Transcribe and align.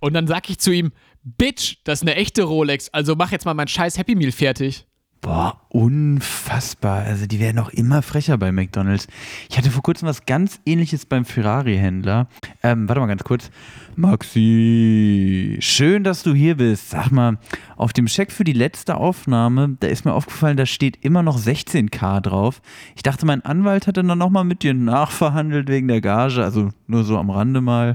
Und 0.00 0.14
dann 0.14 0.26
sag 0.26 0.50
ich 0.50 0.58
zu 0.58 0.72
ihm, 0.72 0.92
Bitch, 1.22 1.76
das 1.84 2.00
ist 2.00 2.02
eine 2.02 2.16
echte 2.16 2.42
Rolex, 2.42 2.88
also 2.88 3.14
mach 3.14 3.30
jetzt 3.30 3.44
mal 3.44 3.54
mein 3.54 3.68
scheiß 3.68 3.98
Happy 3.98 4.14
Meal 4.14 4.32
fertig. 4.32 4.86
Boah, 5.20 5.60
unfassbar. 5.68 7.02
Also 7.02 7.26
die 7.26 7.40
werden 7.40 7.58
auch 7.58 7.68
immer 7.68 8.00
frecher 8.00 8.38
bei 8.38 8.52
McDonalds. 8.52 9.06
Ich 9.50 9.58
hatte 9.58 9.70
vor 9.70 9.82
kurzem 9.82 10.08
was 10.08 10.24
ganz 10.24 10.60
ähnliches 10.64 11.04
beim 11.04 11.26
Ferrari-Händler. 11.26 12.26
Ähm, 12.62 12.88
warte 12.88 13.00
mal 13.00 13.06
ganz 13.06 13.22
kurz. 13.22 13.50
Maxi, 13.96 15.58
schön, 15.60 16.04
dass 16.04 16.22
du 16.22 16.32
hier 16.32 16.56
bist. 16.56 16.88
Sag 16.88 17.10
mal, 17.10 17.36
auf 17.76 17.92
dem 17.92 18.08
Scheck 18.08 18.32
für 18.32 18.44
die 18.44 18.54
letzte 18.54 18.96
Aufnahme, 18.96 19.76
da 19.80 19.88
ist 19.88 20.06
mir 20.06 20.14
aufgefallen, 20.14 20.56
da 20.56 20.64
steht 20.64 21.04
immer 21.04 21.22
noch 21.22 21.38
16k 21.38 22.22
drauf. 22.22 22.62
Ich 22.96 23.02
dachte, 23.02 23.26
mein 23.26 23.44
Anwalt 23.44 23.86
hat 23.86 23.98
dann 23.98 24.06
nochmal 24.06 24.44
mit 24.44 24.62
dir 24.62 24.72
nachverhandelt 24.72 25.68
wegen 25.68 25.88
der 25.88 26.00
Gage. 26.00 26.42
Also 26.42 26.70
nur 26.86 27.04
so 27.04 27.18
am 27.18 27.28
Rande 27.28 27.60
mal. 27.60 27.94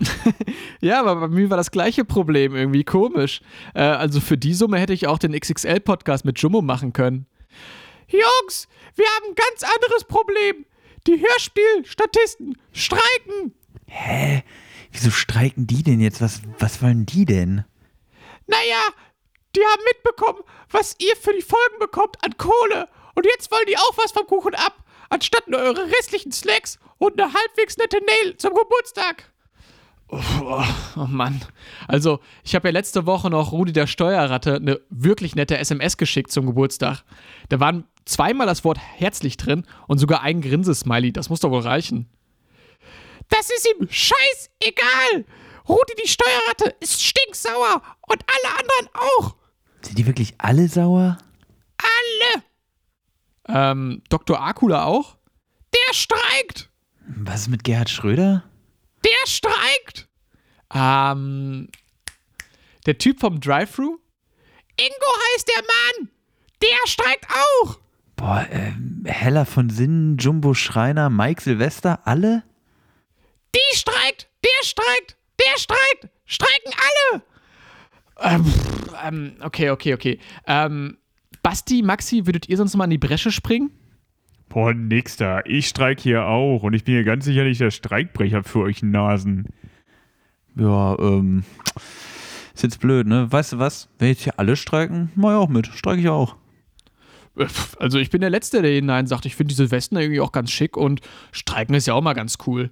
ja, 0.80 1.00
aber 1.00 1.16
bei 1.16 1.28
mir 1.28 1.50
war 1.50 1.56
das 1.56 1.70
gleiche 1.70 2.04
Problem 2.04 2.54
irgendwie 2.54 2.84
komisch. 2.84 3.40
Äh, 3.74 3.82
also 3.82 4.20
für 4.20 4.36
die 4.36 4.54
Summe 4.54 4.78
hätte 4.78 4.92
ich 4.92 5.06
auch 5.06 5.18
den 5.18 5.32
XXL-Podcast 5.38 6.24
mit 6.24 6.38
Jummo 6.40 6.62
machen 6.62 6.92
können. 6.92 7.26
Jungs, 8.08 8.68
wir 8.94 9.06
haben 9.06 9.30
ein 9.30 9.34
ganz 9.34 9.62
anderes 9.62 10.04
Problem. 10.04 10.64
Die 11.06 11.20
Hörspielstatisten 11.20 12.56
streiken. 12.72 13.54
Hä? 13.86 14.42
Wieso 14.92 15.10
streiken 15.10 15.66
die 15.66 15.82
denn 15.82 16.00
jetzt? 16.00 16.20
Was, 16.20 16.40
was 16.58 16.82
wollen 16.82 17.06
die 17.06 17.24
denn? 17.24 17.64
Naja, 18.46 18.80
die 19.54 19.60
haben 19.60 19.82
mitbekommen, 19.92 20.40
was 20.70 20.96
ihr 20.98 21.16
für 21.16 21.32
die 21.32 21.42
Folgen 21.42 21.78
bekommt 21.78 22.16
an 22.24 22.36
Kohle. 22.36 22.88
Und 23.14 23.26
jetzt 23.26 23.50
wollen 23.50 23.66
die 23.68 23.78
auch 23.78 23.96
was 23.96 24.12
vom 24.12 24.26
Kuchen 24.26 24.54
ab, 24.54 24.84
anstatt 25.08 25.48
nur 25.48 25.60
eure 25.60 25.86
restlichen 25.86 26.32
Snacks 26.32 26.78
und 26.98 27.20
eine 27.20 27.32
halbwegs 27.32 27.76
nette 27.76 27.98
Nail 28.04 28.36
zum 28.36 28.54
Geburtstag. 28.54 29.32
Oh, 30.08 30.62
oh, 30.96 31.06
Mann. 31.08 31.40
Also, 31.88 32.20
ich 32.44 32.54
habe 32.54 32.68
ja 32.68 32.72
letzte 32.72 33.06
Woche 33.06 33.28
noch 33.28 33.52
Rudi 33.52 33.72
der 33.72 33.88
Steuerratte 33.88 34.56
eine 34.56 34.80
wirklich 34.88 35.34
nette 35.34 35.58
SMS 35.58 35.96
geschickt 35.96 36.30
zum 36.30 36.46
Geburtstag. 36.46 37.02
Da 37.48 37.58
waren 37.58 37.84
zweimal 38.04 38.46
das 38.46 38.64
Wort 38.64 38.78
herzlich 38.78 39.36
drin 39.36 39.66
und 39.88 39.98
sogar 39.98 40.22
ein 40.22 40.40
Grinsesmiley. 40.40 41.12
Das 41.12 41.28
muss 41.28 41.40
doch 41.40 41.50
wohl 41.50 41.62
reichen. 41.62 42.08
Das 43.28 43.50
ist 43.50 43.66
ihm 43.66 43.88
scheißegal. 43.90 45.24
Rudi 45.68 45.92
die 46.04 46.08
Steuerratte 46.08 46.76
ist 46.78 47.02
stinksauer 47.02 47.82
und 48.06 48.24
alle 48.28 48.54
anderen 48.54 48.94
auch. 48.94 49.34
Sind 49.82 49.98
die 49.98 50.06
wirklich 50.06 50.34
alle 50.38 50.68
sauer? 50.68 51.18
Alle. 51.78 52.44
Ähm, 53.48 54.02
Dr. 54.08 54.40
Akula 54.40 54.84
auch? 54.84 55.16
Der 55.74 55.94
streikt. 55.94 56.70
Was 57.08 57.42
ist 57.42 57.48
mit 57.48 57.64
Gerhard 57.64 57.90
Schröder? 57.90 58.44
Der 59.06 59.26
streikt. 59.26 60.08
Ähm, 60.74 61.68
der 62.86 62.98
Typ 62.98 63.20
vom 63.20 63.40
Drive-Thru? 63.40 63.98
Ingo 64.78 65.10
heißt 65.34 65.48
der 65.48 65.62
Mann. 65.62 66.10
Der 66.60 66.76
streikt 66.86 67.26
auch. 67.30 67.78
Boah, 68.16 68.46
äh, 68.50 68.72
Heller 69.04 69.46
von 69.46 69.70
Sinnen, 69.70 70.16
Jumbo 70.16 70.54
Schreiner, 70.54 71.08
Mike 71.08 71.42
Silvester, 71.42 72.06
alle? 72.06 72.42
Die 73.54 73.76
streikt, 73.76 74.28
der 74.42 74.66
streikt, 74.66 75.16
der 75.38 75.58
streikt, 75.58 76.08
streiken 76.24 76.72
alle. 77.12 77.22
Ähm, 78.18 78.54
ähm, 79.04 79.36
okay, 79.42 79.70
okay, 79.70 79.94
okay. 79.94 80.20
Ähm, 80.46 80.98
Basti, 81.42 81.82
Maxi, 81.82 82.26
würdet 82.26 82.48
ihr 82.48 82.56
sonst 82.56 82.74
mal 82.74 82.84
in 82.84 82.90
die 82.90 82.98
Bresche 82.98 83.30
springen? 83.30 83.70
Boah, 84.48 84.72
nix 84.72 85.16
da. 85.16 85.42
Ich 85.44 85.68
streik 85.68 86.00
hier 86.00 86.26
auch 86.26 86.62
und 86.62 86.72
ich 86.74 86.84
bin 86.84 86.94
hier 86.94 87.04
ganz 87.04 87.24
sicher 87.24 87.44
nicht 87.44 87.60
der 87.60 87.70
Streikbrecher 87.70 88.44
für 88.44 88.60
euch 88.60 88.82
Nasen. 88.82 89.46
Ja, 90.54 90.98
ähm, 90.98 91.44
ist 92.54 92.62
jetzt 92.62 92.80
blöd, 92.80 93.06
ne? 93.06 93.30
Weißt 93.30 93.52
du 93.52 93.58
was? 93.58 93.88
Wenn 93.98 94.08
jetzt 94.08 94.22
hier 94.22 94.38
alle 94.38 94.56
streiken, 94.56 95.12
mach 95.14 95.30
ich 95.30 95.36
auch 95.36 95.48
mit. 95.48 95.66
Streike 95.66 96.00
ich 96.00 96.08
auch. 96.08 96.36
Also 97.78 97.98
ich 97.98 98.08
bin 98.08 98.22
der 98.22 98.30
Letzte, 98.30 98.62
der 98.62 98.70
hinein 98.70 99.06
sagt, 99.06 99.26
ich 99.26 99.36
finde 99.36 99.50
diese 99.50 99.70
Westen 99.70 99.96
irgendwie 99.96 100.20
auch 100.20 100.32
ganz 100.32 100.50
schick 100.50 100.76
und 100.76 101.02
streiken 101.32 101.74
ist 101.74 101.86
ja 101.86 101.92
auch 101.92 102.00
mal 102.00 102.14
ganz 102.14 102.38
cool. 102.46 102.70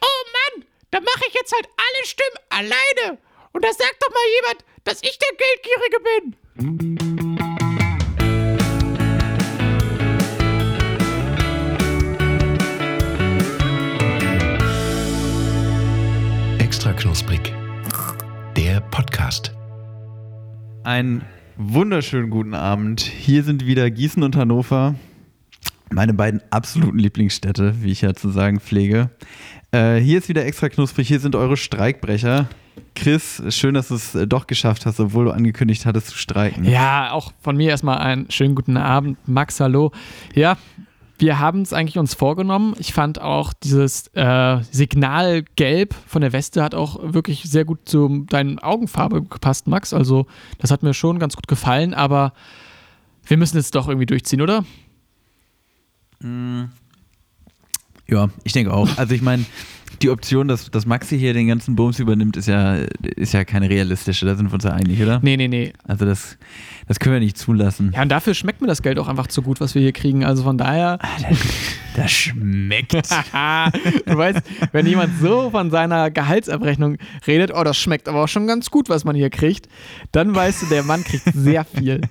Oh 0.00 0.22
Mann, 0.54 0.64
da 0.92 1.00
mache 1.00 1.24
ich 1.28 1.34
jetzt 1.34 1.52
halt 1.52 1.66
alle 1.66 2.06
Stimmen 2.06 2.38
alleine. 2.50 3.18
Und 3.52 3.64
da 3.64 3.68
sagt 3.72 3.96
doch 4.00 4.10
mal 4.10 4.28
jemand, 4.42 4.64
dass 4.84 5.02
ich 5.02 5.18
der 5.18 5.36
Geldgierige 5.36 5.98
bin. 6.04 6.36
Extra 6.56 6.95
Podcast. 19.26 19.52
Einen 20.84 21.22
wunderschönen 21.56 22.30
guten 22.30 22.54
Abend. 22.54 23.00
Hier 23.00 23.42
sind 23.42 23.66
wieder 23.66 23.90
Gießen 23.90 24.22
und 24.22 24.36
Hannover. 24.36 24.94
Meine 25.90 26.14
beiden 26.14 26.40
absoluten 26.50 27.00
Lieblingsstädte, 27.00 27.82
wie 27.82 27.90
ich 27.90 28.02
ja 28.02 28.14
zu 28.14 28.30
sagen 28.30 28.60
pflege. 28.60 29.10
Äh, 29.72 29.96
hier 29.96 30.18
ist 30.18 30.28
wieder 30.28 30.46
extra 30.46 30.68
knusprig. 30.68 31.08
Hier 31.08 31.18
sind 31.18 31.34
eure 31.34 31.56
Streikbrecher. 31.56 32.48
Chris, 32.94 33.42
schön, 33.48 33.74
dass 33.74 33.88
du 33.88 33.96
es 33.96 34.14
äh, 34.14 34.28
doch 34.28 34.46
geschafft 34.46 34.86
hast, 34.86 35.00
obwohl 35.00 35.24
du 35.24 35.32
angekündigt 35.32 35.86
hattest 35.86 36.08
zu 36.08 36.18
streiken. 36.18 36.64
Ja, 36.64 37.10
auch 37.10 37.32
von 37.40 37.56
mir 37.56 37.70
erstmal 37.70 37.98
einen 37.98 38.30
schönen 38.30 38.54
guten 38.54 38.76
Abend. 38.76 39.18
Max, 39.26 39.58
hallo. 39.58 39.90
Ja, 40.36 40.56
wir 41.18 41.38
haben 41.38 41.62
es 41.62 41.72
eigentlich 41.72 41.98
uns 41.98 42.14
vorgenommen. 42.14 42.74
Ich 42.78 42.92
fand 42.92 43.20
auch 43.20 43.52
dieses 43.52 44.08
äh, 44.14 44.60
Signal 44.70 45.42
Gelb 45.56 45.94
von 46.06 46.22
der 46.22 46.32
Weste 46.32 46.62
hat 46.62 46.74
auch 46.74 46.98
wirklich 47.02 47.44
sehr 47.44 47.64
gut 47.64 47.88
zu 47.88 48.24
deinen 48.28 48.58
Augenfarbe 48.58 49.22
gepasst, 49.22 49.66
Max. 49.66 49.92
Also 49.92 50.26
das 50.58 50.70
hat 50.70 50.82
mir 50.82 50.94
schon 50.94 51.18
ganz 51.18 51.36
gut 51.36 51.48
gefallen, 51.48 51.94
aber 51.94 52.32
wir 53.24 53.36
müssen 53.36 53.58
es 53.58 53.70
doch 53.70 53.88
irgendwie 53.88 54.06
durchziehen, 54.06 54.40
oder? 54.40 54.64
Ja, 58.06 58.28
ich 58.44 58.52
denke 58.52 58.72
auch. 58.72 58.96
Also 58.96 59.14
ich 59.14 59.22
meine, 59.22 59.44
die 60.02 60.10
Option, 60.10 60.48
dass, 60.48 60.70
dass 60.70 60.86
Maxi 60.86 61.18
hier 61.18 61.32
den 61.32 61.48
ganzen 61.48 61.76
Bums 61.76 61.98
übernimmt, 61.98 62.36
ist 62.36 62.46
ja, 62.46 62.76
ist 63.16 63.32
ja 63.32 63.44
keine 63.44 63.70
realistische. 63.70 64.26
Da 64.26 64.34
sind 64.34 64.50
wir 64.50 64.54
uns 64.54 64.64
ja 64.64 64.72
einig, 64.72 65.02
oder? 65.02 65.20
Nee, 65.22 65.36
nee, 65.36 65.48
nee. 65.48 65.72
Also 65.84 66.04
das, 66.04 66.36
das 66.86 66.98
können 66.98 67.14
wir 67.14 67.20
nicht 67.20 67.38
zulassen. 67.38 67.92
Ja, 67.94 68.02
und 68.02 68.10
dafür 68.10 68.34
schmeckt 68.34 68.60
mir 68.60 68.66
das 68.66 68.82
Geld 68.82 68.98
auch 68.98 69.08
einfach 69.08 69.26
zu 69.26 69.42
gut, 69.42 69.60
was 69.60 69.74
wir 69.74 69.82
hier 69.82 69.92
kriegen. 69.92 70.24
Also 70.24 70.42
von 70.42 70.58
daher. 70.58 70.98
Das 71.96 72.10
schmeckt. 72.10 72.92
du 72.94 74.16
weißt, 74.16 74.42
wenn 74.72 74.86
jemand 74.86 75.18
so 75.20 75.50
von 75.50 75.70
seiner 75.70 76.10
Gehaltsabrechnung 76.10 76.98
redet, 77.26 77.52
oh, 77.54 77.64
das 77.64 77.78
schmeckt 77.78 78.08
aber 78.08 78.24
auch 78.24 78.28
schon 78.28 78.46
ganz 78.46 78.70
gut, 78.70 78.88
was 78.88 79.04
man 79.04 79.16
hier 79.16 79.30
kriegt, 79.30 79.68
dann 80.12 80.34
weißt 80.34 80.62
du, 80.62 80.66
der 80.66 80.82
Mann 80.82 81.04
kriegt 81.04 81.24
sehr 81.32 81.64
viel. 81.64 82.02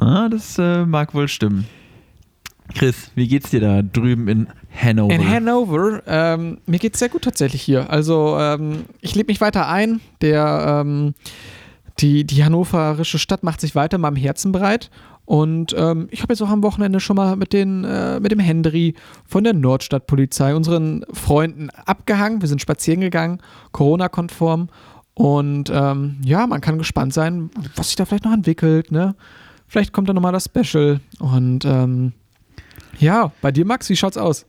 Ah, 0.00 0.28
das 0.28 0.56
äh, 0.58 0.86
mag 0.86 1.12
wohl 1.12 1.26
stimmen. 1.26 1.66
Chris, 2.74 3.10
wie 3.14 3.28
geht's 3.28 3.50
dir 3.50 3.60
da 3.60 3.82
drüben 3.82 4.28
in 4.28 4.48
Hanover? 4.74 5.14
In 5.14 5.28
Hanover, 5.28 6.02
ähm, 6.06 6.58
mir 6.66 6.78
geht's 6.78 6.98
sehr 6.98 7.08
gut 7.08 7.22
tatsächlich 7.22 7.62
hier. 7.62 7.90
Also 7.90 8.36
ähm, 8.38 8.84
ich 9.00 9.14
lebe 9.14 9.30
mich 9.30 9.40
weiter 9.40 9.68
ein. 9.68 10.00
Der, 10.20 10.82
ähm, 10.82 11.14
die, 11.98 12.24
die 12.24 12.44
hannoverische 12.44 13.18
Stadt 13.18 13.42
macht 13.42 13.60
sich 13.60 13.74
weiter 13.74 13.96
in 13.96 14.02
meinem 14.02 14.16
Herzen 14.16 14.52
breit. 14.52 14.90
Und 15.24 15.74
ähm, 15.76 16.08
ich 16.10 16.22
habe 16.22 16.32
jetzt 16.32 16.40
auch 16.40 16.48
am 16.48 16.62
Wochenende 16.62 17.00
schon 17.00 17.16
mal 17.16 17.36
mit, 17.36 17.52
den, 17.52 17.84
äh, 17.84 18.18
mit 18.18 18.32
dem 18.32 18.38
Hendry 18.38 18.94
von 19.26 19.44
der 19.44 19.52
Nordstadtpolizei, 19.52 20.54
unseren 20.54 21.04
Freunden, 21.12 21.68
abgehangen. 21.84 22.40
Wir 22.40 22.48
sind 22.48 22.62
spazieren 22.62 23.00
gegangen, 23.00 23.40
Corona-konform. 23.72 24.68
Und 25.12 25.70
ähm, 25.70 26.16
ja, 26.24 26.46
man 26.46 26.60
kann 26.60 26.78
gespannt 26.78 27.12
sein, 27.12 27.50
was 27.76 27.88
sich 27.88 27.96
da 27.96 28.06
vielleicht 28.06 28.24
noch 28.24 28.32
entwickelt. 28.32 28.90
Ne? 28.90 29.16
Vielleicht 29.66 29.92
kommt 29.92 30.08
da 30.08 30.14
nochmal 30.14 30.32
das 30.32 30.46
Special. 30.46 31.00
Und 31.18 31.64
ähm, 31.66 32.14
ja, 32.98 33.32
bei 33.40 33.52
dir, 33.52 33.64
Max, 33.64 33.88
wie 33.88 33.96
schaut's 33.96 34.16
aus? 34.16 34.46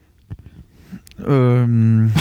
Ähm, 1.25 2.11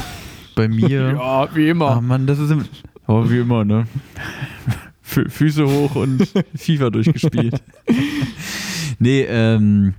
bei 0.55 0.69
mir. 0.69 1.13
ja, 1.13 1.55
wie 1.55 1.69
immer. 1.69 1.91
Ah, 1.97 2.01
Mann, 2.01 2.27
das 2.27 2.39
ist 2.39 2.51
im, 2.51 2.65
oh, 3.07 3.29
wie 3.29 3.39
immer, 3.39 3.65
ne? 3.65 3.87
Fü 5.03 5.29
Füße 5.29 5.67
hoch 5.67 5.95
und 5.95 6.29
FIFA 6.55 6.91
durchgespielt. 6.91 7.63
nee, 8.99 9.23
ähm, 9.23 9.95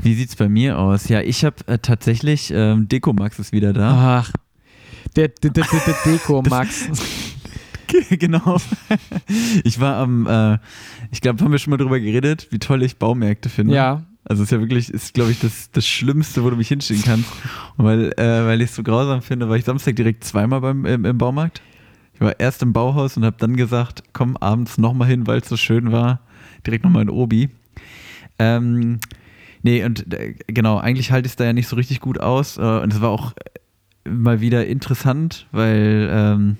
wie 0.00 0.14
sieht's 0.14 0.36
bei 0.36 0.48
mir 0.48 0.78
aus? 0.78 1.08
Ja, 1.08 1.20
ich 1.20 1.44
habe 1.44 1.56
äh, 1.66 1.78
tatsächlich, 1.78 2.52
ähm, 2.54 2.88
Deko 2.88 3.12
Max 3.12 3.38
ist 3.40 3.52
wieder 3.52 3.72
da. 3.72 4.20
Ach, 4.22 4.32
der, 5.16 5.28
der, 5.28 5.50
der, 5.50 5.64
der 5.64 5.94
Deko 6.06 6.42
Max. 6.42 6.88
genau. 8.10 8.58
Ich 9.64 9.80
war 9.80 9.96
am, 9.96 10.26
äh, 10.26 10.58
ich 11.10 11.20
glaube, 11.20 11.42
haben 11.42 11.50
wir 11.50 11.58
schon 11.58 11.72
mal 11.72 11.78
drüber 11.78 11.98
geredet, 11.98 12.46
wie 12.50 12.58
toll 12.60 12.82
ich 12.84 12.98
Baumärkte 12.98 13.48
finde. 13.48 13.74
Ja. 13.74 14.02
Also 14.24 14.42
ist 14.42 14.52
ja 14.52 14.60
wirklich, 14.60 14.92
ist 14.92 15.14
glaube 15.14 15.30
ich 15.30 15.40
das, 15.40 15.70
das 15.70 15.86
Schlimmste, 15.86 16.44
wo 16.44 16.50
du 16.50 16.56
mich 16.56 16.68
hinschicken 16.68 17.04
kannst. 17.04 17.30
Und 17.76 17.84
weil, 17.84 18.12
äh, 18.18 18.46
weil 18.46 18.60
ich 18.60 18.70
es 18.70 18.76
so 18.76 18.82
grausam 18.82 19.22
finde, 19.22 19.48
war 19.48 19.56
ich 19.56 19.64
Samstag 19.64 19.96
direkt 19.96 20.24
zweimal 20.24 20.60
beim, 20.60 20.84
im, 20.84 21.04
im 21.04 21.18
Baumarkt. 21.18 21.62
Ich 22.14 22.20
war 22.20 22.38
erst 22.40 22.62
im 22.62 22.72
Bauhaus 22.72 23.16
und 23.16 23.24
habe 23.24 23.36
dann 23.38 23.56
gesagt, 23.56 24.02
komm 24.12 24.36
abends 24.36 24.76
nochmal 24.76 25.08
hin, 25.08 25.26
weil 25.26 25.38
es 25.38 25.48
so 25.48 25.56
schön 25.56 25.92
war. 25.92 26.20
Direkt 26.66 26.84
nochmal 26.84 27.02
in 27.02 27.10
Obi. 27.10 27.48
Ähm, 28.40 28.98
nee, 29.62 29.84
und 29.84 30.12
äh, 30.12 30.34
genau, 30.48 30.78
eigentlich 30.78 31.12
halte 31.12 31.26
ich 31.26 31.32
es 31.32 31.36
da 31.36 31.44
ja 31.44 31.52
nicht 31.52 31.68
so 31.68 31.76
richtig 31.76 32.00
gut 32.00 32.20
aus. 32.20 32.58
Äh, 32.58 32.60
und 32.60 32.92
es 32.92 33.00
war 33.00 33.10
auch 33.10 33.34
mal 34.04 34.40
wieder 34.40 34.66
interessant, 34.66 35.46
weil 35.52 36.08
ähm, 36.10 36.56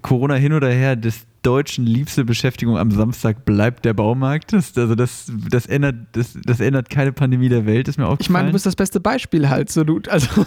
Corona 0.00 0.34
hin 0.34 0.54
oder 0.54 0.70
her, 0.70 0.96
des 0.96 1.26
Deutschen 1.42 1.84
liebste 1.86 2.24
Beschäftigung 2.24 2.78
am 2.78 2.90
Samstag 2.92 3.44
bleibt 3.44 3.84
der 3.84 3.94
Baumarkt. 3.94 4.52
Das, 4.52 4.76
also 4.78 4.94
das, 4.94 5.30
das, 5.50 5.66
ändert, 5.66 5.96
das, 6.12 6.38
das 6.44 6.60
ändert 6.60 6.88
keine 6.88 7.12
Pandemie 7.12 7.48
der 7.48 7.66
Welt, 7.66 7.88
ist 7.88 7.98
mir 7.98 8.04
aufgefallen. 8.06 8.20
Ich 8.20 8.30
meine, 8.30 8.46
du 8.48 8.52
bist 8.52 8.66
das 8.66 8.76
beste 8.76 9.00
Beispiel 9.00 9.48
halt. 9.48 9.68
So, 9.70 9.82
du, 9.82 10.00
also, 10.08 10.28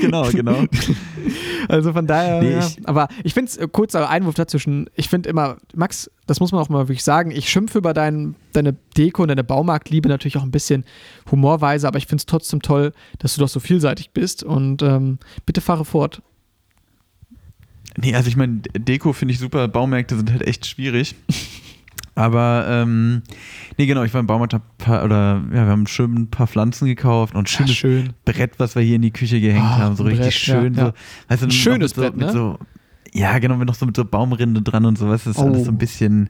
genau, 0.00 0.30
genau. 0.30 0.64
also 1.68 1.92
von 1.92 2.06
daher, 2.06 2.40
Nee, 2.42 2.52
ja. 2.52 2.58
ich- 2.60 2.88
aber 2.88 3.08
ich 3.24 3.34
finde 3.34 3.50
es, 3.50 3.72
kurzer 3.72 4.08
Einwurf 4.08 4.34
dazwischen, 4.34 4.88
ich 4.94 5.08
finde 5.08 5.28
immer, 5.28 5.56
Max, 5.74 6.10
das 6.26 6.40
muss 6.40 6.52
man 6.52 6.60
auch 6.62 6.68
mal 6.68 6.88
wirklich 6.88 7.02
sagen, 7.04 7.30
ich 7.30 7.48
schimpfe 7.48 7.78
über 7.78 7.94
dein, 7.94 8.36
deine 8.52 8.74
Deko 8.96 9.22
und 9.22 9.28
deine 9.28 9.44
Baumarktliebe 9.44 10.08
natürlich 10.08 10.36
auch 10.36 10.42
ein 10.44 10.50
bisschen 10.50 10.84
humorweise, 11.30 11.88
aber 11.88 11.98
ich 11.98 12.06
finde 12.06 12.20
es 12.22 12.26
trotzdem 12.26 12.62
toll, 12.62 12.92
dass 13.18 13.34
du 13.34 13.40
doch 13.40 13.48
so 13.48 13.60
vielseitig 13.60 14.10
bist 14.10 14.42
und 14.44 14.82
ähm, 14.82 15.18
bitte 15.46 15.60
fahre 15.60 15.84
fort. 15.84 16.22
Nee, 17.96 18.14
also 18.14 18.28
ich 18.28 18.36
meine, 18.36 18.60
Deko 18.76 19.12
finde 19.12 19.32
ich 19.34 19.38
super, 19.40 19.68
Baumärkte 19.68 20.16
sind 20.16 20.30
halt 20.30 20.42
echt 20.46 20.66
schwierig. 20.66 21.14
Aber, 22.14 22.66
ähm, 22.68 23.22
nee, 23.78 23.86
genau, 23.86 24.02
ich 24.02 24.12
war 24.12 24.20
im 24.20 24.26
Baumarkt, 24.26 24.54
paar, 24.76 25.02
oder 25.04 25.42
ja, 25.48 25.64
wir 25.64 25.66
haben 25.66 25.86
schön 25.86 26.14
ein 26.14 26.30
paar 26.30 26.46
Pflanzen 26.46 26.86
gekauft 26.86 27.34
und 27.34 27.44
ein 27.44 27.46
schönes 27.46 27.74
schön. 27.74 28.12
Brett, 28.26 28.52
was 28.58 28.74
wir 28.76 28.82
hier 28.82 28.96
in 28.96 29.02
die 29.02 29.12
Küche 29.12 29.40
gehängt 29.40 29.64
Ah, 29.64 29.78
haben, 29.78 29.96
so 29.96 30.04
richtig 30.04 30.24
Brett, 30.26 30.32
schön. 30.34 30.74
ja, 30.74 30.80
ja. 30.80 30.86
So, 30.88 30.92
weißt 31.28 31.42
du, 31.42 31.46
Ein 31.46 31.50
schönes 31.50 31.92
so, 31.92 32.02
Brett, 32.02 32.16
mit 32.16 32.26
ne? 32.26 32.32
so, 32.32 32.58
Ja, 33.14 33.38
genau, 33.38 33.56
mit 33.56 33.66
noch 33.66 33.74
so 33.74 33.86
mit 33.86 33.96
so 33.96 34.04
Baumrinde 34.04 34.60
dran 34.60 34.84
und 34.84 34.98
sowas. 34.98 35.24
Das 35.24 35.36
ist 35.36 35.42
alles 35.42 35.60
Oh. 35.60 35.64
so 35.64 35.70
ein 35.70 35.78
bisschen, 35.78 36.28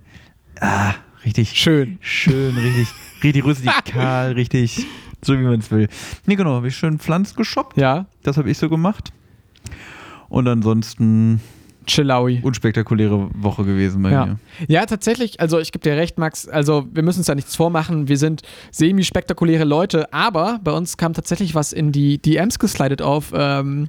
ah, 0.60 0.94
richtig 1.24 1.50
Schön. 1.58 1.98
schön, 2.00 2.56
richtig, 2.56 2.86
richtig 3.24 3.44
rustikal, 3.44 4.32
richtig 4.36 4.86
so, 5.20 5.32
wie 5.36 5.42
man 5.42 5.58
es 5.58 5.70
will. 5.72 5.88
Nee, 6.26 6.36
genau, 6.36 6.54
habe 6.54 6.68
ich 6.68 6.76
schön 6.76 7.00
Pflanz 7.00 7.34
geshoppt. 7.34 7.76
Ja, 7.76 8.06
Das 8.22 8.36
habe 8.36 8.48
ich 8.50 8.58
so 8.58 8.68
gemacht. 8.68 9.12
Und 10.32 10.48
ansonsten 10.48 11.40
Chillaui. 11.86 12.40
unspektakuläre 12.42 13.28
Woche 13.34 13.64
gewesen 13.64 14.02
bei 14.02 14.12
Ja. 14.12 14.24
mir. 14.26 14.38
Ja, 14.68 14.86
tatsächlich, 14.86 15.40
also 15.40 15.58
ich 15.58 15.72
gebe 15.72 15.82
dir 15.82 15.96
recht, 15.96 16.16
Max, 16.16 16.48
also 16.48 16.86
wir 16.92 17.02
müssen 17.02 17.18
uns 17.20 17.26
da 17.26 17.34
nichts 17.34 17.54
vormachen, 17.56 18.08
wir 18.08 18.16
sind 18.16 18.42
semi-spektakuläre 18.70 19.64
Leute, 19.64 20.12
aber 20.12 20.58
bei 20.64 20.70
uns 20.72 20.96
kam 20.96 21.12
tatsächlich 21.12 21.54
was 21.54 21.72
in 21.72 21.92
die 21.92 22.16
DMs 22.16 22.58
geslidet 22.58 23.02
auf 23.02 23.32
ähm, 23.34 23.88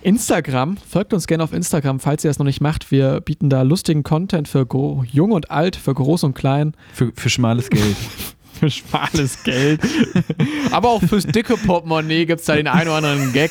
Instagram. 0.00 0.76
Folgt 0.78 1.12
uns 1.14 1.26
gerne 1.26 1.44
auf 1.44 1.52
Instagram, 1.52 2.00
falls 2.00 2.24
ihr 2.24 2.30
das 2.30 2.38
noch 2.38 2.46
nicht 2.46 2.60
macht. 2.60 2.90
Wir 2.90 3.20
bieten 3.20 3.50
da 3.50 3.62
lustigen 3.62 4.02
Content 4.02 4.48
für 4.48 4.66
gro- 4.66 5.04
jung 5.10 5.32
und 5.32 5.50
alt, 5.50 5.76
für 5.76 5.94
groß 5.94 6.24
und 6.24 6.34
klein, 6.34 6.74
Für, 6.92 7.12
für 7.14 7.28
schmales 7.30 7.70
Geld. 7.70 7.96
für 8.62 8.70
schmales 8.70 9.42
Geld. 9.42 9.80
aber 10.70 10.90
auch 10.90 11.02
fürs 11.02 11.26
dicke 11.26 11.56
Portemonnaie 11.56 12.26
gibt 12.26 12.40
es 12.40 12.46
da 12.46 12.54
den 12.54 12.68
einen 12.68 12.88
oder 12.88 12.98
anderen 12.98 13.32
Gag. 13.32 13.50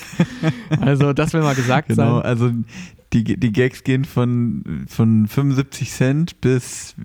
Also 0.79 1.11
das 1.11 1.33
will 1.33 1.41
mal 1.41 1.53
gesagt 1.53 1.89
genau, 1.89 2.17
sein. 2.17 2.25
also 2.25 2.51
die, 3.11 3.23
die 3.25 3.51
Gags 3.51 3.83
gehen 3.83 4.05
von, 4.05 4.85
von 4.87 5.27
75 5.27 5.91
Cent 5.91 6.39
bis 6.39 6.95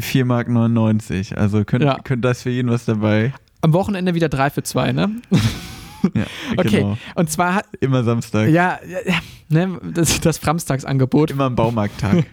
4,99 0.00 0.24
Mark. 0.24 1.40
Also 1.40 1.64
könnt, 1.64 1.82
Ja. 1.82 1.98
könnt 2.04 2.24
das 2.24 2.42
für 2.42 2.50
jeden 2.50 2.70
was 2.70 2.84
dabei. 2.84 3.32
Am 3.60 3.72
Wochenende 3.72 4.14
wieder 4.14 4.28
drei 4.28 4.50
für 4.50 4.62
zwei, 4.62 4.92
ne? 4.92 5.10
Ja, 6.14 6.26
Okay, 6.56 6.76
genau. 6.82 6.96
und 7.16 7.28
zwar 7.28 7.56
hat, 7.56 7.66
Immer 7.80 8.04
Samstag. 8.04 8.50
Ja, 8.50 8.78
ja, 8.88 8.98
ja 9.04 9.20
ne, 9.48 9.80
das, 9.92 10.20
das 10.20 10.38
Framstagsangebot. 10.38 11.32
Immer 11.32 11.46
am 11.46 11.56
Baumarkttag. 11.56 12.24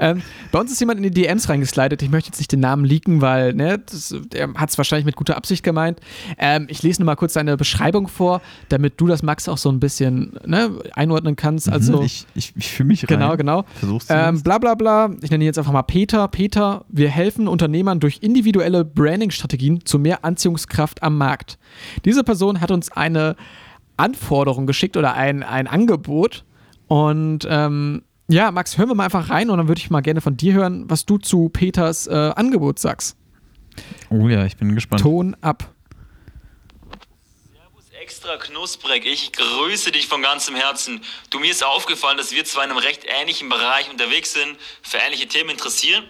Ähm, 0.00 0.22
bei 0.50 0.58
uns 0.60 0.70
ist 0.72 0.80
jemand 0.80 0.98
in 0.98 1.02
die 1.04 1.10
DMs 1.10 1.48
reingeslidet. 1.48 2.02
Ich 2.02 2.10
möchte 2.10 2.28
jetzt 2.30 2.38
nicht 2.38 2.52
den 2.52 2.60
Namen 2.60 2.84
leaken, 2.84 3.20
weil 3.20 3.52
ne, 3.54 3.78
das, 3.78 4.14
der 4.32 4.52
hat 4.54 4.70
es 4.70 4.78
wahrscheinlich 4.78 5.04
mit 5.06 5.16
guter 5.16 5.36
Absicht 5.36 5.62
gemeint. 5.62 6.00
Ähm, 6.38 6.66
ich 6.68 6.82
lese 6.82 7.00
nur 7.02 7.06
mal 7.06 7.16
kurz 7.16 7.32
seine 7.34 7.56
Beschreibung 7.56 8.08
vor, 8.08 8.40
damit 8.68 9.00
du 9.00 9.06
das, 9.06 9.22
Max, 9.22 9.48
auch 9.48 9.58
so 9.58 9.70
ein 9.70 9.80
bisschen 9.80 10.38
ne, 10.46 10.70
einordnen 10.94 11.36
kannst. 11.36 11.68
Also, 11.70 11.98
Mhm, 11.98 12.04
ich, 12.04 12.26
ich, 12.34 12.52
ich 12.56 12.70
fühle 12.70 12.88
mich 12.88 13.02
rein. 13.02 13.18
genau, 13.18 13.36
genau. 13.36 13.64
Versuch's 13.74 14.06
Ähm, 14.08 14.42
bla 14.42 14.58
bla 14.58 14.74
bla. 14.74 15.10
Ich 15.22 15.30
nenne 15.30 15.44
ihn 15.44 15.46
jetzt 15.46 15.58
einfach 15.58 15.72
mal 15.72 15.82
Peter. 15.82 16.26
Peter, 16.28 16.84
wir 16.88 17.08
helfen 17.10 17.48
Unternehmern 17.48 18.00
durch 18.00 18.18
individuelle 18.22 18.84
Branding-Strategien 18.84 19.84
zu 19.84 19.98
mehr 19.98 20.24
Anziehungskraft 20.24 21.02
am 21.02 21.18
Markt. 21.18 21.58
Diese 22.04 22.24
Person 22.24 22.60
hat 22.60 22.70
uns 22.70 22.90
eine 22.92 23.36
Anforderung 23.96 24.66
geschickt 24.66 24.96
oder 24.96 25.14
ein, 25.14 25.42
ein 25.42 25.66
Angebot. 25.66 26.44
Und 26.88 27.46
ähm, 27.48 28.02
ja, 28.28 28.50
Max, 28.50 28.78
hören 28.78 28.88
wir 28.88 28.94
mal 28.94 29.04
einfach 29.04 29.30
rein 29.30 29.50
und 29.50 29.58
dann 29.58 29.68
würde 29.68 29.80
ich 29.80 29.90
mal 29.90 30.00
gerne 30.00 30.20
von 30.20 30.36
dir 30.36 30.54
hören, 30.54 30.88
was 30.88 31.04
du 31.04 31.18
zu 31.18 31.48
Peters 31.48 32.06
äh, 32.06 32.12
Angebot 32.12 32.78
sagst. 32.78 33.16
oh 34.10 34.28
ja, 34.28 34.44
ich 34.46 34.56
bin 34.56 34.74
gespannt. 34.74 35.02
Ton 35.02 35.36
ab. 35.40 35.72
Extra 38.00 38.36
knusprig, 38.36 39.06
ich 39.06 39.32
grüße 39.32 39.92
dich 39.92 40.08
von 40.08 40.22
ganzem 40.22 40.54
Herzen. 40.56 41.02
Du, 41.30 41.38
mir 41.38 41.50
ist 41.50 41.64
aufgefallen, 41.64 42.18
dass 42.18 42.32
wir 42.32 42.44
zwar 42.44 42.64
in 42.64 42.70
einem 42.70 42.78
recht 42.78 43.04
ähnlichen 43.06 43.48
Bereich 43.48 43.90
unterwegs 43.90 44.32
sind, 44.32 44.56
für 44.82 44.98
ähnliche 44.98 45.28
Themen 45.28 45.50
interessieren. 45.50 46.04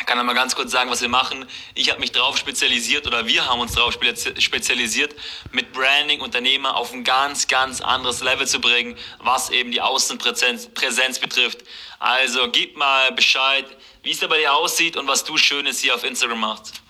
Ich 0.00 0.06
kann 0.06 0.18
einmal 0.18 0.34
ganz 0.34 0.56
kurz 0.56 0.72
sagen, 0.72 0.90
was 0.90 1.02
wir 1.02 1.08
machen. 1.08 1.46
Ich 1.74 1.90
habe 1.90 2.00
mich 2.00 2.10
darauf 2.10 2.36
spezialisiert 2.36 3.06
oder 3.06 3.26
wir 3.26 3.46
haben 3.46 3.60
uns 3.60 3.72
darauf 3.74 3.94
spezi- 3.94 4.40
spezialisiert, 4.40 5.14
mit 5.52 5.72
Branding 5.72 6.20
Unternehmer 6.20 6.74
auf 6.76 6.92
ein 6.92 7.04
ganz, 7.04 7.46
ganz 7.46 7.80
anderes 7.80 8.22
Level 8.22 8.46
zu 8.46 8.60
bringen, 8.60 8.96
was 9.18 9.50
eben 9.50 9.70
die 9.70 9.80
Außenpräsenz 9.80 10.68
Präsenz 10.74 11.18
betrifft. 11.18 11.58
Also 11.98 12.50
gib 12.50 12.76
mal 12.76 13.12
Bescheid, 13.12 13.66
wie 14.02 14.10
es 14.10 14.18
da 14.20 14.26
bei 14.26 14.38
dir 14.38 14.54
aussieht 14.54 14.96
und 14.96 15.06
was 15.06 15.22
du 15.24 15.36
Schönes 15.36 15.80
hier 15.80 15.94
auf 15.94 16.02
Instagram 16.02 16.40
machst. 16.40 16.80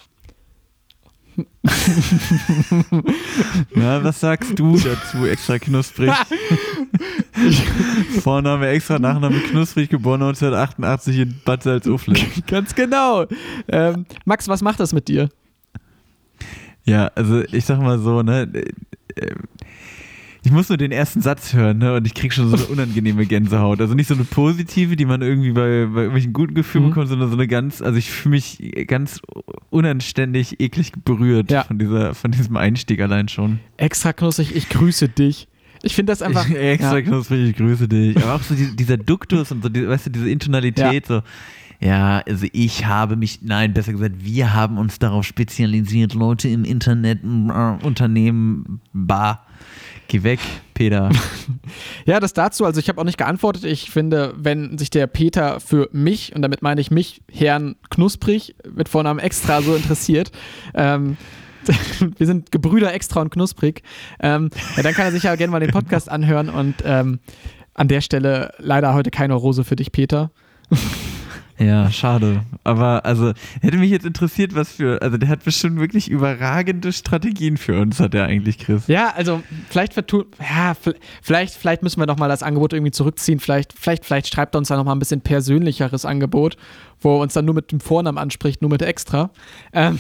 Na, 3.81 4.05
was 4.05 4.21
sagst 4.21 4.59
du 4.59 4.79
dazu, 4.79 5.25
extra 5.27 5.59
knusprig? 5.59 6.13
Vorname 8.23 8.69
extra, 8.69 8.99
Nachname 8.99 9.41
knusprig, 9.41 9.89
geboren 9.89 10.21
1988 10.21 11.19
in 11.19 11.41
Bad 11.47 11.63
Salzuflen. 11.63 12.19
Ganz 12.47 12.75
genau. 12.75 13.27
Ähm, 13.69 14.05
Max, 14.27 14.49
was 14.49 14.61
macht 14.61 14.81
das 14.81 14.93
mit 14.93 15.09
dir? 15.09 15.31
Ja, 16.85 17.07
also 17.15 17.41
ich 17.41 17.65
sag 17.65 17.81
mal 17.81 17.99
so, 17.99 18.21
ne, 18.23 18.43
äh, 19.17 19.35
ich 20.43 20.51
muss 20.53 20.69
nur 20.69 20.79
den 20.79 20.91
ersten 20.93 21.21
Satz 21.21 21.53
hören, 21.53 21.79
ne, 21.79 21.95
und 21.95 22.07
ich 22.07 22.15
krieg 22.15 22.33
schon 22.33 22.49
so 22.49 22.57
eine 22.57 22.65
unangenehme 22.73 23.27
Gänsehaut. 23.27 23.81
Also 23.81 23.95
nicht 23.95 24.07
so 24.09 24.15
eine 24.15 24.25
positive, 24.25 24.97
die 24.97 25.05
man 25.05 25.21
irgendwie 25.23 25.51
bei, 25.53 25.87
bei 25.87 26.01
irgendwelchen 26.03 26.33
guten 26.33 26.55
Gefühlen 26.55 26.87
Mhm. 26.87 26.91
bekommt, 26.91 27.09
sondern 27.09 27.29
so 27.29 27.35
eine 27.37 27.47
ganz, 27.47 27.83
also 27.83 27.99
ich 27.99 28.11
fühle 28.11 28.37
mich 28.37 28.59
ganz 28.87 29.21
unanständig, 29.71 30.61
eklig 30.61 30.93
berührt 31.05 31.51
Ja. 31.51 31.65
von 31.65 31.79
dieser, 31.79 32.15
von 32.15 32.31
diesem 32.31 32.57
Einstieg 32.57 33.01
allein 33.01 33.29
schon. 33.29 33.61
Extra 33.77 34.13
knusprig, 34.13 34.55
ich 34.55 34.69
grüße 34.69 35.09
dich. 35.09 35.47
Ich 35.83 35.95
finde 35.95 36.13
das 36.13 36.21
einfach. 36.23 36.49
ich, 36.49 36.57
extra 36.57 36.97
ja. 36.99 37.03
knusprig, 37.03 37.51
ich 37.51 37.57
grüße 37.57 37.89
dich. 37.89 38.17
Aber 38.17 38.35
auch 38.35 38.43
so 38.43 38.55
die, 38.55 38.75
dieser 38.77 38.97
Duktus 38.99 39.51
und 39.53 39.63
so, 39.63 39.69
die, 39.69 39.87
weißt 39.89 40.07
du, 40.07 40.11
diese 40.11 40.29
Intonalität, 40.31 41.07
so. 41.07 41.23
Ja, 41.83 42.19
also 42.29 42.47
ich 42.53 42.85
habe 42.85 43.17
mich, 43.17 43.41
nein, 43.43 43.73
besser 43.73 43.93
gesagt, 43.93 44.17
wir 44.23 44.53
haben 44.53 44.77
uns 44.77 44.99
darauf 44.99 45.25
spezialisiert, 45.25 46.13
Leute 46.13 46.49
im 46.49 46.65
Internet, 46.65 47.21
äh, 47.25 47.85
Unternehmen, 47.87 48.81
bar. 48.93 49.47
Geh 50.11 50.25
weg, 50.25 50.41
Peter. 50.75 51.09
Ja, 52.05 52.19
das 52.19 52.33
dazu. 52.33 52.65
Also 52.65 52.81
ich 52.81 52.89
habe 52.89 53.01
auch 53.01 53.05
nicht 53.05 53.19
geantwortet. 53.19 53.63
Ich 53.63 53.91
finde, 53.91 54.35
wenn 54.37 54.77
sich 54.77 54.91
der 54.91 55.07
Peter 55.07 55.61
für 55.61 55.89
mich, 55.93 56.35
und 56.35 56.43
damit 56.43 56.63
meine 56.63 56.81
ich 56.81 56.91
mich, 56.91 57.23
Herrn 57.31 57.77
Knusprig, 57.91 58.57
mit 58.75 58.89
Vornamen 58.89 59.21
extra 59.21 59.63
so 59.63 59.77
interessiert, 59.77 60.33
ähm, 60.75 61.17
wir 62.17 62.27
sind 62.27 62.51
Gebrüder 62.51 62.93
extra 62.93 63.21
und 63.21 63.31
knusprig, 63.31 63.83
ähm, 64.19 64.51
ja, 64.77 64.83
dann 64.83 64.95
kann 64.95 65.05
er 65.05 65.13
sich 65.13 65.23
ja 65.23 65.37
gerne 65.37 65.53
mal 65.53 65.61
den 65.61 65.71
Podcast 65.71 66.09
anhören 66.09 66.49
und 66.49 66.77
ähm, 66.85 67.21
an 67.75 67.87
der 67.87 68.01
Stelle 68.01 68.53
leider 68.59 68.95
heute 68.95 69.13
keine 69.13 69.35
Rose 69.35 69.63
für 69.63 69.77
dich, 69.77 69.93
Peter. 69.93 70.33
Ja, 71.61 71.91
schade. 71.91 72.41
Aber 72.65 73.05
also 73.05 73.33
hätte 73.61 73.77
mich 73.77 73.91
jetzt 73.91 74.07
interessiert, 74.07 74.55
was 74.55 74.73
für, 74.73 75.03
also 75.03 75.19
der 75.19 75.29
hat 75.29 75.45
bestimmt 75.45 75.79
wirklich 75.79 76.09
überragende 76.09 76.91
Strategien 76.91 77.59
für 77.59 77.79
uns, 77.79 78.01
hat 78.01 78.15
er 78.15 78.25
eigentlich, 78.25 78.59
Chris. 78.59 78.87
Ja, 78.87 79.13
also 79.15 79.43
vielleicht 79.69 79.93
vertu 79.93 80.25
ja, 80.41 80.75
vielleicht, 81.21 81.55
vielleicht 81.55 81.83
müssen 81.83 82.01
wir 82.01 82.07
noch 82.07 82.17
mal 82.17 82.29
das 82.29 82.43
Angebot 82.43 82.73
irgendwie 82.73 82.93
zurückziehen. 82.93 83.41
Vielleicht, 83.41 83.75
vielleicht, 83.75 84.07
vielleicht 84.07 84.33
schreibt 84.33 84.55
er 84.55 84.59
uns 84.59 84.69
da 84.69 84.77
noch 84.77 84.85
mal 84.85 84.93
ein 84.93 84.99
bisschen 84.99 85.21
persönlicheres 85.21 86.07
Angebot, 86.07 86.57
wo 86.99 87.19
er 87.19 87.21
uns 87.21 87.35
dann 87.35 87.45
nur 87.45 87.55
mit 87.55 87.73
dem 87.73 87.81
Vornamen 87.81 88.17
anspricht, 88.17 88.63
nur 88.63 88.71
mit 88.71 88.81
extra. 88.81 89.31
Ähm, 89.75 89.99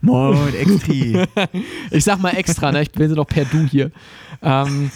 Moin, 0.00 0.54
Extri. 0.54 1.24
ich 1.90 2.04
sag 2.04 2.20
mal 2.20 2.30
extra, 2.36 2.72
ne? 2.72 2.82
Ich 2.82 2.92
bin 2.92 3.10
noch 3.12 3.26
per 3.26 3.44
Du 3.44 3.64
hier. 3.64 3.90
Ähm, 4.42 4.90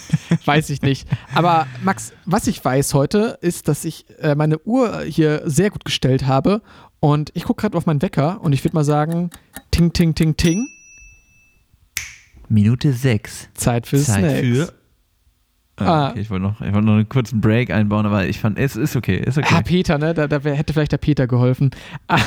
weiß 0.44 0.70
ich 0.70 0.82
nicht. 0.82 1.08
Aber 1.34 1.66
Max, 1.82 2.12
was 2.24 2.46
ich 2.46 2.64
weiß 2.64 2.94
heute, 2.94 3.38
ist, 3.40 3.68
dass 3.68 3.84
ich 3.84 4.06
äh, 4.20 4.34
meine 4.34 4.58
Uhr 4.60 5.02
hier 5.02 5.42
sehr 5.44 5.70
gut 5.70 5.84
gestellt 5.84 6.26
habe. 6.26 6.62
Und 7.00 7.30
ich 7.34 7.44
gucke 7.44 7.60
gerade 7.62 7.76
auf 7.76 7.86
meinen 7.86 8.00
Wecker 8.00 8.40
und 8.40 8.52
ich 8.52 8.64
würde 8.64 8.74
mal 8.74 8.84
sagen, 8.84 9.30
ting, 9.70 9.92
ting, 9.92 10.14
ting, 10.14 10.36
ting. 10.36 10.66
Minute 12.48 12.92
6. 12.92 13.50
Zeit 13.54 13.86
für 13.86 13.98
Zeit 13.98 14.20
Snacks. 14.20 14.40
für 14.40 14.74
Ah. 15.76 16.10
Okay, 16.10 16.20
ich 16.20 16.30
wollte 16.30 16.44
noch, 16.44 16.60
ich 16.60 16.72
wollte 16.72 16.86
noch 16.86 16.92
einen 16.94 17.08
kurzen 17.08 17.40
Break 17.40 17.70
einbauen, 17.70 18.06
aber 18.06 18.26
ich 18.26 18.38
fand, 18.38 18.58
es 18.58 18.76
ist 18.76 18.94
okay, 18.94 19.16
ist 19.16 19.38
Ah, 19.38 19.42
okay. 19.44 19.62
Peter, 19.64 19.98
ne? 19.98 20.14
Da, 20.14 20.28
da 20.28 20.38
hätte 20.40 20.72
vielleicht 20.72 20.92
der 20.92 20.98
Peter 20.98 21.26
geholfen. 21.26 21.70
Ah, 22.06 22.20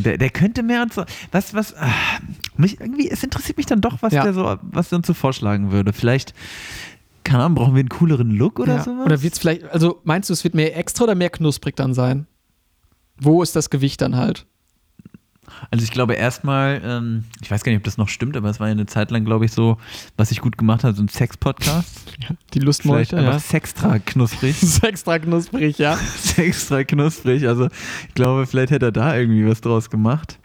der, 0.00 0.16
der 0.16 0.30
könnte 0.30 0.62
mehr 0.62 0.82
und 0.82 0.94
so. 0.94 1.04
Was, 1.30 1.52
was, 1.52 1.74
ah, 1.76 1.90
mich 2.56 2.80
irgendwie, 2.80 3.10
es 3.10 3.22
interessiert 3.22 3.58
mich 3.58 3.66
dann 3.66 3.82
doch, 3.82 3.98
was 4.00 4.14
Ja. 4.14 4.22
der 4.22 4.32
so, 4.32 4.56
was 4.62 4.88
der 4.88 4.96
uns 4.98 5.06
so 5.06 5.12
vorschlagen 5.14 5.72
würde. 5.72 5.92
Vielleicht, 5.92 6.32
keine 7.22 7.42
Ahnung, 7.44 7.56
brauchen 7.56 7.74
wir 7.74 7.80
einen 7.80 7.90
cooleren 7.90 8.30
Look 8.30 8.58
oder 8.60 8.76
ja. 8.76 8.82
sowas? 8.82 9.04
Oder 9.04 9.22
wird 9.22 9.34
es 9.34 9.38
vielleicht, 9.40 9.70
also 9.70 10.00
meinst 10.04 10.30
du, 10.30 10.32
es 10.32 10.42
wird 10.42 10.54
mehr 10.54 10.74
extra 10.76 11.04
oder 11.04 11.14
mehr 11.14 11.28
knusprig 11.30 11.76
dann 11.76 11.92
sein? 11.92 12.26
Wo 13.18 13.42
ist 13.42 13.54
das 13.56 13.68
Gewicht 13.68 14.00
dann 14.00 14.16
halt? 14.16 14.46
Also 15.70 15.84
ich 15.84 15.90
glaube 15.90 16.14
erstmal, 16.14 16.80
ähm, 16.84 17.24
ich 17.40 17.50
weiß 17.50 17.64
gar 17.64 17.72
nicht, 17.72 17.78
ob 17.78 17.84
das 17.84 17.96
noch 17.96 18.08
stimmt, 18.08 18.36
aber 18.36 18.48
es 18.50 18.60
war 18.60 18.68
ja 18.68 18.72
eine 18.72 18.86
Zeit 18.86 19.10
lang, 19.10 19.24
glaube 19.24 19.44
ich, 19.44 19.52
so, 19.52 19.78
was 20.16 20.30
ich 20.30 20.40
gut 20.40 20.58
gemacht 20.58 20.84
habe, 20.84 20.94
so 20.94 21.02
ein 21.02 21.08
Sex-Podcast. 21.08 21.88
Die 22.18 22.26
Vielleicht 22.26 22.64
Lustmeute, 22.64 23.18
einfach 23.18 23.34
ja. 23.34 23.38
sextra 23.38 23.98
knusprig. 23.98 24.56
Das 24.60 24.62
ist 24.62 24.84
extra 24.84 25.18
knusprig, 25.18 25.78
ja. 25.78 25.96
sextra 26.18 26.84
knusprig. 26.84 27.46
Also 27.46 27.68
ich 28.08 28.14
glaube, 28.14 28.46
vielleicht 28.46 28.70
hätte 28.70 28.86
er 28.86 28.92
da 28.92 29.16
irgendwie 29.16 29.46
was 29.46 29.60
draus 29.60 29.90
gemacht. 29.90 30.38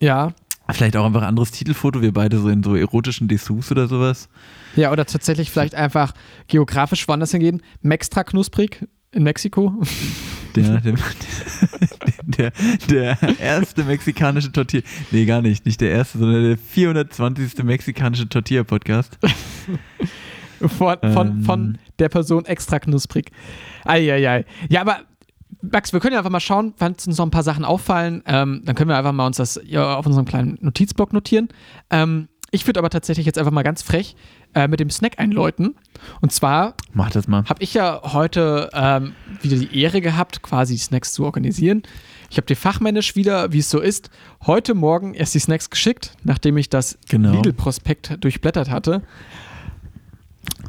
Ja. 0.00 0.32
Vielleicht 0.72 0.96
auch 0.96 1.04
einfach 1.04 1.22
ein 1.22 1.28
anderes 1.28 1.50
Titelfoto, 1.50 2.00
wir 2.00 2.12
beide 2.12 2.38
so 2.38 2.48
in 2.48 2.62
so 2.62 2.76
erotischen 2.76 3.26
Dessous 3.28 3.70
oder 3.70 3.88
sowas. 3.88 4.28
Ja, 4.76 4.92
oder 4.92 5.04
tatsächlich 5.04 5.50
vielleicht 5.50 5.74
einfach 5.74 6.12
geografisch 6.46 7.06
woanders 7.08 7.32
hingehen. 7.32 7.62
Mextra 7.82 8.22
knusprig 8.22 8.86
in 9.12 9.22
Mexiko. 9.22 9.74
Der, 10.56 10.80
der, 10.80 10.94
der, 12.26 12.50
der 12.90 13.38
erste 13.38 13.84
mexikanische 13.84 14.50
Tortilla. 14.50 14.82
Nee, 15.12 15.24
gar 15.24 15.42
nicht. 15.42 15.64
Nicht 15.64 15.80
der 15.80 15.92
erste, 15.92 16.18
sondern 16.18 16.42
der 16.42 16.58
420. 16.58 17.62
mexikanische 17.62 18.28
Tortilla-Podcast. 18.28 19.16
Von, 20.60 20.96
von, 21.12 21.28
Ähm. 21.28 21.42
von 21.44 21.78
der 22.00 22.08
Person 22.08 22.46
extra 22.46 22.80
knusprig. 22.80 23.30
Eieiei. 23.84 24.44
Ja, 24.68 24.80
aber 24.80 24.98
Max, 25.62 25.92
wir 25.92 26.00
können 26.00 26.14
ja 26.14 26.18
einfach 26.18 26.32
mal 26.32 26.40
schauen, 26.40 26.74
wann 26.78 26.94
uns 26.94 27.06
noch 27.06 27.24
ein 27.26 27.30
paar 27.30 27.44
Sachen 27.44 27.64
auffallen. 27.64 28.24
Ähm, 28.26 28.62
dann 28.64 28.74
können 28.74 28.90
wir 28.90 28.96
einfach 28.96 29.12
mal 29.12 29.26
uns 29.26 29.36
das 29.36 29.56
auf 29.76 30.04
unserem 30.06 30.24
kleinen 30.26 30.58
Notizblock 30.60 31.12
notieren. 31.12 31.48
Ähm, 31.90 32.26
ich 32.50 32.66
würde 32.66 32.78
aber 32.80 32.90
tatsächlich 32.90 33.26
jetzt 33.26 33.38
einfach 33.38 33.52
mal 33.52 33.62
ganz 33.62 33.82
frech 33.82 34.16
äh, 34.54 34.66
mit 34.68 34.80
dem 34.80 34.90
Snack 34.90 35.18
einläuten. 35.18 35.74
Und 36.20 36.32
zwar 36.32 36.74
Mach 36.92 37.10
das 37.10 37.28
mal. 37.28 37.44
habe 37.44 37.62
ich 37.62 37.74
ja 37.74 38.00
heute 38.12 38.70
ähm, 38.72 39.14
wieder 39.42 39.56
die 39.56 39.80
Ehre 39.80 40.00
gehabt, 40.00 40.42
quasi 40.42 40.74
die 40.74 40.80
Snacks 40.80 41.12
zu 41.12 41.24
organisieren. 41.24 41.82
Ich 42.30 42.36
habe 42.36 42.46
dir 42.46 42.56
fachmännisch 42.56 43.16
wieder, 43.16 43.52
wie 43.52 43.58
es 43.58 43.70
so 43.70 43.80
ist, 43.80 44.10
heute 44.46 44.74
Morgen 44.74 45.14
erst 45.14 45.34
die 45.34 45.40
Snacks 45.40 45.70
geschickt, 45.70 46.12
nachdem 46.24 46.56
ich 46.56 46.68
das 46.68 46.98
Genau. 47.08 47.32
Lidl-Prospekt 47.32 48.22
durchblättert 48.22 48.70
hatte. 48.70 49.02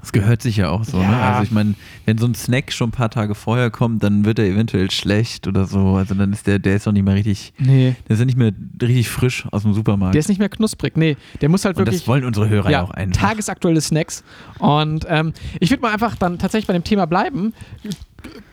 Das 0.02 0.12
gehört 0.12 0.42
sich 0.42 0.58
ja 0.58 0.70
auch 0.70 0.84
so, 0.84 0.98
ne? 0.98 1.04
Ja. 1.04 1.32
Also 1.34 1.44
ich 1.44 1.52
meine, 1.52 1.76
wenn 2.06 2.18
so 2.18 2.26
ein 2.26 2.34
Snack 2.34 2.74
schon 2.74 2.90
ein 2.90 2.92
paar 2.92 3.10
Tage 3.12 3.36
vorher 3.36 3.70
kommt, 3.70 4.04
dann 4.04 4.26
wird 4.26 4.40
er 4.40 4.46
eventuell 4.46 4.90
schlecht 4.90 5.48
oder 5.48 5.66
so. 5.66 5.96
Also 5.96 6.16
dann 6.16 6.34
ist 6.34 6.48
der, 6.48 6.58
der 6.60 6.76
ist 6.78 6.88
doch 6.88 6.92
nicht 6.92 7.04
mehr 7.04 7.14
richtig, 7.16 7.54
Nee. 7.60 7.96
der 8.08 8.14
ist 8.16 8.20
ja 8.20 8.26
nicht 8.26 8.38
mehr 8.38 8.52
richtig 8.82 9.10
frisch 9.10 9.46
aus 9.52 9.62
dem 9.62 9.74
Supermarkt. 9.74 10.16
Der 10.16 10.20
ist 10.20 10.28
nicht 10.28 10.40
mehr 10.40 10.50
knusprig. 10.50 10.98
Nee, 10.98 11.18
der 11.42 11.50
muss 11.50 11.66
halt 11.66 11.78
Und 11.78 11.86
wirklich. 11.86 12.02
das 12.02 12.08
wollen 12.08 12.26
unsere 12.26 12.50
Hörer 12.50 12.66
ja, 12.72 12.80
ja, 12.80 12.84
auch 12.84 12.92
einfach. 12.92 13.22
tagesaktuelle 13.30 13.80
Snacks. 13.80 14.24
Und 14.58 15.06
ähm, 15.08 15.34
ich 15.60 15.70
würde 15.70 15.82
mal 15.84 15.94
einfach 15.94 16.16
dann 16.16 16.40
tatsächlich 16.40 16.68
bei 16.68 16.74
dem 16.74 16.84
Thema 16.84 17.06
bleiben. 17.06 17.54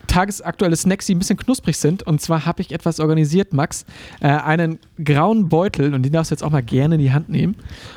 Tagesaktuelle 0.08 0.74
Snacks, 0.74 1.06
die 1.06 1.14
ein 1.14 1.20
bisschen 1.20 1.36
knusprig 1.36 1.76
sind. 1.76 2.02
Und 2.02 2.20
zwar 2.20 2.44
habe 2.44 2.60
ich 2.62 2.72
etwas 2.72 2.98
organisiert, 2.98 3.52
Max. 3.52 3.84
Äh, 4.20 4.28
einen 4.28 4.80
grauen 5.02 5.48
Beutel 5.48 5.94
und 5.94 6.02
den 6.02 6.12
darfst 6.12 6.32
du 6.32 6.34
jetzt 6.34 6.42
auch 6.42 6.50
mal 6.50 6.62
gerne 6.62 6.96
in 6.96 7.00
die 7.00 7.12
Hand 7.12 7.28
nehmen. 7.28 7.54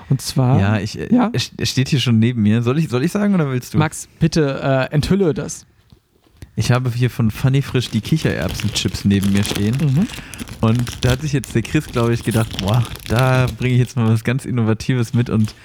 Und 0.09 0.21
zwar, 0.21 0.59
ja, 0.59 0.79
ich, 0.79 0.99
äh, 0.99 1.13
Ja. 1.13 1.31
Es, 1.33 1.51
steht 1.63 1.89
hier 1.89 1.99
schon 1.99 2.19
neben 2.19 2.43
mir. 2.43 2.61
Soll 2.61 2.77
ich, 2.77 2.89
soll 2.89 3.03
ich 3.03 3.11
sagen 3.11 3.33
oder 3.33 3.49
willst 3.49 3.73
du? 3.73 3.79
Max, 3.79 4.07
bitte 4.19 4.61
äh, 4.61 4.93
enthülle 4.93 5.33
das. 5.33 5.65
Ich 6.55 6.69
habe 6.69 6.91
hier 6.91 7.09
von 7.09 7.31
Funny 7.31 7.61
Frisch 7.61 7.89
die 7.89 8.01
Kichererbsenchips 8.01 9.05
neben 9.05 9.31
mir 9.31 9.43
stehen. 9.43 9.75
Mhm. 9.81 10.07
Und 10.59 11.03
da 11.03 11.11
hat 11.11 11.21
sich 11.21 11.33
jetzt 11.33 11.55
der 11.55 11.61
Chris, 11.61 11.87
glaube 11.87 12.13
ich, 12.13 12.23
gedacht, 12.23 12.59
boah, 12.59 12.83
da 13.07 13.47
bringe 13.57 13.73
ich 13.73 13.79
jetzt 13.79 13.95
mal 13.95 14.07
was 14.07 14.23
ganz 14.23 14.45
Innovatives 14.45 15.13
mit 15.13 15.29
und 15.29 15.55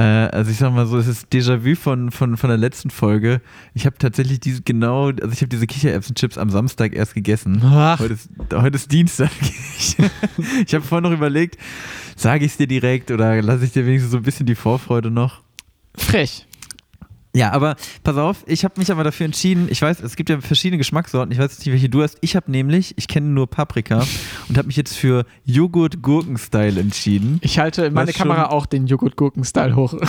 also 0.00 0.50
ich 0.50 0.56
sag 0.56 0.72
mal 0.72 0.86
so, 0.86 0.96
es 0.96 1.06
ist 1.06 1.32
Déjà-vu 1.32 1.76
von, 1.76 2.10
von, 2.10 2.36
von 2.36 2.48
der 2.48 2.56
letzten 2.56 2.90
Folge. 2.90 3.42
Ich 3.74 3.84
habe 3.84 3.98
tatsächlich 3.98 4.40
diese 4.40 4.62
genau, 4.62 5.08
also 5.08 5.30
ich 5.30 5.40
habe 5.40 5.48
diese 5.48 5.66
Kichererbsenchips 5.66 6.38
am 6.38 6.48
Samstag 6.48 6.94
erst 6.94 7.14
gegessen. 7.14 7.60
Ach. 7.62 8.00
Heute 8.00 8.14
ist, 8.14 8.30
heute 8.54 8.76
ist 8.76 8.90
Dienstag. 8.90 9.30
Ich, 9.78 9.96
ich 10.66 10.74
habe 10.74 10.84
vorhin 10.84 11.02
noch 11.02 11.16
überlegt, 11.16 11.58
sage 12.16 12.44
ich 12.44 12.52
es 12.52 12.56
dir 12.56 12.66
direkt 12.66 13.10
oder 13.10 13.42
lasse 13.42 13.64
ich 13.64 13.72
dir 13.72 13.84
wenigstens 13.84 14.12
so 14.12 14.16
ein 14.16 14.22
bisschen 14.22 14.46
die 14.46 14.54
Vorfreude 14.54 15.10
noch? 15.10 15.42
Frech. 15.94 16.46
Ja, 17.34 17.52
aber 17.52 17.76
pass 18.04 18.16
auf, 18.18 18.44
ich 18.46 18.62
habe 18.64 18.74
mich 18.78 18.92
aber 18.92 19.04
dafür 19.04 19.24
entschieden, 19.24 19.68
ich 19.70 19.80
weiß, 19.80 20.00
es 20.00 20.16
gibt 20.16 20.28
ja 20.28 20.40
verschiedene 20.42 20.76
Geschmackssorten, 20.76 21.32
ich 21.32 21.38
weiß 21.38 21.58
nicht, 21.60 21.72
welche 21.72 21.88
du 21.88 22.02
hast. 22.02 22.18
Ich 22.20 22.36
habe 22.36 22.50
nämlich, 22.50 22.92
ich 22.98 23.08
kenne 23.08 23.28
nur 23.28 23.46
Paprika 23.48 24.04
und 24.50 24.58
habe 24.58 24.66
mich 24.66 24.76
jetzt 24.76 24.94
für 24.96 25.24
Joghurt-Gurken-Style 25.46 26.78
entschieden. 26.78 27.38
Ich 27.42 27.58
halte 27.58 27.90
meine 27.90 28.12
Kamera 28.12 28.42
schon- 28.42 28.50
auch 28.50 28.66
den 28.66 28.86
Joghurt-Gurken-Style 28.86 29.76
hoch. 29.76 29.94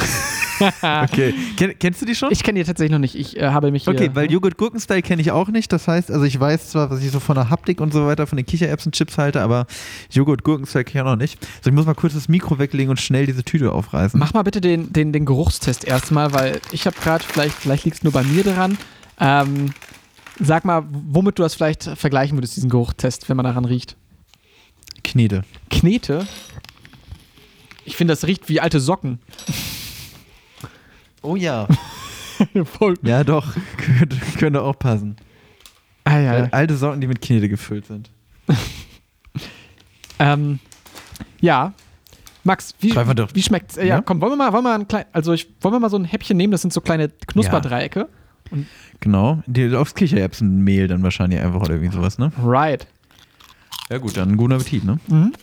Okay, 0.81 1.33
Ken, 1.57 1.73
kennst 1.79 2.01
du 2.01 2.05
die 2.05 2.13
schon? 2.15 2.31
Ich 2.31 2.43
kenne 2.43 2.59
die 2.59 2.65
tatsächlich 2.65 2.91
noch 2.91 2.99
nicht. 2.99 3.15
Ich 3.15 3.37
äh, 3.37 3.47
habe 3.49 3.71
mich 3.71 3.87
Okay, 3.87 3.97
hier, 4.03 4.15
weil 4.15 4.31
Joghurt-Gurken-Style 4.31 5.01
kenne 5.01 5.21
ich 5.21 5.31
auch 5.31 5.47
nicht. 5.49 5.71
Das 5.73 5.87
heißt, 5.87 6.11
also 6.11 6.23
ich 6.25 6.39
weiß 6.39 6.69
zwar, 6.69 6.91
was 6.91 7.01
ich 7.03 7.09
so 7.11 7.19
von 7.19 7.35
der 7.35 7.49
Haptik 7.49 7.81
und 7.81 7.91
so 7.91 8.05
weiter 8.05 8.27
von 8.27 8.37
den 8.37 8.45
Kichererbsen-Chips 8.45 9.17
halte, 9.17 9.41
aber 9.41 9.65
Joghurt-Gurken-Style 10.11 10.83
kenne 10.85 11.01
ich 11.01 11.07
auch 11.07 11.11
noch 11.11 11.19
nicht. 11.19 11.39
So, 11.61 11.69
ich 11.71 11.75
muss 11.75 11.85
mal 11.87 11.95
kurz 11.95 12.13
das 12.13 12.29
Mikro 12.29 12.59
weglegen 12.59 12.91
und 12.91 13.01
schnell 13.01 13.25
diese 13.25 13.43
Tüte 13.43 13.71
aufreißen. 13.71 14.19
Mach 14.19 14.33
mal 14.33 14.43
bitte 14.43 14.61
den, 14.61 14.93
den, 14.93 15.11
den 15.11 15.25
Geruchstest 15.25 15.85
erstmal, 15.85 16.33
weil 16.33 16.61
ich 16.71 16.85
habe 16.85 16.95
gerade, 17.03 17.12
vielleicht, 17.21 17.55
vielleicht 17.55 17.85
liegt 17.85 17.97
es 17.97 18.03
nur 18.03 18.13
bei 18.13 18.23
mir 18.23 18.43
dran. 18.43 18.77
Ähm, 19.19 19.73
sag 20.39 20.65
mal, 20.65 20.83
womit 20.89 21.37
du 21.37 21.43
das 21.43 21.53
vielleicht 21.53 21.83
vergleichen 21.83 22.37
würdest, 22.37 22.55
diesen 22.55 22.69
Geruchstest, 22.69 23.29
wenn 23.29 23.37
man 23.37 23.45
daran 23.45 23.65
riecht. 23.65 23.95
Knete. 25.03 25.43
Knete? 25.69 26.25
Ich 27.85 27.95
finde, 27.95 28.13
das 28.13 28.25
riecht 28.25 28.49
wie 28.49 28.59
alte 28.59 28.79
Socken. 28.79 29.19
Oh 31.21 31.35
ja. 31.35 31.67
Ja, 33.03 33.23
doch. 33.23 33.53
könnte, 33.77 34.17
könnte 34.37 34.61
auch 34.63 34.77
passen. 34.77 35.15
Ah, 36.03 36.17
ja. 36.17 36.47
Alte 36.51 36.75
Socken, 36.75 36.99
die 36.99 37.07
mit 37.07 37.21
Knete 37.21 37.47
gefüllt 37.47 37.85
sind. 37.85 38.09
Ähm, 40.19 40.59
ja. 41.41 41.73
Max, 42.43 42.75
wie, 42.79 42.93
wie 42.95 43.41
schmeckt's? 43.43 43.77
Äh, 43.77 43.87
ja, 43.87 43.95
Ja? 43.95 44.01
komm, 44.01 44.19
wollen 44.21 44.33
wir 44.33 44.35
mal, 44.35 44.51
wollen 44.53 44.63
wir 44.65 44.69
mal 44.69 44.79
ein 44.79 44.87
klein, 44.87 45.05
also 45.13 45.31
ich, 45.33 45.47
wollen 45.61 45.75
wir 45.75 45.79
mal 45.79 45.89
so 45.89 45.97
ein 45.97 46.05
Häppchen 46.05 46.35
nehmen? 46.35 46.51
Das 46.51 46.61
sind 46.61 46.73
so 46.73 46.81
kleine 46.81 47.09
Knusperdreiecke. 47.27 48.09
Genau. 48.99 49.41
Die, 49.47 49.73
aufs 49.75 49.95
Kichererbsenmehl 49.95 50.87
dann 50.87 51.03
wahrscheinlich 51.03 51.39
einfach 51.39 51.61
oder 51.61 51.71
irgendwie 51.75 51.93
sowas, 51.95 52.17
ne? 52.17 52.31
Right. 52.43 52.85
Ja 53.89 53.97
gut, 53.97 54.17
dann 54.17 54.37
guten 54.37 54.53
Appetit, 54.53 54.83
ne? 54.83 54.99
Mhm. 55.07 55.33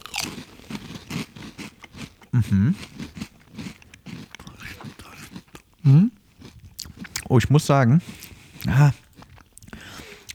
Mhm. 5.83 6.11
Oh, 7.28 7.38
ich 7.38 7.49
muss 7.50 7.66
sagen, 7.66 8.02
ah, 8.69 8.90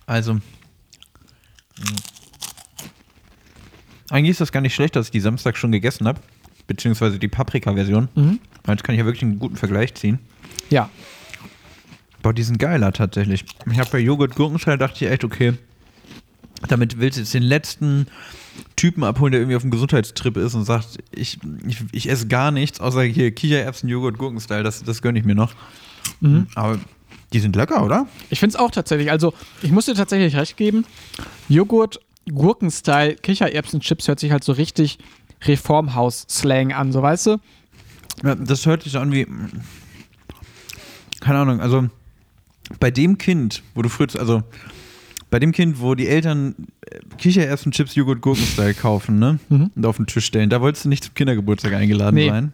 also, 0.06 0.34
mh. 0.34 0.42
eigentlich 4.10 4.32
ist 4.32 4.42
das 4.42 4.52
gar 4.52 4.62
nicht 4.62 4.74
schlecht, 4.76 4.96
dass 4.96 5.08
ich 5.08 5.12
die 5.12 5.20
Samstag 5.20 5.58
schon 5.58 5.72
gegessen 5.72 6.08
habe, 6.08 6.20
beziehungsweise 6.68 7.20
die 7.20 7.28
Paprika-Version. 7.28 8.10
Mhm. 8.16 8.40
Jetzt 8.68 8.84
kann 8.84 8.96
ich 8.96 9.00
ja 9.00 9.06
wirklich 9.06 9.24
einen 9.24 9.40
guten 9.40 9.56
Vergleich 9.56 9.94
ziehen. 9.94 10.20
Ja. 10.70 10.90
Boah, 12.22 12.34
die 12.34 12.44
sind 12.44 12.58
geiler 12.58 12.92
tatsächlich. 12.92 13.46
Ich 13.72 13.80
habe 13.80 13.90
bei 13.92 14.00
Joghurt 14.00 14.36
Gurkenstyle 14.36 14.78
dachte 14.78 15.06
ich 15.06 15.12
echt, 15.12 15.24
okay, 15.24 15.54
damit 16.68 17.00
willst 17.00 17.18
du 17.18 17.22
jetzt 17.22 17.34
den 17.34 17.44
letzten 17.44 18.08
Typen 18.76 19.04
abholen, 19.04 19.32
der 19.32 19.42
irgendwie 19.42 19.58
auf 19.58 19.62
dem 19.62 19.72
Gesundheitstrip 19.72 20.38
ist 20.38 20.56
und 20.56 20.64
sagt, 20.66 20.98
ich, 21.12 21.38
ich, 21.68 21.78
ich 21.92 22.10
esse 22.10 22.28
gar 22.28 22.52
nichts, 22.52 22.80
außer 22.80 23.04
hier 23.04 23.32
Kichererbsen, 23.32 23.90
Joghurt 23.90 24.18
Gurkenstyle, 24.18 24.64
das, 24.64 24.84
das 24.84 25.02
gönne 25.02 25.20
ich 25.20 25.26
mir 25.26 25.36
noch. 25.36 25.54
Aber 26.56 26.80
die 27.34 27.40
sind 27.40 27.56
lecker, 27.56 27.84
oder? 27.84 28.08
Ich 28.30 28.40
finde 28.40 28.56
es 28.56 28.60
auch 28.60 28.72
tatsächlich. 28.72 29.12
Also, 29.12 29.34
ich 29.62 29.72
muss 29.72 29.86
dir 29.86 29.94
tatsächlich 29.94 30.36
recht 30.36 30.58
geben. 30.58 30.86
Joghurt, 31.50 32.00
Gurkenstyle, 32.32 33.16
Kichererbsen-Chips 33.16 34.08
hört 34.08 34.20
sich 34.20 34.32
halt 34.32 34.44
so 34.44 34.54
richtig 34.54 34.98
Reformhaus-Slang 35.48 36.74
an, 36.74 36.92
so 36.92 37.02
weißt 37.02 37.28
du? 37.28 37.38
Ja, 38.24 38.36
das 38.36 38.66
hört 38.66 38.84
sich 38.84 38.94
so 38.94 39.00
an 39.00 39.12
wie, 39.12 39.28
keine 41.22 41.40
Ahnung, 41.40 41.60
also 41.62 41.88
bei 42.80 42.92
dem 42.92 43.18
Kind, 43.18 43.62
wo 43.74 43.82
du 43.82 43.90
früher, 43.90 44.08
also 44.18 44.44
bei 45.30 45.40
dem 45.40 45.52
Kind, 45.52 45.80
wo 45.82 45.96
die 45.96 46.08
Eltern 46.08 46.56
äh, 46.90 47.00
Kichererbsen, 47.18 47.72
Chips, 47.72 47.96
Joghurt, 47.96 48.22
Gurkenstyle 48.22 48.74
kaufen, 48.74 49.20
ne? 49.20 49.40
Mhm. 49.50 49.72
Und 49.76 49.86
auf 49.86 49.98
den 49.98 50.06
Tisch 50.08 50.26
stellen, 50.26 50.50
da 50.50 50.62
wolltest 50.62 50.86
du 50.86 50.90
nicht 50.90 51.04
zum 51.04 51.14
Kindergeburtstag 51.14 51.74
eingeladen 51.74 52.16
Nee. 52.16 52.30
sein. 52.30 52.54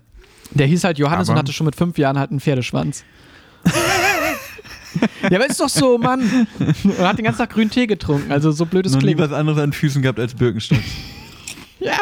Der 0.52 0.68
hieß 0.68 0.84
halt 0.84 0.98
Johannes 0.98 1.30
Aber- 1.30 1.36
und 1.36 1.40
hatte 1.44 1.54
schon 1.54 1.66
mit 1.66 1.76
fünf 1.76 1.98
Jahren 1.98 2.18
halt 2.18 2.32
einen 2.32 2.40
Pferdeschwanz. 2.40 3.04
ja, 5.30 5.38
aber 5.38 5.48
ist 5.50 5.60
doch 5.60 5.70
so, 5.70 5.98
Mann. 5.98 6.48
Und 6.84 6.98
hat 7.00 7.18
den 7.18 7.24
ganzen 7.26 7.38
Tag 7.40 7.52
grünen 7.52 7.70
Tee 7.70 7.88
getrunken. 7.88 8.32
Also 8.32 8.52
so 8.52 8.66
blöd 8.66 8.86
es 8.86 8.92
Noch 8.94 9.00
nie 9.02 9.14
klingt. 9.14 9.20
was 9.20 9.32
anderes 9.32 9.60
an 9.60 9.72
Füßen 9.72 10.02
gehabt 10.02 10.20
als 10.20 10.34
Birkenstock. 10.34 10.80
Ja. 11.86 11.98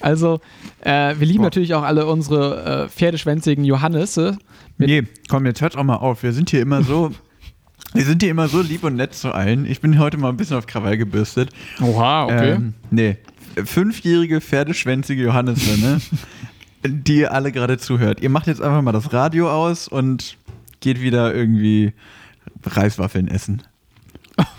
Also, 0.00 0.40
äh, 0.80 1.14
wir 1.18 1.26
lieben 1.26 1.44
natürlich 1.44 1.74
auch 1.74 1.82
alle 1.82 2.06
unsere 2.06 2.84
äh, 2.84 2.88
pferdeschwänzigen 2.88 3.62
Johannisse. 3.64 4.38
Nee, 4.78 5.02
komm, 5.28 5.44
jetzt 5.46 5.60
hört 5.60 5.76
auch 5.76 5.84
mal 5.84 5.96
auf. 5.96 6.22
Wir 6.22 6.32
sind 6.32 6.48
hier 6.50 6.62
immer 6.62 6.82
so. 6.82 7.12
Wir 7.94 8.04
sind 8.06 8.22
hier 8.22 8.30
immer 8.30 8.48
so 8.48 8.62
lieb 8.62 8.84
und 8.84 8.96
nett 8.96 9.12
zu 9.12 9.32
allen. 9.32 9.66
Ich 9.66 9.82
bin 9.82 9.98
heute 9.98 10.16
mal 10.16 10.30
ein 10.30 10.38
bisschen 10.38 10.56
auf 10.56 10.66
Krawall 10.66 10.96
gebürstet. 10.96 11.50
Oha, 11.82 12.26
Ähm, 12.30 12.72
nee. 12.90 13.18
Fünfjährige, 13.62 14.40
pferdeschwänzige 14.40 15.24
Johannisse, 15.24 15.78
ne? 15.78 16.00
die 16.86 17.18
ihr 17.18 17.34
alle 17.34 17.52
gerade 17.52 17.76
zuhört. 17.76 18.22
Ihr 18.22 18.30
macht 18.30 18.46
jetzt 18.46 18.62
einfach 18.62 18.80
mal 18.80 18.92
das 18.92 19.12
Radio 19.12 19.50
aus 19.50 19.88
und 19.88 20.38
geht 20.80 21.02
wieder 21.02 21.34
irgendwie 21.34 21.92
Reiswaffeln 22.64 23.28
essen. 23.28 23.62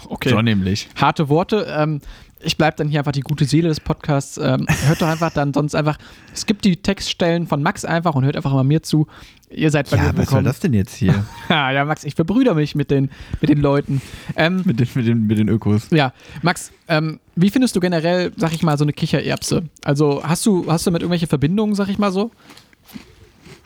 okay. 0.10 0.30
So 0.30 0.42
nämlich. 0.44 0.90
harte 0.96 1.28
Worte. 1.28 1.66
Ähm, 1.76 2.02
ich 2.44 2.58
bleibe 2.58 2.78
dann 2.78 2.90
hier 2.90 3.00
einfach 3.00 3.12
die 3.12 3.22
gute 3.22 3.46
Seele 3.46 3.70
des 3.70 3.80
Podcasts. 3.80 4.38
Ähm, 4.38 4.66
hört 4.86 5.02
doch 5.02 5.08
einfach 5.08 5.32
dann 5.32 5.54
sonst 5.54 5.76
einfach, 5.76 5.98
es 6.34 6.46
gibt 6.46 6.66
die 6.66 6.78
Textstellen 6.78 7.48
von 7.48 7.64
Max 7.64 7.86
einfach 7.86 8.16
und 8.16 8.26
hört 8.26 8.36
einfach 8.36 8.54
mal 8.54 8.64
mir 8.64 8.84
zu. 8.84 9.08
Ihr 9.50 9.70
seid 9.72 9.90
bei 9.90 9.98
Ja, 9.98 10.12
was 10.16 10.30
soll 10.30 10.44
das 10.44 10.60
denn 10.60 10.74
jetzt 10.74 10.96
hier 10.96 11.26
Ja, 11.50 11.72
ja, 11.72 11.86
Max, 11.86 12.04
ich 12.04 12.16
verbrüder 12.16 12.56
mich 12.56 12.76
mit 12.76 12.92
den, 12.92 13.10
mit 13.40 13.50
den 13.50 13.60
Leuten. 13.60 14.02
Ähm, 14.36 14.64
mit 14.66 14.80
den, 14.80 14.88
mit 14.96 15.08
den, 15.08 15.28
mit 15.28 15.38
den 15.38 15.50
Ökos? 15.50 15.88
ja, 15.92 16.14
Max, 16.42 16.72
ähm, 16.88 17.20
wie 17.36 17.50
findest 17.50 17.76
du 17.76 17.80
generell, 17.80 18.32
sag 18.38 18.54
ich 18.54 18.64
mal, 18.64 18.78
so 18.78 18.84
eine 18.84 18.94
Kichererbse? 18.94 19.64
Also 19.84 20.22
hast 20.24 20.46
du, 20.46 20.66
hast 20.72 20.86
du 20.86 20.90
damit 20.90 21.02
irgendwelche 21.02 21.28
Verbindungen, 21.28 21.76
sag 21.76 21.90
ich 21.90 21.98
mal 21.98 22.12
so? 22.12 22.32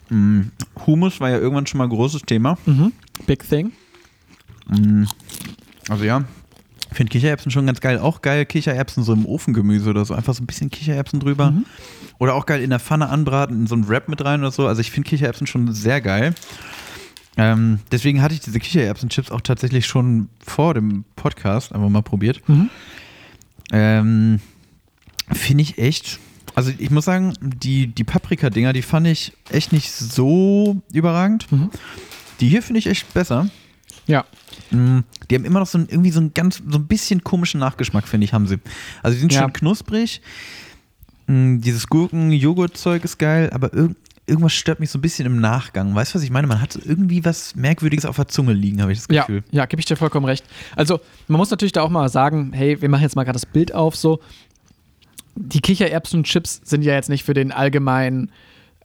Mm, 0.10 0.44
Humus 0.86 1.20
war 1.20 1.30
ja 1.30 1.38
irgendwann 1.38 1.68
schon 1.68 1.80
mal 1.80 1.86
ein 1.86 1.90
großes 1.90 2.22
Thema. 2.24 2.58
Big 3.26 3.48
Thing. 3.48 3.72
Also 5.90 6.04
ja, 6.04 6.26
finde 6.98 7.12
Kichererbsen 7.12 7.52
schon 7.52 7.66
ganz 7.68 7.80
geil. 7.80 8.00
Auch 8.00 8.22
geil 8.22 8.46
Kichererbsen 8.46 9.04
so 9.04 9.14
im 9.14 9.26
Ofengemüse 9.26 9.90
oder 9.90 10.04
so. 10.04 10.14
Einfach 10.14 10.34
so 10.34 10.44
ein 10.44 10.48
bisschen 10.48 10.70
Kichererbsen 10.70 11.20
drüber. 11.20 11.54
Oder 12.20 12.34
auch 12.34 12.46
geil 12.46 12.62
in 12.62 12.72
der 12.72 12.80
Pfanne 12.80 13.08
anbraten, 13.10 13.62
in 13.62 13.68
so 13.68 13.76
einen 13.76 13.88
Wrap 13.88 14.10
mit 14.10 14.26
rein 14.26 14.42
oder 14.42 14.52
so. 14.52 14.68
Also 14.68 14.82
ich 14.82 14.92
finde 14.92 15.10
Kichererbsen 15.10 15.48
schon 15.48 15.72
sehr 15.74 16.02
geil. 16.02 16.34
Ähm, 17.38 17.80
deswegen 17.92 18.22
hatte 18.24 18.34
ich 18.34 18.40
diese 18.42 18.60
Kichererbsen-Chips 18.60 19.30
auch 19.30 19.42
tatsächlich 19.42 19.86
schon 19.86 20.30
vor 20.44 20.74
dem 20.74 21.06
Podcast 21.16 21.72
einfach 21.72 21.90
mal 21.90 22.02
probiert. 22.02 22.42
Ähm, 23.72 24.40
finde 25.32 25.62
ich 25.62 25.78
echt. 25.78 26.20
Also 26.56 26.72
ich 26.76 26.90
muss 26.90 27.06
sagen, 27.06 27.34
die, 27.40 27.88
die 27.88 28.04
Paprika-Dinger, 28.04 28.74
die 28.74 28.82
fand 28.82 29.06
ich 29.06 29.34
echt 29.52 29.72
nicht 29.72 29.92
so 29.92 30.82
überragend. 30.92 31.46
Die 32.40 32.50
hier 32.50 32.64
finde 32.64 32.80
ich 32.80 32.88
echt 32.88 33.14
besser. 33.14 33.50
Ja. 34.08 34.26
Mm, 34.72 35.00
Die 35.30 35.36
haben 35.36 35.46
immer 35.46 35.60
noch 35.60 35.68
so 35.68 35.78
ein, 35.78 35.88
irgendwie 35.90 36.12
so 36.12 36.20
ein 36.22 36.34
ganz, 36.34 36.62
so 36.68 36.78
ein 36.78 36.88
bisschen 36.88 37.24
komischen 37.24 37.60
Nachgeschmack, 37.60 38.08
finde 38.08 38.26
ich, 38.26 38.34
haben 38.34 38.48
sie. 38.48 38.58
Also 39.04 39.16
die 39.16 39.20
sind 39.22 39.34
Ja. 39.34 39.42
schön 39.42 39.54
knusprig. 39.54 40.22
Mm, 41.28 41.60
Dieses 41.60 41.88
Gurken-Joghurt-Zeug 41.88 43.04
ist 43.04 43.18
geil, 43.20 43.50
aber 43.54 43.74
irg 43.74 43.92
irgendwas 44.30 44.52
stört 44.54 44.82
mich 44.82 44.90
so 44.90 44.98
ein 44.98 45.02
bisschen 45.02 45.26
im 45.26 45.40
Nachgang. 45.40 45.96
Weißt 45.96 46.14
du, 46.14 46.16
was 46.18 46.24
ich 46.24 46.32
meine? 46.32 46.48
Man 46.48 46.60
hat 46.60 46.78
irgendwie 46.84 47.24
was 47.24 47.56
Merkwürdiges 47.56 48.06
auf 48.06 48.18
der 48.18 48.28
Zunge 48.28 48.52
liegen, 48.52 48.82
habe 48.82 48.92
ich 48.92 48.98
das 49.00 49.08
Ja, 49.10 49.22
Gefühl. 49.22 49.42
ja, 49.52 49.66
gebe 49.66 49.80
ich 49.80 49.86
dir 49.86 49.96
vollkommen 49.96 50.26
recht. 50.26 50.44
Also, 50.76 51.00
man 51.30 51.38
muss 51.38 51.50
natürlich 51.50 51.72
da 51.72 51.82
auch 51.82 51.90
mal 51.90 52.10
sagen, 52.10 52.52
hey, 52.52 52.82
wir 52.82 52.90
machen 52.90 53.04
jetzt 53.04 53.16
mal 53.16 53.24
gerade 53.24 53.38
das 53.38 53.46
Bild 53.46 53.74
auf, 53.74 53.96
so. 53.96 54.20
Die 55.36 55.62
Kichererbsen-Chips 55.62 56.60
sind 56.66 56.82
ja 56.82 56.94
jetzt 56.94 57.08
nicht 57.08 57.24
für 57.24 57.34
den 57.34 57.54
allgemeinen 57.54 58.30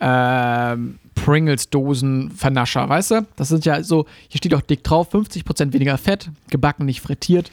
ähm, 0.03 0.99
Pringles-Dosen-Vernascher, 1.15 2.89
weißt 2.89 3.11
du? 3.13 3.27
Das 3.37 3.49
sind 3.49 3.65
ja 3.65 3.83
so, 3.85 4.07
hier 4.29 4.39
steht 4.39 4.55
auch 4.55 4.61
dick 4.61 4.83
drauf, 4.83 5.15
50% 5.15 5.73
weniger 5.73 5.97
Fett, 5.97 6.31
gebacken, 6.51 6.87
nicht 6.87 7.01
frittiert. 7.01 7.51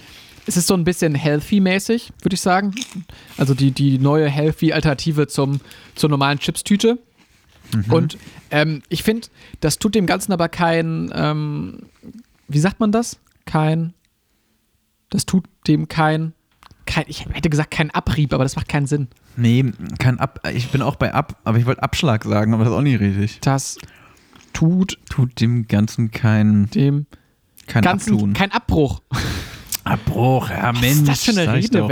Es 0.48 0.58
ist 0.58 0.66
so 0.66 0.74
ein 0.74 0.84
bisschen 0.84 1.14
healthy-mäßig, 1.14 2.12
würde 2.22 2.34
ich 2.34 2.42
sagen. 2.42 2.74
Also 3.38 3.54
die, 3.54 3.70
die 3.70 4.00
neue 4.00 4.28
healthy-Alternative 4.28 5.28
zum, 5.28 5.62
zur 5.94 6.10
normalen 6.10 6.40
Chips-Tüte. 6.40 6.98
Und 7.92 8.18
ähm, 8.50 8.82
ich 8.90 9.04
finde, 9.04 9.28
das 9.60 9.78
tut 9.78 9.94
dem 9.94 10.08
Ganzen 10.08 10.34
aber 10.34 10.50
kein, 10.50 11.12
ähm, 11.14 11.84
wie 12.48 12.58
sagt 12.58 12.80
man 12.80 12.92
das? 12.92 13.20
Kein, 13.46 13.94
das 15.12 15.28
tut 15.28 15.46
dem 15.68 15.88
kein, 15.88 16.34
kein, 16.90 17.06
ich 17.08 17.26
hätte 17.32 17.50
gesagt 17.50 17.72
kein 17.72 17.92
Abrieb, 17.92 18.34
aber 18.34 18.44
das 18.44 18.56
macht 18.56 18.68
keinen 18.68 18.88
Sinn. 18.88 19.08
Nee, 19.38 19.72
kein 20.00 20.20
Ab. 20.20 20.42
Ich 20.54 20.70
bin 20.70 20.82
auch 20.82 20.96
bei 20.96 21.14
Ab, 21.14 21.38
aber 21.44 21.58
ich 21.58 21.66
wollte 21.66 21.84
Abschlag 21.84 22.24
sagen, 22.24 22.54
aber 22.54 22.64
das 22.64 22.74
ist 22.74 22.78
auch 22.78 22.82
nicht 22.84 23.00
richtig. 23.00 23.40
Das 23.42 23.78
tut 24.54 24.98
Tut 25.10 25.40
dem 25.40 25.68
Ganzen 25.68 26.12
kein, 26.12 26.70
dem 26.72 27.06
kein 27.68 27.84
Ganzen 27.84 28.14
Abtun. 28.14 28.34
kein 28.34 28.52
Abbruch. 28.52 29.02
Abbruch, 29.84 30.50
ja, 30.50 30.74
Was 30.74 30.82
Mensch. 30.82 30.98
ist 30.98 31.08
das 31.08 31.24
für 31.24 31.42
eine 31.42 31.60
ich 31.60 31.70
doch. 31.70 31.90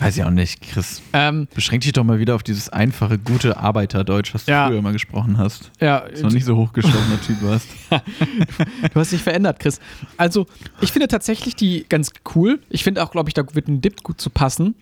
Weiß 0.00 0.16
ich 0.16 0.22
auch 0.24 0.30
nicht, 0.30 0.60
Chris. 0.62 1.02
Ähm, 1.12 1.48
Beschränk 1.54 1.82
dich 1.82 1.92
doch 1.92 2.04
mal 2.04 2.18
wieder 2.18 2.34
auf 2.34 2.42
dieses 2.42 2.68
einfache, 2.68 3.18
gute 3.18 3.56
Arbeiterdeutsch, 3.56 4.32
was 4.34 4.44
du 4.44 4.52
Ja. 4.52 4.68
früher 4.68 4.80
mal 4.82 4.92
gesprochen 4.92 5.38
hast. 5.38 5.70
ja, 5.80 6.00
Dass 6.00 6.20
du 6.20 6.26
noch 6.26 6.32
nicht 6.32 6.44
so 6.44 6.56
hochgestochener 6.56 7.20
Typ 7.26 7.42
warst. 7.42 7.66
Du 7.90 9.00
hast 9.00 9.12
dich 9.12 9.22
verändert, 9.22 9.58
Chris. 9.58 9.80
Also, 10.16 10.46
ich 10.80 10.92
finde 10.92 11.08
tatsächlich 11.08 11.56
die 11.56 11.84
ganz 11.88 12.12
cool. 12.34 12.60
Ich 12.70 12.84
finde 12.84 13.02
auch, 13.02 13.10
glaube 13.10 13.28
ich, 13.30 13.34
da 13.34 13.42
wird 13.52 13.66
ein 13.68 13.80
Dip 13.80 14.02
gut 14.02 14.20
zu 14.20 14.30
passen. 14.30 14.74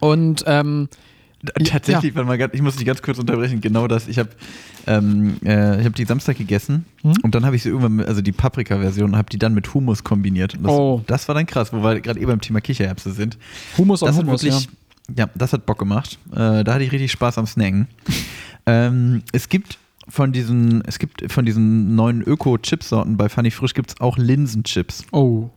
Und 0.00 0.44
ähm, 0.46 0.88
Tatsächlich, 1.64 2.14
warte 2.14 2.26
mal, 2.28 2.50
ich 2.52 2.60
muss 2.62 2.76
dich 2.76 2.84
ganz 2.86 3.00
kurz 3.00 3.18
unterbrechen. 3.18 3.60
Genau 3.62 3.86
das. 3.88 4.08
Ich 4.08 4.18
habe 4.18 4.28
ähm, 4.86 5.36
äh, 5.44 5.80
ich 5.80 5.86
hab 5.86 5.94
die 5.94 6.04
Samstag 6.04 6.36
gegessen 6.36 6.84
Hm? 7.02 7.14
und 7.22 7.34
dann 7.34 7.46
habe 7.46 7.56
ich 7.56 7.62
sie 7.62 7.70
irgendwann, 7.70 7.96
mit, 7.96 8.06
also 8.08 8.20
die 8.20 8.32
Paprika-Version, 8.32 9.16
habe 9.16 9.30
die 9.30 9.38
dann 9.38 9.54
mit 9.54 9.72
Hummus 9.72 10.04
kombiniert. 10.04 10.54
Das, 10.60 10.70
Oh. 10.70 11.02
das 11.06 11.28
war 11.28 11.34
dann 11.34 11.46
krass, 11.46 11.72
wo 11.72 11.82
wir 11.82 12.00
gerade 12.00 12.20
eben 12.20 12.28
beim 12.28 12.40
Thema 12.42 12.60
Kichererbse 12.60 13.12
sind. 13.12 13.38
Hummus 13.78 14.00
Das 14.00 14.10
und 14.18 14.26
Hummus, 14.26 14.42
wirklich, 14.42 14.68
ja. 15.16 15.28
das 15.34 15.52
hat 15.54 15.64
Bock 15.64 15.78
gemacht. 15.78 16.18
Äh, 16.32 16.62
da 16.64 16.74
hatte 16.74 16.84
ich 16.84 16.92
richtig 16.92 17.10
Spaß 17.12 17.38
am 17.38 17.46
Snacken. 17.46 17.88
ähm, 18.66 19.22
es 19.32 19.48
gibt 19.48 19.78
von 20.08 20.32
diesen, 20.32 20.82
es 20.86 20.98
gibt 20.98 21.30
von 21.32 21.44
diesen 21.46 21.94
neuen 21.94 22.20
Öko-Chips-Sorten 22.22 23.16
bei 23.16 23.28
Funny 23.28 23.50
Frisch 23.50 23.74
gibt 23.74 23.90
es 23.92 24.00
auch 24.00 24.18
Linsenchips. 24.18 25.02
ja. 25.02 25.06
Oh. 25.18 25.50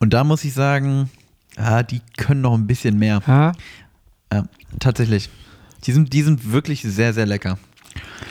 Und 0.00 0.12
da 0.14 0.24
muss 0.24 0.44
ich 0.44 0.52
sagen, 0.54 1.08
ah, 1.56 1.82
die 1.82 2.00
können 2.16 2.40
noch 2.40 2.54
ein 2.54 2.66
bisschen 2.66 2.98
mehr. 2.98 3.20
Ha? 3.26 3.52
Ja, 4.32 4.44
tatsächlich. 4.78 5.28
Die 5.84 5.92
sind, 5.92 6.12
die 6.12 6.22
sind 6.22 6.52
wirklich 6.52 6.82
sehr, 6.82 7.12
sehr 7.12 7.26
lecker. 7.26 7.58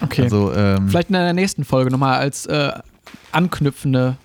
Okay. 0.01 0.23
Also, 0.23 0.53
ähm, 0.53 0.89
Vielleicht 0.89 1.09
in 1.09 1.13
der 1.13 1.33
nächsten 1.33 1.63
Folge 1.63 1.91
nochmal 1.91 2.19
als 2.19 2.45
äh, 2.47 2.71
anknüpfende 3.31 4.17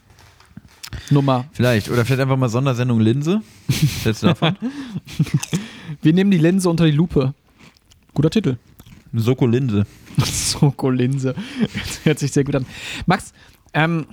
Nummer. 1.11 1.45
vielleicht. 1.53 1.91
Oder 1.91 2.05
vielleicht 2.05 2.23
einfach 2.23 2.37
mal 2.37 2.49
Sondersendung 2.49 3.01
Linse. 3.01 3.43
Jetzt 4.05 4.23
davon. 4.23 4.57
Wir 6.03 6.13
nehmen 6.13 6.31
die 6.31 6.39
Linse 6.39 6.71
unter 6.71 6.85
die 6.87 6.93
Lupe. 6.93 7.35
Guter 8.15 8.31
Titel. 8.31 8.57
Soko 9.13 9.47
Linse. 9.47 9.87
Soko-Linse. 10.25 11.35
Hört 12.05 12.19
sich 12.19 12.33
sehr 12.33 12.45
gut 12.45 12.55
an. 12.57 12.67
Max, 13.07 13.33
ähm, 13.75 14.07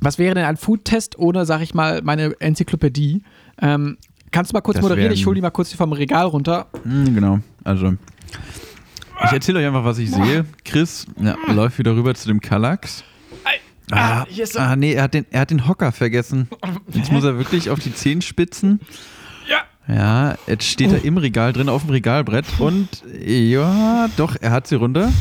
was 0.00 0.18
wäre 0.18 0.34
denn 0.34 0.44
ein 0.44 0.56
Food-Test 0.56 1.18
ohne, 1.18 1.46
sag 1.46 1.62
ich 1.62 1.74
mal, 1.74 2.02
meine 2.02 2.38
Enzyklopädie? 2.40 3.22
Ähm, 3.60 3.96
kannst 4.30 4.52
du 4.52 4.56
mal 4.56 4.60
kurz 4.60 4.76
Das 4.76 4.82
moderieren? 4.82 5.10
wären- 5.10 5.18
Ich 5.18 5.26
hole 5.26 5.34
die 5.34 5.40
mal 5.42 5.50
kurz 5.50 5.68
hier 5.70 5.78
vom 5.78 5.92
Regal 5.92 6.26
runter. 6.26 6.66
Hm, 6.84 7.14
genau. 7.14 7.40
Also, 7.64 7.94
ich 9.24 9.32
erzähle 9.32 9.58
euch 9.60 9.66
einfach, 9.66 9.84
was 9.84 9.98
ich 9.98 10.10
sehe. 10.10 10.44
Chris 10.64 11.06
ja, 11.20 11.36
läuft 11.48 11.78
wieder 11.78 11.94
rüber 11.94 12.14
zu 12.14 12.28
dem 12.28 12.40
Kallax. 12.40 13.04
Ah, 13.92 14.24
hier 14.28 14.44
ist 14.44 14.52
so- 14.52 14.60
ah, 14.60 14.76
nee, 14.76 14.92
er 14.92 15.02
hat, 15.02 15.14
den, 15.14 15.26
er 15.30 15.40
hat 15.40 15.50
den 15.50 15.66
Hocker 15.66 15.90
vergessen. 15.90 16.48
Jetzt 16.92 17.10
muss 17.10 17.24
er 17.24 17.38
wirklich 17.38 17.70
auf 17.70 17.80
die 17.80 17.92
Zehenspitzen. 17.92 18.78
Ja. 19.48 19.64
Ja, 19.92 20.36
jetzt 20.46 20.64
steht 20.64 20.92
er 20.92 21.04
im 21.04 21.16
Regal 21.16 21.52
drin, 21.52 21.68
auf 21.68 21.82
dem 21.82 21.90
Regalbrett. 21.90 22.44
Und 22.60 22.86
ja, 23.26 24.08
doch, 24.16 24.36
er 24.40 24.52
hat 24.52 24.68
sie 24.68 24.76
runter. 24.76 25.12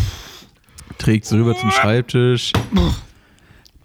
Trägt 0.99 1.25
sie 1.25 1.35
rüber 1.37 1.55
zum 1.57 1.71
Schreibtisch. 1.71 2.53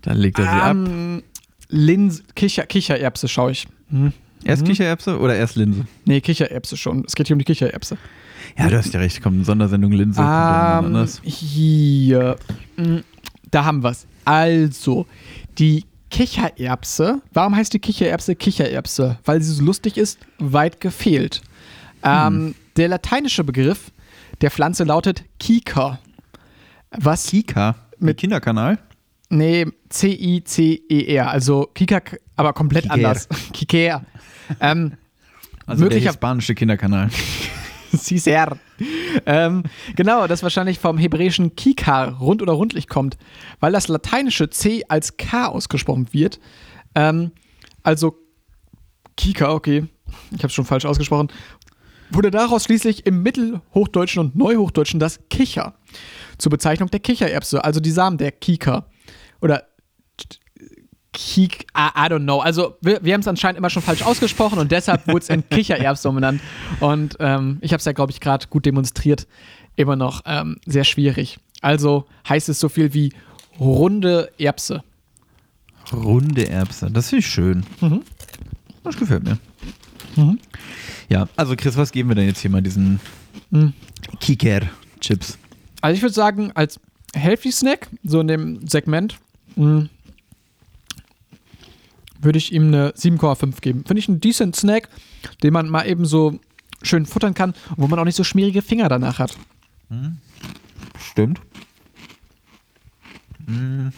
Dann 0.02 0.18
legt 0.18 0.38
er 0.38 0.44
sie 0.44 0.50
ab. 0.50 0.70
Ähm, 0.72 1.22
Linse, 1.70 2.22
Kicher, 2.34 2.66
Kichererbse 2.66 3.26
schaue 3.26 3.52
ich. 3.52 3.66
Hm. 3.90 4.12
Erst 4.44 4.64
Kichererbse 4.64 5.18
oder 5.18 5.34
erst 5.36 5.56
Linse? 5.56 5.86
Nee, 6.04 6.20
Kichererbse 6.20 6.76
schon. 6.76 7.04
Es 7.06 7.14
geht 7.14 7.26
hier 7.28 7.34
um 7.34 7.38
die 7.38 7.44
Kichererbse. 7.44 7.96
Ja, 8.58 8.68
du 8.68 8.76
hast 8.76 8.92
ja 8.92 9.00
recht. 9.00 9.22
Kommt 9.22 9.36
eine 9.36 9.44
Sondersendung 9.44 9.92
Linse. 9.92 10.20
irgendwann 10.20 10.94
Ähm, 10.94 11.08
hier. 11.22 12.36
Mm, 12.76 12.98
Da 13.50 13.64
haben 13.64 13.82
wir 13.82 13.90
es. 13.90 14.06
Also, 14.24 15.06
die 15.58 15.84
Kichererbse. 16.10 17.20
Warum 17.32 17.56
heißt 17.56 17.72
die 17.72 17.78
Kichererbse 17.78 18.36
Kichererbse? 18.36 19.18
Weil 19.24 19.40
sie 19.42 19.52
so 19.52 19.64
lustig 19.64 19.96
ist, 19.96 20.18
weit 20.38 20.80
gefehlt. 20.80 21.42
Ähm, 22.02 22.54
der 22.76 22.88
lateinische 22.88 23.44
Begriff 23.44 23.90
der 24.40 24.50
Pflanze 24.50 24.84
lautet 24.84 25.24
Kika. 25.38 25.98
Was? 26.90 27.26
Kika. 27.26 27.76
Mit 27.98 28.18
Kinderkanal? 28.18 28.78
Nee, 29.30 29.66
C-I-C-E-R. 29.88 31.30
Also 31.30 31.68
Kika, 31.74 32.00
aber 32.36 32.52
komplett 32.52 32.84
Kiker. 32.84 32.94
anders. 32.94 33.28
Kiker. 33.52 34.04
Ähm, 34.60 34.92
Also 35.66 35.88
der 35.88 36.00
hispanische 36.00 36.54
Kinderkanal. 36.54 37.10
Caesar. 37.96 38.58
ähm, 39.26 39.62
genau, 39.94 40.26
das 40.26 40.42
wahrscheinlich 40.42 40.78
vom 40.78 40.98
hebräischen 40.98 41.54
Kikar, 41.54 42.18
rund 42.18 42.42
oder 42.42 42.52
rundlich 42.52 42.88
kommt, 42.88 43.16
weil 43.60 43.72
das 43.72 43.88
lateinische 43.88 44.50
C 44.50 44.82
als 44.88 45.16
K 45.16 45.46
ausgesprochen 45.46 46.08
wird. 46.12 46.40
Ähm, 46.94 47.30
also 47.82 48.16
Kika, 49.16 49.52
okay, 49.52 49.86
ich 50.32 50.38
habe 50.38 50.48
es 50.48 50.54
schon 50.54 50.64
falsch 50.64 50.84
ausgesprochen. 50.84 51.28
wurde 52.10 52.30
daraus 52.30 52.64
schließlich 52.64 53.06
im 53.06 53.22
Mittelhochdeutschen 53.22 54.20
und 54.20 54.36
Neuhochdeutschen 54.36 55.00
das 55.00 55.20
Kicher 55.30 55.74
zur 56.38 56.50
Bezeichnung 56.50 56.90
der 56.90 57.00
Kichererbse, 57.00 57.64
also 57.64 57.80
die 57.80 57.90
Samen 57.90 58.18
der 58.18 58.32
Kika. 58.32 58.86
Oder 59.40 59.64
Kik, 61.14 61.66
I, 61.76 61.88
I 61.96 62.08
don't 62.10 62.24
know. 62.24 62.40
Also 62.40 62.76
wir, 62.82 63.02
wir 63.02 63.14
haben 63.14 63.20
es 63.22 63.28
anscheinend 63.28 63.56
immer 63.56 63.70
schon 63.70 63.82
falsch 63.82 64.02
ausgesprochen 64.02 64.58
und 64.58 64.70
deshalb 64.72 65.06
wurde 65.06 65.20
es 65.20 65.30
in 65.30 65.48
Kichererbse 65.48 66.08
umbenannt. 66.08 66.42
Und 66.80 67.16
ähm, 67.20 67.58
ich 67.62 67.72
habe 67.72 67.78
es 67.78 67.84
ja, 67.86 67.92
glaube 67.92 68.12
ich, 68.12 68.20
gerade 68.20 68.46
gut 68.48 68.66
demonstriert. 68.66 69.26
Immer 69.76 69.96
noch 69.96 70.22
ähm, 70.26 70.58
sehr 70.66 70.84
schwierig. 70.84 71.38
Also 71.62 72.04
heißt 72.28 72.48
es 72.50 72.60
so 72.60 72.68
viel 72.68 72.92
wie 72.92 73.12
runde 73.58 74.30
Erbse. 74.38 74.82
Runde 75.92 76.48
Erbse. 76.48 76.90
Das 76.90 77.08
finde 77.08 77.20
ich 77.20 77.26
schön. 77.26 77.64
Das 78.82 78.96
gefällt 78.96 79.24
mir. 79.24 79.38
Ja, 81.08 81.28
also 81.36 81.54
Chris, 81.56 81.76
was 81.76 81.92
geben 81.92 82.10
wir 82.10 82.16
denn 82.16 82.26
jetzt 82.26 82.40
hier 82.40 82.50
mal 82.50 82.62
diesen 82.62 83.00
Kiker-Chips? 84.20 85.38
Also 85.80 85.96
ich 85.96 86.02
würde 86.02 86.14
sagen, 86.14 86.52
als 86.54 86.80
Healthy 87.14 87.52
Snack, 87.52 87.88
so 88.04 88.20
in 88.20 88.28
dem 88.28 88.66
Segment, 88.66 89.16
mh, 89.56 89.88
würde 92.24 92.38
ich 92.38 92.52
ihm 92.52 92.68
eine 92.68 92.92
7,5 92.92 93.60
geben. 93.60 93.84
Finde 93.84 94.00
ich 94.00 94.08
einen 94.08 94.20
decent 94.20 94.56
Snack, 94.56 94.88
den 95.42 95.52
man 95.52 95.68
mal 95.68 95.86
eben 95.86 96.06
so 96.06 96.38
schön 96.82 97.06
futtern 97.06 97.34
kann, 97.34 97.54
wo 97.76 97.86
man 97.86 97.98
auch 97.98 98.04
nicht 98.04 98.16
so 98.16 98.24
schmierige 98.24 98.62
Finger 98.62 98.88
danach 98.88 99.18
hat. 99.18 99.36
Stimmt. 100.98 101.40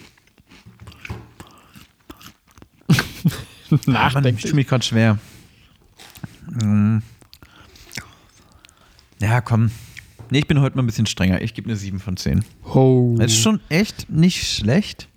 Nachdenklich. 3.85 4.45
Ich 4.45 4.53
mich 4.53 4.67
gerade 4.67 4.83
schwer. 4.83 5.19
Mm. 6.61 6.99
Ja, 9.19 9.41
komm. 9.41 9.71
Nee, 10.29 10.39
ich 10.39 10.47
bin 10.47 10.61
heute 10.61 10.75
mal 10.75 10.83
ein 10.83 10.85
bisschen 10.85 11.05
strenger. 11.05 11.41
Ich 11.41 11.53
gebe 11.53 11.69
eine 11.69 11.77
7 11.77 11.99
von 11.99 12.17
10. 12.17 12.43
Oh. 12.63 13.15
Es 13.19 13.33
ist 13.33 13.41
schon 13.41 13.59
echt 13.69 14.09
nicht 14.09 14.45
schlecht. 14.45 15.07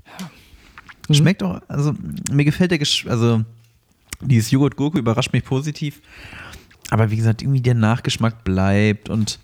Schmeckt 1.14 1.42
auch, 1.42 1.60
also 1.68 1.94
mir 2.30 2.44
gefällt 2.44 2.70
der 2.70 2.78
Gesch 2.78 3.06
also 3.06 3.44
dieses 4.20 4.50
Joghurt 4.50 4.76
Gurke 4.76 4.98
überrascht 4.98 5.32
mich 5.32 5.44
positiv. 5.44 6.00
Aber 6.90 7.10
wie 7.10 7.16
gesagt, 7.16 7.42
irgendwie 7.42 7.60
der 7.60 7.74
Nachgeschmack 7.74 8.44
bleibt 8.44 9.08
und 9.08 9.38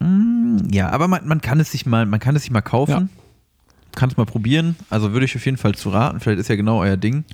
mm, 0.00 0.68
ja, 0.72 0.88
aber 0.90 1.08
man, 1.08 1.26
man 1.26 1.40
kann 1.40 1.60
es 1.60 1.70
sich 1.70 1.86
mal, 1.86 2.06
man 2.06 2.20
kann 2.20 2.34
es 2.36 2.42
sich 2.42 2.50
mal 2.50 2.62
kaufen. 2.62 2.90
Ja. 2.90 3.08
Kann 3.94 4.10
es 4.10 4.16
mal 4.16 4.26
probieren. 4.26 4.76
Also 4.90 5.12
würde 5.12 5.24
ich 5.24 5.36
auf 5.36 5.44
jeden 5.44 5.56
Fall 5.56 5.74
zu 5.74 5.90
raten. 5.90 6.20
Vielleicht 6.20 6.40
ist 6.40 6.48
ja 6.48 6.56
genau 6.56 6.80
euer 6.80 6.96
Ding. 6.96 7.24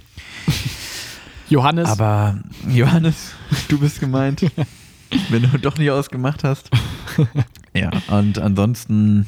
Johannes. 1.48 1.88
Aber 1.88 2.38
Johannes, 2.68 3.34
du 3.68 3.78
bist 3.78 4.00
gemeint, 4.00 4.42
wenn 5.28 5.42
du 5.42 5.58
doch 5.58 5.76
nicht 5.78 5.90
ausgemacht 5.90 6.44
hast. 6.44 6.70
Ja, 7.74 7.90
und 8.08 8.38
ansonsten, 8.38 9.26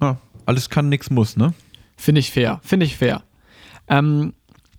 ja, 0.00 0.16
alles 0.46 0.70
kann, 0.70 0.88
nix 0.88 1.10
muss, 1.10 1.36
ne? 1.36 1.52
Finde 1.98 2.20
ich 2.20 2.30
fair. 2.30 2.60
Finde 2.62 2.86
ich 2.86 2.96
fair. 2.96 3.22
Ähm, 3.88 4.32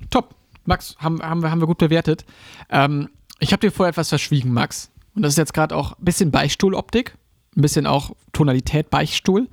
top. 0.10 0.36
Max, 0.66 0.96
haben, 1.00 1.22
haben, 1.22 1.42
wir, 1.42 1.52
haben 1.52 1.62
wir 1.62 1.68
gut 1.68 1.78
bewertet. 1.78 2.26
Ähm, 2.70 3.10
ich 3.40 3.52
habe 3.52 3.60
dir 3.62 3.72
vorher 3.72 3.90
etwas 3.90 4.10
verschwiegen, 4.10 4.52
Max. 4.52 4.90
Und 5.16 5.22
das 5.22 5.34
ist 5.34 5.38
jetzt 5.38 5.54
gerade 5.54 5.76
auch 5.76 5.94
ein 5.98 6.06
bisschen 6.06 6.32
Beichtstuhloptik. 6.32 7.16
Ein 7.56 7.62
bisschen 7.62 7.86
auch 7.86 8.16
Tonalität 8.34 8.90
Beichtstuhl. 8.90 9.50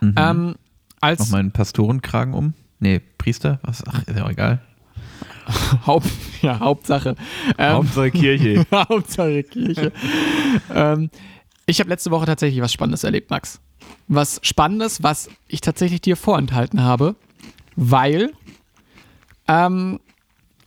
Ähm, 0.00 0.54
als 1.00 1.20
Noch 1.20 1.30
meinen 1.30 1.52
Pastorenkragen 1.52 2.34
um. 2.34 2.54
Nee, 2.78 3.00
Priester? 3.18 3.58
Was? 3.62 3.82
Ach, 3.86 4.02
ist 4.06 4.16
ja 4.16 4.24
auch 4.24 4.30
egal. 4.30 4.60
Haupt, 5.86 6.10
ja, 6.42 6.60
Hauptsache. 6.60 7.16
Ähm, 7.56 7.72
Hauptsache 7.72 8.10
Kirche. 8.10 8.64
Hauptsache 8.72 9.42
Kirche. 9.42 9.92
ähm, 10.72 11.10
ich 11.66 11.80
habe 11.80 11.90
letzte 11.90 12.10
Woche 12.10 12.26
tatsächlich 12.26 12.60
was 12.60 12.72
Spannendes 12.72 13.04
erlebt, 13.04 13.30
Max. 13.30 13.60
Was 14.08 14.40
Spannendes, 14.42 15.02
was 15.02 15.28
ich 15.48 15.60
tatsächlich 15.60 16.00
dir 16.00 16.16
vorenthalten 16.16 16.82
habe, 16.82 17.14
weil 17.76 18.32
ähm, 19.46 20.00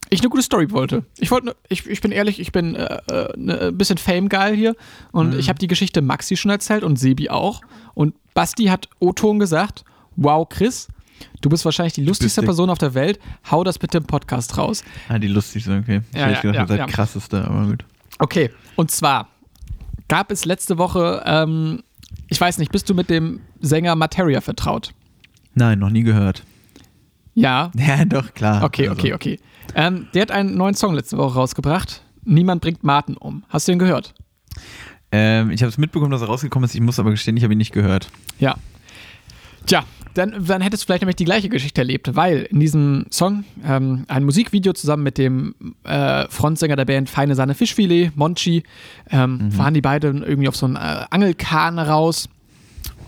ich 0.09 0.19
eine 0.19 0.29
gute 0.29 0.43
Story 0.43 0.71
wollte. 0.71 1.05
Ich 1.17 1.31
wollte, 1.31 1.55
ich, 1.69 1.87
ich 1.87 2.01
bin 2.01 2.11
ehrlich, 2.11 2.39
ich 2.39 2.51
bin 2.51 2.75
äh, 2.75 2.97
äh, 3.09 3.33
ne, 3.37 3.59
ein 3.61 3.77
bisschen 3.77 3.97
Fame-geil 3.97 4.55
hier 4.55 4.75
und 5.11 5.33
ich 5.35 5.47
habe 5.49 5.57
die 5.57 5.67
Geschichte 5.67 6.01
Maxi 6.01 6.35
schon 6.35 6.51
erzählt 6.51 6.83
und 6.83 6.97
Sebi 6.97 7.29
auch. 7.29 7.61
Und 7.93 8.13
Basti 8.33 8.65
hat 8.65 8.89
O-Ton 8.99 9.39
gesagt: 9.39 9.85
Wow, 10.17 10.47
Chris, 10.49 10.87
du 11.41 11.49
bist 11.49 11.63
wahrscheinlich 11.65 11.93
die 11.93 12.03
lustigste 12.03 12.41
Person 12.43 12.69
auf 12.69 12.77
der 12.77 12.93
Welt. 12.93 13.19
Hau 13.49 13.63
das 13.63 13.79
bitte 13.79 13.99
im 13.99 14.03
Podcast 14.05 14.57
raus. 14.57 14.83
Ah, 15.07 15.17
die 15.17 15.27
lustig 15.27 15.63
sind, 15.63 15.83
okay. 15.83 16.01
Ich 16.11 16.19
Ja, 16.19 16.25
hätte 16.27 16.33
ja, 16.35 16.41
gedacht, 16.41 16.55
ja, 16.55 16.67
seid 16.67 16.79
ja. 16.79 16.85
krasseste, 16.87 17.45
aber 17.45 17.65
gut. 17.67 17.85
Okay, 18.19 18.51
und 18.75 18.91
zwar 18.91 19.29
gab 20.09 20.29
es 20.31 20.43
letzte 20.43 20.77
Woche, 20.77 21.23
ähm, 21.25 21.83
ich 22.27 22.39
weiß 22.39 22.57
nicht, 22.57 22.71
bist 22.71 22.89
du 22.89 22.93
mit 22.93 23.09
dem 23.09 23.41
Sänger 23.59 23.95
Materia 23.95 24.41
vertraut? 24.41 24.93
Nein, 25.53 25.79
noch 25.79 25.89
nie 25.89 26.03
gehört. 26.03 26.43
Ja. 27.33 27.71
Ja, 27.77 28.05
doch, 28.05 28.33
klar. 28.33 28.63
Okay, 28.63 28.87
Also, 28.89 28.99
okay, 28.99 29.13
okay. 29.13 29.39
Ähm, 29.75 30.07
der 30.13 30.23
hat 30.23 30.31
einen 30.31 30.55
neuen 30.57 30.75
Song 30.75 30.93
letzte 30.93 31.17
Woche 31.17 31.35
rausgebracht. 31.35 32.03
Niemand 32.23 32.61
bringt 32.61 32.83
Martin 32.83 33.17
um. 33.17 33.43
Hast 33.49 33.67
du 33.67 33.71
ihn 33.71 33.79
gehört? 33.79 34.13
Ähm, 35.11 35.49
ich 35.51 35.61
habe 35.61 35.69
es 35.69 35.77
mitbekommen, 35.77 36.11
dass 36.11 36.21
er 36.21 36.27
rausgekommen 36.27 36.65
ist. 36.65 36.75
Ich 36.75 36.81
muss 36.81 36.99
aber 36.99 37.11
gestehen, 37.11 37.35
ich 37.37 37.43
habe 37.43 37.53
ihn 37.53 37.57
nicht 37.57 37.73
gehört. 37.73 38.09
Ja. 38.39 38.55
Tja, 39.65 39.83
dann, 40.13 40.45
dann 40.45 40.61
hättest 40.61 40.83
du 40.83 40.85
vielleicht 40.87 41.03
nämlich 41.03 41.15
die 41.15 41.25
gleiche 41.25 41.49
Geschichte 41.49 41.81
erlebt, 41.81 42.15
weil 42.15 42.41
in 42.49 42.59
diesem 42.59 43.05
Song 43.11 43.45
ähm, 43.63 44.05
ein 44.07 44.23
Musikvideo 44.23 44.73
zusammen 44.73 45.03
mit 45.03 45.17
dem 45.17 45.55
äh, 45.83 46.27
Frontsänger 46.29 46.75
der 46.75 46.85
Band 46.85 47.09
Feine 47.09 47.35
Sahne 47.35 47.53
Fischfilet, 47.53 48.11
Monchi, 48.15 48.63
ähm, 49.09 49.51
fahren 49.51 49.73
die 49.73 49.81
beiden 49.81 50.23
irgendwie 50.23 50.47
auf 50.47 50.55
so 50.55 50.65
einen 50.65 50.75
äh, 50.75 51.05
Angelkahn 51.09 51.79
raus 51.79 52.27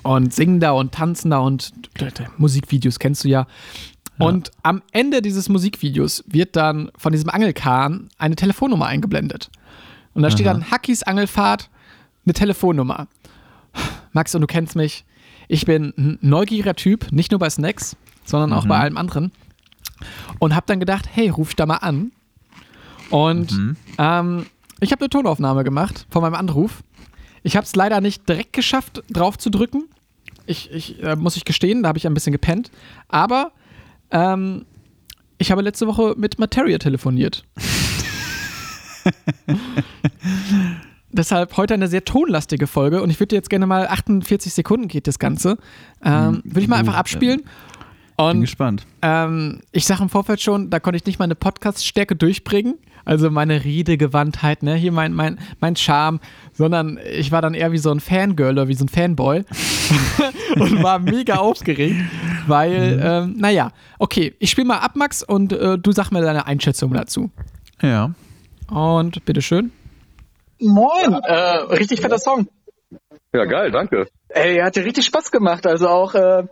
und 0.03 0.33
singen 0.33 0.59
da 0.59 0.71
und 0.71 0.93
tanzen 0.93 1.31
da 1.31 1.39
und 1.39 1.71
Musikvideos 2.37 2.99
kennst 2.99 3.23
du 3.23 3.29
ja. 3.29 3.47
Und 4.19 4.51
am 4.61 4.81
Ende 4.91 5.21
dieses 5.21 5.49
Musikvideos 5.49 6.23
wird 6.27 6.55
dann 6.55 6.91
von 6.97 7.11
diesem 7.11 7.29
Angelkahn 7.29 8.09
eine 8.17 8.35
Telefonnummer 8.35 8.85
eingeblendet. 8.85 9.49
Und 10.13 10.21
da 10.21 10.29
steht 10.29 10.45
dann 10.45 10.69
Hackis 10.69 11.03
Angelfahrt, 11.03 11.69
eine 12.25 12.33
Telefonnummer. 12.33 13.07
Max, 14.13 14.35
und 14.35 14.41
du 14.41 14.47
kennst 14.47 14.75
mich. 14.75 15.03
Ich 15.53 15.67
bin 15.67 15.93
ein 15.99 16.17
neugieriger 16.21 16.73
Typ, 16.73 17.11
nicht 17.11 17.29
nur 17.29 17.39
bei 17.39 17.47
Snacks, 17.47 17.95
sondern 18.25 18.53
auch 18.53 18.65
bei 18.65 18.75
allem 18.75 18.97
anderen. 18.97 19.31
Und 20.39 20.55
habe 20.55 20.65
dann 20.65 20.79
gedacht, 20.79 21.07
hey, 21.13 21.29
ruf 21.29 21.49
ich 21.49 21.55
da 21.55 21.67
mal 21.67 21.77
an. 21.77 22.11
Und 23.11 23.75
ähm, 23.99 24.47
ich 24.79 24.91
habe 24.91 25.01
eine 25.01 25.09
Tonaufnahme 25.09 25.63
gemacht 25.63 26.07
von 26.09 26.23
meinem 26.23 26.33
Anruf. 26.33 26.83
Ich 27.43 27.55
habe 27.55 27.67
es 27.67 27.75
leider 27.75 28.01
nicht 28.01 28.27
direkt 28.27 28.53
geschafft, 28.53 29.03
drauf 29.11 29.37
zu 29.37 29.51
drücken. 29.51 29.83
Ich, 30.47 30.71
ich 30.71 31.03
äh, 31.03 31.15
muss 31.15 31.37
ich 31.37 31.45
gestehen, 31.45 31.83
da 31.83 31.89
habe 31.89 31.99
ich 31.99 32.07
ein 32.07 32.15
bisschen 32.15 32.33
gepennt. 32.33 32.71
Aber 33.07 33.51
ähm, 34.09 34.65
ich 35.37 35.51
habe 35.51 35.61
letzte 35.61 35.85
Woche 35.85 36.15
mit 36.17 36.39
Materia 36.39 36.79
telefoniert. 36.79 37.45
Deshalb 41.15 41.55
heute 41.57 41.75
eine 41.75 41.87
sehr 41.87 42.03
tonlastige 42.03 42.65
Folge 42.65 43.01
und 43.03 43.11
ich 43.11 43.19
würde 43.19 43.35
jetzt 43.35 43.49
gerne 43.49 43.67
mal 43.67 43.87
48 43.87 44.51
Sekunden 44.51 44.87
geht 44.87 45.05
das 45.07 45.19
Ganze. 45.19 45.57
Ähm, 46.03 46.41
würde 46.43 46.61
ich 46.61 46.67
mal 46.67 46.77
einfach 46.77 46.95
abspielen. 46.95 47.41
Bin 48.17 48.25
Und 48.25 48.41
gespannt. 48.41 48.87
ähm, 49.03 49.61
ich 49.71 49.85
sage 49.85 50.01
im 50.01 50.09
Vorfeld 50.09 50.41
schon, 50.41 50.71
da 50.71 50.79
konnte 50.79 50.97
ich 50.97 51.05
nicht 51.05 51.19
meine 51.19 51.35
Podcast-Stärke 51.35 52.15
durchbringen, 52.15 52.75
also 53.05 53.29
meine 53.29 53.63
Redegewandtheit, 53.63 54.63
ne, 54.63 54.73
hier 54.73 54.91
mein, 54.91 55.13
mein, 55.13 55.37
mein 55.59 55.75
Charme, 55.75 56.19
sondern 56.51 56.99
ich 57.15 57.31
war 57.31 57.43
dann 57.43 57.53
eher 57.53 57.71
wie 57.71 57.77
so 57.77 57.91
ein 57.91 57.99
Fangirl 57.99 58.53
oder 58.53 58.67
wie 58.67 58.73
so 58.73 58.85
ein 58.85 58.89
Fanboy 58.89 59.43
und 60.55 60.81
war 60.81 60.97
mega 60.97 61.35
aufgeregt, 61.37 61.95
weil, 62.47 62.99
ähm, 63.03 63.35
naja, 63.37 63.71
okay, 63.99 64.33
ich 64.39 64.49
spiele 64.49 64.65
mal 64.67 64.79
ab, 64.79 64.95
Max, 64.95 65.21
und 65.21 65.53
äh, 65.53 65.77
du 65.77 65.91
sag 65.91 66.09
mir 66.09 66.21
deine 66.21 66.47
Einschätzung 66.47 66.91
dazu. 66.91 67.29
Ja. 67.83 68.15
Und 68.71 69.23
bitteschön. 69.25 69.71
Moin, 70.63 71.13
äh, 71.23 71.33
richtig 71.75 72.01
fetter 72.01 72.19
Song. 72.19 72.47
Ja, 73.33 73.45
geil, 73.45 73.71
danke. 73.71 74.07
Ey, 74.29 74.57
hat 74.59 74.75
dir 74.75 74.85
richtig 74.85 75.05
Spaß 75.05 75.31
gemacht. 75.31 75.65
Also 75.67 75.87
auch 75.89 76.13
äh, 76.13 76.43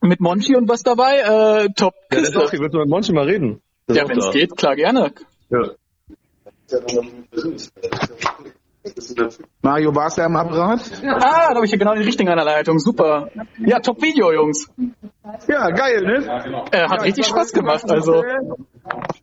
mit 0.00 0.20
Monchi 0.20 0.56
und 0.56 0.68
was 0.68 0.82
dabei. 0.82 1.18
Äh, 1.64 1.68
top. 1.74 1.94
Ja, 2.12 2.20
das 2.20 2.36
auch, 2.36 2.52
ich 2.52 2.60
würde 2.60 2.78
mit 2.78 2.88
Monchi 2.88 3.12
mal 3.12 3.24
reden. 3.26 3.62
Das 3.86 3.96
Ja, 3.96 4.08
wenn 4.08 4.18
es 4.18 4.30
geht, 4.30 4.56
klar, 4.56 4.76
gerne. 4.76 5.12
Ja. 5.50 5.70
Mario, 9.62 9.94
warst 9.94 10.18
du 10.18 10.22
am 10.22 10.36
Apparat? 10.36 10.80
Ah, 11.04 11.48
da 11.50 11.54
habe 11.56 11.64
ich 11.64 11.72
ja 11.72 11.78
genau 11.78 11.94
den 11.94 12.04
richtigen 12.04 12.30
an 12.30 12.36
der 12.36 12.46
Leitung. 12.46 12.78
Super. 12.78 13.28
Ja, 13.58 13.80
top 13.80 14.00
Video, 14.00 14.32
Jungs. 14.32 14.70
Ja, 15.48 15.70
geil, 15.70 16.02
ne? 16.02 16.64
Äh, 16.72 16.88
hat 16.88 17.02
richtig 17.02 17.26
Spaß 17.26 17.52
gemacht. 17.52 17.90
Also, 17.90 18.22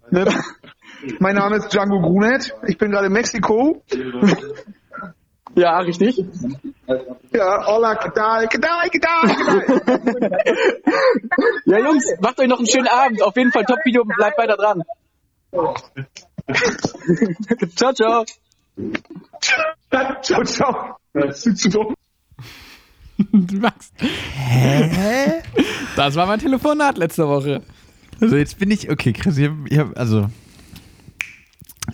Ne? 0.10 0.25
Mein 1.19 1.36
Name 1.36 1.57
ist 1.57 1.73
Django 1.73 2.01
Grunet. 2.01 2.53
Ich 2.67 2.77
bin 2.77 2.91
gerade 2.91 3.07
in 3.07 3.13
Mexiko. 3.13 3.83
ja, 5.55 5.79
richtig. 5.79 6.23
Ja, 7.33 7.65
hola, 7.67 7.95
¿qué 7.95 8.10
tal? 8.12 8.47
¿Qué 8.47 8.60
tal? 8.60 8.89
¿Qué 8.89 8.99
tal? 8.99 9.27
¿Qué 9.27 10.10
tal? 10.10 10.31
Ja, 11.65 11.79
Jungs, 11.79 12.05
macht 12.21 12.39
euch 12.39 12.47
noch 12.47 12.60
einen 12.60 12.67
schönen 12.67 12.88
Abend. 12.88 13.21
Auf 13.21 13.36
jeden 13.36 13.51
Fall 13.51 13.65
top 13.65 13.79
Video. 13.83 14.03
Bleibt 14.03 14.38
weiter 14.38 14.55
dran. 14.55 14.83
ciao, 17.75 17.93
ciao. 17.93 18.25
ciao, 20.21 20.43
ciao. 20.43 20.97
Das 21.13 21.45
ist 21.45 21.57
zu 21.57 21.69
dumm. 21.69 21.93
Max. 23.31 23.91
Hä? 23.99 25.41
Das 25.95 26.15
war 26.15 26.27
mein 26.27 26.39
Telefonat 26.39 26.97
letzte 26.97 27.27
Woche. 27.27 27.62
Also 28.21 28.36
jetzt 28.36 28.60
bin 28.60 28.71
ich, 28.71 28.89
okay, 28.89 29.13
Chris, 29.13 29.38
ich 29.38 29.47
hab, 29.47 29.53
ich 29.69 29.77
hab, 29.77 29.97
also, 29.97 30.29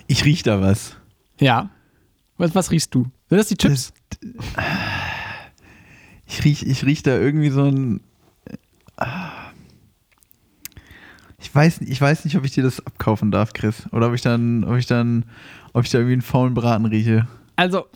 ich 0.06 0.24
riech 0.24 0.42
da 0.42 0.60
was. 0.60 0.96
Ja. 1.40 1.70
Was, 2.36 2.54
was 2.54 2.70
riechst 2.70 2.94
du? 2.94 3.04
Sind 3.28 3.38
das 3.38 3.48
die 3.48 3.56
Chips? 3.56 3.92
Ich 6.26 6.44
riech, 6.44 6.66
ich 6.66 6.84
riech 6.84 7.02
da 7.02 7.16
irgendwie 7.16 7.50
so 7.50 7.64
ein, 7.64 8.00
ich 11.38 11.54
weiß, 11.54 11.82
ich 11.82 12.00
weiß 12.00 12.24
nicht, 12.24 12.36
ob 12.36 12.44
ich 12.44 12.52
dir 12.52 12.62
das 12.62 12.84
abkaufen 12.84 13.30
darf, 13.30 13.52
Chris. 13.52 13.86
Oder 13.92 14.08
ob 14.08 14.14
ich 14.14 14.22
dann, 14.22 14.64
ob 14.64 14.76
ich 14.76 14.86
dann, 14.86 15.24
ob 15.72 15.84
ich 15.84 15.90
da 15.90 15.98
irgendwie 15.98 16.14
einen 16.14 16.22
faulen 16.22 16.54
Braten 16.54 16.86
rieche. 16.86 17.28
Also, 17.56 17.86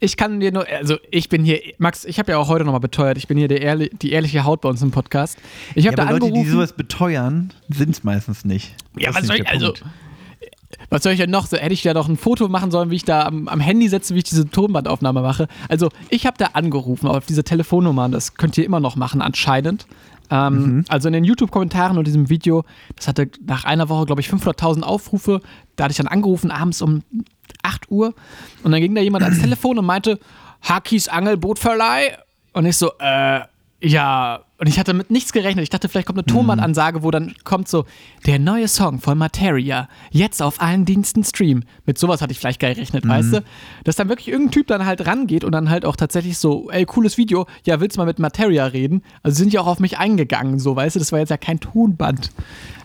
ich 0.00 0.16
kann 0.16 0.40
dir 0.40 0.52
nur, 0.52 0.66
also 0.66 0.96
ich 1.10 1.28
bin 1.28 1.44
hier, 1.44 1.60
Max, 1.78 2.04
ich 2.04 2.18
habe 2.18 2.32
ja 2.32 2.38
auch 2.38 2.48
heute 2.48 2.64
nochmal 2.64 2.80
beteuert, 2.80 3.18
ich 3.18 3.28
bin 3.28 3.36
hier 3.36 3.48
der 3.48 3.60
ehrli 3.60 3.90
die 3.90 4.12
ehrliche 4.12 4.44
Haut 4.44 4.62
bei 4.62 4.68
uns 4.68 4.80
im 4.82 4.90
Podcast. 4.90 5.38
Ich 5.74 5.86
habe 5.86 5.96
ja, 5.96 6.04
da 6.04 6.10
aber. 6.10 6.20
Leute, 6.20 6.32
die 6.32 6.44
sowas 6.44 6.72
beteuern, 6.72 7.52
sind 7.68 7.90
es 7.90 8.04
meistens 8.04 8.44
nicht. 8.44 8.74
Ja, 8.96 9.08
Das 9.08 9.16
was 9.16 9.26
soll 9.26 9.36
ich, 9.36 9.48
also, 9.48 9.66
Punkt. 9.66 9.84
Was 10.90 11.02
soll 11.02 11.12
ich 11.12 11.18
denn 11.18 11.30
noch? 11.30 11.46
So, 11.46 11.56
hätte 11.56 11.72
ich 11.74 11.84
ja 11.84 11.94
doch 11.94 12.08
ein 12.08 12.16
Foto 12.16 12.48
machen 12.48 12.70
sollen, 12.70 12.90
wie 12.90 12.96
ich 12.96 13.04
da 13.04 13.24
am, 13.26 13.48
am 13.48 13.60
Handy 13.60 13.88
setze, 13.88 14.14
wie 14.14 14.18
ich 14.18 14.24
diese 14.24 14.48
Tonbandaufnahme 14.48 15.22
mache. 15.22 15.48
Also, 15.68 15.88
ich 16.10 16.26
habe 16.26 16.36
da 16.38 16.46
angerufen 16.54 17.06
auf 17.08 17.26
diese 17.26 17.44
Telefonnummer, 17.44 18.06
und 18.06 18.12
das 18.12 18.34
könnt 18.34 18.56
ihr 18.58 18.64
immer 18.64 18.80
noch 18.80 18.96
machen, 18.96 19.22
anscheinend. 19.22 19.86
Ähm, 20.30 20.84
Also 20.88 21.08
in 21.08 21.12
den 21.12 21.24
YouTube-Kommentaren 21.24 21.98
und 21.98 22.06
diesem 22.06 22.28
Video, 22.30 22.64
das 22.96 23.08
hatte 23.08 23.28
nach 23.44 23.64
einer 23.64 23.88
Woche, 23.88 24.06
glaube 24.06 24.20
ich, 24.20 24.28
500.000 24.28 24.82
Aufrufe. 24.82 25.40
Da 25.76 25.84
hatte 25.84 25.92
ich 25.92 25.98
dann 25.98 26.08
angerufen, 26.08 26.50
abends 26.50 26.80
um 26.82 27.02
8 27.62 27.90
Uhr. 27.90 28.14
Und 28.62 28.72
dann 28.72 28.80
ging 28.80 28.94
da 28.94 29.00
jemand 29.02 29.24
ans 29.24 29.38
Telefon 29.42 29.78
und 29.78 29.84
meinte, 29.84 30.18
Hakis 30.62 31.08
Angelbootverleih. 31.08 32.18
Und 32.54 32.66
ich 32.66 32.76
so, 32.76 32.92
äh, 32.98 33.40
ja. 33.82 34.40
Und 34.62 34.68
ich 34.68 34.78
hatte 34.78 34.94
mit 34.94 35.10
nichts 35.10 35.32
gerechnet. 35.32 35.64
Ich 35.64 35.70
dachte, 35.70 35.88
vielleicht 35.88 36.06
kommt 36.06 36.20
eine 36.20 36.24
Tonbandansage, 36.24 37.02
wo 37.02 37.10
dann 37.10 37.34
kommt 37.42 37.66
so, 37.66 37.84
der 38.26 38.38
neue 38.38 38.68
Song 38.68 39.00
von 39.00 39.18
Materia, 39.18 39.88
jetzt 40.12 40.40
auf 40.40 40.62
allen 40.62 40.84
Diensten 40.84 41.24
stream. 41.24 41.64
Mit 41.84 41.98
sowas 41.98 42.22
hatte 42.22 42.30
ich 42.30 42.38
vielleicht 42.38 42.60
gerechnet, 42.60 43.08
weißt 43.08 43.32
du? 43.32 43.44
Dass 43.82 43.96
dann 43.96 44.08
wirklich 44.08 44.28
irgendein 44.28 44.52
Typ 44.52 44.68
dann 44.68 44.86
halt 44.86 45.04
rangeht 45.04 45.42
und 45.42 45.50
dann 45.50 45.68
halt 45.68 45.84
auch 45.84 45.96
tatsächlich 45.96 46.38
so, 46.38 46.70
ey, 46.70 46.84
cooles 46.84 47.18
Video, 47.18 47.46
ja, 47.64 47.80
willst 47.80 47.96
du 47.96 48.02
mal 48.02 48.06
mit 48.06 48.20
Materia 48.20 48.66
reden? 48.66 49.02
Also 49.24 49.36
sind 49.38 49.52
ja 49.52 49.62
auch 49.62 49.66
auf 49.66 49.80
mich 49.80 49.98
eingegangen, 49.98 50.60
so, 50.60 50.76
weißt 50.76 50.94
du? 50.94 51.00
Das 51.00 51.10
war 51.10 51.18
jetzt 51.18 51.30
ja 51.30 51.38
kein 51.38 51.58
Tonband. 51.58 52.30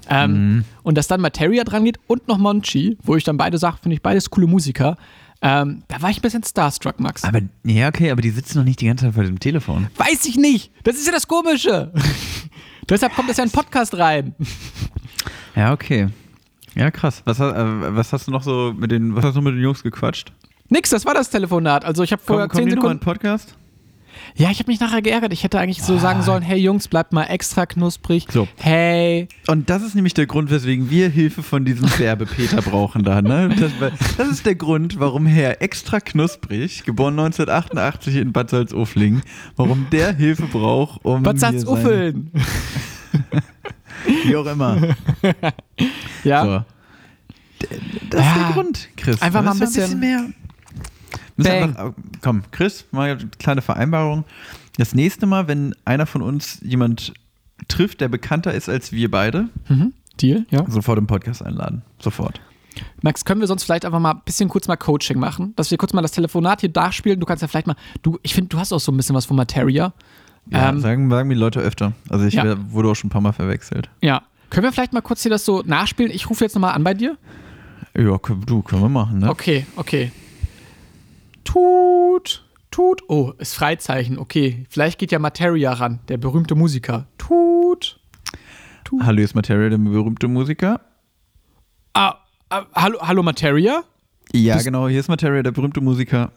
Ähm, 0.09 0.63
Und 0.81 0.97
dass 0.97 1.07
dann 1.07 1.21
Materia 1.21 1.63
dran 1.63 1.85
geht 1.85 1.99
und 2.07 2.27
noch 2.27 2.39
Monchi, 2.39 2.97
wo 3.03 3.15
ich 3.15 3.23
dann 3.23 3.37
beide 3.37 3.59
sage, 3.59 3.77
finde 3.83 3.93
ich 3.93 4.01
beides 4.01 4.31
coole 4.31 4.47
Musiker. 4.47 4.97
Ähm, 5.41 5.83
da 5.87 6.01
war 6.01 6.09
ich 6.09 6.17
ein 6.17 6.21
bisschen 6.21 6.43
starstruck, 6.43 6.99
Max. 6.99 7.23
Aber, 7.23 7.39
ja, 7.63 7.87
okay, 7.89 8.09
aber 8.11 8.21
die 8.21 8.31
sitzen 8.31 8.57
noch 8.57 8.65
nicht 8.65 8.81
die 8.81 8.87
ganze 8.87 9.05
Zeit 9.05 9.13
vor 9.13 9.23
dem 9.23 9.39
Telefon. 9.39 9.87
Weiß 9.97 10.25
ich 10.25 10.35
nicht. 10.37 10.71
Das 10.83 10.95
ist 10.95 11.05
ja 11.05 11.11
das 11.13 11.27
Komische. 11.27 11.91
Deshalb 12.89 13.13
kommt 13.15 13.29
das 13.29 13.37
ja 13.37 13.43
in 13.43 13.51
Podcast 13.51 13.95
rein. 13.97 14.33
Ja, 15.55 15.73
okay. 15.73 16.07
Ja, 16.75 16.89
krass. 16.91 17.21
Was, 17.25 17.39
äh, 17.39 17.43
was 17.95 18.13
hast 18.13 18.27
du 18.27 18.31
noch 18.31 18.43
so 18.43 18.73
mit 18.77 18.91
den, 18.91 19.15
was 19.15 19.25
hast 19.25 19.35
du 19.35 19.41
mit 19.41 19.53
den 19.55 19.61
Jungs 19.61 19.83
gequatscht? 19.83 20.31
Nix, 20.69 20.89
das 20.89 21.05
war 21.05 21.13
das 21.13 21.29
Telefonat. 21.29 21.85
Also 21.85 22.03
ich 22.03 22.11
habe 22.11 22.21
vorher 22.23 22.47
Kommen, 22.47 22.65
kommen 22.65 22.69
10 22.69 22.69
die 22.69 22.75
noch 22.75 22.83
mal 22.83 22.91
in 22.91 22.99
Sekunden. 22.99 22.99
den 22.99 23.13
Podcast? 23.13 23.57
Ja, 24.35 24.51
ich 24.51 24.59
habe 24.59 24.69
mich 24.71 24.79
nachher 24.79 25.01
geärgert. 25.01 25.33
Ich 25.33 25.43
hätte 25.43 25.59
eigentlich 25.59 25.81
so 25.81 25.97
sagen 25.97 26.21
sollen, 26.21 26.43
hey 26.43 26.57
Jungs, 26.59 26.87
bleibt 26.87 27.13
mal 27.13 27.23
extra 27.25 27.65
knusprig. 27.65 28.25
So. 28.29 28.47
Hey. 28.57 29.27
Und 29.47 29.69
das 29.69 29.81
ist 29.81 29.95
nämlich 29.95 30.13
der 30.13 30.27
Grund, 30.27 30.51
weswegen 30.51 30.89
wir 30.89 31.09
Hilfe 31.09 31.41
von 31.43 31.65
diesem 31.65 31.87
Werbepeter 31.99 32.61
brauchen 32.61 33.03
da. 33.03 33.21
Ne? 33.21 33.49
Das, 33.59 33.71
das 34.17 34.27
ist 34.27 34.45
der 34.45 34.55
Grund, 34.55 34.99
warum 34.99 35.25
Herr 35.25 35.61
extra 35.61 35.99
knusprig, 35.99 36.83
geboren 36.85 37.13
1988 37.19 38.15
in 38.17 38.31
Bad 38.33 38.49
Salzufling, 38.49 39.21
warum 39.55 39.87
der 39.91 40.13
Hilfe 40.15 40.45
braucht, 40.47 41.03
um 41.03 41.25
Was 41.25 41.33
hier 41.33 41.39
sagst 41.39 41.59
sein- 41.61 41.69
Uffeln? 41.69 42.31
Wie 44.25 44.35
auch 44.35 44.45
immer. 44.45 44.77
Ja. 46.23 46.43
So. 46.45 46.63
Das 48.09 48.19
ist 48.21 48.25
Ja. 48.25 48.33
der 48.43 48.53
Grund, 48.53 48.89
Chris. 48.97 49.21
Einfach 49.21 49.41
mal 49.43 49.51
ein 49.51 49.57
Müssen 49.57 49.75
wir 49.75 49.81
bisschen- 49.83 49.99
mehr. 49.99 50.25
Einfach, 51.45 51.93
komm, 52.21 52.43
Chris, 52.51 52.85
mal 52.91 53.11
eine 53.11 53.29
kleine 53.39 53.61
Vereinbarung. 53.61 54.23
Das 54.77 54.93
nächste 54.95 55.25
Mal, 55.25 55.47
wenn 55.47 55.75
einer 55.85 56.05
von 56.05 56.21
uns 56.21 56.59
jemand 56.63 57.13
trifft, 57.67 58.01
der 58.01 58.07
bekannter 58.09 58.53
ist 58.53 58.69
als 58.69 58.91
wir 58.91 59.09
beide, 59.11 59.49
Mhm. 59.69 59.93
Deal, 60.21 60.45
ja. 60.49 60.65
sofort 60.69 60.97
im 60.97 61.05
Podcast 61.07 61.43
einladen. 61.43 61.83
Sofort. 61.99 62.41
Max, 63.01 63.23
können 63.25 63.39
wir 63.39 63.47
sonst 63.47 63.63
vielleicht 63.63 63.85
einfach 63.85 63.99
mal 63.99 64.11
ein 64.11 64.21
bisschen 64.25 64.49
kurz 64.49 64.67
mal 64.67 64.75
Coaching 64.75 65.19
machen? 65.19 65.53
Dass 65.55 65.69
wir 65.71 65.77
kurz 65.77 65.93
mal 65.93 66.01
das 66.01 66.11
Telefonat 66.11 66.61
hier 66.61 66.69
darspielen. 66.69 67.19
Du 67.19 67.25
kannst 67.25 67.41
ja 67.41 67.47
vielleicht 67.47 67.67
mal, 67.67 67.75
du, 68.03 68.19
ich 68.23 68.33
finde, 68.33 68.49
du 68.49 68.59
hast 68.59 68.71
auch 68.73 68.79
so 68.79 68.91
ein 68.91 68.97
bisschen 68.97 69.15
was 69.15 69.25
von 69.25 69.35
Materia. 69.37 69.93
Ja, 70.49 70.69
Ähm, 70.69 70.79
sagen, 70.79 71.09
sagen 71.09 71.27
mir 71.27 71.33
die 71.35 71.39
Leute 71.39 71.59
öfter. 71.59 71.93
Also 72.09 72.25
ich 72.25 72.35
Ja. 72.35 72.55
wurde 72.71 72.89
auch 72.89 72.95
schon 72.95 73.07
ein 73.07 73.11
paar 73.11 73.21
Mal 73.21 73.31
verwechselt. 73.33 73.89
Ja. 74.01 74.21
Können 74.49 74.63
wir 74.63 74.71
vielleicht 74.71 74.93
mal 74.93 75.01
kurz 75.01 75.21
hier 75.23 75.29
das 75.31 75.43
so 75.43 75.61
nachspielen? 75.65 76.11
Ich 76.11 76.29
rufe 76.29 76.43
jetzt 76.43 76.53
nochmal 76.55 76.73
an 76.73 76.83
bei 76.83 76.93
dir. 76.93 77.17
Ja, 77.97 78.17
du, 78.45 78.61
können 78.61 78.81
wir 78.81 78.89
machen, 78.89 79.19
ne? 79.19 79.29
Okay, 79.29 79.65
okay. 79.75 80.11
Tut, 81.47 82.43
tut. 82.71 83.03
Oh, 83.07 83.31
ist 83.37 83.53
Freizeichen. 83.55 84.19
Okay, 84.19 84.65
vielleicht 84.69 84.99
geht 84.99 85.13
ja 85.13 85.19
Materia 85.19 85.71
ran, 85.71 85.99
der 86.09 86.17
berühmte 86.17 86.55
Musiker. 86.55 87.07
Tut. 87.17 87.97
Hallo, 89.01 89.15
hier 89.15 89.23
ist 89.23 89.33
Materia, 89.33 89.69
der 89.69 89.77
berühmte 89.77 90.27
Musiker. 90.27 90.81
Ah, 91.93 92.15
ah, 92.49 92.65
hallo, 92.75 92.99
hallo 93.01 93.23
Materia? 93.23 93.83
Ja, 94.33 94.55
Das- 94.55 94.65
genau, 94.65 94.89
hier 94.89 94.99
ist 94.99 95.07
Materia, 95.07 95.41
der 95.41 95.51
berühmte 95.51 95.79
Musiker. 95.79 96.33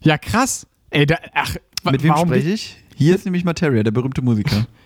Ja, 0.00 0.18
krass. 0.18 0.66
Ey, 0.90 1.06
da, 1.06 1.18
ach, 1.34 1.54
Mit 1.84 2.02
wem 2.02 2.16
spreche 2.16 2.48
ich? 2.50 2.76
Hier 2.96 3.14
ist 3.14 3.24
nämlich 3.24 3.44
Materia, 3.44 3.84
der 3.84 3.92
berühmte 3.92 4.22
Musiker. 4.22 4.66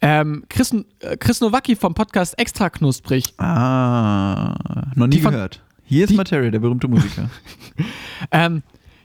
Ähm, 0.00 0.44
Chris, 0.50 0.74
äh, 1.00 1.16
Chris 1.16 1.40
Nowacki 1.40 1.76
vom 1.76 1.94
Podcast 1.94 2.38
Extra 2.38 2.68
Knusprig. 2.68 3.32
Ah, 3.38 4.54
noch 4.96 5.06
nie 5.06 5.16
Die 5.16 5.22
gehört. 5.22 5.62
Hier 5.84 6.04
ist 6.04 6.10
die- 6.10 6.16
Materia, 6.16 6.50
der 6.50 6.58
berühmte 6.58 6.88
Musiker. 6.88 7.30
Ähm, 8.30 8.62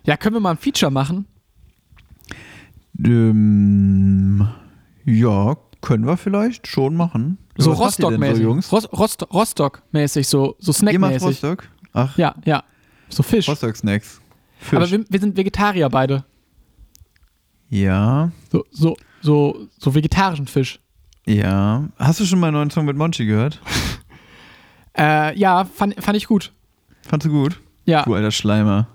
ja, 0.10 0.18
können 0.18 0.36
wir 0.36 0.40
mal 0.40 0.52
ein 0.52 0.58
Feature 0.58 0.92
machen? 0.92 1.26
ähm, 3.06 4.48
ja, 5.06 5.56
können 5.82 6.06
wir 6.06 6.18
vielleicht 6.18 6.68
schon 6.68 6.96
machen. 6.96 7.38
So 7.58 7.72
Rostock-mäßig. 7.74 8.38
So, 8.38 8.42
Jungs? 8.44 8.72
Rost, 8.72 8.92
Rost, 8.94 9.34
Rostock-mäßig, 9.34 10.28
so, 10.28 10.56
so 10.60 10.72
Snack-mäßig. 10.74 11.22
Rostock? 11.28 11.70
Ach, 11.94 12.18
Ja, 12.18 12.36
ja. 12.46 12.64
So 13.10 13.24
Fisch. 13.24 13.48
Rostock-Snacks. 13.48 14.20
Aber 14.72 14.90
wir, 14.90 15.06
wir 15.10 15.20
sind 15.20 15.38
Vegetarier 15.38 15.90
beide. 15.90 16.26
ja, 17.70 18.32
So, 18.52 18.66
so, 18.72 18.98
so, 19.22 19.68
so 19.78 19.94
vegetarischen 19.96 20.48
Fisch. 20.48 20.80
ja. 21.26 21.88
Hast 21.98 22.20
du 22.20 22.26
schon 22.26 22.40
mal 22.40 22.48
einen 22.48 22.58
neuen 22.58 22.70
Song 22.72 22.86
mit 22.86 22.98
Monchi 22.98 23.26
gehört? 23.26 23.62
Äh, 24.98 25.38
ja, 25.40 25.64
fand, 25.64 26.04
fand 26.04 26.18
ich 26.18 26.28
gut. 26.28 26.52
Fandst 27.04 27.26
du 27.26 27.32
gut? 27.32 27.62
Ja, 27.86 28.04
Du 28.04 28.16
alter 28.16 28.32
Schleimer. 28.32 28.88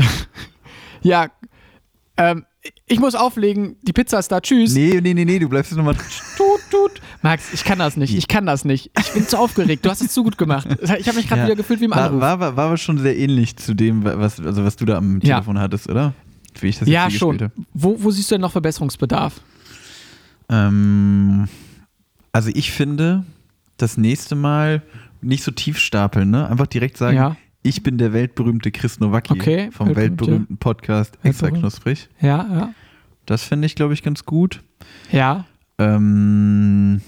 ja. 1.02 1.28
Ähm, 2.16 2.44
ich 2.86 3.00
muss 3.00 3.14
auflegen, 3.14 3.76
die 3.82 3.92
Pizza 3.94 4.18
ist 4.18 4.30
da. 4.30 4.40
Tschüss. 4.40 4.74
Nee, 4.74 5.00
nee, 5.02 5.14
nee, 5.14 5.24
nee, 5.24 5.38
du 5.38 5.48
bleibst 5.48 5.72
nochmal. 5.74 5.94
Tut, 6.36 6.60
tut. 6.70 7.00
Max, 7.22 7.52
ich 7.54 7.64
kann 7.64 7.78
das 7.78 7.96
nicht. 7.96 8.14
Ich 8.14 8.28
kann 8.28 8.44
das 8.44 8.64
nicht. 8.66 8.90
Ich 8.98 9.12
bin 9.12 9.26
zu 9.26 9.38
aufgeregt. 9.38 9.84
Du 9.84 9.90
hast 9.90 10.02
es 10.02 10.12
zu 10.12 10.22
gut 10.22 10.36
gemacht. 10.36 10.68
Ich 10.98 11.08
habe 11.08 11.16
mich 11.16 11.26
gerade 11.28 11.40
Ja. 11.42 11.46
wieder 11.46 11.56
gefühlt 11.56 11.80
wie 11.80 11.86
im 11.86 11.90
War, 11.92 12.04
Anruf. 12.06 12.20
war, 12.20 12.40
war, 12.40 12.56
war 12.56 12.66
aber 12.66 12.76
schon 12.76 12.98
sehr 12.98 13.16
ähnlich 13.16 13.56
zu 13.56 13.72
dem, 13.74 14.04
was, 14.04 14.38
also 14.40 14.64
was 14.64 14.76
du 14.76 14.84
da 14.84 14.96
am 14.98 15.20
Ja. 15.22 15.36
Telefon 15.36 15.58
hattest, 15.58 15.88
oder? 15.88 16.12
Wie 16.60 16.66
ich 16.68 16.78
das 16.78 16.88
ja, 16.88 17.06
jetzt 17.08 17.18
schon. 17.18 17.50
Wo, 17.72 17.96
wo 18.02 18.10
siehst 18.10 18.30
du 18.30 18.34
denn 18.34 18.42
noch 18.42 18.52
Verbesserungsbedarf? 18.52 19.40
Ähm, 20.50 21.48
also 22.32 22.50
ich 22.52 22.72
finde, 22.72 23.24
das 23.76 23.96
nächste 23.96 24.34
Mal 24.34 24.82
nicht 25.22 25.44
so 25.44 25.50
tief 25.50 25.78
stapeln, 25.78 26.30
ne? 26.30 26.48
Einfach 26.48 26.66
direkt 26.66 26.96
sagen, 26.98 27.16
Ja. 27.16 27.36
Ich 27.62 27.82
bin 27.82 27.98
der 27.98 28.12
weltberühmte 28.12 28.70
Chris 28.70 29.00
Nowacki 29.00 29.32
Okay, 29.34 29.70
vom 29.70 29.88
weltberühmte. 29.88 29.96
weltberühmten 30.00 30.56
Podcast 30.58 31.18
Extra 31.22 31.46
Weltberühmt. 31.46 31.60
Knusprig. 31.62 32.08
Ja, 32.20 32.46
ja. 32.52 32.74
Das 33.26 33.42
finde 33.42 33.66
ich, 33.66 33.74
glaube 33.74 33.94
ich, 33.94 34.02
ganz 34.02 34.24
gut. 34.24 34.62
Ja. 35.12 35.44
Ähm, 35.78 37.00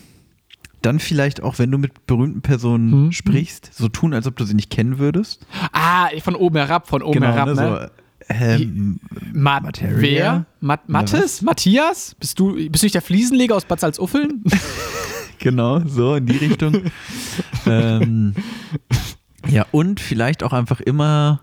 dann 0.83 0.99
vielleicht 0.99 1.43
auch, 1.43 1.59
wenn 1.59 1.71
du 1.71 1.79
mit 1.79 2.07
berühmten 2.07 2.43
Personen 2.43 3.07
Mhm. 3.07 3.13
sprichst, 3.13 3.71
so 3.73 3.89
tun, 3.89 4.13
als 4.15 4.27
ob 4.27 4.37
du 4.37 4.45
sie 4.45 4.55
nicht 4.55 4.71
kennen 4.71 4.99
würdest. 4.99 5.47
Ah, 5.73 6.09
von 6.23 6.35
oben 6.35 6.57
herab, 6.57 6.87
von 6.89 7.03
oben 7.03 7.23
herab, 7.23 7.47
ne? 7.49 7.55
ne? 7.55 7.91
So, 8.29 8.35
ähm, 8.35 9.01
Ma 9.33 9.61
Materia? 9.61 10.01
Wer? 10.01 10.47
Mat 10.61 10.89
Mattes? 10.89 11.43
Matthias? 11.43 12.15
Bist 12.19 12.39
du, 12.39 12.55
bist 12.71 12.83
du 12.83 12.87
nicht 12.87 12.95
der 12.95 13.03
Fliesenleger 13.03 13.57
aus 13.57 13.65
Bad 13.65 13.81
Salzuffeln? 13.81 14.45
Genau, 15.39 15.81
so 15.89 16.15
in 16.15 16.27
die 16.27 16.37
Richtung. 16.37 16.83
ähm, 17.67 18.33
ja, 19.49 19.67
und 19.73 20.01
vielleicht 20.01 20.43
auch 20.43 20.53
einfach 20.53 20.81
immer 20.81 21.41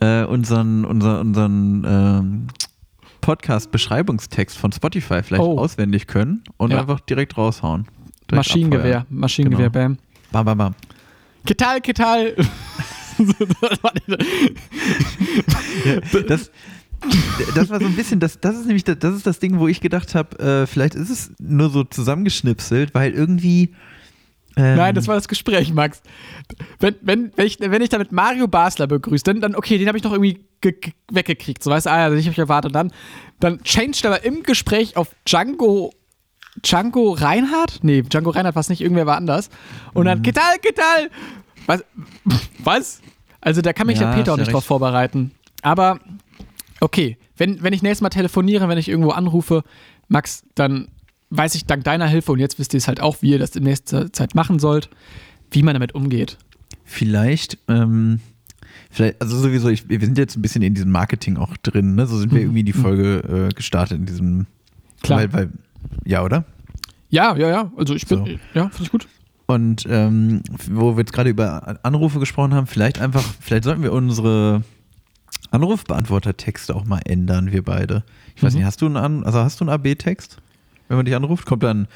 äh, 0.00 0.24
unseren, 0.24 0.84
unser, 0.84 1.20
unseren 1.20 1.84
ähm, 1.86 2.46
Podcast-Beschreibungstext 3.20 4.56
von 4.56 4.72
Spotify 4.72 5.22
vielleicht 5.22 5.42
Oh. 5.42 5.58
auswendig 5.58 6.06
können 6.06 6.42
und 6.56 6.72
Ja. 6.72 6.80
einfach 6.80 7.00
direkt 7.00 7.36
raushauen. 7.36 7.84
Direkt 8.30 8.48
Maschinengewehr. 8.48 8.98
abfeuern. 9.00 9.18
Maschinengewehr, 9.20 9.70
Genau. 9.70 9.88
bam. 9.88 9.98
Bam, 10.32 10.44
bam, 10.46 10.58
bam. 10.58 10.74
Ketal, 11.46 11.80
Ketal. 11.80 12.34
Das, 16.28 16.50
das 17.54 17.70
war 17.70 17.80
so 17.80 17.86
ein 17.86 17.96
bisschen, 17.96 18.20
das, 18.20 18.38
das 18.40 18.56
ist 18.56 18.66
nämlich 18.66 18.84
das, 18.84 18.98
das 18.98 19.14
ist 19.14 19.26
das 19.26 19.38
Ding, 19.38 19.58
wo 19.58 19.68
ich 19.68 19.80
gedacht 19.80 20.14
habe, 20.14 20.38
äh, 20.38 20.66
vielleicht 20.66 20.94
ist 20.94 21.08
es 21.08 21.32
nur 21.38 21.70
so 21.70 21.84
zusammengeschnipselt, 21.84 22.94
weil 22.94 23.12
irgendwie. 23.12 23.74
Ähm, 24.60 24.76
Nein, 24.76 24.94
das 24.94 25.08
war 25.08 25.14
das 25.14 25.28
Gespräch, 25.28 25.72
Max. 25.72 26.02
Wenn, 26.78 26.94
wenn, 27.02 27.32
wenn, 27.36 27.46
ich, 27.46 27.58
wenn 27.60 27.82
ich 27.82 27.88
da 27.88 27.98
mit 27.98 28.12
Mario 28.12 28.46
Basler 28.48 28.86
begrüßt, 28.86 29.26
dann, 29.26 29.40
dann 29.40 29.54
okay, 29.54 29.78
den 29.78 29.88
habe 29.88 29.98
ich 29.98 30.04
noch 30.04 30.12
irgendwie 30.12 30.44
ge 30.60 30.72
ge 30.72 30.92
weggekriegt. 31.10 31.62
So 31.62 31.70
weißt 31.70 31.86
du, 31.86 31.90
ah, 31.90 32.08
ja, 32.10 32.12
ich 32.14 32.26
habe 32.28 32.36
erwartet. 32.40 32.70
Und 32.70 32.74
dann, 32.74 32.92
dann 33.40 33.62
changed 33.62 34.04
aber 34.06 34.24
im 34.24 34.42
Gespräch 34.42 34.96
auf 34.96 35.08
Django. 35.26 35.92
Django 36.64 37.12
Reinhardt? 37.12 37.78
Nee, 37.82 38.02
Django 38.02 38.30
Reinhardt 38.30 38.56
war 38.56 38.60
es 38.60 38.68
nicht, 38.68 38.80
irgendwer 38.80 39.06
war 39.06 39.16
anders. 39.16 39.48
Und 39.94 40.02
Mhm. 40.02 40.06
dann, 40.08 40.22
Getal, 40.22 40.56
Getal! 40.60 41.10
Was? 41.66 41.84
Was? 42.64 43.00
Also 43.40 43.62
da 43.62 43.72
kann 43.72 43.86
mich 43.86 44.00
Ja, 44.00 44.10
der 44.10 44.18
Peter 44.18 44.32
auch 44.32 44.36
nicht 44.36 44.48
drauf 44.52 44.62
recht. 44.62 44.66
vorbereiten. 44.68 45.30
Aber 45.62 46.00
okay, 46.80 47.16
wenn, 47.36 47.62
wenn 47.62 47.72
ich 47.72 47.82
nächstes 47.82 48.02
Mal 48.02 48.10
telefoniere, 48.10 48.68
wenn 48.68 48.78
ich 48.78 48.88
irgendwo 48.88 49.10
anrufe, 49.10 49.62
Max, 50.08 50.42
dann 50.54 50.88
weiß 51.30 51.54
ich 51.54 51.64
dank 51.66 51.84
deiner 51.84 52.06
Hilfe 52.06 52.32
und 52.32 52.38
jetzt 52.38 52.58
wisst 52.58 52.74
ihr 52.74 52.78
es 52.78 52.88
halt 52.88 53.00
auch, 53.00 53.22
wie 53.22 53.30
ihr 53.30 53.38
das 53.38 53.54
in 53.56 53.62
nächster 53.64 54.12
Zeit 54.12 54.34
machen 54.34 54.58
sollt, 54.58 54.90
wie 55.50 55.62
man 55.62 55.74
damit 55.74 55.94
umgeht. 55.94 56.38
Vielleicht, 56.84 57.58
ähm, 57.68 58.20
vielleicht, 58.90 59.20
also 59.22 59.36
sowieso, 59.38 59.68
ich, 59.68 59.88
wir 59.88 60.00
sind 60.00 60.18
jetzt 60.18 60.36
ein 60.36 60.42
bisschen 60.42 60.62
in 60.62 60.74
diesem 60.74 60.90
Marketing 60.90 61.36
auch 61.36 61.56
drin, 61.58 61.94
ne? 61.94 62.06
So 62.06 62.18
sind 62.18 62.32
wir 62.32 62.40
irgendwie 62.40 62.60
in 62.60 62.66
die 62.66 62.72
Folge 62.72 63.48
äh, 63.50 63.54
gestartet 63.54 63.98
in 63.98 64.06
diesem. 64.06 64.28
Mhm. 64.38 64.46
Klar. 65.02 65.18
Weil, 65.20 65.32
weil, 65.32 65.50
ja, 66.04 66.22
oder? 66.24 66.44
Ja, 67.10 67.36
ja, 67.36 67.48
ja. 67.48 67.72
Also 67.76 67.94
ich 67.94 68.06
bin, 68.06 68.18
So. 68.18 68.26
ja, 68.54 68.68
finde 68.68 68.82
ich 68.82 68.90
gut. 68.90 69.06
Und 69.46 69.84
ähm, 69.88 70.42
wo 70.70 70.94
wir 70.96 71.00
jetzt 71.00 71.12
gerade 71.12 71.30
über 71.30 71.78
Anrufe 71.84 72.20
gesprochen 72.20 72.54
haben, 72.54 72.66
vielleicht 72.68 73.00
einfach, 73.00 73.24
vielleicht 73.40 73.64
sollten 73.64 73.82
wir 73.82 73.92
unsere 73.92 74.62
Anrufbeantworter-Texte 75.50 76.74
auch 76.74 76.84
mal 76.84 77.00
ändern, 77.04 77.50
wir 77.52 77.64
beide. 77.64 78.04
Ich 78.36 78.42
weiß 78.42 78.52
Mhm. 78.52 78.58
nicht, 78.60 78.66
hast 78.66 78.80
du 78.82 78.86
einen 78.86 78.96
An 78.96 79.24
also 79.24 79.38
hast 79.40 79.60
du 79.60 79.64
einen 79.64 79.70
AB-Text? 79.70 80.38
Wenn 80.90 80.96
man 80.96 81.06
dich 81.06 81.14
anruft, 81.14 81.46
kommt 81.46 81.62
dann, 81.62 81.86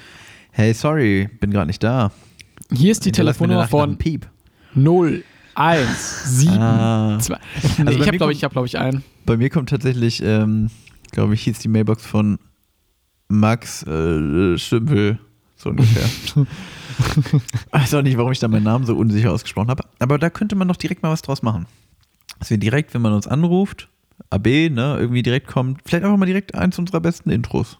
hey, 0.53 0.73
sorry, 0.73 1.29
bin 1.41 1.51
gerade 1.51 1.67
nicht 1.67 1.83
da. 1.83 2.13
Hier 2.73 2.93
ist 2.93 3.05
die 3.05 3.11
Telefonnummer 3.11 3.67
von 3.67 3.99
Piep. 3.99 4.29
0, 4.77 5.25
1, 5.57 6.39
7, 6.39 6.53
Ah. 6.63 7.19
2. 7.19 7.35
Also 7.35 7.43
Nee, 7.79 7.85
bei 7.87 7.91
ich 7.91 8.07
habe, 8.07 8.17
glaube 8.19 8.33
ich, 8.33 8.39
ich 8.39 8.45
habe, 8.45 8.53
glaube 8.53 8.69
ich, 8.69 8.79
einen. 8.79 9.03
Bei 9.27 9.37
mir 9.37 9.51
kommt 9.51 9.71
tatsächlich, 9.71 10.23
ähm, 10.23 10.71
glaube 11.11 11.35
ich, 11.35 11.43
hieß 11.43 11.59
die 11.59 11.67
Mailbox 11.67 12.07
von 12.07 12.39
Max 13.27 13.83
äh, 13.83 14.57
Stümpel, 14.59 15.19
so 15.57 15.71
ungefähr. 15.71 16.09
weiß 17.73 17.95
auch 17.95 18.03
nicht, 18.03 18.17
warum 18.17 18.31
ich 18.31 18.39
da 18.39 18.47
meinen 18.47 18.63
Namen 18.63 18.87
so 18.87 18.95
unsicher 18.95 19.33
ausgesprochen 19.33 19.71
habe. 19.71 19.83
Aber 19.99 20.19
da 20.19 20.31
könnte 20.31 20.55
man 20.55 20.69
doch 20.69 20.77
direkt 20.77 21.03
mal 21.03 21.11
was 21.11 21.23
draus 21.23 21.43
machen. 21.43 21.67
Dass 22.39 22.49
wir 22.51 22.59
direkt, 22.59 22.95
wenn 22.95 23.03
man 23.03 23.13
uns 23.13 23.27
anruft, 23.27 23.89
AB, 24.31 24.71
ne, 24.71 24.97
irgendwie 25.01 25.25
direkt 25.25 25.49
kommt, 25.49 25.81
vielleicht 25.85 26.05
einfach 26.05 26.17
mal 26.17 26.27
direkt 26.27 26.55
eins 26.55 26.79
unserer 26.79 27.01
besten 27.01 27.31
Intros. 27.31 27.79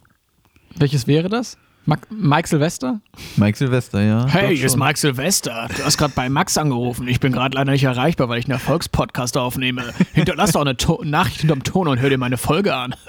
Welches 0.77 1.07
wäre 1.07 1.29
das? 1.29 1.57
Ma 1.85 1.97
Mike 2.09 2.47
Silvester? 2.47 2.99
Mike 3.35 3.57
Silvester, 3.57 4.01
ja. 4.01 4.25
Hey, 4.27 4.57
hier 4.57 4.65
ist. 4.65 4.75
Mike 4.75 4.97
Silvester. 4.97 5.67
Du 5.75 5.83
hast 5.83 5.97
gerade 5.97 6.13
bei 6.15 6.29
Max 6.29 6.57
angerufen. 6.57 7.07
Ich 7.07 7.19
bin 7.19 7.31
gerade 7.31 7.55
leider 7.55 7.71
nicht 7.71 7.83
erreichbar, 7.83 8.27
weil 8.27 8.39
ich 8.39 8.45
einen 8.45 8.53
Erfolgspodcast 8.53 9.37
aufnehme. 9.37 9.93
Hinterlass 10.13 10.53
doch 10.53 10.61
eine 10.61 10.77
to 10.77 11.03
Nachricht 11.03 11.41
hinterm 11.41 11.63
Ton 11.63 11.87
und 11.87 11.99
hör 11.99 12.09
dir 12.09 12.17
meine 12.17 12.37
Folge 12.37 12.75
an. 12.75 12.95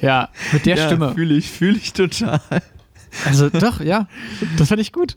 Ja, 0.00 0.28
mit 0.52 0.66
der 0.66 0.76
ja, 0.76 0.86
Stimme. 0.86 1.12
Fühle 1.14 1.34
ich, 1.34 1.50
fühle 1.50 1.76
ich 1.76 1.92
total. 1.92 2.40
Also 3.24 3.48
doch, 3.50 3.80
ja. 3.80 4.06
Das 4.56 4.68
fand 4.68 4.80
ich 4.80 4.92
gut. 4.92 5.14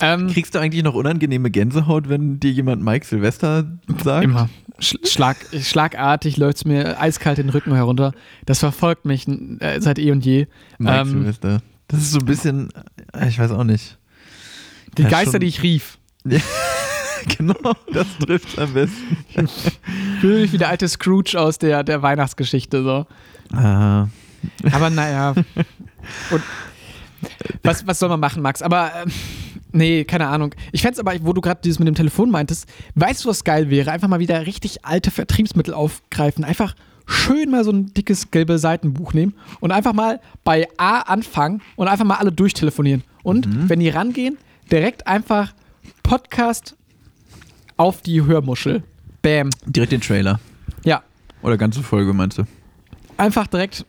Ähm, 0.00 0.28
Kriegst 0.28 0.54
du 0.54 0.58
eigentlich 0.58 0.82
noch 0.82 0.94
unangenehme 0.94 1.50
Gänsehaut, 1.50 2.08
wenn 2.08 2.40
dir 2.40 2.50
jemand 2.50 2.82
Mike 2.82 3.06
Silvester 3.06 3.66
sagt? 4.02 4.24
Immer. 4.24 4.48
Sch 4.80 4.96
Schlag, 5.04 5.36
schlagartig 5.60 6.36
läuft 6.36 6.56
es 6.58 6.64
mir 6.64 7.00
eiskalt 7.00 7.38
den 7.38 7.48
Rücken 7.50 7.74
herunter. 7.74 8.12
Das 8.46 8.58
verfolgt 8.58 9.04
mich 9.04 9.28
äh, 9.28 9.80
seit 9.80 9.98
eh 9.98 10.10
und 10.10 10.24
je. 10.24 10.46
Mike 10.78 10.96
Ähm, 10.96 11.06
Silvester. 11.10 11.62
Das 11.88 12.00
ist 12.00 12.10
so 12.12 12.18
ein 12.18 12.24
bisschen, 12.24 12.70
äh, 13.12 13.28
ich 13.28 13.38
weiß 13.38 13.50
auch 13.52 13.62
nicht. 13.64 13.98
die 14.98 15.02
Ja, 15.02 15.08
Geister, 15.10 15.32
schon- 15.32 15.40
die 15.40 15.46
ich 15.46 15.62
rief. 15.62 15.98
genau, 17.38 17.54
das 17.92 18.06
trifft 18.18 18.58
am 18.58 18.72
besten. 18.74 19.16
Ich 19.28 20.20
fühle 20.20 20.40
mich 20.42 20.52
wie 20.52 20.58
der 20.58 20.68
alte 20.70 20.88
Scrooge 20.88 21.36
aus 21.38 21.58
der, 21.58 21.82
der 21.84 22.02
Weihnachtsgeschichte. 22.02 22.82
So. 22.82 23.06
Ah, 23.56 24.08
Aber 24.72 24.90
naja. 24.90 25.34
Und 26.30 26.42
was, 27.62 27.86
was 27.86 27.98
soll 27.98 28.08
man 28.08 28.20
machen, 28.20 28.42
Max? 28.42 28.62
Aber 28.62 28.92
ähm, 29.04 29.12
nee, 29.72 30.04
keine 30.04 30.26
Ahnung. 30.28 30.54
Ich 30.72 30.82
fände 30.82 30.94
es 30.94 31.00
aber, 31.00 31.12
wo 31.22 31.32
du 31.32 31.40
gerade 31.40 31.60
dieses 31.62 31.78
mit 31.78 31.88
dem 31.88 31.94
Telefon 31.94 32.30
meintest, 32.30 32.68
weißt 32.94 33.24
du, 33.24 33.28
was 33.28 33.44
geil 33.44 33.70
wäre? 33.70 33.90
Einfach 33.92 34.08
mal 34.08 34.20
wieder 34.20 34.46
richtig 34.46 34.84
alte 34.84 35.10
Vertriebsmittel 35.10 35.74
aufgreifen. 35.74 36.44
Einfach 36.44 36.74
schön 37.06 37.50
mal 37.50 37.64
so 37.64 37.70
ein 37.70 37.92
dickes 37.92 38.30
gelbe 38.30 38.58
Seitenbuch 38.58 39.12
nehmen 39.12 39.34
und 39.60 39.72
einfach 39.72 39.92
mal 39.92 40.20
bei 40.42 40.68
A 40.78 41.00
anfangen 41.00 41.60
und 41.76 41.88
einfach 41.88 42.04
mal 42.06 42.16
alle 42.16 42.32
durchtelefonieren. 42.32 43.02
Und 43.22 43.68
wenn 43.68 43.80
die 43.80 43.88
rangehen, 43.90 44.38
direkt 44.70 45.06
einfach 45.06 45.52
Podcast 46.02 46.76
auf 47.76 48.02
die 48.02 48.24
Hörmuschel. 48.24 48.82
Bam. 49.22 49.50
direkt 49.66 49.92
den 49.92 50.00
Trailer. 50.02 50.38
Ja, 50.84 51.02
Oder 51.42 51.56
ganze 51.56 51.82
Folge, 51.82 52.12
meinst 52.12 52.38
du? 52.38 52.44
einfach 53.16 53.46
direkt, 53.46 53.86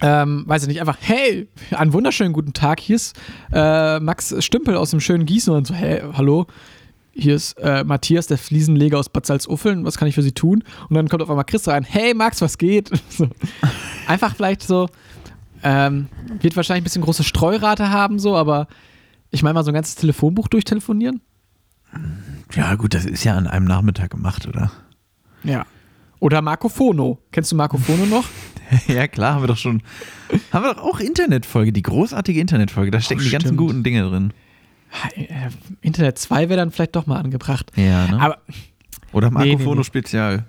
ähm, 0.00 0.44
weiß 0.46 0.62
ich 0.62 0.68
nicht, 0.68 0.80
einfach, 0.80 0.98
hey, 1.00 1.48
einen 1.72 1.92
wunderschönen 1.92 2.32
guten 2.32 2.52
Tag, 2.52 2.80
hier 2.80 2.96
ist 2.96 3.18
äh, 3.52 4.00
Max 4.00 4.34
Stümpel 4.44 4.76
aus 4.76 4.90
dem 4.90 5.00
schönen 5.00 5.26
Gießen 5.26 5.52
und 5.52 5.66
so, 5.66 5.74
hey, 5.74 6.02
hallo, 6.12 6.46
hier 7.12 7.34
ist 7.34 7.58
äh, 7.58 7.84
Matthias, 7.84 8.26
der 8.26 8.38
Fliesenleger 8.38 8.98
aus 8.98 9.08
Bad 9.08 9.26
Salzuffeln, 9.26 9.84
was 9.84 9.98
kann 9.98 10.08
ich 10.08 10.14
für 10.14 10.22
Sie 10.22 10.32
tun? 10.32 10.64
Und 10.88 10.94
dann 10.94 11.08
kommt 11.08 11.22
auf 11.22 11.30
einmal 11.30 11.44
Chris 11.44 11.66
rein, 11.68 11.84
hey 11.84 12.14
Max, 12.14 12.40
was 12.40 12.58
geht? 12.58 12.90
So. 13.10 13.28
Einfach 14.06 14.34
vielleicht 14.34 14.62
so, 14.62 14.88
ähm, 15.62 16.08
wird 16.40 16.56
wahrscheinlich 16.56 16.82
ein 16.82 16.84
bisschen 16.84 17.02
große 17.02 17.24
Streurate 17.24 17.90
haben, 17.90 18.18
so, 18.18 18.36
aber 18.36 18.68
ich 19.30 19.42
meine 19.42 19.54
mal 19.54 19.64
so 19.64 19.70
ein 19.70 19.74
ganzes 19.74 19.96
Telefonbuch 19.96 20.48
durchtelefonieren. 20.48 21.20
Ja, 22.54 22.74
gut, 22.74 22.94
das 22.94 23.04
ist 23.04 23.24
ja 23.24 23.36
an 23.36 23.46
einem 23.46 23.66
Nachmittag 23.66 24.10
gemacht, 24.10 24.46
oder? 24.46 24.70
Ja. 25.44 25.66
Oder 26.20 26.42
Marco 26.42 26.68
Fono. 26.68 27.18
Kennst 27.32 27.50
du 27.50 27.56
Marco 27.56 27.78
Fono 27.78 28.04
noch? 28.06 28.28
ja, 28.86 29.08
klar, 29.08 29.34
haben 29.34 29.42
wir 29.42 29.48
doch 29.48 29.56
schon. 29.56 29.82
Haben 30.52 30.64
wir 30.64 30.74
doch 30.74 30.82
auch 30.82 31.00
Internetfolge, 31.00 31.72
die 31.72 31.82
großartige 31.82 32.40
Internetfolge. 32.40 32.90
Da 32.90 33.00
stecken 33.00 33.22
die 33.22 33.30
ganzen 33.30 33.56
guten 33.56 33.82
Dinge 33.82 34.08
drin. 34.08 34.32
Äh, 35.16 35.50
Internet 35.80 36.18
2 36.18 36.48
wäre 36.48 36.58
dann 36.58 36.70
vielleicht 36.70 36.94
doch 36.94 37.06
mal 37.06 37.18
angebracht. 37.18 37.72
Ja, 37.74 38.06
ne? 38.06 38.20
Aber 38.20 38.38
Oder 39.12 39.30
Marco 39.30 39.48
Nee, 39.48 39.58
Fono 39.58 39.76
nee. 39.76 39.84
Spezial. 39.84 40.44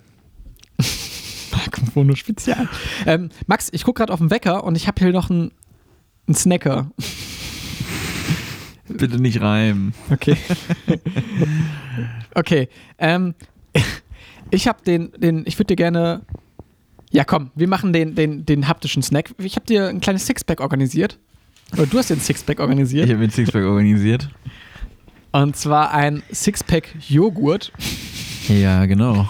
Marco 1.52 2.16
Spezial. 2.16 2.68
Ähm, 3.06 3.30
Max, 3.48 3.70
ich 3.72 3.84
gucke 3.84 4.00
gerade 4.00 4.12
auf 4.12 4.20
den 4.20 4.30
Wecker 4.30 4.64
und 4.64 4.76
ich 4.76 4.88
habe 4.88 5.02
hier 5.02 5.14
noch 5.14 5.30
einen, 5.30 5.52
einen 6.28 6.36
Snacker. 6.36 6.92
Bitte 8.88 9.22
nicht 9.22 9.40
reimen. 9.40 9.94
Okay. 10.10 10.38
okay. 12.36 12.68
Ähm, 12.98 13.36
ich 14.52 14.68
habe 14.68 14.84
den, 14.84 15.12
den, 15.18 15.44
ich 15.46 15.58
würde 15.58 15.68
dir 15.68 15.76
gerne. 15.76 16.22
Ja, 17.12 17.26
komm, 17.26 17.52
wir 17.56 17.68
machen 17.68 17.92
den, 17.92 18.16
den, 18.16 18.46
den 18.46 18.68
haptischen 18.68 19.04
Snack. 19.04 19.32
Ich 19.38 19.56
habe 19.56 19.66
dir 19.66 19.90
ein 19.90 20.00
kleines 20.00 20.26
Sixpack 20.26 20.62
organisiert. 20.62 21.20
Oder 21.74 21.86
du 21.86 21.98
hast 21.98 22.10
dir 22.10 22.16
ein 22.16 22.22
Sixpack 22.22 22.60
organisiert. 22.60 23.06
Ich 23.06 23.12
habe 23.12 23.22
mit 23.22 23.34
Sixpack 23.34 23.64
organisiert. 23.64 24.30
Und 25.32 25.56
zwar 25.56 25.94
ein 25.94 26.24
Sixpack 26.34 26.96
Joghurt. 27.08 27.72
Ja, 28.48 28.86
genau. 28.86 29.30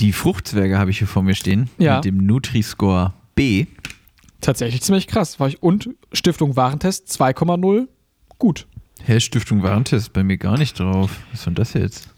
Die 0.00 0.12
Fruchtzwerge 0.12 0.78
habe 0.78 0.90
ich 0.90 0.98
hier 0.98 1.06
vor 1.06 1.22
mir 1.22 1.34
stehen. 1.34 1.68
Ja. 1.78 1.96
Mit 1.96 2.06
dem 2.06 2.18
Nutri-Score 2.18 3.12
B. 3.34 3.66
Tatsächlich 4.40 4.82
ziemlich 4.82 5.06
krass. 5.06 5.38
War 5.38 5.48
ich, 5.48 5.62
und 5.62 5.90
Stiftung 6.12 6.56
Warentest 6.56 7.08
2,0. 7.08 7.88
Gut. 8.38 8.66
Hä, 9.04 9.20
Stiftung 9.20 9.62
Warentest 9.62 10.12
bei 10.12 10.24
mir 10.24 10.38
gar 10.38 10.58
nicht 10.58 10.78
drauf. 10.78 11.10
Was 11.30 11.40
ist 11.40 11.46
denn 11.46 11.54
das 11.54 11.72
jetzt? 11.74 12.08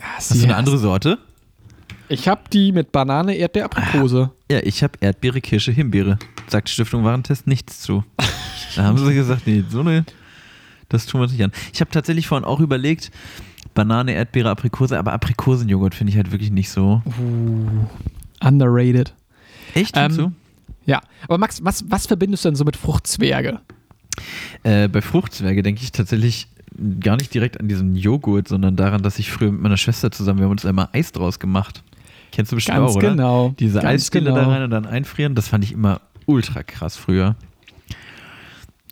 Hast 0.00 0.34
du 0.34 0.42
eine 0.42 0.56
andere 0.56 0.78
Sorte? 0.78 1.18
Ich 2.08 2.28
habe 2.28 2.42
die 2.52 2.72
mit 2.72 2.92
Banane, 2.92 3.34
Erdbeer, 3.36 3.64
Aprikose. 3.64 4.30
Ja, 4.50 4.60
ich 4.62 4.82
habe 4.82 4.94
Erdbeere, 5.00 5.40
Kirsche, 5.40 5.72
Himbeere. 5.72 6.18
Sagt 6.46 6.68
Stiftung 6.68 7.04
Warentest 7.04 7.46
nichts 7.46 7.80
zu. 7.80 8.04
Da 8.76 8.84
haben 8.84 8.98
sie 8.98 9.14
gesagt, 9.14 9.46
nee, 9.46 9.64
so 9.68 9.80
eine, 9.80 10.04
das 10.88 11.06
tun 11.06 11.20
wir 11.20 11.24
uns 11.24 11.32
nicht 11.32 11.42
an. 11.42 11.52
Ich 11.72 11.80
habe 11.80 11.90
tatsächlich 11.90 12.28
vorhin 12.28 12.44
auch 12.44 12.60
überlegt, 12.60 13.10
Banane, 13.74 14.12
Erdbeere, 14.12 14.50
Aprikose, 14.50 14.98
aber 14.98 15.12
Aprikosenjoghurt 15.12 15.94
finde 15.94 16.12
ich 16.12 16.16
halt 16.16 16.30
wirklich 16.30 16.50
nicht 16.50 16.70
so. 16.70 17.02
Underrated. 18.40 19.14
Echt? 19.74 19.96
Ähm, 19.96 20.16
du? 20.16 20.32
Ja, 20.84 21.00
aber 21.24 21.38
Max, 21.38 21.64
was, 21.64 21.84
was 21.90 22.06
verbindest 22.06 22.44
du 22.44 22.50
denn 22.50 22.56
so 22.56 22.64
mit 22.64 22.76
Fruchtzwerge? 22.76 23.60
Äh, 24.62 24.88
bei 24.88 25.02
Fruchtzwerge 25.02 25.62
denke 25.62 25.82
ich 25.82 25.90
tatsächlich 25.90 26.48
gar 27.00 27.16
nicht 27.16 27.34
direkt 27.34 27.58
an 27.58 27.68
diesen 27.68 27.96
Joghurt, 27.96 28.48
sondern 28.48 28.76
daran, 28.76 29.02
dass 29.02 29.18
ich 29.18 29.30
früher 29.30 29.50
mit 29.50 29.60
meiner 29.60 29.76
Schwester 29.76 30.10
zusammen, 30.10 30.38
wir 30.38 30.44
haben 30.44 30.52
uns 30.52 30.64
einmal 30.64 30.88
Eis 30.92 31.12
draus 31.12 31.38
gemacht. 31.38 31.82
Kennst 32.36 32.52
du 32.52 32.56
bestimmt 32.56 32.76
Ganz 32.76 32.90
auch, 32.90 32.96
oder? 32.96 33.10
genau. 33.12 33.54
Diese 33.58 33.80
Ganz 33.80 34.10
genau. 34.10 34.34
da 34.34 34.46
rein 34.46 34.62
und 34.62 34.70
dann 34.70 34.84
einfrieren, 34.84 35.34
das 35.34 35.48
fand 35.48 35.64
ich 35.64 35.72
immer 35.72 36.02
ultra 36.26 36.62
krass 36.62 36.94
früher. 36.94 37.34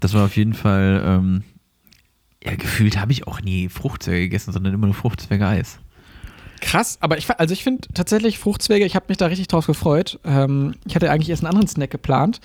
Das 0.01 0.15
war 0.15 0.25
auf 0.25 0.35
jeden 0.39 0.55
Fall, 0.55 1.03
ähm, 1.05 1.43
Ja, 2.43 2.55
gefühlt 2.57 2.99
habe 2.99 3.13
ich 3.13 3.27
auch 3.27 3.43
nie 3.43 3.69
Fruchtzwerge 3.69 4.23
gegessen, 4.23 4.53
sondern 4.53 4.73
immer 4.73 4.87
nur 4.87 4.95
Fruchtzwerge-Eis. 4.95 5.79
Krass, 6.63 6.97
aber 7.03 7.19
ich, 7.19 7.29
also 7.39 7.53
ich 7.53 7.63
finde 7.65 7.87
tatsächlich 7.93 8.39
Fruchtzwerge, 8.39 8.87
ich 8.87 8.97
habe 8.97 9.05
mich 9.09 9.19
da 9.19 9.27
richtig 9.27 9.49
drauf 9.49 9.67
gefreut. 9.67 10.19
Ähm, 10.25 10.77
ich 10.87 10.95
hatte 10.95 11.11
eigentlich 11.11 11.29
erst 11.29 11.43
einen 11.45 11.51
anderen 11.51 11.69
Snack 11.69 11.91
geplant. 11.91 12.41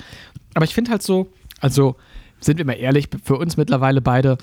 Aber 0.54 0.66
ich 0.66 0.74
finde 0.74 0.92
halt 0.92 1.02
so, 1.02 1.32
also 1.62 1.96
sind 2.42 2.58
wir 2.58 2.66
mal 2.66 2.74
ehrlich, 2.74 3.08
für 3.24 3.38
uns 3.38 3.56
mittlerweile 3.56 4.02
beide 4.02 4.38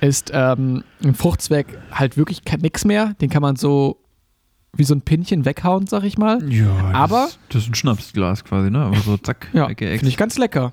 ist 0.00 0.32
ähm, 0.34 0.82
ein 1.04 1.14
Fruchtzwerg 1.14 1.66
halt 1.92 2.16
wirklich 2.16 2.42
nix 2.60 2.84
mehr. 2.84 3.14
Den 3.20 3.30
kann 3.30 3.42
man 3.42 3.54
so 3.54 4.00
wie 4.76 4.84
so 4.84 4.94
ein 4.94 5.00
Pinchen 5.02 5.44
weghauen, 5.44 5.86
sag 5.86 6.04
ich 6.04 6.16
mal. 6.18 6.38
Ja, 6.52 6.70
Aber- 6.92 7.24
Das, 7.26 7.38
das 7.50 7.62
ist 7.64 7.68
ein 7.70 7.74
Schnapsglas 7.74 8.44
quasi, 8.44 8.70
ne? 8.70 8.78
Aber 8.80 8.96
so 8.98 9.16
zack, 9.16 9.48
Ja, 9.52 9.66
finde 9.68 10.06
ich 10.08 10.16
ganz 10.16 10.38
lecker. 10.38 10.72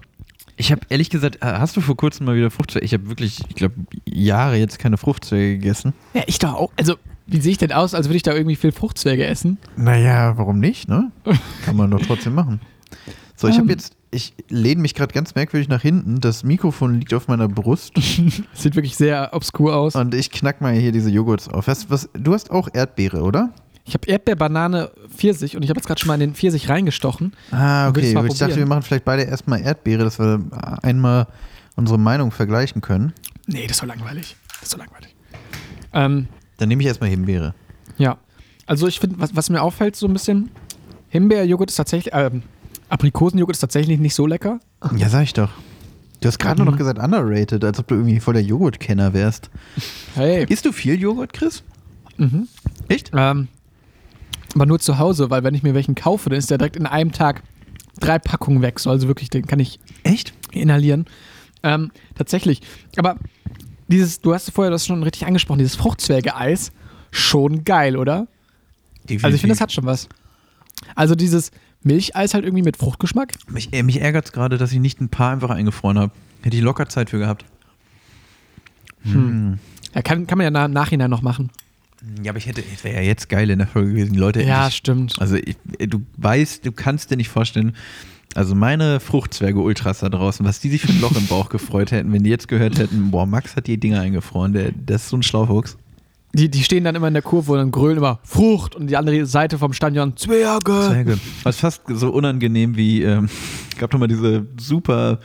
Ich 0.59 0.71
habe 0.71 0.81
ehrlich 0.89 1.09
gesagt, 1.11 1.37
äh, 1.41 1.45
hast 1.45 1.77
du 1.77 1.81
vor 1.81 1.95
kurzem 1.95 2.25
mal 2.25 2.35
wieder 2.35 2.49
Fruchtzwerge? 2.49 2.83
Ich 2.85 2.93
habe 2.93 3.07
wirklich, 3.09 3.41
ich 3.47 3.55
glaube, 3.55 3.75
Jahre 4.05 4.57
jetzt 4.57 4.79
keine 4.79 4.97
Fruchtzwerge 4.97 5.57
gegessen. 5.59 5.93
Ja, 6.15 6.23
ich 6.25 6.39
doch 6.39 6.53
auch. 6.55 6.71
Also, 6.77 6.95
wie 7.27 7.41
sehe 7.41 7.51
ich 7.51 7.57
denn 7.59 7.71
aus, 7.71 7.93
als 7.93 8.07
würde 8.07 8.17
ich 8.17 8.23
da 8.23 8.33
irgendwie 8.33 8.55
viel 8.55 8.71
Fruchtzwerge 8.71 9.25
essen? 9.25 9.57
Naja, 9.75 10.35
warum 10.37 10.59
nicht, 10.59 10.87
ne? 10.89 11.11
Kann 11.65 11.75
man 11.75 11.91
doch 11.91 12.01
trotzdem 12.01 12.33
machen. 12.33 12.59
So, 13.35 13.47
ich 13.47 13.55
Ähm. 13.55 13.61
habe 13.63 13.71
jetzt, 13.73 13.93
ich 14.09 14.33
lehne 14.49 14.81
mich 14.81 14.95
gerade 14.95 15.13
ganz 15.13 15.35
merkwürdig 15.35 15.67
nach 15.69 15.81
hinten. 15.83 16.21
Das 16.21 16.43
Mikrofon 16.43 16.99
liegt 16.99 17.13
auf 17.13 17.27
meiner 17.27 17.47
Brust 17.47 17.93
Sieht 18.53 18.75
wirklich 18.75 18.95
sehr 18.95 19.29
obskur 19.33 19.75
aus. 19.75 19.93
und 19.95 20.15
ich 20.15 20.31
knack 20.31 20.59
mal 20.61 20.73
hier 20.73 20.91
diese 20.91 21.11
Joghurts 21.11 21.47
auf. 21.49 21.67
Was, 21.67 21.89
was, 21.91 22.09
du 22.13 22.33
hast 22.33 22.49
auch 22.49 22.67
Erdbeere, 22.73 23.21
oder? 23.21 23.51
Ich 23.87 23.93
habe 23.93 24.05
Erdbeer, 24.07 24.35
Banane, 24.35 24.91
Pfirsich 25.15 25.55
und 25.55 25.63
ich 25.63 25.69
habe 25.69 25.79
jetzt 25.79 25.87
gerade 25.87 25.99
schon 25.99 26.07
mal 26.09 26.15
in 26.15 26.19
den 26.19 26.35
Pfirsich 26.35 26.67
reingestochen. 26.69 27.33
Ah, 27.51 27.87
okay. 27.87 28.01
Ich 28.09 28.13
dachte, 28.13 28.27
probieren. 28.27 28.55
wir 28.57 28.65
machen 28.65 28.81
vielleicht 28.83 29.05
beide 29.05 29.23
erstmal 29.23 29.61
Erdbeere, 29.61 30.03
dass 30.03 30.19
wir 30.19 30.41
einmal 30.83 31.27
unsere 31.75 31.97
Meinung 31.97 32.31
vergleichen 32.31 32.81
können. 32.81 33.13
Nee, 33.45 33.65
das 33.65 33.81
war 33.81 33.87
langweilig. 33.87 34.35
Das 34.61 34.73
war 34.73 34.79
langweilig. 34.85 35.15
Ähm, 35.93 36.27
Dann 36.57 36.67
nehme 36.69 36.81
ich 36.81 36.87
erstmal 36.87 37.09
Himbeere. 37.09 37.53
ja. 37.97 38.17
Also 38.69 38.85
ich 38.85 38.99
finde, 38.99 39.15
was, 39.19 39.33
was 39.33 39.49
mir 39.49 39.61
auffällt 39.61 39.95
so 39.95 40.07
ein 40.07 40.11
bisschen, 40.11 40.49
Himbeerjoghurt 41.07 41.69
ist 41.69 41.77
tatsächlich, 41.77 42.13
ähm, 42.13 42.43
Aprikosenjoghurt 42.89 43.55
ist 43.55 43.61
tatsächlich 43.61 43.97
nicht 43.97 44.13
so 44.13 44.27
lecker. 44.27 44.59
Ja, 44.97 45.07
sag 45.07 45.23
ich 45.23 45.31
doch. 45.33 45.51
Du 46.19 46.27
hast 46.27 46.37
gerade 46.37 46.57
nur 46.57 46.65
Mhm. 46.65 46.71
noch 46.71 46.77
gesagt 46.77 46.99
underrated, 46.99 47.63
als 47.63 47.79
ob 47.79 47.87
du 47.87 47.95
irgendwie 47.95 48.19
voll 48.19 48.33
der 48.33 48.43
Joghurtkenner 48.43 49.13
wärst. 49.13 49.49
Hey. 50.15 50.45
Isst 50.49 50.65
du 50.65 50.73
viel 50.73 50.99
Joghurt, 50.99 51.31
Chris? 51.31 51.63
Mhm. 52.17 52.49
Echt? 52.89 53.11
Ähm, 53.15 53.47
aber 54.55 54.65
nur 54.65 54.79
zu 54.79 54.97
Hause, 54.97 55.29
weil 55.29 55.43
wenn 55.43 55.53
ich 55.53 55.63
mir 55.63 55.73
welchen 55.73 55.95
kaufe, 55.95 56.29
dann 56.29 56.39
ist 56.39 56.49
der 56.49 56.57
direkt 56.57 56.75
in 56.75 56.85
einem 56.85 57.11
Tag 57.11 57.43
drei 57.99 58.19
Packungen 58.19 58.61
weg. 58.61 58.79
So, 58.79 58.89
also 58.89 59.07
wirklich, 59.07 59.29
den 59.29 59.47
kann 59.47 59.59
ich 59.59 59.79
Echt? 60.03 60.33
inhalieren. 60.51 61.05
Ähm, 61.63 61.91
tatsächlich. 62.15 62.61
Aber 62.97 63.17
dieses, 63.87 64.21
du 64.21 64.33
hast 64.33 64.51
vorher 64.51 64.71
das 64.71 64.85
schon 64.85 65.03
richtig 65.03 65.25
angesprochen, 65.25 65.59
dieses 65.59 65.75
Fruchtzwerge-Eis, 65.75 66.71
schon 67.11 67.63
geil, 67.63 67.97
oder? 67.97 68.27
Also 69.09 69.35
ich 69.35 69.41
finde, 69.41 69.53
das 69.53 69.61
hat 69.61 69.71
schon 69.71 69.85
was. 69.85 70.09
Also 70.95 71.15
dieses 71.15 71.51
Milcheis 71.83 72.33
halt 72.33 72.43
irgendwie 72.43 72.63
mit 72.63 72.77
Fruchtgeschmack. 72.77 73.33
Mich, 73.49 73.71
äh, 73.73 73.83
mich 73.83 74.01
ärgert 74.01 74.25
es 74.25 74.31
gerade, 74.31 74.57
dass 74.57 74.71
ich 74.71 74.79
nicht 74.79 74.99
ein 75.01 75.09
paar 75.09 75.31
einfach 75.31 75.49
eingefroren 75.49 75.97
habe. 75.97 76.11
Hätte 76.41 76.57
ich 76.57 76.63
locker 76.63 76.89
Zeit 76.89 77.09
für 77.09 77.19
gehabt. 77.19 77.45
Hm. 79.03 79.59
Ja, 79.95 80.01
kann, 80.01 80.27
kann 80.27 80.37
man 80.37 80.53
ja 80.53 80.65
im 80.65 80.73
Nachhinein 80.73 81.09
noch 81.09 81.21
machen. 81.21 81.49
Ja, 82.23 82.31
aber 82.31 82.37
ich 82.37 82.45
hätte, 82.45 82.63
es 82.73 82.83
wäre 82.83 82.95
ja 82.97 83.01
jetzt 83.01 83.27
geil 83.29 83.49
in 83.49 83.59
der 83.59 83.67
Folge 83.67 83.89
gewesen. 83.91 84.13
Die 84.13 84.19
Leute 84.19 84.43
Ja, 84.43 84.65
sich- 84.65 84.75
stimmt. 84.75 85.15
Also 85.19 85.35
ich, 85.35 85.57
du 85.89 86.01
weißt, 86.17 86.65
du 86.65 86.71
kannst 86.71 87.09
dir 87.11 87.17
nicht 87.17 87.29
vorstellen, 87.29 87.75
also 88.35 88.53
meine 88.53 88.99
Fruchtzwerge-Ultras 88.99 89.99
da 89.99 90.09
draußen, 90.09 90.45
was 90.45 90.59
die 90.59 90.69
sich 90.69 90.81
für 90.81 90.89
ein 90.91 91.01
Loch 91.01 91.15
im 91.15 91.25
Bauch 91.27 91.49
gefreut 91.49 91.91
hätten, 91.91 92.11
wenn 92.13 92.23
die 92.23 92.29
jetzt 92.29 92.47
gehört 92.47 92.77
hätten, 92.77 93.09
boah, 93.09 93.25
Max 93.25 93.55
hat 93.55 93.65
die 93.67 93.79
Dinger 93.79 94.01
eingefroren, 94.01 94.53
der, 94.53 94.71
das 94.73 95.03
ist 95.03 95.09
so 95.09 95.17
ein 95.17 95.23
Schlaufuchs. 95.23 95.77
Die, 96.33 96.49
die 96.51 96.61
stehen 96.61 96.83
dann 96.83 96.93
immer 96.93 97.07
in 97.07 97.13
der 97.15 97.23
Kurve 97.23 97.53
und 97.53 97.57
dann 97.57 97.71
grölen 97.71 97.97
immer 97.97 98.19
Frucht 98.23 98.75
und 98.75 98.87
die 98.87 98.97
andere 98.97 99.25
Seite 99.25 99.57
vom 99.57 99.73
Stadion 99.73 100.15
Zwerge. 100.17 100.83
Zwerge. 100.87 101.17
Was 101.43 101.57
fast 101.57 101.81
so 101.87 102.11
unangenehm 102.11 102.75
wie, 102.75 103.01
ähm, 103.01 103.27
gab 103.79 103.89
doch 103.89 103.97
mal 103.97 104.07
diese 104.07 104.45
super 104.59 105.19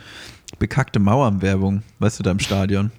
bekackte 0.57 0.99
Mauernwerbung, 0.99 1.83
weißt 1.99 2.19
du, 2.19 2.23
da 2.23 2.31
im 2.31 2.39
Stadion. 2.39 2.91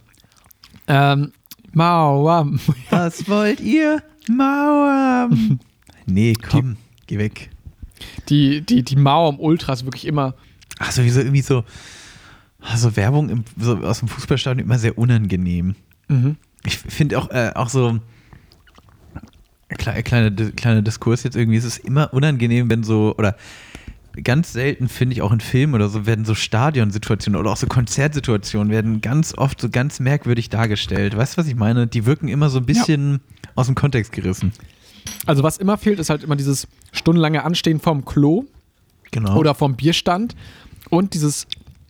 Ähm, 0.86 1.32
Mauer. 1.74 2.50
Was 2.90 3.28
wollt 3.28 3.60
ihr? 3.60 4.02
Mauer. 4.28 5.30
Nee, 6.06 6.34
komm, 6.34 6.76
geh 7.06 7.16
weg. 7.16 7.48
Die, 8.28 8.60
die, 8.60 8.82
die 8.82 8.96
Mauer 8.96 9.30
um 9.30 9.40
Ultras 9.40 9.86
wirklich 9.86 10.06
immer. 10.06 10.34
Ach, 10.78 10.92
sowieso 10.92 11.20
irgendwie 11.20 11.40
so, 11.40 11.64
so 12.76 12.94
Werbung 12.94 13.30
im, 13.30 13.44
so 13.58 13.78
aus 13.78 14.00
dem 14.00 14.08
Fußballstadion 14.08 14.66
immer 14.66 14.78
sehr 14.78 14.98
unangenehm. 14.98 15.76
Mhm. 16.08 16.36
Ich 16.66 16.76
finde 16.76 17.18
auch, 17.18 17.30
äh, 17.30 17.52
auch 17.54 17.70
so, 17.70 18.00
kleiner 19.68 20.02
kleine, 20.02 20.82
Diskurs 20.82 21.22
jetzt 21.22 21.36
irgendwie, 21.36 21.56
es 21.56 21.64
ist 21.64 21.78
immer 21.78 22.12
unangenehm, 22.12 22.68
wenn 22.68 22.84
so, 22.84 23.14
oder 23.16 23.36
ganz 24.22 24.52
selten 24.52 24.88
finde 24.88 25.14
ich 25.14 25.22
auch 25.22 25.32
in 25.32 25.40
Filmen 25.40 25.74
oder 25.74 25.88
so, 25.88 26.06
werden 26.06 26.24
so 26.24 26.34
Stadionsituationen 26.34 27.40
oder 27.40 27.50
auch 27.50 27.56
so 27.56 27.66
Konzertsituationen 27.66 28.70
werden 28.70 29.00
ganz 29.00 29.34
oft 29.36 29.60
so 29.60 29.68
ganz 29.68 29.98
merkwürdig 30.00 30.48
dargestellt. 30.50 31.16
Weißt 31.16 31.34
du, 31.36 31.38
was 31.40 31.48
ich 31.48 31.56
meine? 31.56 31.86
Die 31.86 32.06
wirken 32.06 32.28
immer 32.28 32.48
so 32.50 32.58
ein 32.58 32.66
bisschen 32.66 33.20
aus 33.54 33.66
dem 33.66 33.74
Kontext 33.74 34.12
gerissen. 34.12 34.52
Also 35.26 35.42
was 35.42 35.56
immer 35.58 35.76
fehlt, 35.78 35.98
ist 35.98 36.10
halt 36.10 36.22
immer 36.22 36.36
dieses 36.36 36.66
stundenlange 36.92 37.44
Anstehen 37.44 37.80
vom 37.80 38.04
Klo 38.04 38.44
Genau. 39.10 39.36
oder 39.36 39.54
vom 39.54 39.76
Bierstand 39.76 40.34
und 40.90 41.14
dieses 41.14 41.46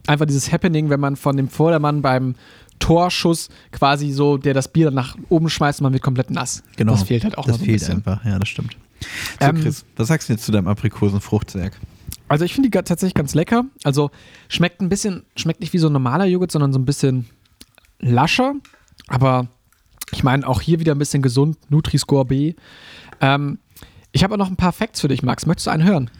einfach 0.06 0.26
dieses 0.26 0.52
Happening, 0.52 0.90
wenn 0.90 1.00
man 1.00 1.16
von 1.16 1.36
dem 1.38 1.48
Vordermann 1.48 2.02
beim 2.02 2.34
Torschuss 2.80 3.48
quasi 3.72 4.10
so, 4.12 4.36
der 4.36 4.52
das 4.52 4.68
Bier 4.68 4.90
nach 4.90 5.16
oben 5.30 5.48
schmeißt 5.48 5.80
und 5.80 5.84
man 5.84 5.92
wird 5.94 6.02
komplett 6.02 6.30
nass. 6.30 6.62
genau. 6.76 6.92
Das 6.92 7.04
fehlt 7.04 7.24
halt 7.24 7.38
auch 7.38 7.46
Das 7.46 7.52
noch 7.52 7.58
so 7.58 7.62
ein 7.62 7.66
fehlt 7.66 7.78
bisschen. 7.80 7.94
einfach, 7.96 8.24
ja, 8.26 8.38
das 8.38 8.48
stimmt. 8.48 8.76
So, 9.40 9.46
Ähm, 9.48 9.60
Chris, 9.62 9.84
was 9.96 10.08
sagst 10.08 10.28
du 10.28 10.34
jetzt 10.34 10.44
zu 10.44 10.52
deinem 10.52 10.68
Aprikosenfruchtwerk? 10.68 11.78
Also 12.34 12.44
ich 12.44 12.52
finde 12.52 12.68
die 12.68 12.76
tatsächlich 12.76 13.14
ganz 13.14 13.36
lecker. 13.36 13.64
Also 13.84 14.10
schmeckt 14.48 14.80
ein 14.80 14.88
bisschen, 14.88 15.22
schmeckt 15.36 15.60
nicht 15.60 15.72
wie 15.72 15.78
so 15.78 15.86
ein 15.86 15.92
normaler 15.92 16.24
Joghurt, 16.24 16.50
sondern 16.50 16.72
so 16.72 16.80
ein 16.80 16.84
bisschen 16.84 17.26
lascher. 18.00 18.54
Aber 19.06 19.46
ich 20.10 20.24
meine 20.24 20.44
auch 20.44 20.60
hier 20.60 20.80
wieder 20.80 20.96
ein 20.96 20.98
bisschen 20.98 21.22
gesund, 21.22 21.56
Nutri-Score 21.70 22.24
B. 22.24 22.54
Ähm, 23.20 23.60
ich 24.10 24.24
habe 24.24 24.34
auch 24.34 24.38
noch 24.38 24.50
ein 24.50 24.56
paar 24.56 24.72
Facts 24.72 25.00
für 25.00 25.06
dich, 25.06 25.22
Max. 25.22 25.46
Möchtest 25.46 25.68
du 25.68 25.70
einen 25.70 25.84
hören? 25.84 26.10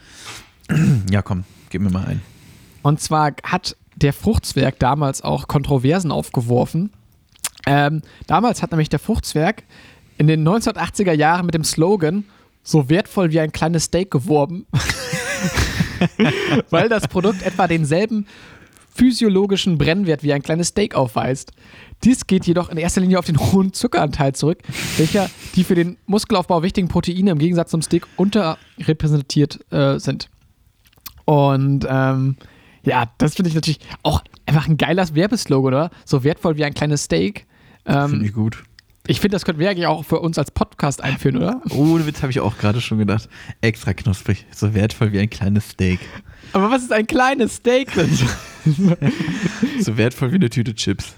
Ja, 1.11 1.21
komm, 1.21 1.43
gib 1.69 1.81
mir 1.81 1.89
mal 1.89 2.05
ein. 2.05 2.21
Und 2.81 3.01
zwar 3.01 3.33
hat 3.43 3.75
der 3.97 4.13
Fruchtzwerg 4.13 4.79
damals 4.79 5.21
auch 5.21 5.49
Kontroversen 5.49 6.13
aufgeworfen. 6.13 6.91
Ähm, 7.65 8.03
damals 8.25 8.63
hat 8.63 8.71
nämlich 8.71 8.87
der 8.87 8.99
Fruchtzwerg 8.99 9.63
in 10.17 10.27
den 10.27 10.47
1980er 10.47 11.11
Jahren 11.11 11.45
mit 11.45 11.55
dem 11.55 11.65
Slogan 11.65 12.23
so 12.63 12.87
wertvoll 12.87 13.31
wie 13.31 13.41
ein 13.41 13.51
kleines 13.51 13.83
Steak 13.83 14.11
geworben, 14.11 14.65
weil 16.69 16.89
das 16.89 17.07
Produkt 17.07 17.43
etwa 17.43 17.67
denselben 17.67 18.27
physiologischen 18.95 19.77
Brennwert 19.77 20.23
wie 20.23 20.31
ein 20.31 20.41
kleines 20.41 20.69
Steak 20.69 20.95
aufweist. 20.95 21.51
Dies 22.03 22.27
geht 22.27 22.45
jedoch 22.45 22.69
in 22.69 22.77
erster 22.77 23.01
Linie 23.01 23.19
auf 23.19 23.25
den 23.25 23.37
hohen 23.37 23.73
Zuckeranteil 23.73 24.33
zurück, 24.33 24.59
welcher 24.97 25.29
die 25.55 25.65
für 25.65 25.75
den 25.75 25.97
Muskelaufbau 26.05 26.63
wichtigen 26.63 26.87
Proteine 26.87 27.31
im 27.31 27.37
Gegensatz 27.37 27.71
zum 27.71 27.81
Steak 27.81 28.07
unterrepräsentiert 28.15 29.59
äh, 29.71 29.99
sind. 29.99 30.29
Und 31.25 31.85
ähm, 31.89 32.37
ja, 32.83 33.11
das 33.17 33.35
finde 33.35 33.49
ich 33.49 33.55
natürlich 33.55 33.79
auch 34.03 34.23
einfach 34.45 34.67
ein 34.67 34.77
geiler 34.77 35.05
Werbeslogan, 35.13 35.73
oder? 35.73 35.89
So 36.05 36.23
wertvoll 36.23 36.55
wie 36.55 36.63
ein 36.63 36.73
kleines 36.73 37.03
Steak. 37.03 37.47
Ähm, 37.85 38.09
Finde 38.09 38.25
ich 38.25 38.33
gut. 38.33 38.63
Ich 39.07 39.19
finde, 39.19 39.35
das 39.35 39.45
könnten 39.45 39.59
wir 39.59 39.69
eigentlich 39.69 39.87
auch 39.87 40.03
für 40.03 40.19
uns 40.19 40.37
als 40.37 40.51
Podcast 40.51 41.03
einführen, 41.03 41.37
oder? 41.37 41.61
Ohne 41.69 42.05
Witz 42.05 42.21
habe 42.21 42.31
ich 42.31 42.39
auch 42.39 42.57
gerade 42.57 42.81
schon 42.81 42.97
gedacht. 42.97 43.29
Extra 43.61 43.93
knusprig, 43.93 44.45
so 44.51 44.73
wertvoll 44.73 45.11
wie 45.11 45.19
ein 45.19 45.29
kleines 45.29 45.69
Steak. 45.69 45.99
Aber 46.53 46.71
was 46.71 46.83
ist 46.83 46.93
ein 46.93 47.07
kleines 47.07 47.55
Steak 47.55 47.93
denn? 47.93 48.09
So 49.79 49.97
wertvoll 49.97 50.31
wie 50.31 50.35
eine 50.35 50.49
Tüte 50.49 50.73
Chips. 50.73 51.15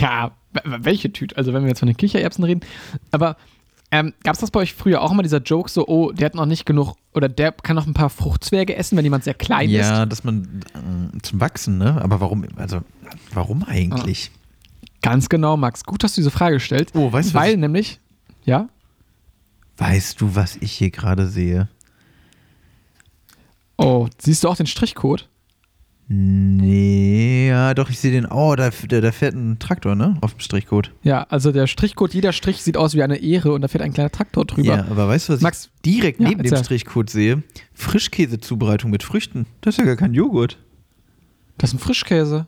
ja, 0.00 0.32
welche 0.64 1.12
Tüte? 1.12 1.36
Also, 1.36 1.52
wenn 1.52 1.62
wir 1.62 1.68
jetzt 1.68 1.80
von 1.80 1.88
den 1.88 1.96
Kichererbsen 1.96 2.44
reden. 2.44 2.60
Aber 3.10 3.36
ähm, 3.90 4.14
gab 4.22 4.34
es 4.34 4.40
das 4.40 4.50
bei 4.50 4.60
euch 4.60 4.74
früher 4.74 5.00
auch 5.02 5.12
immer, 5.12 5.22
dieser 5.22 5.40
Joke, 5.40 5.70
so, 5.70 5.86
oh, 5.86 6.12
der 6.12 6.26
hat 6.26 6.34
noch 6.34 6.46
nicht 6.46 6.66
genug, 6.66 6.96
oder 7.14 7.28
der 7.28 7.52
kann 7.52 7.76
noch 7.76 7.86
ein 7.86 7.94
paar 7.94 8.10
Fruchtzwerge 8.10 8.76
essen, 8.76 8.96
wenn 8.96 9.04
jemand 9.04 9.24
sehr 9.24 9.34
klein 9.34 9.68
ist? 9.68 9.76
Ja, 9.76 10.06
dass 10.06 10.24
man 10.24 10.62
äh, 10.74 11.18
zum 11.22 11.40
Wachsen, 11.40 11.78
ne? 11.78 12.00
Aber 12.02 12.20
warum, 12.20 12.44
also, 12.56 12.80
warum 13.32 13.64
eigentlich? 13.64 14.30
Ganz 15.02 15.28
genau, 15.28 15.56
Max. 15.56 15.84
Gut, 15.84 16.02
dass 16.04 16.14
du 16.14 16.20
diese 16.20 16.30
Frage 16.30 16.58
stellst. 16.60 16.94
Oh, 16.96 17.12
weißt 17.12 17.30
du, 17.30 17.34
was 17.34 17.42
Weil 17.42 17.52
ich- 17.54 17.58
nämlich, 17.58 18.00
ja, 18.44 18.68
Weißt 19.78 20.20
du, 20.22 20.34
was 20.34 20.56
ich 20.56 20.72
hier 20.72 20.90
gerade 20.90 21.26
sehe? 21.26 21.68
oh, 23.76 24.08
siehst 24.18 24.42
du 24.44 24.48
auch 24.48 24.56
den 24.56 24.66
Strichcode? 24.66 25.28
Nee, 26.08 27.48
ja, 27.48 27.74
doch, 27.74 27.90
ich 27.90 27.98
sehe 27.98 28.12
den. 28.12 28.26
Oh, 28.26 28.54
da, 28.54 28.70
da, 28.70 29.00
da 29.00 29.12
fährt 29.12 29.34
ein 29.34 29.58
Traktor, 29.58 29.96
ne? 29.96 30.16
Auf 30.20 30.32
dem 30.34 30.40
Strichcode. 30.40 30.92
Ja, 31.02 31.24
also 31.24 31.50
der 31.50 31.66
Strichcode, 31.66 32.14
jeder 32.14 32.32
Strich 32.32 32.62
sieht 32.62 32.76
aus 32.76 32.94
wie 32.94 33.02
eine 33.02 33.16
Ehre 33.16 33.52
und 33.52 33.62
da 33.62 33.68
fährt 33.68 33.82
ein 33.82 33.92
kleiner 33.92 34.10
Traktor 34.12 34.44
drüber. 34.44 34.76
Ja, 34.76 34.86
aber 34.88 35.08
weißt 35.08 35.28
du, 35.28 35.32
was 35.34 35.40
Max, 35.40 35.70
ich 35.74 35.82
direkt 35.82 36.20
ja, 36.20 36.28
neben 36.28 36.42
dem. 36.44 36.56
Strichcode 36.56 37.10
sehe? 37.10 37.42
Frischkäsezubereitung 37.74 38.90
mit 38.92 39.02
Früchten. 39.02 39.46
Das 39.62 39.74
ist 39.74 39.78
ja 39.78 39.84
gar 39.84 39.96
kein 39.96 40.14
Joghurt. 40.14 40.58
das 41.58 41.70
ist 41.70 41.74
ein 41.74 41.80
Frischkäse. 41.80 42.46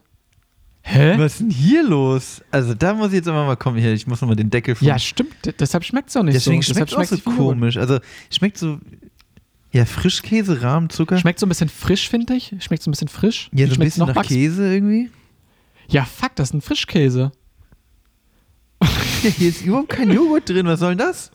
Hä? 0.91 1.19
Was 1.19 1.33
ist 1.35 1.41
denn 1.41 1.51
hier 1.51 1.83
los? 1.83 2.43
Also 2.51 2.73
da 2.73 2.95
muss 2.95 3.09
ich 3.09 3.15
jetzt 3.17 3.29
aber 3.29 3.45
mal 3.45 3.57
kommen. 3.57 3.77
Hier, 3.79 3.93
ich 3.93 4.07
muss 4.07 4.23
nochmal 4.23 4.37
den 4.37 4.49
Deckel 4.49 4.75
von. 4.75 4.89
Ja, 4.89 4.99
stimmt. 4.99 5.35
Deshalb 5.61 5.85
schmeckt 5.85 6.09
es 6.09 6.17
auch 6.17 6.23
nicht 6.23 6.35
Deswegen 6.35 6.63
so. 6.63 6.73
schmeckt 6.73 6.91
Deshalb 6.93 7.05
es 7.13 7.27
auch 7.27 7.31
so 7.33 7.37
komisch. 7.37 7.77
Also 7.77 7.99
schmeckt 8.31 8.57
so. 8.57 8.79
Ja, 9.71 9.85
Frischkäse, 9.85 10.63
Rahmzucker. 10.63 11.19
Schmeckt 11.19 11.41
so 11.41 11.47
ein 11.47 11.51
bisschen 11.51 11.69
frisch, 11.69 12.09
finde 12.09 12.35
ich. 12.35 12.55
Schmeckt 12.61 12.83
so 12.83 12.89
ein 12.89 12.93
bisschen 12.93 13.09
frisch. 13.09 13.51
ja, 13.53 13.67
so 13.67 13.75
ein 13.75 13.81
bisschen 13.81 14.07
nach 14.07 14.15
Max? 14.15 14.29
Käse 14.29 14.73
irgendwie. 14.73 15.11
Ja, 15.91 16.07
fuck, 16.07 16.35
das 16.37 16.49
ist 16.49 16.55
ein 16.55 16.63
Frischkäse. 16.63 17.33
Ja, 18.81 18.89
hier 19.31 19.49
ist 19.51 19.63
überhaupt 19.67 19.91
kein 19.91 20.11
Joghurt 20.11 20.49
drin. 20.49 20.65
Was 20.67 20.81
soll 20.81 20.91
denn 20.97 21.07
das? 21.07 21.31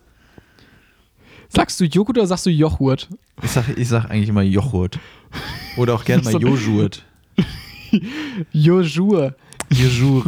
Sagst 1.49 1.79
du 1.79 1.85
Joghurt 1.85 2.17
oder 2.17 2.25
sagst 2.25 2.47
du 2.47 2.49
Joghurt? 2.49 3.07
Ich 3.43 3.51
sag, 3.51 3.65
ich 3.77 3.87
sag 3.87 4.05
eigentlich 4.09 4.29
immer 4.29 4.41
Joghurt. 4.41 4.97
Oder 5.77 5.93
auch 5.93 6.05
gerne 6.05 6.23
mal 6.31 6.41
Joghurt. 6.41 7.05
Jojour. 8.51 9.33
Joghurt. 9.69 10.25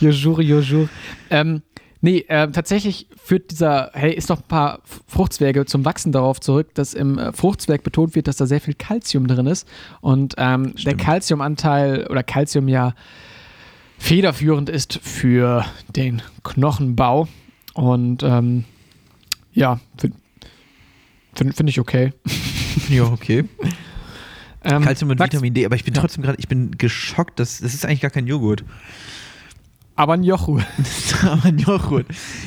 Jojour, 0.00 0.40
Jojour. 0.40 0.88
Ähm, 1.30 1.62
nee, 2.00 2.24
äh, 2.28 2.50
tatsächlich 2.50 3.08
führt 3.22 3.50
dieser, 3.50 3.90
hey, 3.94 4.14
ist 4.14 4.28
noch 4.28 4.38
ein 4.38 4.48
paar 4.48 4.80
Fruchtzwerge 5.06 5.66
zum 5.66 5.84
Wachsen 5.84 6.12
darauf 6.12 6.40
zurück, 6.40 6.74
dass 6.74 6.94
im 6.94 7.18
äh, 7.18 7.32
Fruchtzwerg 7.32 7.82
betont 7.82 8.14
wird, 8.14 8.28
dass 8.28 8.36
da 8.36 8.46
sehr 8.46 8.60
viel 8.60 8.74
Kalzium 8.74 9.26
drin 9.26 9.46
ist. 9.46 9.66
Und 10.00 10.34
ähm, 10.38 10.74
der. 10.84 10.96
Kalziumanteil 10.96 12.06
oder 12.06 12.22
Kalzium 12.22 12.68
ja 12.68 12.94
federführend 13.98 14.68
ist 14.68 14.98
für 15.02 15.64
den 15.94 16.22
Knochenbau. 16.44 17.28
Und 17.74 18.22
ähm, 18.22 18.64
ja, 19.52 19.80
finde 19.96 20.16
find, 21.34 21.56
find 21.56 21.68
ich 21.68 21.80
okay. 21.80 22.12
Ja, 22.88 23.04
okay. 23.04 23.44
Ähm, 24.64 24.82
Kalzium 24.82 25.10
und 25.10 25.18
Max, 25.18 25.32
Vitamin 25.32 25.54
D, 25.54 25.64
aber 25.66 25.76
ich 25.76 25.84
bin 25.84 25.94
Ja. 25.94 26.00
trotzdem 26.00 26.22
gerade, 26.22 26.38
ich 26.38 26.48
bin 26.48 26.72
geschockt, 26.78 27.38
dass 27.38 27.60
das 27.60 27.74
ist 27.74 27.84
eigentlich 27.84 28.00
gar 28.00 28.10
kein 28.10 28.26
Joghurt. 28.26 28.64
Aber 29.96 30.14
ein 30.14 30.22
Joghurt. 30.22 30.64
Aber 31.22 31.44
ein 31.46 31.58
Joghurt. 31.58 32.06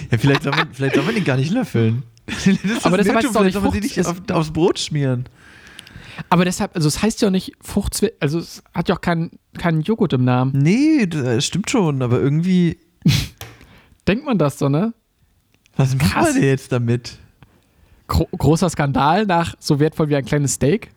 Ja, 0.09 0.18
vielleicht 0.18 0.43
soll 0.43 0.53
man, 0.55 0.70
vielleicht 0.74 0.95
soll 0.95 1.03
man 1.03 1.16
den 1.16 1.24
gar 1.26 1.38
nicht 1.38 1.51
löffeln. 1.51 2.03
Das 2.26 2.86
Aber 2.86 2.97
das 2.97 3.07
heißt 3.09 3.36
doch 3.36 3.43
nicht 3.43 3.53
soll 3.53 3.62
man 3.64 3.72
sie 3.74 3.80
Frucht- 3.82 3.97
nicht 3.97 4.05
auf, 4.07 4.22
aufs 4.32 4.51
Brot 4.51 4.80
schmieren. 4.80 5.26
Aber 6.30 6.45
deshalb, 6.45 6.76
also 6.76 6.88
es 6.88 7.01
heißt 7.01 7.22
ja 7.22 7.28
auch 7.28 7.32
nicht 7.32 7.53
Fruchtzwerg, 7.62 8.14
also 8.20 8.39
es 8.39 8.62
hat 8.74 8.88
ja 8.89 8.95
auch 8.95 9.01
keinen 9.01 9.32
keinen 9.57 9.82
Joghurt 9.82 10.14
im 10.14 10.24
Namen. 10.24 10.51
Nee, 10.55 11.07
das 11.07 11.45
stimmt 11.45 11.70
schon, 11.70 12.01
aber 12.01 12.20
irgendwie, 12.20 12.78
Denkt 14.07 14.26
man 14.26 14.38
das 14.38 14.57
so, 14.57 14.70
ne? 14.70 14.93
was 15.76 15.97
Krass. 15.97 16.26
man 16.26 16.34
denn 16.36 16.43
jetzt 16.43 16.72
damit? 16.72 17.18
Gro 18.07 18.28
großer 18.38 18.70
Skandal 18.70 19.26
nach 19.26 19.55
so 19.59 19.80
wertvoll 19.80 20.09
wie 20.09 20.16
ein 20.16 20.26
kleines 20.26 20.53
Steak. 20.53 20.89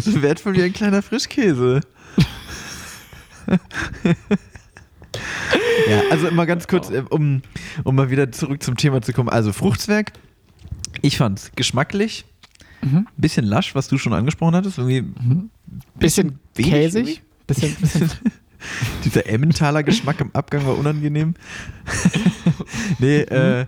So 0.00 0.22
wertvoll 0.22 0.54
wie 0.56 0.62
ein 0.62 0.72
kleiner 0.72 1.02
Frischkäse. 1.02 1.80
ja, 5.88 6.00
also 6.10 6.30
mal 6.30 6.46
ganz 6.46 6.66
kurz, 6.66 6.90
äh, 6.90 7.02
um, 7.10 7.42
um 7.84 7.94
mal 7.94 8.10
wieder 8.10 8.30
zurück 8.32 8.62
zum 8.62 8.76
Thema 8.76 9.02
zu 9.02 9.12
kommen. 9.12 9.28
Also 9.28 9.52
Fruchtzwerg, 9.52 10.12
ich 11.02 11.16
fand's 11.16 11.52
geschmacklich, 11.56 12.24
Mhm. 12.80 13.08
bisschen 13.16 13.44
lasch, 13.44 13.74
was 13.74 13.88
du 13.88 13.98
schon 13.98 14.12
angesprochen 14.12 14.54
hattest. 14.54 14.78
Irgendwie 14.78 15.04
Bisschen 15.96 16.38
wenig 16.54 16.70
käsig. 16.70 17.22
Bisschen, 17.46 17.74
bisschen 17.74 18.10
Dieser 19.04 19.26
Emmentaler 19.26 19.82
Geschmack 19.82 20.20
im 20.20 20.30
Abgang 20.34 20.64
war 20.64 20.78
unangenehm. 20.78 21.34
nee, 23.00 23.20
äh, 23.22 23.66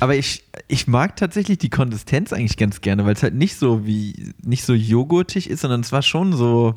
aber 0.00 0.16
ich, 0.16 0.44
ich 0.68 0.86
mag 0.86 1.16
tatsächlich 1.16 1.58
die 1.58 1.70
Konsistenz 1.70 2.32
eigentlich 2.32 2.56
ganz 2.56 2.80
gerne, 2.80 3.04
weil 3.06 3.14
es 3.14 3.22
halt 3.22 3.34
nicht 3.34 3.56
so 3.56 3.86
wie, 3.86 4.32
nicht 4.42 4.64
so 4.64 4.74
joghurtig 4.74 5.48
ist, 5.50 5.60
sondern 5.60 5.80
es 5.80 5.92
war 5.92 6.02
schon 6.02 6.32
so, 6.32 6.74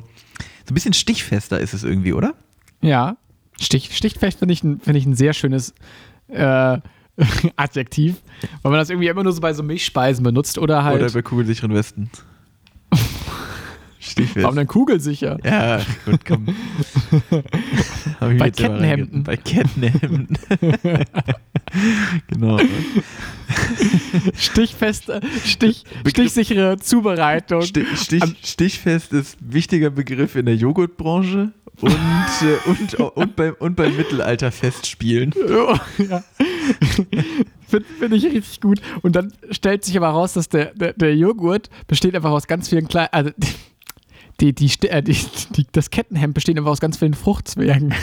so 0.64 0.70
ein 0.70 0.74
bisschen 0.74 0.92
stichfester 0.94 1.60
ist 1.60 1.74
es 1.74 1.84
irgendwie, 1.84 2.12
oder? 2.12 2.34
ja. 2.80 3.16
Stich, 3.60 3.94
Stichfest 3.96 4.38
finde 4.40 4.54
ich, 4.54 4.64
ein- 4.64 4.80
finde 4.80 4.98
ich 4.98 5.06
ein 5.06 5.14
sehr 5.14 5.34
schönes 5.34 5.72
äh, 6.28 6.78
Adjektiv, 7.56 8.16
weil 8.62 8.70
man 8.72 8.78
das 8.80 8.88
irgendwie 8.90 9.08
immer 9.08 9.22
nur 9.22 9.32
so 9.32 9.40
bei 9.40 9.52
so 9.52 9.62
Milchspeisen 9.62 10.24
benutzt 10.24 10.58
oder 10.58 10.82
halt. 10.82 11.00
Oder 11.02 11.12
bei 11.12 11.22
kugelsicheren 11.22 11.72
Westen. 11.74 12.10
Stichfest. 14.02 14.42
warum 14.42 14.56
denn 14.56 14.66
kugelsicher? 14.66 15.38
Ja, 15.44 15.80
gut, 16.04 16.24
komm. 16.26 16.46
Bei 18.38 18.50
Kettenhemden. 18.50 19.22
Bei 19.22 19.36
Kettenhemden. 19.38 20.36
genau. 22.26 22.58
Stichfeste, 24.36 25.20
Stich, 25.44 25.84
stichsichere 26.06 26.78
Zubereitung. 26.78 27.62
Stich, 27.62 27.86
Stich, 27.96 28.24
Stichfest 28.44 29.12
ist 29.12 29.36
wichtiger 29.40 29.90
Begriff 29.90 30.34
in 30.34 30.46
der 30.46 30.56
Joghurtbranche 30.56 31.52
und, 31.80 31.92
äh, 31.92 32.68
und, 32.68 32.94
und, 32.94 33.36
beim, 33.36 33.54
und 33.58 33.76
beim 33.76 33.96
Mittelalterfestspielen. 33.96 35.32
Ja. 35.48 36.22
Finde 37.66 37.86
find 37.98 38.14
ich 38.14 38.24
richtig 38.24 38.60
gut. 38.60 38.80
Und 39.02 39.16
dann 39.16 39.32
stellt 39.50 39.84
sich 39.84 39.96
aber 39.96 40.08
raus, 40.08 40.34
dass 40.34 40.48
der, 40.48 40.74
der, 40.74 40.92
der 40.92 41.16
Joghurt 41.16 41.70
besteht 41.86 42.14
einfach 42.14 42.30
aus 42.30 42.46
ganz 42.46 42.68
vielen 42.68 42.86
kleinen. 42.86 43.08
Also 43.12 43.30
die, 44.40 44.52
die, 44.54 44.70
äh, 44.88 45.02
die, 45.02 45.16
die, 45.56 45.66
das 45.72 45.90
Kettenhemd 45.90 46.34
besteht 46.34 46.56
einfach 46.58 46.70
aus 46.70 46.80
ganz 46.80 46.96
vielen 46.98 47.14
Fruchtzwergen. 47.14 47.94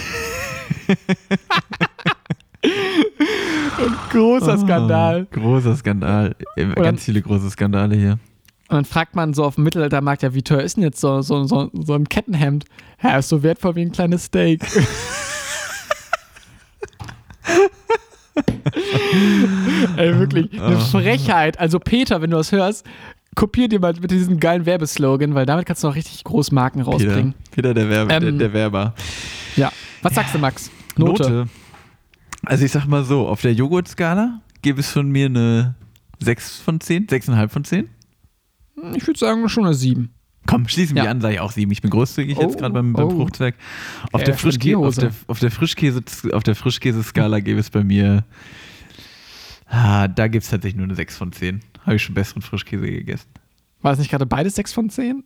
Ein 2.61 3.95
großer 4.11 4.57
Skandal. 4.57 5.27
Ah, 5.29 5.35
großer 5.35 5.75
Skandal. 5.75 6.35
Äh, 6.55 6.65
dann- 6.65 6.75
Ganz 6.75 7.03
viele 7.03 7.21
große 7.21 7.49
Skandale 7.49 7.95
hier. 7.95 8.19
Und 8.69 8.75
dann 8.75 8.85
fragt 8.85 9.15
man 9.15 9.33
so 9.33 9.43
auf 9.45 9.55
dem 9.55 9.63
Mittelaltermarkt, 9.63 10.21
ja, 10.21 10.33
wie 10.35 10.43
teuer 10.43 10.61
ist 10.61 10.75
denn 10.77 10.83
jetzt 10.83 10.99
so, 11.01 11.21
so, 11.23 11.43
so, 11.45 11.71
so 11.73 11.93
ein 11.95 12.07
Kettenhemd? 12.07 12.65
Ja, 13.01 13.17
ist 13.17 13.29
so 13.29 13.41
wertvoll 13.41 13.75
wie 13.75 13.81
ein 13.81 13.91
kleines 13.91 14.25
Steak. 14.25 14.61
Ey, 19.97 20.17
wirklich, 20.19 20.51
eine 20.61 20.75
Ah. 20.77 20.79
Frechheit. 20.79 21.59
Also 21.59 21.79
Peter, 21.79 22.21
wenn 22.21 22.31
du 22.31 22.37
das 22.37 22.51
hörst, 22.51 22.85
kopier 23.35 23.67
dir 23.67 23.79
mal 23.79 23.93
mit 24.01 24.11
diesem 24.11 24.39
geilen 24.39 24.65
Werbeslogan, 24.65 25.33
weil 25.35 25.45
damit 25.45 25.65
kannst 25.65 25.83
du 25.83 25.87
auch 25.87 25.95
richtig 25.95 26.23
groß 26.23 26.51
Marken 26.51 26.81
rausbringen. 26.81 27.33
Peter 27.51 27.73
der, 27.73 27.89
Werbe, 27.89 28.09
der, 28.09 28.21
Ähm, 28.29 28.39
der 28.39 28.53
Werber. 28.53 28.93
Ja. 29.55 29.71
Was 30.01 30.15
sagst 30.15 30.33
du, 30.33 30.39
Max? 30.39 30.71
Note. 30.97 31.47
Also 32.45 32.65
ich 32.65 32.71
sag 32.71 32.85
mal 32.87 33.03
so, 33.03 33.27
auf 33.27 33.41
der 33.41 33.53
Joghurtskala 33.53 34.41
gäbe 34.61 34.79
es 34.79 34.89
von 34.91 35.09
mir 35.09 35.25
eine 35.27 35.75
6 36.19 36.59
von 36.61 36.79
10, 36.79 37.07
6,5 37.07 37.49
von 37.49 37.63
10. 37.63 37.89
Ich 38.95 39.05
würde 39.07 39.19
sagen, 39.19 39.47
schon 39.49 39.65
eine 39.65 39.73
7. 39.73 40.09
Komm, 40.45 40.67
schließen 40.67 40.95
wir 40.95 41.03
Ja. 41.03 41.11
an, 41.11 41.21
sage 41.21 41.35
ich 41.35 41.39
auch 41.41 41.51
7. 41.51 41.71
Ich 41.71 41.81
bin 41.81 41.91
großzügig 41.91 42.37
jetzt 42.37 42.55
Oh, 42.55 42.57
gerade 42.57 42.73
beim, 42.73 42.93
beim 42.93 43.07
oh. 43.07 43.11
Fruchtzwerg. 43.11 43.55
Auf, 44.11 44.21
Ja, 44.21 44.25
der 44.25 44.33
Frischkä 44.35 44.75
auf, 44.75 44.95
der, 44.95 45.11
auf 45.27 45.39
der 45.39 45.51
Frischkäse 45.51 46.01
auf 46.31 46.43
der 46.43 46.55
Frischkäseskala 46.55 47.39
gäbe 47.39 47.59
es 47.59 47.69
bei 47.69 47.83
mir 47.83 48.23
ah, 49.67 50.07
da 50.07 50.27
gibt 50.27 50.43
es 50.43 50.49
tatsächlich 50.49 50.77
nur 50.77 50.85
eine 50.85 50.95
6 50.95 51.17
von 51.17 51.31
10. 51.31 51.59
Habe 51.89 51.95
ich 51.95 52.03
schon 52.03 52.15
besseren 52.15 52.41
Frischkäse 52.41 52.85
gegessen. 52.89 53.27
War 53.81 53.91
das 53.93 53.99
nicht 53.99 54.11
gerade 54.11 54.25
beides 54.25 54.55
6 54.55 54.73
von 54.73 54.89
10? 54.89 55.23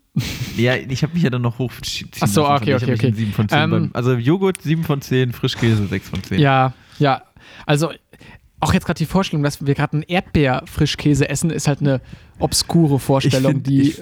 Ja, 0.58 0.76
ich 0.76 1.02
habe 1.04 1.14
mich 1.14 1.24
ja 1.24 1.30
dann 1.30 1.42
noch 1.42 1.58
hochziehen 1.60 2.10
Ach 2.20 2.28
so, 2.28 2.44
lassen, 2.44 2.64
okay, 2.64 2.76
okay, 2.76 2.94
okay. 2.94 3.08
in 3.08 3.16
7 3.16 3.32
von 3.34 3.50
10 3.50 3.58
Ähm, 3.60 3.70
beim, 3.72 3.90
also 3.94 4.14
Joghurt 4.14 4.62
7 4.62 4.84
von 4.84 5.02
10, 5.02 5.34
Frischkäse 5.34 5.88
6 5.88 6.10
von 6.10 6.24
10. 6.24 6.40
Ja, 6.40 6.74
ja. 7.00 7.24
Also 7.66 7.92
auch 8.60 8.74
jetzt 8.74 8.86
gerade 8.86 8.98
die 9.00 9.06
Vorstellung, 9.08 9.44
dass 9.44 9.66
wir 9.66 9.74
gerade 9.74 9.94
einen 9.94 10.04
Erdbeer-Frischkäse 10.04 11.28
essen, 11.30 11.50
ist 11.50 11.68
halt 11.68 11.82
eine 11.82 12.00
obskure 12.40 13.00
Vorstellung, 13.00 13.54
find- 13.54 13.68
die. 13.68 13.82
ich- 13.90 14.02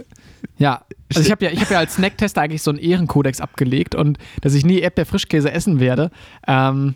ja, 0.58 0.84
also 1.14 1.22
ich 1.22 1.32
habe 1.32 1.46
ja, 1.46 1.52
ich 1.52 1.62
hab 1.62 1.72
ja 1.72 1.80
als 1.80 1.96
Snacktester 1.96 2.42
eigentlich 2.42 2.62
so 2.62 2.72
einen 2.72 2.80
Ehrenkodex 2.80 3.42
abgelegt 3.42 3.96
und 3.96 4.18
dass 4.42 4.54
ich 4.54 4.66
nie 4.66 4.80
Erdbeer-Frischkäse 4.80 5.52
essen 5.52 5.80
werde, 5.80 6.12
ähm, 6.48 6.96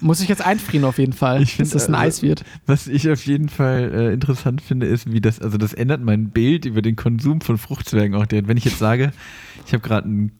muss 0.00 0.20
ich 0.20 0.28
jetzt 0.28 0.44
einfrieren 0.44 0.84
auf 0.84 0.98
jeden 0.98 1.12
Fall, 1.12 1.42
Ich 1.42 1.54
find, 1.56 1.66
dass 1.66 1.72
das 1.72 1.88
ein 1.88 1.94
also- 1.94 2.06
Eis 2.06 2.22
wird. 2.22 2.44
Was 2.66 2.86
ich 2.86 3.08
auf 3.10 3.24
jeden 3.26 3.48
Fall 3.48 3.90
äh, 3.92 4.12
interessant 4.12 4.60
finde, 4.62 4.86
ist, 4.86 5.12
wie 5.12 5.20
das, 5.20 5.40
also 5.40 5.58
das 5.58 5.72
ändert 5.72 6.02
mein 6.02 6.30
Bild 6.30 6.64
über 6.64 6.82
den 6.82 6.96
Konsum 6.96 7.40
von 7.40 7.58
Fruchtzwergen 7.58 8.14
auch. 8.14 8.26
Wenn 8.30 8.56
ich 8.56 8.64
jetzt 8.64 8.78
sage, 8.78 9.12
ich 9.66 9.72
habe 9.72 9.82
gerade 9.82 10.06
einen, 10.06 10.32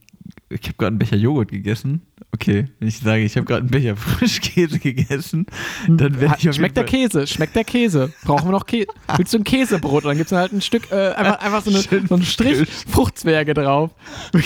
ich 0.49 0.61
habe 0.63 0.73
gerade 0.77 0.87
einen 0.87 0.99
Becher 0.99 1.17
Joghurt 1.17 1.49
gegessen, 1.49 2.01
okay. 2.33 2.67
Wenn 2.79 2.87
ich 2.87 2.97
sage, 2.99 3.23
ich 3.23 3.35
habe 3.35 3.45
gerade 3.45 3.61
einen 3.61 3.69
Becher 3.69 3.95
Frischkäse 3.97 4.79
gegessen, 4.79 5.45
dann 5.87 6.19
werde 6.19 6.35
ich 6.39 6.49
auf 6.49 6.55
Schmeckt 6.55 6.77
der 6.77 6.85
Käse, 6.85 7.27
schmeckt 7.27 7.55
der 7.55 7.63
Käse. 7.63 8.11
Brauchen 8.23 8.47
wir 8.47 8.51
noch 8.51 8.65
Käse? 8.65 8.87
Willst 9.17 9.33
du 9.33 9.37
ein 9.39 9.43
Käsebrot? 9.43 10.05
Dann 10.05 10.17
gibt 10.17 10.31
es 10.31 10.37
halt 10.37 10.51
ein 10.53 10.61
Stück, 10.61 10.91
äh, 10.91 11.09
einfach, 11.13 11.39
einfach 11.39 11.63
so, 11.63 11.69
eine, 11.71 12.07
so 12.07 12.15
einen 12.15 12.23
Strich 12.23 12.57
frisch. 12.57 12.69
Fruchtzwerge 12.87 13.53
drauf. 13.53 13.91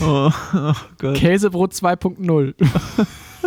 Oh, 0.00 0.30
oh. 0.54 1.12
Käsebrot 1.12 1.72
2.0. 1.72 2.54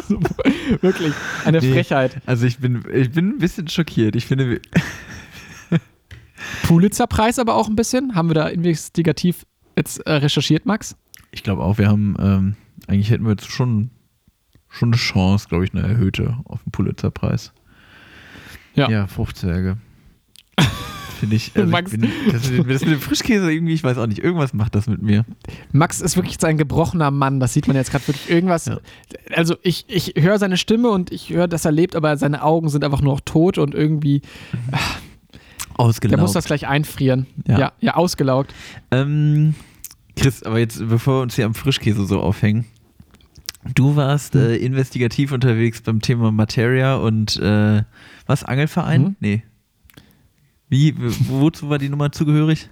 Wirklich, 0.82 1.14
eine 1.46 1.60
Nee. 1.60 1.72
Frechheit. 1.74 2.22
Also 2.26 2.46
ich 2.46 2.60
bin, 2.60 2.84
ich 2.94 3.12
bin 3.12 3.30
ein 3.30 3.38
bisschen 3.40 3.68
schockiert. 3.68 4.16
Ich 4.16 4.26
finde, 4.26 4.60
Pulitzer-Preis 6.64 7.40
aber 7.40 7.56
auch 7.56 7.68
ein 7.68 7.76
bisschen. 7.76 8.16
Haben 8.16 8.30
wir 8.30 8.36
da 8.36 8.48
investigativ 8.48 9.46
jetzt 9.76 10.00
äh, 10.06 10.14
recherchiert, 10.14 10.66
Max? 10.66 10.96
Ich 11.36 11.44
glaube 11.44 11.62
auch, 11.64 11.78
wir 11.78 11.88
haben, 11.90 12.16
ähm, 12.20 12.56
eigentlich 12.88 13.12
hätten 13.12 13.26
wir 13.26 13.32
jetzt 13.32 13.52
schon, 13.52 13.92
schon 14.70 14.90
eine 14.90 14.98
Chance, 14.98 15.48
glaube 15.50 15.66
ich, 15.66 15.74
eine 15.74 15.86
erhöhte 15.86 16.38
auf 16.46 16.64
den 16.64 16.72
Pulitzerpreis. 16.72 17.54
Ja. 18.74 18.90
Ja, 18.90 19.08
Fruchtzwerge. 19.08 19.78
finde 21.20 21.36
ich. 21.36 21.52
Also 21.56 21.70
Max- 21.70 21.94
ich 21.94 22.00
bin, 22.00 22.10
das, 22.32 22.50
mit, 22.50 22.70
das 22.70 22.82
mit 22.82 22.92
dem 22.92 23.00
Frischkäse 23.02 23.52
irgendwie, 23.52 23.74
ich 23.74 23.84
weiß 23.84 23.98
auch 23.98 24.08
nicht, 24.08 24.20
irgendwas 24.20 24.54
macht 24.54 24.76
das 24.76 24.88
mit 24.88 25.02
mir. 25.02 25.26
Max 25.72 26.02
ist 26.02 26.16
wirklich 26.16 26.38
so 26.40 26.48
ein 26.48 26.58
gebrochener 26.58 27.12
Mann. 27.12 27.40
Das 27.40 27.54
sieht 27.54 27.68
man 27.68 27.76
jetzt 27.76 27.92
gerade 27.92 28.08
wirklich 28.08 28.30
irgendwas. 28.30 28.66
Ja. 28.66 28.80
Also 29.36 29.56
ich, 29.62 29.86
ich 29.88 30.14
höre 30.18 30.40
seine 30.40 30.58
Stimme 30.58 30.90
und 30.90 31.12
ich 31.12 31.30
höre, 31.30 31.48
dass 31.48 31.66
er 31.66 31.72
lebt, 31.72 31.96
aber 31.96 32.16
seine 32.18 32.44
Augen 32.44 32.70
sind 32.70 32.84
einfach 32.84 33.02
nur 33.02 33.14
noch 33.14 33.22
tot 33.22 33.58
und 33.58 33.76
irgendwie, 33.76 34.22
der 34.72 34.80
Ausgelaugt. 35.76 36.22
muss 36.22 36.34
das 36.34 36.46
gleich 36.46 36.68
einfrieren. 36.68 37.28
Ja. 37.48 37.60
Ja, 37.60 37.72
ja, 37.82 37.94
ausgelaugt. 37.96 38.54
Ähm, 38.92 39.56
Chris, 40.16 40.44
aber 40.44 40.60
jetzt, 40.60 40.88
bevor 40.88 41.20
wir 41.20 41.22
uns 41.24 41.36
hier 41.36 41.46
am 41.46 41.54
Frischkäse 41.54 42.06
so 42.06 42.20
aufhängen, 42.20 42.66
du 43.74 43.96
warst 43.96 44.34
Hm. 44.34 44.42
äh, 44.42 44.56
investigativ 44.58 45.32
unterwegs 45.32 45.82
beim 45.82 46.02
Thema 46.02 46.32
Materia 46.32 46.96
und 46.96 47.38
äh, 47.38 47.84
was, 48.26 48.44
Angelverein? 48.44 49.06
Hm. 49.06 49.16
Nee. 49.20 49.44
Wie, 50.70 50.96
wozu 50.98 51.70
war 51.70 51.78
die 51.78 51.90
Nummer 51.90 52.12
zugehörig? 52.12 52.70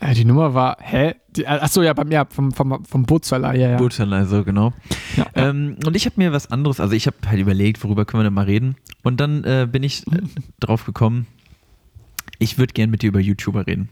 Äh, 0.00 0.14
die 0.14 0.24
Nummer 0.24 0.54
war, 0.54 0.76
hä? 0.80 1.14
Die, 1.36 1.44
äh, 1.44 1.46
achso, 1.46 1.82
ja, 1.82 1.92
beim, 1.92 2.10
ja, 2.10 2.26
vom, 2.28 2.52
vom, 2.52 2.84
vom 2.84 3.04
Bootsverleih, 3.04 3.56
ja, 3.56 3.70
ja. 3.70 3.76
Bootsverleih, 3.76 4.24
so 4.26 4.44
genau. 4.44 4.72
Ja, 5.16 5.26
ja. 5.34 5.48
Ähm, 5.48 5.76
und 5.86 5.96
ich 5.96 6.04
habe 6.04 6.16
mir 6.18 6.32
was 6.32 6.50
anderes, 6.50 6.80
also 6.80 6.94
ich 6.94 7.06
habe 7.06 7.16
halt 7.26 7.40
überlegt, 7.40 7.82
worüber 7.84 8.04
können 8.04 8.20
wir 8.20 8.24
denn 8.24 8.34
mal 8.34 8.44
reden. 8.44 8.76
Und 9.02 9.20
dann 9.20 9.44
äh, 9.44 9.66
bin 9.70 9.82
ich 9.82 10.06
äh, 10.08 10.20
drauf 10.60 10.84
gekommen, 10.84 11.26
ich 12.38 12.58
würde 12.58 12.72
gern 12.72 12.90
mit 12.90 13.02
dir 13.02 13.08
über 13.08 13.20
YouTuber 13.20 13.66
reden. 13.66 13.88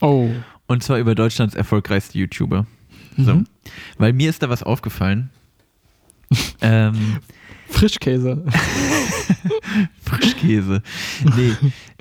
Oh. 0.00 0.28
Und 0.70 0.84
zwar 0.84 0.98
über 0.98 1.16
Deutschlands 1.16 1.56
erfolgreichste 1.56 2.16
YouTuber. 2.16 2.64
So. 3.18 3.34
Mhm. 3.34 3.46
Weil 3.98 4.12
mir 4.12 4.30
ist 4.30 4.40
da 4.44 4.48
was 4.48 4.62
aufgefallen. 4.62 5.30
ähm, 6.60 7.18
Frischkäse. 7.68 8.44
Frischkäse. 10.04 10.82
Nee, 11.36 11.54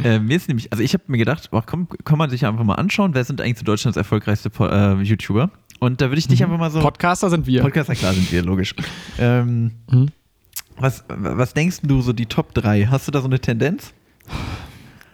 äh, 0.04 0.20
mir 0.20 0.36
ist 0.38 0.48
nämlich, 0.48 0.72
also 0.72 0.84
ich 0.84 0.94
habe 0.94 1.04
mir 1.08 1.18
gedacht, 1.18 1.50
ach, 1.52 1.64
komm, 1.66 1.88
kann 2.04 2.20
man 2.20 2.30
sich 2.30 2.46
einfach 2.46 2.64
mal 2.64 2.76
anschauen, 2.76 3.16
wer 3.16 3.24
sind 3.24 3.42
eigentlich 3.42 3.58
so 3.58 3.66
Deutschlands 3.66 3.98
erfolgreichste 3.98 4.52
Po- 4.52 4.68
äh, 4.68 5.02
YouTuber? 5.02 5.50
Und 5.80 6.00
da 6.02 6.10
würde 6.10 6.20
ich 6.20 6.28
dich 6.28 6.44
einfach 6.44 6.60
mal 6.60 6.70
so. 6.70 6.80
Podcaster 6.80 7.30
sind 7.32 7.48
wir. 7.48 7.62
Podcaster, 7.64 7.96
klar 7.96 8.14
sind 8.14 8.32
wir, 8.32 8.44
logisch. 8.44 8.76
Ähm, 9.18 9.72
Mhm. 9.90 10.10
was, 10.78 11.04
was 11.08 11.56
denkst 11.56 11.78
du 11.84 12.02
so 12.02 12.14
die 12.14 12.28
Top 12.28 12.54
3? 12.54 12.86
Hast 12.86 13.08
du 13.08 13.12
da 13.12 13.22
so 13.22 13.28
eine 13.28 13.40
Tendenz? 13.40 13.94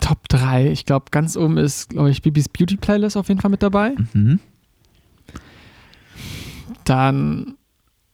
Top 0.06 0.28
3. 0.30 0.70
Ich 0.72 0.86
glaube, 0.86 1.06
ganz 1.12 1.36
oben 1.36 1.58
ist, 1.58 1.90
glaube 1.90 2.12
ich, 2.12 2.22
Bibis 2.22 2.48
Beauty 2.48 2.78
Playlist 2.78 3.18
auf 3.18 3.28
jeden 3.28 3.42
Fall 3.42 3.50
mit 3.52 3.64
dabei. 3.64 3.96
Mhm. 4.14 4.40
Dann 6.84 7.56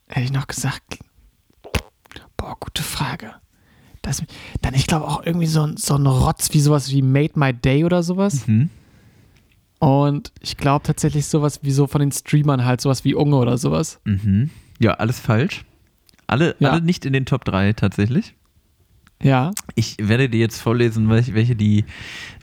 hätte 0.08 0.26
ich 0.26 0.32
noch 0.32 0.48
gesagt, 0.48 1.00
boah, 2.38 2.56
gute 2.60 2.84
Frage. 2.84 3.34
Das, 4.02 4.24
dann, 4.62 4.74
ich 4.74 4.88
glaube 4.88 5.06
auch 5.08 5.24
irgendwie 5.26 5.48
so, 5.48 5.62
ein- 5.64 5.78
so 5.78 5.96
ein 5.96 6.06
Rotz 6.08 6.54
wie 6.54 6.60
sowas 6.60 6.89
wie 6.92 7.02
Made 7.02 7.34
My 7.36 7.54
Day 7.54 7.84
oder 7.86 8.02
sowas. 8.04 8.48
Mhm. 8.48 8.70
Und 9.80 10.32
ich 10.42 10.58
glaube 10.58 10.84
tatsächlich 10.84 11.26
sowas 11.28 11.60
wie 11.64 11.72
so 11.72 11.88
von 11.88 12.00
den 12.02 12.12
Streamern 12.12 12.66
halt, 12.66 12.82
sowas 12.82 13.04
wie 13.04 13.16
Unge 13.16 13.36
oder 13.36 13.58
sowas. 13.58 14.00
Mhm. 14.06 14.50
Ja, 14.80 14.94
alles 14.96 15.20
falsch. 15.20 15.66
Alle, 16.28 16.56
Ja. 16.60 16.72
alle 16.72 16.82
nicht 16.82 17.06
in 17.06 17.14
den 17.14 17.26
Top 17.26 17.46
3 17.46 17.74
tatsächlich. 17.74 18.34
Ja. 19.24 19.51
Ich 19.76 19.97
werde 19.99 20.30
dir 20.30 20.39
jetzt 20.39 20.61
vorlesen, 20.61 21.09
welche, 21.09 21.55
die, 21.55 21.86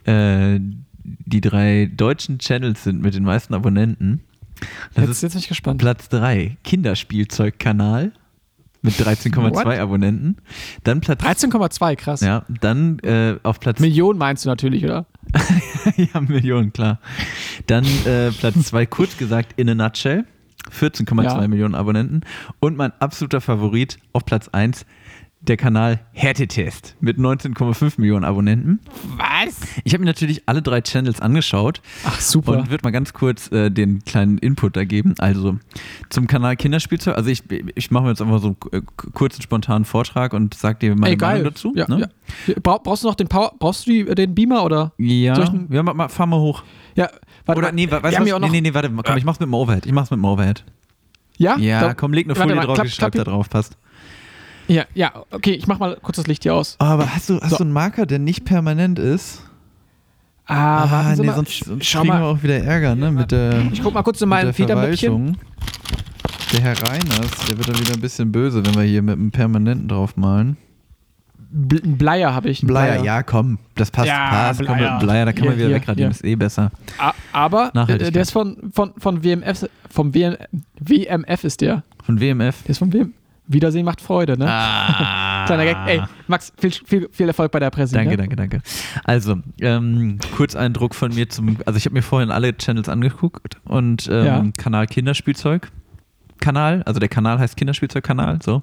äh, 0.05 0.61
die 1.03 1.41
drei 1.41 1.91
deutschen 1.95 2.39
Channels 2.39 2.85
sind 2.85 3.03
mit 3.03 3.15
den 3.15 3.25
meisten 3.25 3.55
Abonnenten. 3.55 4.23
Das 4.95 5.05
Jetzt, 5.05 5.11
ist 5.11 5.23
jetzt 5.23 5.33
bin 5.33 5.41
ich 5.41 5.49
gespannt. 5.49 5.81
Platz 5.81 6.09
3, 6.09 6.57
Kinderspielzeugkanal 6.65 8.13
mit 8.83 8.95
13,2 8.95 9.55
What? 9.55 9.67
Abonnenten. 9.67 10.37
Dann 10.85 11.01
Platz 11.01 11.23
13,2, 11.23 11.97
krass. 11.97 12.21
Ja, 12.21 12.45
dann 12.61 12.99
äh, 13.01 13.37
auf 13.43 13.61
Platz 13.61 13.81
Millionen 13.81 14.19
meinst 14.19 14.45
du 14.45 14.49
natürlich, 14.49 14.85
oder? 14.85 15.07
ja, 15.97 16.21
Millionen, 16.21 16.73
klar. 16.73 17.01
Dann 17.67 17.85
äh, 18.05 18.31
Platz 18.31 18.55
2, 18.67 18.87
kurz 18.87 19.17
gesagt, 19.17 19.55
in 19.57 19.69
a 19.69 19.75
nutshell. 19.75 20.25
14,2 20.71 21.23
Ja. 21.25 21.49
Millionen 21.49 21.75
Abonnenten. 21.75 22.21
Und 22.61 22.77
mein 22.77 22.93
absoluter 23.01 23.41
Favorit 23.41 23.99
auf 24.13 24.25
Platz 24.25 24.49
1, 24.49 24.85
der 25.41 25.57
Kanal 25.57 26.01
Härtetest 26.13 26.97
mit 27.01 27.17
19,5 27.17 27.95
Millionen 28.01 28.25
Abonnenten. 28.25 28.81
Was? 29.17 29.61
Ich 29.85 29.93
habe 29.95 30.01
mir 30.01 30.07
natürlich 30.11 30.43
alle 30.47 30.63
drei 30.63 30.81
Channels 30.81 31.21
angeschaut 31.21 31.81
Ach, 32.05 32.21
super. 32.21 32.53
und 32.59 32.71
würde 32.71 32.83
mal 32.85 32.91
ganz 32.91 33.13
kurz 33.13 33.51
äh, 33.53 33.71
den 33.71 34.05
kleinen 34.05 34.39
Input 34.39 34.77
da 34.77 34.85
geben. 34.85 35.15
Also 35.19 35.57
zum 36.11 36.27
Kanal 36.27 36.57
Kinderspielzeug. 36.57 37.17
Also 37.17 37.31
ich, 37.31 37.45
ich 37.77 37.91
mache 37.93 38.05
mir 38.05 38.11
jetzt 38.11 38.21
einfach 38.21 38.41
so 38.41 38.49
einen 38.49 38.57
äh, 38.73 38.83
kurzen, 39.15 39.41
spontanen 39.41 39.85
Vortrag 39.85 40.33
und 40.35 40.55
sag 40.55 40.81
dir 40.81 40.95
meine 40.97 41.13
Ey. 41.15 41.17
Meinung 41.17 41.45
dazu. 41.45 41.73
Ja, 41.77 41.87
ne? 41.89 42.11
ja. 42.49 42.55
Bra 42.63 42.79
brauchst 42.79 43.05
du 43.05 43.09
noch 43.09 43.15
den 43.15 43.29
Power, 43.29 43.53
brauchst 43.59 43.87
du 43.87 43.91
die, 43.93 44.05
den 44.15 44.35
Beamer 44.35 44.65
oder? 44.65 44.93
Ja, 44.99 45.39
ja, 45.71 45.83
ma- 45.85 45.95
ma- 45.95 46.09
fahr 46.09 46.27
mal 46.27 46.41
hoch. 46.41 46.65
Ja, 46.97 47.09
warte 47.47 47.59
Oder 47.61 47.69
mal, 47.69 47.75
nee, 47.75 47.89
weißt 47.91 48.03
was? 48.03 48.41
nee, 48.41 48.49
nee, 48.51 48.61
nee, 48.61 48.75
warte, 48.75 48.91
komm, 48.91 49.17
ich 49.17 49.25
mach's 49.25 49.39
mit 49.39 49.47
dem 49.47 49.55
Overhead. 49.55 49.87
Ich 49.87 49.93
mach's 49.93 50.11
mit 50.11 50.19
dem 50.19 50.25
Overhead. 50.25 50.65
Ja? 51.37 51.57
Ja, 51.59 51.81
Da- 51.81 51.95
komm, 51.95 52.13
leg 52.13 52.27
eine 52.27 52.35
warte 52.35 52.43
Folie 52.43 52.57
mal, 52.57 52.67
drauf, 52.67 52.75
klapp- 52.75 52.87
ich 52.89 52.95
schreib 52.95 53.13
da 53.13 53.23
drauf, 53.23 53.49
passt. 53.49 53.79
Ja, 54.69 54.85
ja, 54.95 55.13
okay, 55.31 55.53
ich 55.53 55.67
mach 55.67 55.79
mal 55.79 55.97
kurz 56.03 56.17
das 56.17 56.27
Licht 56.27 56.43
hier 56.45 56.55
aus. 56.55 56.77
Aber 56.79 57.15
hast 57.15 57.29
du, 57.31 57.41
hast 57.41 57.51
So. 57.51 57.57
du 57.59 57.65
einen 57.65 57.73
Marker, 57.73 58.07
der 58.07 58.19
nicht 58.19 58.45
permanent 58.45 58.99
ist? 58.99 59.43
Ah, 60.47 60.91
warten 60.91 61.17
Sie 61.17 61.21
nee, 61.23 61.27
mal. 61.29 61.35
sonst, 61.37 61.65
sonst 61.65 61.85
Schau 61.87 62.01
kriegen 62.01 62.13
wir 62.15 62.21
mal. 62.21 62.27
auch 62.31 62.43
wieder 62.43 62.59
Ärger, 62.63 62.95
ne, 62.95 63.11
mit 63.11 63.31
der, 63.33 63.67
Ich 63.73 63.83
guck 63.83 63.93
mal 63.95 64.03
kurz 64.03 64.21
in 64.21 64.29
mit 64.29 64.37
mein 64.37 64.45
der 64.47 64.55
Federmäppchen. 64.55 65.37
Der 66.53 66.61
Herr 66.63 66.83
Reiners, 66.89 67.31
der 67.49 67.59
wird 67.59 67.69
dann 67.69 67.79
wieder 67.79 67.93
ein 67.95 68.01
bisschen 68.01 68.33
böse, 68.33 68.65
wenn 68.65 68.75
wir 68.75 68.83
hier 68.83 69.03
mit 69.03 69.15
einem 69.19 69.31
Permanenten 69.31 69.89
draufmalen. 69.89 70.57
Bl- 71.55 71.85
Ein 71.85 71.97
Bleier 71.99 72.35
habe 72.35 72.49
ich. 72.51 72.63
einen 72.63 72.69
Bleier, 72.69 73.03
ja, 73.05 73.23
komm, 73.23 73.59
das 73.75 73.91
passt, 73.91 74.09
Ja, 74.09 74.29
passt. 74.31 74.61
Komm, 74.61 74.77
mit 74.77 74.79
Bleier. 74.79 74.99
dem 74.99 75.07
Bleier, 75.07 75.25
da 75.27 75.33
kann 75.33 75.43
Hier, 75.43 75.51
man 75.51 75.59
wieder 75.59 75.71
wegradieren, 75.71 76.11
ist 76.11 76.25
eh 76.25 76.35
besser. 76.37 76.71
A- 76.99 77.13
Aber 77.33 77.71
äh, 77.89 78.11
der 78.11 78.23
ist 78.23 78.31
von, 78.33 78.71
von, 78.73 78.93
von 78.99 79.23
WMF, 79.25 79.67
vom 79.91 80.15
WM, 80.15 80.37
WMF 80.79 81.45
ist 81.45 81.61
der. 81.63 81.85
Von 82.05 82.21
WMF. 82.21 82.63
Der 82.65 82.71
ist 82.71 82.79
vom 82.79 82.93
WM. 82.93 83.13
Wiedersehen 83.49 83.85
macht 83.85 84.01
Freude, 84.01 84.39
ne? 84.39 84.47
Ah. 84.49 85.45
Kleiner 85.47 85.65
Gag. 85.65 85.77
Ey, 85.87 86.03
Max, 86.27 86.53
viel, 86.59 86.71
viel, 86.71 87.09
viel 87.11 87.29
Erfolg 87.29 87.51
bei 87.51 87.59
der 87.59 87.71
Presse. 87.71 87.95
Danke, 87.95 88.11
ne? 88.11 88.17
danke, 88.19 88.37
danke. 88.37 88.61
Also, 89.05 89.37
ähm, 89.61 90.19
Kurzeindruck 90.37 90.95
von 90.95 91.15
mir 91.15 91.29
zum, 91.29 91.57
also 91.65 91.77
ich 91.79 91.87
habe 91.87 91.95
mir 91.95 92.03
vorhin 92.03 92.31
alle 92.31 92.57
Channels 92.57 92.89
angeguckt 92.89 93.57
und 93.65 94.09
ähm, 94.13 94.25
Ja. 94.25 94.45
Kanal 94.57 94.87
Kinderspielzeug. 94.87 95.71
Kanal, 96.41 96.83
also 96.85 97.01
der 97.01 97.09
Kanal 97.09 97.39
heißt 97.41 97.57
Kinderspielzeugkanal, 97.57 98.39
so. 98.43 98.63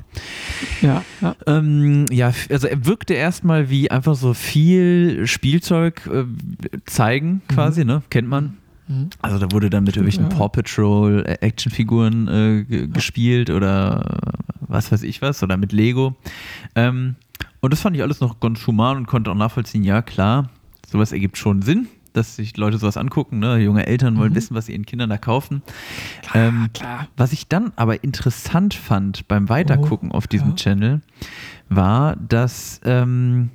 Ja, 0.82 1.04
ja. 1.22 1.36
Ähm, 1.46 2.06
ja, 2.10 2.32
also 2.50 2.68
er 2.68 2.86
wirkte 2.86 3.16
erstmal 3.16 3.70
wie 3.70 3.92
einfach 3.92 4.16
so 4.16 4.34
viel 4.34 5.28
Spielzeug 5.28 6.08
äh, 6.08 6.24
zeigen, 6.86 7.42
quasi, 7.50 7.84
ne? 7.84 8.02
Kennt 8.10 8.30
man. 8.30 8.58
Mhm. 8.88 9.10
Also 9.22 9.40
da 9.40 9.52
wurde 9.52 9.70
dann 9.70 9.84
mit 9.84 9.96
irgendwelchen 9.96 10.30
ja. 10.30 10.38
Paw 10.38 10.50
Patrol 10.50 11.24
äh, 11.26 11.38
Actionfiguren 11.42 12.28
äh, 12.28 12.64
ge- 12.64 12.88
gespielt 12.88 13.50
oder 13.50 14.20
was 14.62 14.92
weiß 14.92 15.04
ich 15.04 15.22
was 15.22 15.42
oder 15.44 15.58
mit 15.58 15.72
Lego. 15.72 16.16
Ähm, 16.76 17.16
und 17.62 17.74
das 17.74 17.82
fand 17.82 17.96
ich 17.96 18.02
alles 18.04 18.20
noch 18.20 18.40
ganz 18.40 18.66
human 18.68 18.98
und 18.98 19.08
konnte 19.08 19.32
auch 19.32 19.36
nachvollziehen, 19.36 19.84
ja 19.84 20.02
klar, 20.02 20.50
sowas 20.88 21.12
ergibt 21.12 21.38
schon 21.38 21.62
Sinn, 21.64 21.88
dass 22.14 22.36
sich 22.36 22.56
Leute 22.58 22.78
sowas 22.78 22.96
angucken. 22.96 23.40
Ne? 23.40 23.58
Junge 23.58 23.88
Eltern 23.88 24.18
wollen 24.18 24.36
wissen, 24.36 24.56
was 24.56 24.68
sie 24.68 24.74
ihren 24.74 24.86
Kindern 24.86 25.10
da 25.10 25.18
kaufen. 25.18 25.64
ähm, 26.34 26.70
Klar. 26.74 27.08
was 27.18 27.34
ich 27.34 27.48
dann 27.48 27.74
aber 27.76 28.04
interessant 28.04 28.74
fand 28.76 29.28
beim 29.28 29.50
Weitergucken 29.50 30.12
auf 30.12 30.28
diesem 30.28 30.50
ja. 30.50 30.56
Channel, 30.56 31.02
war, 31.70 32.16
dass 32.18 32.80
ähm, 32.86 33.50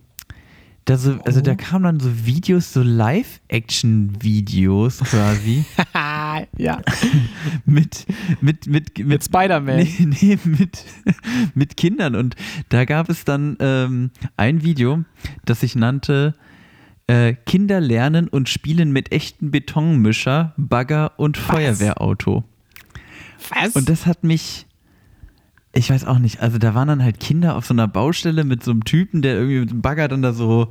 da 0.90 0.98
so, 0.98 1.18
also 1.24 1.40
da 1.40 1.54
kamen 1.54 1.84
dann 1.84 2.00
so 2.00 2.26
Videos, 2.26 2.72
so 2.72 2.82
Live-Action-Videos 2.82 4.98
quasi 4.98 5.64
ja. 6.58 6.82
mit, 7.64 8.06
mit, 8.40 8.66
mit, 8.66 8.98
mit, 8.98 9.06
Mit 9.06 9.24
Spider-Man. 9.24 9.76
Nee, 9.76 9.94
nee, 10.20 10.36
mit, 10.44 10.84
mit 11.54 11.76
Kindern. 11.76 12.16
Und 12.16 12.34
da 12.70 12.86
gab 12.86 13.08
es 13.08 13.24
dann 13.24 13.56
ähm, 13.60 14.10
ein 14.36 14.64
Video, 14.64 15.04
das 15.44 15.60
sich 15.60 15.76
nannte 15.76 16.34
äh, 17.06 17.34
Kinder 17.46 17.80
lernen 17.80 18.26
und 18.26 18.48
spielen 18.48 18.90
mit 18.92 19.12
echten 19.12 19.52
Betonmischer, 19.52 20.54
Bagger 20.56 21.12
und 21.18 21.36
Feuerwehrauto. 21.36 22.42
Was? 23.48 23.76
Und 23.76 23.88
das 23.88 24.06
hat 24.06 24.24
mich. 24.24 24.66
Ich 25.72 25.88
weiß 25.88 26.04
auch 26.04 26.18
nicht, 26.18 26.40
also 26.40 26.58
da 26.58 26.74
waren 26.74 26.88
dann 26.88 27.02
halt 27.04 27.20
Kinder 27.20 27.54
auf 27.54 27.64
so 27.64 27.74
einer 27.74 27.86
Baustelle 27.86 28.42
mit 28.42 28.64
so 28.64 28.72
einem 28.72 28.84
Typen, 28.84 29.22
der 29.22 29.34
irgendwie 29.34 29.60
mit 29.60 29.70
dem 29.70 29.82
Bagger 29.82 30.08
dann 30.08 30.20
da 30.20 30.32
so 30.32 30.68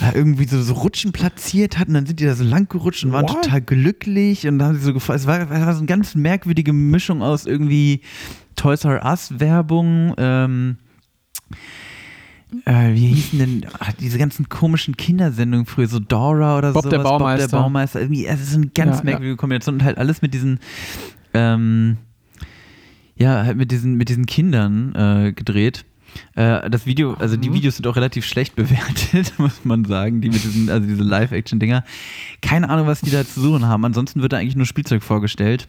da 0.00 0.12
irgendwie 0.14 0.46
so, 0.46 0.62
so 0.62 0.74
Rutschen 0.74 1.10
platziert 1.10 1.76
hat 1.76 1.88
und 1.88 1.94
dann 1.94 2.06
sind 2.06 2.20
die 2.20 2.24
da 2.26 2.36
so 2.36 2.44
lang 2.44 2.68
gerutscht 2.68 3.04
und 3.04 3.10
waren 3.12 3.28
What? 3.28 3.42
total 3.42 3.60
glücklich 3.60 4.46
und 4.46 4.60
da 4.60 4.66
haben 4.66 4.76
sie 4.76 4.84
so 4.84 4.94
gefreut. 4.94 5.16
Es 5.16 5.26
war, 5.26 5.50
war 5.50 5.72
so 5.72 5.78
eine 5.78 5.86
ganz 5.86 6.14
merkwürdige 6.14 6.72
Mischung 6.72 7.20
aus 7.20 7.46
irgendwie 7.46 8.02
Toys 8.54 8.84
R 8.84 9.04
Us 9.04 9.40
Werbung, 9.40 10.14
ähm, 10.18 10.76
äh, 12.64 12.94
wie 12.94 13.06
hießen 13.08 13.38
denn 13.40 13.66
ach, 13.80 13.92
diese 13.94 14.18
ganzen 14.18 14.48
komischen 14.48 14.96
Kindersendungen 14.96 15.66
früher, 15.66 15.88
so 15.88 15.98
Dora 15.98 16.58
oder 16.58 16.72
Bob 16.72 16.82
sowas, 16.84 16.90
der 16.90 16.98
Bob 16.98 17.18
Baumeister. 17.18 17.48
der 17.48 17.56
Baumeister, 17.56 18.00
irgendwie, 18.00 18.26
es 18.26 18.40
ist 18.40 18.54
eine 18.54 18.66
ganz 18.68 18.90
Ja, 18.90 18.96
ja. 18.98 19.04
merkwürdige 19.04 19.36
Kombination 19.36 19.76
und 19.76 19.84
halt 19.84 19.98
alles 19.98 20.22
mit 20.22 20.32
diesen 20.34 20.60
ähm, 21.34 21.96
ja, 23.16 23.44
halt 23.44 23.56
mit 23.56 23.70
diesen, 23.70 23.96
mit 23.96 24.08
diesen 24.08 24.26
Kindern 24.26 24.94
äh, 24.94 25.32
gedreht. 25.32 25.84
Äh, 26.34 26.68
das 26.70 26.86
Video, 26.86 27.14
also 27.14 27.36
die 27.36 27.52
Videos 27.52 27.76
sind 27.76 27.86
auch 27.86 27.96
relativ 27.96 28.24
schlecht 28.24 28.56
bewertet, 28.56 29.38
muss 29.38 29.64
man 29.64 29.84
sagen, 29.84 30.20
die 30.20 30.28
mit 30.28 30.42
diesen, 30.42 30.68
also 30.68 30.86
diese 30.86 31.02
Live-Action-Dinger. 31.02 31.84
Keine 32.40 32.68
Ahnung, 32.68 32.86
was 32.86 33.00
die 33.00 33.10
da 33.10 33.26
zu 33.26 33.40
suchen 33.40 33.66
haben. 33.66 33.84
Ansonsten 33.84 34.22
wird 34.22 34.32
da 34.32 34.38
eigentlich 34.38 34.56
nur 34.56 34.66
Spielzeug 34.66 35.02
vorgestellt. 35.02 35.68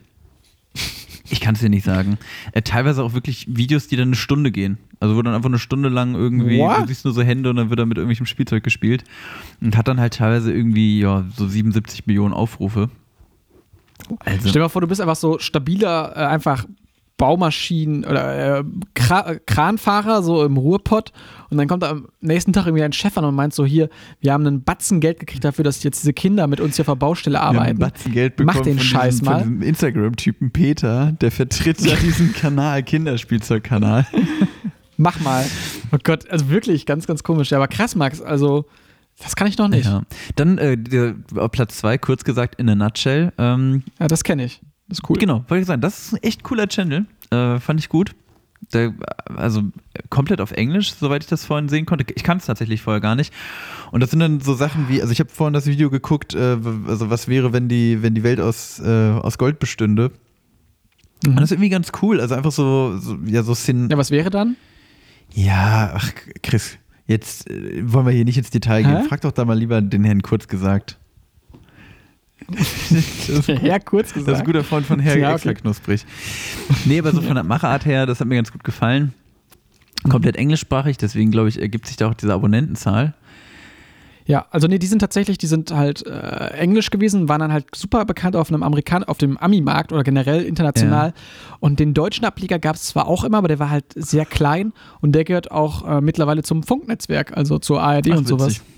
Ich 1.30 1.40
kann 1.40 1.56
es 1.56 1.62
dir 1.62 1.70
nicht 1.70 1.86
sagen. 1.86 2.18
Äh, 2.52 2.62
teilweise 2.62 3.04
auch 3.04 3.14
wirklich 3.14 3.48
Videos, 3.50 3.88
die 3.88 3.96
dann 3.96 4.10
eine 4.10 4.16
Stunde 4.16 4.52
gehen. 4.52 4.78
Also 5.00 5.16
wo 5.16 5.22
dann 5.22 5.34
einfach 5.34 5.50
eine 5.50 5.60
Stunde 5.60 5.90
lang 5.90 6.16
irgendwie, 6.16 6.60
What? 6.60 6.84
du 6.84 6.88
siehst 6.88 7.06
nur 7.06 7.14
so 7.14 7.22
Hände 7.22 7.50
und 7.50 7.56
dann 7.56 7.70
wird 7.70 7.80
da 7.80 7.86
mit 7.86 7.98
irgendwelchem 7.98 8.26
Spielzeug 8.26 8.64
gespielt. 8.64 9.04
Und 9.62 9.78
hat 9.78 9.88
dann 9.88 10.00
halt 10.00 10.16
teilweise 10.16 10.54
irgendwie, 10.54 11.00
ja, 11.00 11.26
so 11.36 11.48
77 11.48 12.06
Millionen 12.08 12.34
Aufrufe. 12.34 12.90
Also, 14.20 14.40
Stell 14.42 14.54
dir 14.54 14.60
mal 14.60 14.70
vor, 14.70 14.82
du 14.82 14.88
bist 14.88 15.00
einfach 15.00 15.16
so 15.16 15.40
stabiler, 15.40 16.14
äh, 16.16 16.26
einfach 16.26 16.66
Baumaschinen 17.18 18.06
oder 18.06 18.60
äh, 18.60 18.64
Kra 18.96 19.36
Kranfahrer, 19.46 20.24
so 20.24 20.44
im 20.44 20.58
Ruhrpott. 20.58 21.12
Und 21.50 21.58
dann 21.58 21.68
kommt 21.68 21.84
am 21.84 22.08
nächsten 22.22 22.54
Tag 22.54 22.66
irgendwie 22.66 22.84
ein 22.84 22.94
Chef 22.94 23.18
an 23.18 23.26
und 23.26 23.36
meint 23.36 23.54
so: 23.54 23.66
Hier, 23.66 23.90
wir 24.20 24.34
haben 24.34 24.46
einen 24.46 24.64
Batzen 24.64 25.00
Geld 25.00 25.20
gekriegt 25.20 25.44
dafür, 25.44 25.64
dass 25.64 25.84
jetzt 25.84 26.02
diese 26.02 26.14
Kinder 26.14 26.48
mit 26.48 26.60
uns 26.60 26.76
hier 26.76 26.84
auf 26.84 26.88
der 26.88 26.96
Baustelle 26.96 27.36
wir 27.36 27.42
haben 27.42 27.60
einen 27.60 27.78
arbeiten. 27.78 27.80
Batzen 27.80 28.12
Geld 28.12 28.36
bekommen 28.36 28.58
Mach 28.58 28.64
den 28.64 28.78
von 28.78 28.86
Scheiß 28.86 29.14
diesem, 29.20 29.26
mal. 29.26 29.40
Von 29.42 29.50
diesem 29.50 29.62
Instagram-Typen 29.62 30.52
Peter, 30.52 31.12
der 31.22 31.32
vertritt 31.32 31.82
ja 31.82 31.96
diesen 31.96 32.34
Kanal, 32.34 32.82
Kinderspielzeugkanal. 32.84 34.08
Mach 34.98 35.20
mal. 35.20 35.46
Oh 35.92 35.98
Gott, 36.04 36.30
also 36.30 36.50
wirklich 36.50 36.86
ganz, 36.86 37.08
ganz 37.08 37.24
komisch. 37.24 37.52
Ja, 37.52 37.58
aber 37.58 37.68
krass, 37.68 37.96
Max. 37.96 38.22
Also, 38.22 38.66
das 39.22 39.36
kann 39.36 39.48
ich 39.48 39.58
noch 39.58 39.68
nicht. 39.68 39.86
Ja, 39.86 40.00
Ja. 40.00 40.04
Dann 40.36 40.58
äh, 40.58 40.78
Platz 41.52 41.78
zwei, 41.78 41.98
kurz 41.98 42.24
gesagt, 42.24 42.56
in 42.56 42.70
a 42.70 42.76
nutshell. 42.76 43.32
Ähm, 43.38 43.84
das 44.00 44.24
kenne 44.24 44.46
ich. 44.46 44.62
Ist 44.94 45.10
cool. 45.10 45.18
Genau, 45.18 45.44
wollte 45.48 45.62
ich 45.62 45.68
sagen, 45.68 45.82
das 45.82 46.06
ist 46.06 46.14
ein 46.14 46.24
echt 46.24 46.44
cooler 46.44 46.68
Channel. 46.68 47.06
Äh, 47.32 47.60
fand 47.60 47.80
ich 47.80 47.90
gut. 47.90 48.16
Der, 48.72 48.94
also 49.36 49.64
komplett 50.10 50.40
auf 50.40 50.52
Englisch, 50.52 50.94
soweit 50.94 51.24
ich 51.24 51.30
das 51.30 51.46
vorhin 51.46 51.68
sehen 51.68 51.86
konnte. 51.86 52.06
Ich 52.16 52.24
kann 52.24 52.38
es 52.38 52.46
tatsächlich 52.46 52.82
vorher 52.82 53.02
gar 53.02 53.16
nicht. 53.16 53.34
Und 53.92 54.02
das 54.02 54.12
sind 54.12 54.20
dann 54.20 54.40
so 54.40 54.54
Sachen 54.54 54.88
wie, 54.90 55.02
also 55.02 55.12
ich 55.12 55.20
habe 55.20 55.32
vorhin 55.32 55.54
das 55.54 55.66
Video 55.66 55.90
geguckt, 55.90 56.36
äh, 56.36 56.58
also 56.88 57.10
was 57.10 57.28
wäre, 57.28 57.54
wenn 57.54 57.68
die, 57.68 58.04
wenn 58.04 58.14
die 58.14 58.24
Welt 58.24 58.40
aus, 58.40 58.80
äh, 58.80 59.12
aus 59.12 59.38
Gold 59.40 59.60
bestünde. 59.60 60.12
Und 61.26 61.38
das 61.38 61.46
ist 61.46 61.52
irgendwie 61.54 61.70
ganz 61.70 61.92
cool. 62.02 62.22
Also 62.22 62.36
einfach 62.36 62.52
so, 62.52 62.98
so 63.00 63.18
ja, 63.26 63.42
so 63.42 63.56
Szen 63.56 63.90
Ja, 63.90 63.98
was 63.98 64.12
wäre 64.12 64.30
dann? 64.30 64.56
Ja, 65.34 65.94
ach, 65.96 66.12
Chris, 66.44 66.78
jetzt 67.08 67.50
äh, 67.50 67.82
wollen 67.92 68.06
wir 68.06 68.14
hier 68.14 68.26
nicht 68.26 68.38
ins 68.38 68.52
Detail 68.52 68.84
gehen. 68.84 68.98
Hä? 68.98 69.08
Frag 69.10 69.22
doch 69.22 69.32
da 69.32 69.44
mal 69.44 69.58
lieber 69.58 69.82
den 69.82 70.04
Herrn 70.04 70.22
kurz 70.22 70.48
gesagt. 70.48 71.00
Das, 72.50 73.48
Ja, 73.62 73.80
kurz 73.80 74.10
das 74.10 74.18
ist 74.18 74.26
gesagt. 74.26 74.40
ein 74.40 74.46
guter 74.46 74.64
Freund 74.64 74.86
von 74.86 75.00
Herr 75.00 75.18
Ja, 75.18 75.34
okay. 75.36 75.54
knusprig. 75.54 76.06
Nee, 76.86 77.00
aber 77.00 77.12
so 77.12 77.22
von 77.22 77.36
der 77.36 77.44
Machart 77.44 77.86
her, 77.86 78.06
das 78.06 78.20
hat 78.20 78.28
mir 78.28 78.36
ganz 78.36 78.52
gut 78.52 78.64
gefallen. 78.64 79.14
Komplett 80.10 80.36
englischsprachig, 80.36 80.98
deswegen 80.98 81.32
glaube 81.32 81.50
ich, 81.50 81.60
ergibt 81.62 81.88
sich 81.88 81.96
da 81.96 82.10
auch 82.10 82.14
diese 82.14 82.34
Abonnentenzahl. 82.34 83.14
Ja, 84.26 84.46
also 84.52 84.68
nee, 84.68 84.80
die 84.80 84.88
sind 84.88 85.00
tatsächlich, 85.00 85.38
die 85.38 85.48
sind 85.48 85.72
halt 85.74 86.06
äh, 86.08 86.48
englisch 86.58 86.92
gewesen, 86.92 87.28
waren 87.28 87.42
dann 87.42 87.52
halt 87.52 87.66
super 87.76 88.06
bekannt 88.06 88.38
auf 88.38 88.50
einem 88.50 88.64
Amerikan 88.64 89.04
auf 89.04 89.18
dem 89.18 89.38
Ami-Markt 89.38 89.92
oder 89.92 90.04
generell 90.04 90.44
international. 90.44 91.14
Und 91.60 91.80
den 91.80 91.94
deutschen 91.94 92.24
Ableger 92.24 92.58
gab 92.58 92.78
es 92.78 92.84
zwar 92.84 93.08
auch 93.08 93.26
immer, 93.26 93.40
aber 93.40 93.50
der 93.50 93.60
war 93.60 93.70
halt 93.70 93.86
sehr 93.96 94.26
klein 94.26 94.72
und 95.02 95.12
der 95.14 95.26
gehört 95.26 95.52
auch 95.52 95.86
äh, 95.88 96.00
mittlerweile 96.02 96.42
zum 96.44 96.64
Funknetzwerk, 96.64 97.36
also 97.36 97.60
zur 97.60 97.82
ARD 97.82 98.12
Ach, 98.12 98.18
und 98.18 98.28
sowas. 98.28 98.48
witzig. 98.48 98.62
Ja. 98.66 98.73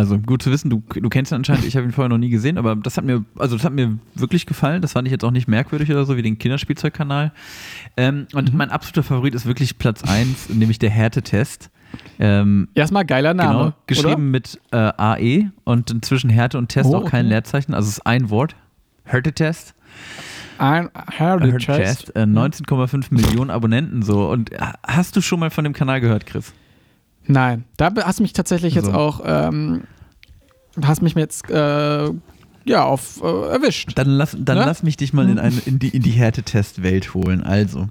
Also 0.00 0.18
gut 0.18 0.42
zu 0.42 0.50
wissen, 0.50 0.70
du, 0.70 0.82
du 0.94 1.08
kennst 1.08 1.30
ihn 1.32 1.36
anscheinend, 1.36 1.64
ich 1.66 1.76
habe 1.76 1.84
ihn 1.86 1.92
vorher 1.92 2.08
noch 2.08 2.18
nie 2.18 2.30
gesehen, 2.30 2.56
aber 2.58 2.74
das 2.76 2.96
hat 2.96 3.04
mir, 3.04 3.24
also 3.38 3.56
das 3.56 3.64
hat 3.64 3.72
mir 3.72 3.98
wirklich 4.14 4.46
gefallen. 4.46 4.80
Das 4.82 4.92
fand 4.92 5.06
ich 5.06 5.12
jetzt 5.12 5.24
auch 5.24 5.30
nicht 5.30 5.46
merkwürdig 5.48 5.90
oder 5.90 6.04
so 6.06 6.16
wie 6.16 6.22
den 6.22 6.38
Kinderspielzeugkanal. 6.38 7.32
Ähm, 7.96 8.26
Mhm. 8.32 8.38
und 8.38 8.54
mein 8.54 8.70
absoluter 8.70 9.02
Favorit 9.02 9.34
ist 9.34 9.46
wirklich 9.46 9.78
Platz 9.78 10.02
1, 10.02 10.48
nämlich 10.54 10.78
der 10.78 10.90
Härtetest. 10.90 11.70
Ähm, 12.18 12.68
Erstmal 12.74 13.04
geiler 13.04 13.34
Name. 13.34 13.52
genau, 13.52 13.72
geschrieben 13.86 14.30
mit 14.30 14.60
äh, 14.70 14.76
AE 14.96 15.50
und 15.64 15.90
inzwischen 15.90 16.30
Härte 16.30 16.56
und 16.56 16.68
Test 16.68 16.88
Oh, 16.88 16.96
auch 16.96 17.04
kein 17.04 17.26
okay. 17.26 17.34
Leerzeichen, 17.34 17.74
also 17.74 17.88
es 17.88 17.98
ist 17.98 18.06
ein 18.06 18.30
Wort. 18.30 18.54
Härtetest. 19.04 19.74
Oder? 20.58 20.66
Ein 20.68 20.88
Heritage. 21.10 21.72
Härtetest. 21.82 22.16
Äh, 22.16 22.20
19,5 22.22 23.06
Millionen 23.12 23.50
Abonnenten 23.50 24.02
so. 24.02 24.30
Und 24.30 24.52
äh, 24.52 24.58
hast 24.86 25.16
du 25.16 25.20
schon 25.20 25.40
mal 25.40 25.50
von 25.50 25.64
dem 25.64 25.72
Kanal 25.72 26.00
gehört, 26.00 26.26
Chris? 26.26 26.52
Nein, 27.30 27.64
da 27.76 27.92
hast 28.04 28.18
du 28.18 28.22
mich 28.22 28.32
tatsächlich 28.32 28.74
jetzt 28.74 28.86
So. 28.86 28.92
auch, 28.92 29.20
ähm, 29.24 29.82
hast 30.82 31.02
mich 31.02 31.14
jetzt, 31.14 31.48
äh, 31.50 32.10
ja, 32.64 32.84
auf 32.84 33.22
äh, 33.22 33.48
erwischt. 33.52 33.92
Dann 33.96 34.08
lass, 34.08 34.36
dann 34.38 34.58
Ne? 34.58 34.64
lass 34.66 34.82
mich 34.82 34.96
dich 34.96 35.12
mal 35.12 35.28
in, 35.28 35.38
eine, 35.38 35.58
in 35.66 35.78
die, 35.78 35.88
in 35.88 36.02
die 36.02 36.10
Härtetest-Welt 36.10 37.14
holen. 37.14 37.42
Also, 37.42 37.88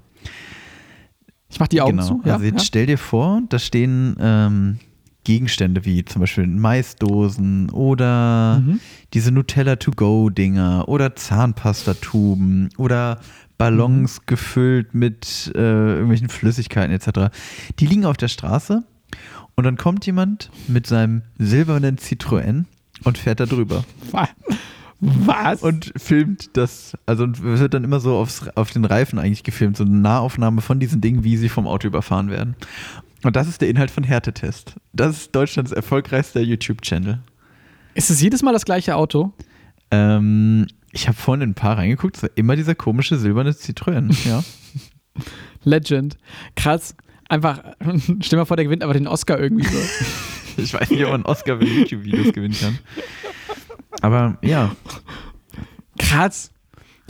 Ich 1.48 1.58
mach 1.58 1.68
die 1.68 1.80
Augen 1.80 1.96
genau. 1.96 2.06
zu. 2.06 2.22
Ja, 2.24 2.34
also 2.34 2.44
jetzt 2.44 2.58
ja. 2.60 2.64
stell 2.64 2.86
dir 2.86 2.98
vor, 2.98 3.42
da 3.48 3.58
stehen 3.58 4.16
ähm, 4.20 4.78
Gegenstände 5.24 5.84
wie 5.84 6.04
zum 6.04 6.20
Beispiel 6.20 6.46
Maisdosen 6.46 7.70
oder 7.70 8.60
Mhm. 8.64 8.80
diese 9.12 9.32
Nutella-to-go-Dinger 9.32 10.88
oder 10.88 11.14
Zahnpastatuben 11.16 12.70
oder 12.78 13.18
Ballons 13.58 14.20
Mhm. 14.20 14.22
gefüllt 14.26 14.94
mit 14.94 15.52
äh, 15.54 15.58
irgendwelchen 15.58 16.28
Flüssigkeiten 16.28 16.92
etc. 16.94 17.34
Die 17.78 17.86
liegen 17.86 18.06
auf 18.06 18.16
der 18.16 18.28
Straße 18.28 18.84
und 19.60 19.64
dann 19.64 19.76
kommt 19.76 20.06
jemand 20.06 20.50
mit 20.68 20.86
seinem 20.86 21.20
silbernen 21.36 21.98
Citroën 21.98 22.64
und 23.04 23.18
fährt 23.18 23.40
da 23.40 23.44
drüber. 23.44 23.84
Was? 25.00 25.62
und 25.62 25.92
filmt 25.96 26.56
das, 26.56 26.96
also 27.04 27.26
wird 27.42 27.74
dann 27.74 27.84
immer 27.84 28.00
so 28.00 28.16
aufs, 28.16 28.48
auf 28.54 28.70
den 28.70 28.86
Reifen 28.86 29.18
eigentlich 29.18 29.42
gefilmt, 29.42 29.76
so 29.76 29.84
eine 29.84 29.98
Nahaufnahme 29.98 30.62
von 30.62 30.80
diesen 30.80 31.02
Dingen, 31.02 31.24
wie 31.24 31.36
sie 31.36 31.50
vom 31.50 31.66
Auto 31.66 31.88
überfahren 31.88 32.30
werden. 32.30 32.56
Und 33.22 33.36
das 33.36 33.48
ist 33.48 33.60
der 33.60 33.68
Inhalt 33.68 33.90
von 33.90 34.02
Härtetest. 34.02 34.76
Das 34.94 35.14
ist 35.14 35.36
Deutschlands 35.36 35.72
erfolgreichster 35.72 36.40
YouTube-Channel. 36.40 37.18
Ist 37.92 38.08
es 38.08 38.22
jedes 38.22 38.42
Mal 38.42 38.54
das 38.54 38.64
gleiche 38.64 38.96
Auto? 38.96 39.34
Ähm, 39.90 40.68
ich 40.90 41.06
habe 41.06 41.18
vorhin 41.18 41.42
in 41.42 41.50
ein 41.50 41.54
paar 41.54 41.76
reingeguckt, 41.76 42.16
es 42.16 42.22
war 42.22 42.30
immer 42.36 42.56
dieser 42.56 42.74
komische 42.74 43.18
silberne 43.18 43.50
Citroën, 43.50 44.26
ja. 44.26 44.42
Legend. 45.64 46.16
Krass. 46.56 46.94
Einfach, 47.30 47.62
stell 48.20 48.38
mal 48.38 48.44
vor, 48.44 48.56
der 48.56 48.64
gewinnt 48.64 48.84
aber 48.84 48.92
den 48.92 49.06
Oscar 49.06 49.38
irgendwie 49.38 49.66
so. 49.66 49.78
Ich 50.56 50.74
weiß 50.74 50.90
nicht, 50.90 51.04
ob 51.04 51.12
man 51.12 51.24
einen 51.24 51.24
Oscar 51.24 51.58
für 51.58 51.64
YouTube-Videos 51.64 52.34
gewinnen 52.34 52.56
kann. 52.60 52.78
Aber 54.02 54.36
ja, 54.42 54.72
Krass. 56.00 56.50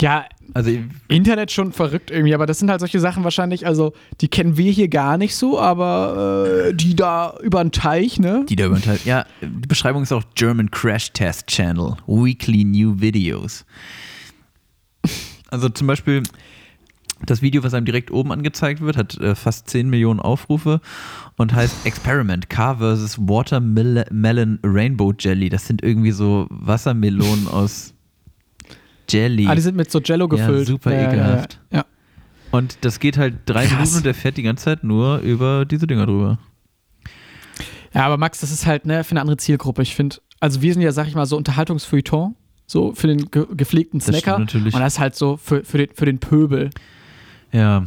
Ja, 0.01 0.25
also 0.53 0.71
Internet 1.07 1.51
schon 1.51 1.71
verrückt 1.71 2.11
irgendwie, 2.11 2.33
aber 2.33 2.45
das 2.45 2.59
sind 2.59 2.69
halt 2.69 2.79
solche 2.79 2.99
Sachen 2.99 3.23
wahrscheinlich, 3.23 3.65
also 3.65 3.93
die 4.19 4.27
kennen 4.27 4.57
wir 4.57 4.71
hier 4.71 4.87
gar 4.87 5.17
nicht 5.17 5.35
so, 5.35 5.59
aber 5.59 6.67
äh, 6.67 6.73
die 6.73 6.95
da 6.95 7.37
über 7.41 7.63
den 7.63 7.71
Teich, 7.71 8.19
ne? 8.19 8.45
die 8.49 8.55
da 8.55 8.65
über 8.65 8.75
den 8.75 8.83
Teil. 8.83 8.99
Ja, 9.05 9.25
die 9.41 9.67
Beschreibung 9.67 10.03
ist 10.03 10.11
auch 10.11 10.23
German 10.35 10.71
Crash 10.71 11.11
Test 11.13 11.47
Channel. 11.47 11.95
Weekly 12.07 12.63
New 12.63 12.99
Videos. 12.99 13.65
Also 15.49 15.69
zum 15.69 15.87
Beispiel 15.87 16.23
das 17.25 17.41
Video, 17.41 17.63
was 17.63 17.73
einem 17.73 17.85
direkt 17.85 18.11
oben 18.11 18.31
angezeigt 18.31 18.81
wird, 18.81 18.97
hat 18.97 19.17
äh, 19.19 19.35
fast 19.35 19.69
10 19.69 19.89
Millionen 19.89 20.19
Aufrufe 20.19 20.81
und 21.37 21.53
heißt 21.53 21.75
Experiment 21.85 22.49
Car 22.49 22.77
vs. 22.77 23.17
Watermelon 23.19 24.59
Rainbow 24.63 25.13
Jelly. 25.17 25.49
Das 25.49 25.67
sind 25.67 25.83
irgendwie 25.83 26.11
so 26.11 26.47
Wassermelonen 26.49 27.47
aus 27.51 27.93
Jelly. 29.09 29.47
Ah, 29.47 29.55
die 29.55 29.61
sind 29.61 29.75
mit 29.75 29.91
so 29.91 29.99
Jello 29.99 30.27
gefüllt. 30.27 30.59
Ja, 30.59 30.65
super 30.65 30.93
ja, 30.93 31.09
ekelhaft. 31.09 31.59
Ja, 31.71 31.79
ja. 31.79 31.85
Und 32.51 32.77
das 32.81 32.99
geht 32.99 33.17
halt 33.17 33.35
drei 33.45 33.65
Krass. 33.65 33.77
Minuten 33.79 33.97
und 33.97 34.05
der 34.05 34.13
fährt 34.13 34.37
die 34.37 34.43
ganze 34.43 34.65
Zeit 34.65 34.83
nur 34.83 35.19
über 35.19 35.65
diese 35.65 35.87
Dinger 35.87 36.05
drüber. 36.05 36.37
ja, 37.93 38.05
aber 38.05 38.17
Max, 38.17 38.39
das 38.39 38.51
ist 38.51 38.65
halt 38.65 38.85
ne, 38.85 39.03
für 39.03 39.11
eine 39.11 39.21
andere 39.21 39.37
Zielgruppe. 39.37 39.81
Ich 39.81 39.95
finde, 39.95 40.17
also 40.39 40.61
wir 40.61 40.73
sind 40.73 40.81
ja, 40.81 40.91
sag 40.91 41.07
ich 41.07 41.15
mal, 41.15 41.25
so 41.25 41.37
Unterhaltungsfeuilleton, 41.37 42.35
so 42.65 42.93
für 42.93 43.07
den 43.07 43.31
ge 43.31 43.45
gepflegten 43.55 43.99
Das 43.99 44.07
Snacker. 44.07 44.39
natürlich. 44.39 44.73
Und 44.73 44.81
das 44.81 44.93
ist 44.93 44.99
halt 44.99 45.15
so 45.15 45.37
für, 45.37 45.63
für, 45.63 45.77
den, 45.77 45.89
für 45.93 46.05
den 46.05 46.19
Pöbel. 46.19 46.71
Ja, 47.51 47.85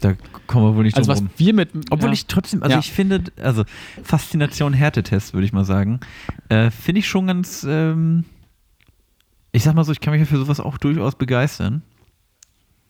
da 0.00 0.14
kommen 0.46 0.64
wir 0.66 0.76
wohl 0.76 0.84
nicht 0.84 0.96
Also 0.96 1.12
drum 1.12 1.24
was 1.26 1.30
rum. 1.30 1.30
wir 1.38 1.54
mit. 1.54 1.70
Obwohl 1.90 2.08
ja. 2.10 2.12
ich 2.12 2.26
trotzdem, 2.26 2.62
also 2.62 2.74
Ja. 2.74 2.78
ich 2.80 2.92
finde, 2.92 3.24
also 3.42 3.64
Faszination 4.02 4.72
Härtetest, 4.72 5.34
würde 5.34 5.44
ich 5.46 5.52
mal 5.52 5.64
sagen, 5.64 6.00
äh, 6.48 6.70
finde 6.70 7.00
ich 7.00 7.08
schon 7.08 7.26
ganz, 7.26 7.64
ähm, 7.68 8.24
ich 9.52 9.62
sag 9.64 9.74
mal 9.74 9.84
so, 9.84 9.92
ich 9.92 10.00
kann 10.00 10.12
mich 10.12 10.20
ja 10.20 10.26
für 10.26 10.36
sowas 10.38 10.60
auch 10.60 10.78
durchaus 10.78 11.14
begeistern. 11.16 11.82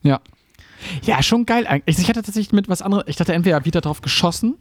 Ja. 0.02 0.20
Ja, 1.02 1.22
schon 1.22 1.46
geil 1.46 1.66
eigentlich. 1.66 1.98
Ich 1.98 2.08
hatte 2.08 2.22
tatsächlich 2.22 2.52
mit 2.52 2.68
was 2.68 2.82
anderes. 2.82 3.04
Ich 3.06 3.16
dachte, 3.16 3.32
entweder 3.32 3.64
wird 3.64 3.74
da 3.74 3.80
drauf 3.80 4.02
geschossen 4.02 4.54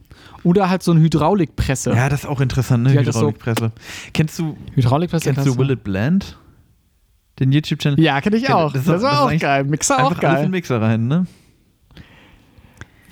oder 0.44 0.70
halt 0.70 0.82
so 0.82 0.92
eine 0.92 1.00
Hydraulikpresse. 1.00 1.90
Ja, 1.92 2.08
das 2.08 2.20
ist 2.20 2.26
auch 2.26 2.40
interessant, 2.40 2.84
ne? 2.84 2.90
Die 2.92 2.96
halt 2.96 3.06
das 3.06 3.14
so- 3.16 3.20
Hydraulikpresse. 3.28 3.72
Kennst 4.14 4.38
du, 4.38 4.56
Hydraulikpresse 4.74 5.32
kennst 5.34 5.46
du 5.46 5.58
Will 5.58 5.70
It 5.72 5.84
Blend? 5.84 6.38
Den 7.38 7.52
YouTube-Channel? 7.52 8.00
Ja, 8.00 8.20
kenn 8.20 8.32
ich 8.34 8.48
auch. 8.50 8.72
das 8.72 8.84
Das, 8.84 8.96
ist- 8.96 9.02
war 9.02 9.10
das 9.28 9.36
auch 9.36 9.40
geil. 9.40 9.64
Mixer 9.64 9.96
auch 9.96 10.10
Einfach 10.10 10.22
alles 10.22 10.38
in 10.38 10.42
geil. 10.44 10.48
Mixer 10.50 10.80
rein, 10.80 11.06
ne? 11.06 11.26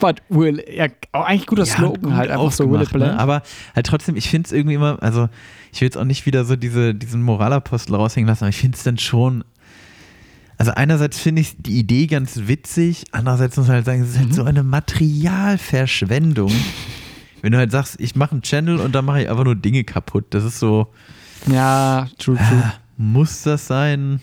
But 0.01 0.23
Will, 0.29 0.63
ja, 0.75 0.87
auch 1.13 1.25
eigentlich 1.25 1.47
guter 1.47 1.65
Slogan 1.67 2.03
gut 2.03 2.13
halt, 2.15 2.31
einfach 2.31 2.51
so 2.53 2.69
Will 2.71 2.83
It 2.83 2.93
ne? 2.93 2.99
Blend. 2.99 3.19
Aber 3.19 3.43
halt 3.77 3.87
trotzdem, 3.87 4.17
ich 4.17 4.29
finde 4.29 4.47
es 4.47 4.53
irgendwie 4.53 4.75
immer, 4.75 4.99
also 5.03 5.29
ich 5.73 5.81
will 5.81 5.87
jetzt 5.87 5.97
auch 5.97 6.05
nicht 6.05 6.27
wieder 6.27 6.45
so 6.45 6.57
diese, 6.57 6.95
diesen 6.95 7.23
Moralapostel 7.23 7.95
raushängen 7.95 8.27
lassen, 8.29 8.45
aber 8.45 8.49
ich 8.51 8.57
finde 8.57 8.77
es 8.77 8.83
dann 8.83 8.99
schon, 8.99 9.45
also 10.59 10.73
einerseits 10.73 11.19
finde 11.21 11.43
ich 11.43 11.55
die 11.59 11.79
Idee 11.79 12.07
ganz 12.07 12.41
witzig, 12.47 13.05
andererseits 13.13 13.57
muss 13.57 13.67
man 13.69 13.77
halt 13.77 13.87
sagen, 13.87 14.03
es 14.03 14.11
ist 14.11 14.19
halt 14.19 14.35
so 14.35 14.43
eine 14.45 14.63
Materialverschwendung. 14.65 16.51
Wenn 17.43 17.53
du 17.53 17.59
halt 17.59 17.71
sagst, 17.71 18.01
ich 18.01 18.17
mache 18.17 18.33
einen 18.33 18.43
Channel 18.43 18.79
und 18.81 18.95
dann 18.95 19.05
mache 19.05 19.23
ich 19.23 19.31
einfach 19.31 19.45
nur 19.45 19.55
Dinge 19.55 19.85
kaputt. 19.85 20.25
Das 20.31 20.45
ist 20.45 20.59
so, 20.59 20.89
Ja, 21.47 22.09
true, 22.19 22.37
true. 22.37 22.73
Muss 22.97 23.43
das 23.43 23.67
sein? 23.67 24.21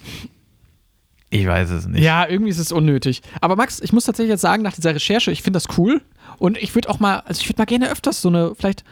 Ich 1.30 1.48
weiß 1.48 1.70
es 1.72 1.88
nicht. 1.88 2.04
Ja, 2.04 2.28
irgendwie 2.28 2.52
ist 2.52 2.58
es 2.60 2.72
unnötig. 2.72 3.22
Aber 3.40 3.56
Max, 3.56 3.80
ich 3.80 3.94
muss 3.94 4.04
tatsächlich 4.06 4.32
jetzt 4.32 4.42
sagen, 4.42 4.64
nach 4.64 4.74
dieser 4.74 4.94
Recherche, 4.94 5.32
ich 5.32 5.42
finde 5.42 5.58
das 5.58 5.78
cool. 5.78 6.02
Und 6.40 6.58
ich 6.58 6.76
würde 6.76 6.90
auch 6.90 7.00
mal, 7.00 7.20
also 7.22 7.40
ich 7.42 7.48
würde 7.48 7.60
mal 7.62 7.66
gerne 7.66 7.90
öfters 7.90 8.22
so 8.22 8.28
eine, 8.30 8.54
vielleicht, 8.58 8.84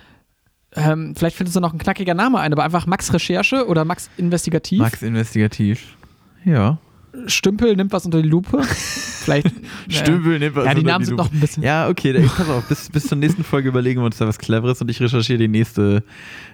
ähm, 0.76 1.16
vielleicht 1.18 1.36
findest 1.36 1.56
du 1.58 1.60
noch 1.60 1.74
ein 1.74 1.80
knackiger 1.80 2.14
Name 2.14 2.40
ein, 2.40 2.54
aber 2.54 2.64
einfach 2.64 2.86
Max 2.86 3.12
Recherche 3.14 3.68
oder 3.68 3.84
Max 3.86 4.10
Investigativ. 4.18 4.80
Max 4.80 5.02
Investigativ. 5.02 5.98
Ja. 6.46 6.78
Stümpel 7.26 7.76
nimmt 7.76 7.92
was 7.92 8.06
unter 8.06 8.22
die 8.22 8.30
Lupe. 8.30 8.64
vielleicht. 8.64 9.48
äh, 9.48 9.52
Stümpel 9.90 10.40
nimmt 10.40 10.56
was 10.56 10.66
Ja, 10.66 10.74
die 10.76 10.80
unter 10.82 10.92
Namen 10.94 11.06
sind 11.06 11.18
Lupe. 11.18 11.24
noch 11.28 11.34
ein 11.34 11.40
bisschen. 11.42 11.64
Ja, 11.64 11.90
okay, 11.90 12.14
da, 12.14 12.22
pass 12.22 12.48
auf, 12.50 12.68
bis, 12.70 12.90
bis 12.90 13.08
zur 13.08 13.18
nächsten 13.18 13.44
Folge 13.44 13.68
überlegen 13.68 14.00
wir 14.00 14.06
uns 14.06 14.18
da 14.18 14.28
was 14.28 14.38
Cleveres 14.38 14.80
und 14.82 14.90
ich 14.90 15.02
recherchiere 15.02 15.40
die 15.40 15.48
nächste, 15.50 16.04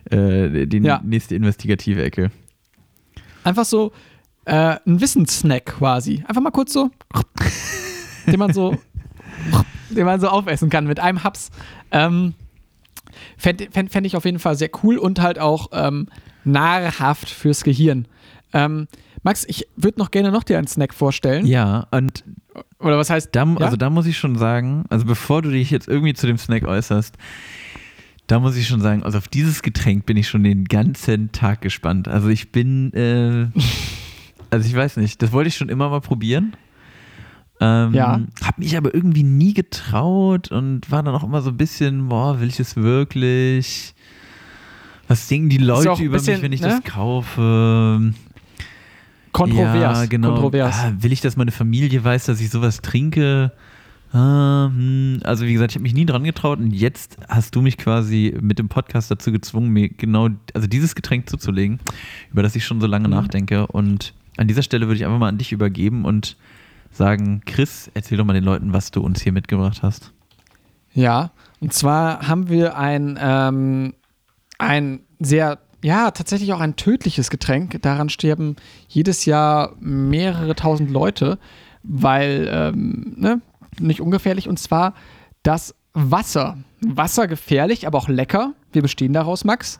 äh, 0.09 0.65
die 0.65 0.77
Ja. 0.79 0.99
nächste 1.03 1.35
investigative 1.35 2.01
Ecke. 2.03 2.31
Einfach 3.45 3.65
so 3.65 3.91
äh, 4.45 4.77
ein 4.85 4.99
Wissenssnack 4.99 5.65
quasi. 5.65 6.23
Einfach 6.27 6.41
mal 6.41 6.51
kurz 6.51 6.73
so, 6.73 6.89
den 8.27 8.39
man 8.39 8.53
so, 8.53 8.75
den 9.89 10.05
man 10.05 10.19
so 10.19 10.27
aufessen 10.27 10.69
kann 10.69 10.87
mit 10.87 10.99
einem 10.99 11.23
Haps. 11.23 11.51
Ähm, 11.91 12.33
Fände 13.37 13.67
fänd, 13.71 13.91
fänd 13.91 14.07
ich 14.07 14.17
auf 14.17 14.25
jeden 14.25 14.39
Fall 14.39 14.55
sehr 14.55 14.69
cool 14.83 14.97
und 14.97 15.21
halt 15.21 15.39
auch 15.39 15.69
ähm, 15.71 16.07
nahrhaft 16.43 17.29
fürs 17.29 17.63
Gehirn. 17.63 18.07
Ähm, 18.51 18.87
Max, 19.23 19.45
ich 19.47 19.67
würde 19.75 19.99
noch 19.99 20.11
gerne 20.11 20.31
noch 20.31 20.43
dir 20.43 20.57
einen 20.57 20.67
Snack 20.67 20.93
vorstellen. 20.93 21.45
Ja, 21.45 21.87
und 21.91 22.23
Oder 22.79 22.97
was 22.97 23.09
heißt, 23.09 23.29
da, 23.31 23.43
ja? 23.45 23.57
also 23.57 23.77
da 23.77 23.89
muss 23.89 24.05
ich 24.05 24.17
schon 24.17 24.37
sagen, 24.37 24.85
also 24.89 25.05
bevor 25.05 25.41
du 25.41 25.49
dich 25.51 25.71
jetzt 25.71 25.87
irgendwie 25.87 26.13
zu 26.13 26.27
dem 26.27 26.37
Snack 26.37 26.63
äußerst, 26.63 27.15
da 28.27 28.39
muss 28.39 28.55
ich 28.55 28.67
schon 28.67 28.81
sagen, 28.81 29.03
also 29.03 29.17
auf 29.17 29.27
dieses 29.27 29.61
Getränk 29.61 30.05
bin 30.05 30.17
ich 30.17 30.27
schon 30.27 30.43
den 30.43 30.65
ganzen 30.65 31.31
Tag 31.31 31.61
gespannt. 31.61 32.07
Also 32.07 32.29
ich 32.29 32.51
bin, 32.51 32.91
äh, 32.93 33.47
also 34.49 34.67
ich 34.67 34.75
weiß 34.75 34.97
nicht, 34.97 35.21
das 35.21 35.31
wollte 35.31 35.49
ich 35.49 35.55
schon 35.55 35.69
immer 35.69 35.89
mal 35.89 36.01
probieren. 36.01 36.53
Ähm, 37.59 37.93
Ja. 37.93 38.19
Hab 38.43 38.57
mich 38.57 38.75
aber 38.75 38.93
irgendwie 38.93 39.23
nie 39.23 39.53
getraut 39.53 40.51
und 40.51 40.89
war 40.91 41.03
dann 41.03 41.15
auch 41.15 41.23
immer 41.23 41.41
so 41.41 41.51
ein 41.51 41.57
bisschen, 41.57 42.09
boah, 42.09 42.39
will 42.41 42.49
ich 42.49 42.59
es 42.59 42.75
wirklich? 42.75 43.93
Was 45.07 45.27
denken 45.27 45.49
die 45.49 45.57
Leute 45.57 46.03
über 46.03 46.17
bisschen, 46.17 46.35
mich, 46.35 46.43
wenn 46.43 46.53
ich 46.53 46.61
ne? 46.61 46.67
das 46.69 46.83
kaufe? 46.83 48.13
kontrovers. 49.35 49.99
Ja, 49.99 50.05
genau. 50.05 50.29
kontrovers. 50.29 50.75
Ah, 50.75 50.93
will 50.99 51.11
ich, 51.11 51.21
dass 51.21 51.35
meine 51.35 51.51
Familie 51.51 52.03
weiß, 52.03 52.25
dass 52.25 52.39
ich 52.39 52.49
sowas 52.49 52.81
trinke? 52.81 53.51
Ah, 54.15 54.67
hm. 54.73 55.19
Also 55.23 55.45
wie 55.45 55.51
gesagt, 55.51 55.71
ich 55.71 55.75
habe 55.75 55.83
mich 55.83 55.93
nie 55.93 56.05
dran 56.05 56.23
getraut 56.23 56.59
und 56.59 56.71
jetzt 56.71 57.17
hast 57.27 57.53
du 57.53 57.61
mich 57.61 57.77
quasi 57.77 58.33
mit 58.39 58.59
dem 58.59 58.69
Podcast 58.69 59.11
dazu 59.11 59.31
gezwungen, 59.33 59.71
mir 59.71 59.89
genau, 59.89 60.29
also 60.53 60.67
dieses 60.67 60.95
Getränk 60.95 61.29
zuzulegen, 61.29 61.79
über 62.31 62.41
das 62.41 62.55
ich 62.55 62.65
schon 62.65 62.79
so 62.79 62.87
lange 62.87 63.09
Mhm. 63.09 63.13
nachdenke. 63.13 63.67
Und 63.67 64.13
an 64.37 64.47
dieser 64.47 64.61
Stelle 64.63 64.87
würde 64.87 64.95
ich 64.95 65.05
einfach 65.05 65.19
mal 65.19 65.27
an 65.27 65.37
dich 65.37 65.51
übergeben 65.51 66.05
und 66.05 66.37
sagen, 66.91 67.41
Chris, 67.45 67.91
erzähl 67.93 68.17
doch 68.17 68.23
mal 68.23 68.31
den 68.33 68.45
Leuten, 68.45 68.71
was 68.71 68.89
du 68.91 69.01
uns 69.01 69.21
hier 69.21 69.33
mitgebracht 69.33 69.79
hast. 69.83 70.13
Ja, 70.93 71.31
und 71.59 71.73
zwar 71.73 72.25
haben 72.25 72.47
wir 72.47 72.77
ein, 72.77 73.19
ähm, 73.21 73.95
ein 74.59 75.01
sehr, 75.19 75.59
ja, 75.83 76.11
tatsächlich 76.11 76.53
auch 76.53 76.61
ein 76.61 76.77
tödliches 76.77 77.29
Getränk. 77.29 77.81
Daran 77.81 78.07
sterben 78.07 78.55
jedes 78.87 79.25
Jahr 79.25 79.75
mehrere 79.81 80.55
tausend 80.55 80.89
Leute, 80.89 81.37
weil, 81.83 82.47
ähm, 82.49 83.13
ne, 83.17 83.41
nicht 83.79 84.01
ungefährlich, 84.01 84.47
und 84.47 84.59
zwar 84.59 84.93
das 85.43 85.75
Wasser. 85.93 86.57
Wasser 86.81 87.27
gefährlich, 87.27 87.87
aber 87.87 87.97
auch 87.97 88.09
lecker. 88.09 88.53
Wir 88.71 88.81
bestehen 88.81 89.13
daraus, 89.13 89.45
Max. 89.45 89.79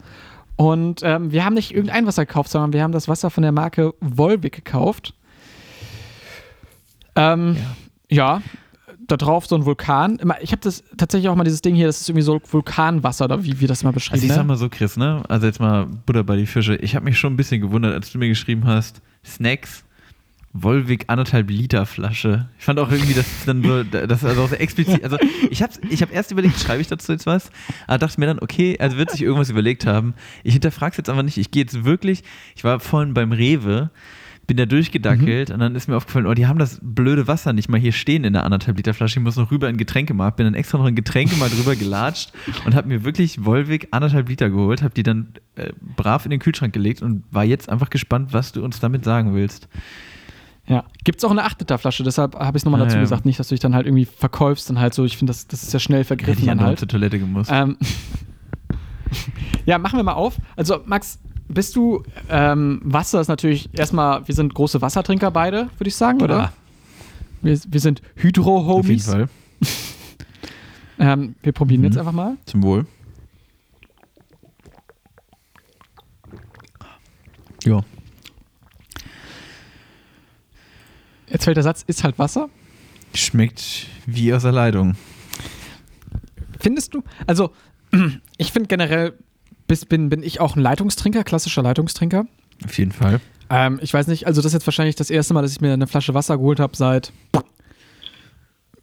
Und 0.55 1.01
ähm, 1.03 1.31
wir 1.31 1.43
haben 1.43 1.53
nicht 1.53 1.73
irgendein 1.73 2.05
Wasser 2.05 2.25
gekauft, 2.25 2.49
sondern 2.49 2.73
wir 2.73 2.81
haben 2.81 2.93
das 2.93 3.07
Wasser 3.07 3.29
von 3.29 3.43
der 3.43 3.51
Marke 3.51 3.93
Volvic 3.99 4.53
gekauft. 4.53 5.13
Ähm, 7.15 7.57
ja. 8.09 8.41
da 9.07 9.17
drauf 9.17 9.45
so 9.45 9.55
ein 9.55 9.65
Vulkan. 9.65 10.19
Ich 10.41 10.51
habe 10.51 10.61
das 10.61 10.83
tatsächlich 10.97 11.29
auch 11.29 11.35
mal 11.35 11.43
dieses 11.43 11.61
Ding 11.61 11.75
hier, 11.75 11.87
das 11.87 12.01
ist 12.01 12.09
irgendwie 12.09 12.23
so 12.23 12.41
Vulkanwasser, 12.49 13.25
oder 13.25 13.43
wie 13.43 13.59
wir 13.59 13.67
das 13.67 13.83
mal 13.83 13.91
beschrieben 13.91 14.15
Also 14.15 14.25
ich 14.25 14.29
ne? 14.31 14.35
sag 14.35 14.45
mal 14.47 14.57
so, 14.57 14.69
Chris, 14.69 14.97
ne? 14.97 15.23
Also 15.27 15.45
jetzt 15.45 15.59
mal 15.59 15.85
Butter 15.85 16.23
bei 16.23 16.35
die 16.37 16.45
Fische. 16.45 16.75
Ich 16.77 16.95
habe 16.95 17.05
mich 17.05 17.17
schon 17.17 17.33
ein 17.33 17.37
bisschen 17.37 17.61
gewundert, 17.61 17.93
als 17.93 18.11
du 18.11 18.17
mir 18.17 18.27
geschrieben 18.27 18.65
hast, 18.65 19.01
Snacks, 19.25 19.84
Volvic 20.57 21.05
anderthalb 21.07 21.49
Liter 21.49 21.85
Flasche. 21.85 22.47
Ich 22.57 22.63
fand 22.63 22.79
auch 22.79 22.89
irgendwie, 22.89 23.13
das 23.13 23.27
ist 23.27 23.47
dann 23.47 23.61
so, 23.61 23.83
das 23.83 24.23
also 24.23 24.43
auch 24.43 24.49
sehr 24.49 24.61
explizit. 24.61 25.03
Also 25.03 25.17
ich 25.49 25.61
habe 25.61 25.73
ich 25.89 26.01
hab 26.01 26.13
erst 26.13 26.31
überlegt, 26.31 26.57
schreibe 26.57 26.81
ich 26.81 26.87
dazu 26.87 27.11
jetzt 27.11 27.25
was? 27.25 27.51
Aber 27.87 27.97
dachte 27.97 28.19
mir 28.19 28.27
dann, 28.27 28.39
okay, 28.39 28.77
also 28.79 28.95
wird 28.95 29.11
sich 29.11 29.21
irgendwas 29.21 29.49
überlegt 29.49 29.85
haben. 29.85 30.13
Ich 30.43 30.53
hinterfrage 30.53 30.91
es 30.91 30.97
jetzt 30.97 31.09
einfach 31.09 31.23
nicht. 31.23 31.37
Ich 31.37 31.51
gehe 31.51 31.63
jetzt 31.63 31.83
wirklich, 31.83 32.23
ich 32.55 32.63
war 32.63 32.79
vorhin 32.79 33.13
beim 33.13 33.33
Rewe, 33.33 33.89
bin 34.47 34.55
da 34.55 34.65
durchgedackelt 34.65 35.49
und 35.51 35.59
dann 35.59 35.75
ist 35.75 35.89
mir 35.89 35.97
aufgefallen, 35.97 36.25
oh, 36.25 36.33
die 36.33 36.47
haben 36.47 36.59
das 36.59 36.79
blöde 36.81 37.27
Wasser 37.27 37.51
nicht 37.51 37.67
mal 37.67 37.79
hier 37.79 37.91
stehen 37.91 38.23
in 38.23 38.31
der 38.31 38.45
anderthalb 38.45 38.77
Liter 38.77 38.93
Flasche. 38.93 39.19
Ich 39.19 39.23
muss 39.23 39.35
noch 39.35 39.51
rüber 39.51 39.67
in 39.67 39.73
den 39.73 39.79
Getränkemarkt, 39.79 40.37
bin 40.37 40.45
dann 40.45 40.53
extra 40.53 40.77
noch 40.77 40.85
in 40.85 40.95
Getränkemarkt 40.95 41.57
drüber 41.57 41.75
gelatscht 41.75 42.31
und 42.65 42.75
habe 42.75 42.87
mir 42.87 43.03
wirklich 43.03 43.43
Volvic 43.43 43.89
anderthalb 43.91 44.29
Liter 44.29 44.49
geholt, 44.49 44.83
habe 44.83 44.93
die 44.93 45.03
dann 45.03 45.33
äh, 45.55 45.73
brav 45.97 46.25
in 46.25 46.31
den 46.31 46.39
Kühlschrank 46.39 46.71
gelegt 46.71 47.01
und 47.01 47.23
war 47.31 47.43
jetzt 47.43 47.69
einfach 47.69 47.89
gespannt, 47.89 48.31
was 48.31 48.53
du 48.53 48.63
uns 48.63 48.79
damit 48.79 49.03
sagen 49.03 49.33
willst. 49.33 49.67
Ja. 50.67 50.83
Gibt 51.03 51.19
es 51.19 51.23
auch 51.25 51.31
eine 51.31 51.43
8 51.43 51.59
Liter 51.59 51.77
Flasche, 51.77 52.03
deshalb 52.03 52.35
habe 52.35 52.57
ich 52.57 52.61
es 52.61 52.65
nochmal 52.65 52.79
dazu 52.81 52.95
ja. 52.95 53.01
gesagt, 53.01 53.25
nicht, 53.25 53.39
dass 53.39 53.49
du 53.49 53.53
dich 53.55 53.59
dann 53.59 53.75
halt 53.75 53.85
irgendwie 53.85 54.05
verkaufst 54.05 54.69
und 54.71 54.79
halt 54.79 54.93
so, 54.95 55.05
ich 55.05 55.15
finde, 55.17 55.31
das, 55.31 55.47
das 55.47 55.61
ist 55.63 55.73
ja 55.73 55.79
schnell 55.79 55.99
Hätte 55.99 56.07
vergriffen 56.07 56.41
ich 56.41 56.47
dann 56.47 56.59
halt. 56.61 56.79
zur 56.79 56.87
Toilette 56.87 57.19
gemusst. 57.19 57.51
Ähm, 57.53 57.77
ja, 59.65 59.77
machen 59.77 59.97
wir 59.97 60.03
mal 60.03 60.13
auf. 60.13 60.37
Also, 60.55 60.79
Max, 60.85 61.19
bist 61.47 61.75
du, 61.75 62.01
ähm, 62.29 62.81
Wasser 62.83 63.21
ist 63.21 63.27
natürlich 63.27 63.69
erstmal, 63.77 64.27
wir 64.27 64.33
sind 64.33 64.53
große 64.55 64.81
Wassertrinker 64.81 65.29
beide, 65.29 65.69
würde 65.77 65.87
ich 65.87 65.95
sagen, 65.95 66.21
oder? 66.23 66.37
Ja. 66.37 66.53
Wir, 67.43 67.59
wir 67.67 67.79
sind 67.79 67.99
Auf 68.01 68.07
jeden 68.15 68.23
Hydro-Homies. 68.23 69.05
Fall. 69.07 69.29
Ähm, 70.97 71.35
wir 71.43 71.51
probieren 71.51 71.81
Mhm. 71.81 71.87
jetzt 71.87 71.97
einfach 71.97 72.13
mal. 72.13 72.37
Zum 72.45 72.63
Wohl. 72.63 72.85
Ja. 77.65 77.81
Jetzt 81.29 81.45
fällt 81.45 81.57
der 81.57 81.63
Satz, 81.63 81.83
ist 81.87 82.03
halt 82.03 82.19
Wasser. 82.19 82.49
Schmeckt 83.13 83.87
wie 84.05 84.33
aus 84.33 84.43
der 84.43 84.51
Leitung. 84.51 84.95
Findest 86.59 86.93
du? 86.93 87.03
Also, 87.27 87.51
ich 88.37 88.51
finde 88.51 88.67
generell, 88.67 89.13
bis, 89.67 89.85
bin, 89.85 90.09
bin 90.09 90.23
ich 90.23 90.39
auch 90.39 90.55
ein 90.55 90.61
Leitungstrinker, 90.61 91.23
klassischer 91.23 91.63
Leitungstrinker. 91.63 92.25
Auf 92.63 92.77
jeden 92.77 92.91
Fall. 92.91 93.19
Ähm, 93.49 93.79
ich 93.81 93.93
weiß 93.93 94.07
nicht, 94.07 94.27
also 94.27 94.41
das 94.41 94.47
ist 94.47 94.53
jetzt 94.53 94.67
wahrscheinlich 94.67 94.95
das 94.95 95.09
erste 95.09 95.33
Mal, 95.33 95.41
dass 95.41 95.51
ich 95.51 95.61
mir 95.61 95.73
eine 95.73 95.87
Flasche 95.87 96.13
Wasser 96.13 96.37
geholt 96.37 96.59
habe 96.59 96.75
seit 96.75 97.11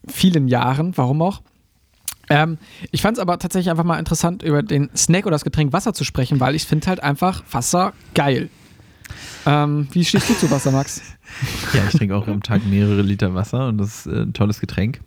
vielen 0.09 0.49
Jahren, 0.49 0.97
warum 0.97 1.22
auch. 1.22 1.43
Ähm, 2.28 2.59
ich 2.90 3.03
fand 3.03 3.16
es 3.16 3.20
aber 3.20 3.38
tatsächlich 3.38 3.70
einfach 3.70 3.84
mal 3.84 3.99
interessant, 3.99 4.43
über 4.43 4.62
den 4.62 4.90
Snack 4.97 5.26
oder 5.26 5.34
das 5.34 5.45
Getränk 5.45 5.72
Wasser 5.72 5.93
zu 5.93 6.05
sprechen, 6.05 6.40
weil 6.40 6.55
ich 6.55 6.64
finde 6.64 6.86
halt 6.86 7.03
einfach 7.03 7.43
Wasser 7.51 7.93
geil. 8.14 8.49
Ähm, 9.47 9.89
wie 9.93 10.05
stehst 10.05 10.31
du 10.31 10.35
zu 10.35 10.51
Wasser, 10.51 10.71
Max? 10.71 11.03
Ja, 11.73 11.85
ich 11.89 11.95
trinke 11.97 12.15
auch 12.15 12.29
am 12.29 12.43
Tag 12.43 12.67
mehrere 12.67 13.01
Liter 13.01 13.35
Wasser 13.35 13.69
und 13.69 13.79
das 13.79 14.05
ist 14.05 14.07
äh, 14.07 14.23
ein 14.23 14.35
tolles 14.35 14.61
Getränk. 14.61 15.01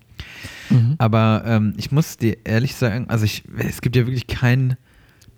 Aber 0.98 1.44
ähm, 1.46 1.74
ich 1.78 1.92
muss 1.92 2.18
dir 2.18 2.38
ehrlich 2.44 2.76
sagen, 2.76 3.06
also 3.10 3.26
ich, 3.26 3.44
es 3.58 3.82
gibt 3.82 3.96
ja 3.96 4.08
wirklich 4.08 4.28
kein 4.28 4.78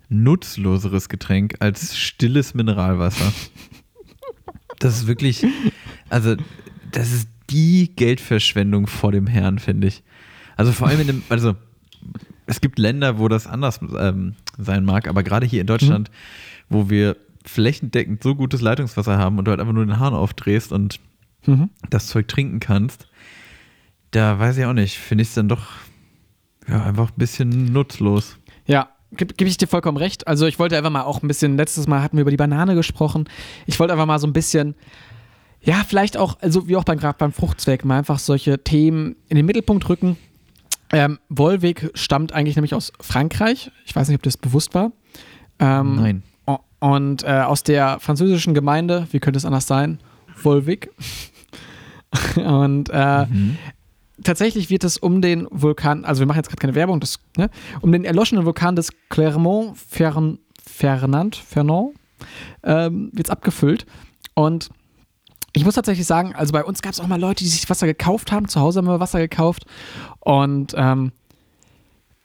nutzloseres 0.10 1.10
Getränk 1.10 1.56
als 1.60 1.98
stilles 1.98 2.54
Mineralwasser. 2.54 3.34
Das 4.80 4.98
ist 4.98 5.08
wirklich, 5.08 5.46
also 6.10 6.36
das 6.92 7.12
ist 7.12 7.28
die 7.50 7.92
Geldverschwendung 7.96 8.88
vor 8.88 9.12
dem 9.12 9.28
Herrn, 9.28 9.60
finde 9.60 9.88
ich. 9.88 10.04
Also 10.56 10.72
vor 10.72 10.88
allem 10.88 11.02
in 11.02 11.08
dem, 11.08 11.24
also 11.30 11.56
es 12.46 12.62
gibt 12.62 12.80
Länder, 12.80 13.20
wo 13.20 13.28
das 13.28 13.48
anders 13.48 13.80
ähm, 13.98 14.36
sein 14.58 14.86
mag, 14.86 15.08
aber 15.08 15.24
gerade 15.24 15.46
hier 15.46 15.62
in 15.62 15.68
Deutschland, 15.68 16.10
wo 16.70 16.90
wir 16.90 17.18
flächendeckend 17.48 18.22
so 18.24 18.36
gutes 18.36 18.62
Leitungswasser 18.62 19.18
haben 19.18 19.38
und 19.40 19.46
du 19.46 19.52
halt 19.52 19.60
einfach 19.60 19.74
nur 19.74 19.86
den 19.86 20.00
Hahn 20.00 20.14
aufdrehst 20.14 20.72
und 20.72 21.00
Mhm. 21.46 21.70
das 21.90 22.08
Zeug 22.08 22.28
trinken 22.28 22.60
kannst, 22.60 23.08
da 24.12 24.38
weiß 24.38 24.58
ich 24.58 24.66
auch 24.66 24.74
nicht, 24.74 24.98
finde 24.98 25.22
ich 25.22 25.30
es 25.30 25.36
dann 25.36 25.48
doch 25.48 25.68
ja, 26.68 26.84
einfach 26.84 27.10
ein 27.12 27.18
bisschen 27.18 27.72
nutzlos. 27.72 28.38
Ja, 28.66 28.90
gebe 29.14 29.34
geb 29.34 29.48
ich 29.48 29.56
dir 29.56 29.68
vollkommen 29.68 29.98
recht. 29.98 30.28
Also 30.28 30.46
ich 30.48 30.60
wollte 30.60 30.76
einfach 30.78 30.90
mal 30.90 31.04
auch 31.04 31.22
ein 31.24 31.28
bisschen, 31.30 31.56
letztes 31.56 31.88
Mal 31.88 32.02
hatten 32.02 32.18
wir 32.18 32.22
über 32.24 32.32
die 32.32 32.38
Banane 32.38 32.76
gesprochen. 32.76 33.30
Ich 33.66 33.80
wollte 33.80 33.94
einfach 33.94 34.06
mal 34.06 34.20
so 34.20 34.28
ein 34.28 34.34
bisschen, 34.34 34.76
ja, 35.62 35.84
vielleicht 35.88 36.18
auch, 36.18 36.38
also 36.42 36.68
wie 36.68 36.76
auch 36.76 36.84
beim, 36.84 36.98
gerade 37.00 37.18
beim 37.18 37.32
Fruchtzweck, 37.32 37.86
mal 37.86 38.00
einfach 38.00 38.20
solche 38.20 38.62
Themen 38.62 39.16
in 39.30 39.38
den 39.38 39.46
Mittelpunkt 39.46 39.88
rücken. 39.88 40.18
Ähm, 40.92 41.20
Volvic 41.30 41.92
stammt 41.94 42.34
eigentlich 42.34 42.58
nämlich 42.58 42.74
aus 42.74 42.92
Frankreich. 43.00 43.72
Ich 43.86 43.96
weiß 43.96 44.10
nicht, 44.10 44.16
ob 44.18 44.24
das 44.24 44.36
bewusst 44.38 44.74
war. 44.74 44.92
Ähm, 45.60 45.96
Nein. 45.96 46.24
Und 46.80 47.24
äh, 47.24 47.42
aus 47.42 47.64
der 47.64 48.00
französischen 48.00 48.54
Gemeinde, 48.54 49.08
wie 49.12 49.20
könnte 49.20 49.38
es 49.38 49.46
anders 49.46 49.68
sein? 49.68 50.00
Volvic. 50.36 50.92
Und 52.36 52.90
äh, 52.90 53.26
tatsächlich 54.24 54.70
wird 54.70 54.84
es 54.84 54.98
um 54.98 55.22
den 55.22 55.48
Vulkan, 55.52 56.06
also 56.06 56.20
wir 56.20 56.28
machen 56.28 56.38
jetzt 56.38 56.50
gerade 56.50 56.62
keine 56.62 56.76
Werbung, 56.76 57.00
das, 57.00 57.20
ne, 57.38 57.50
um 57.82 57.92
den 57.92 58.06
erloschenen 58.06 58.46
Vulkan 58.46 58.76
des 58.76 58.90
Clermont-Ferrand, 59.10 60.40
Fernand, 60.66 61.36
Fernand, 61.36 61.96
ähm, 62.64 63.10
wird 63.14 63.28
es 63.28 63.32
abgefüllt. 63.32 63.86
Und 64.34 64.70
ich 65.54 65.66
muss 65.66 65.76
tatsächlich 65.76 66.06
sagen, 66.06 66.36
also 66.36 66.52
bei 66.52 66.64
uns 66.64 66.82
gab 66.82 66.94
es 66.94 67.00
auch 67.00 67.08
mal 67.08 67.20
Leute, 67.20 67.44
die 67.44 67.50
sich 67.50 67.68
Wasser 67.70 67.88
gekauft 67.88 68.32
haben. 68.32 68.48
Zu 68.48 68.60
Hause 68.60 68.80
haben 68.80 68.88
wir 68.88 69.00
Wasser 69.00 69.20
gekauft. 69.20 69.66
Und 70.20 70.74
ähm, 70.78 71.12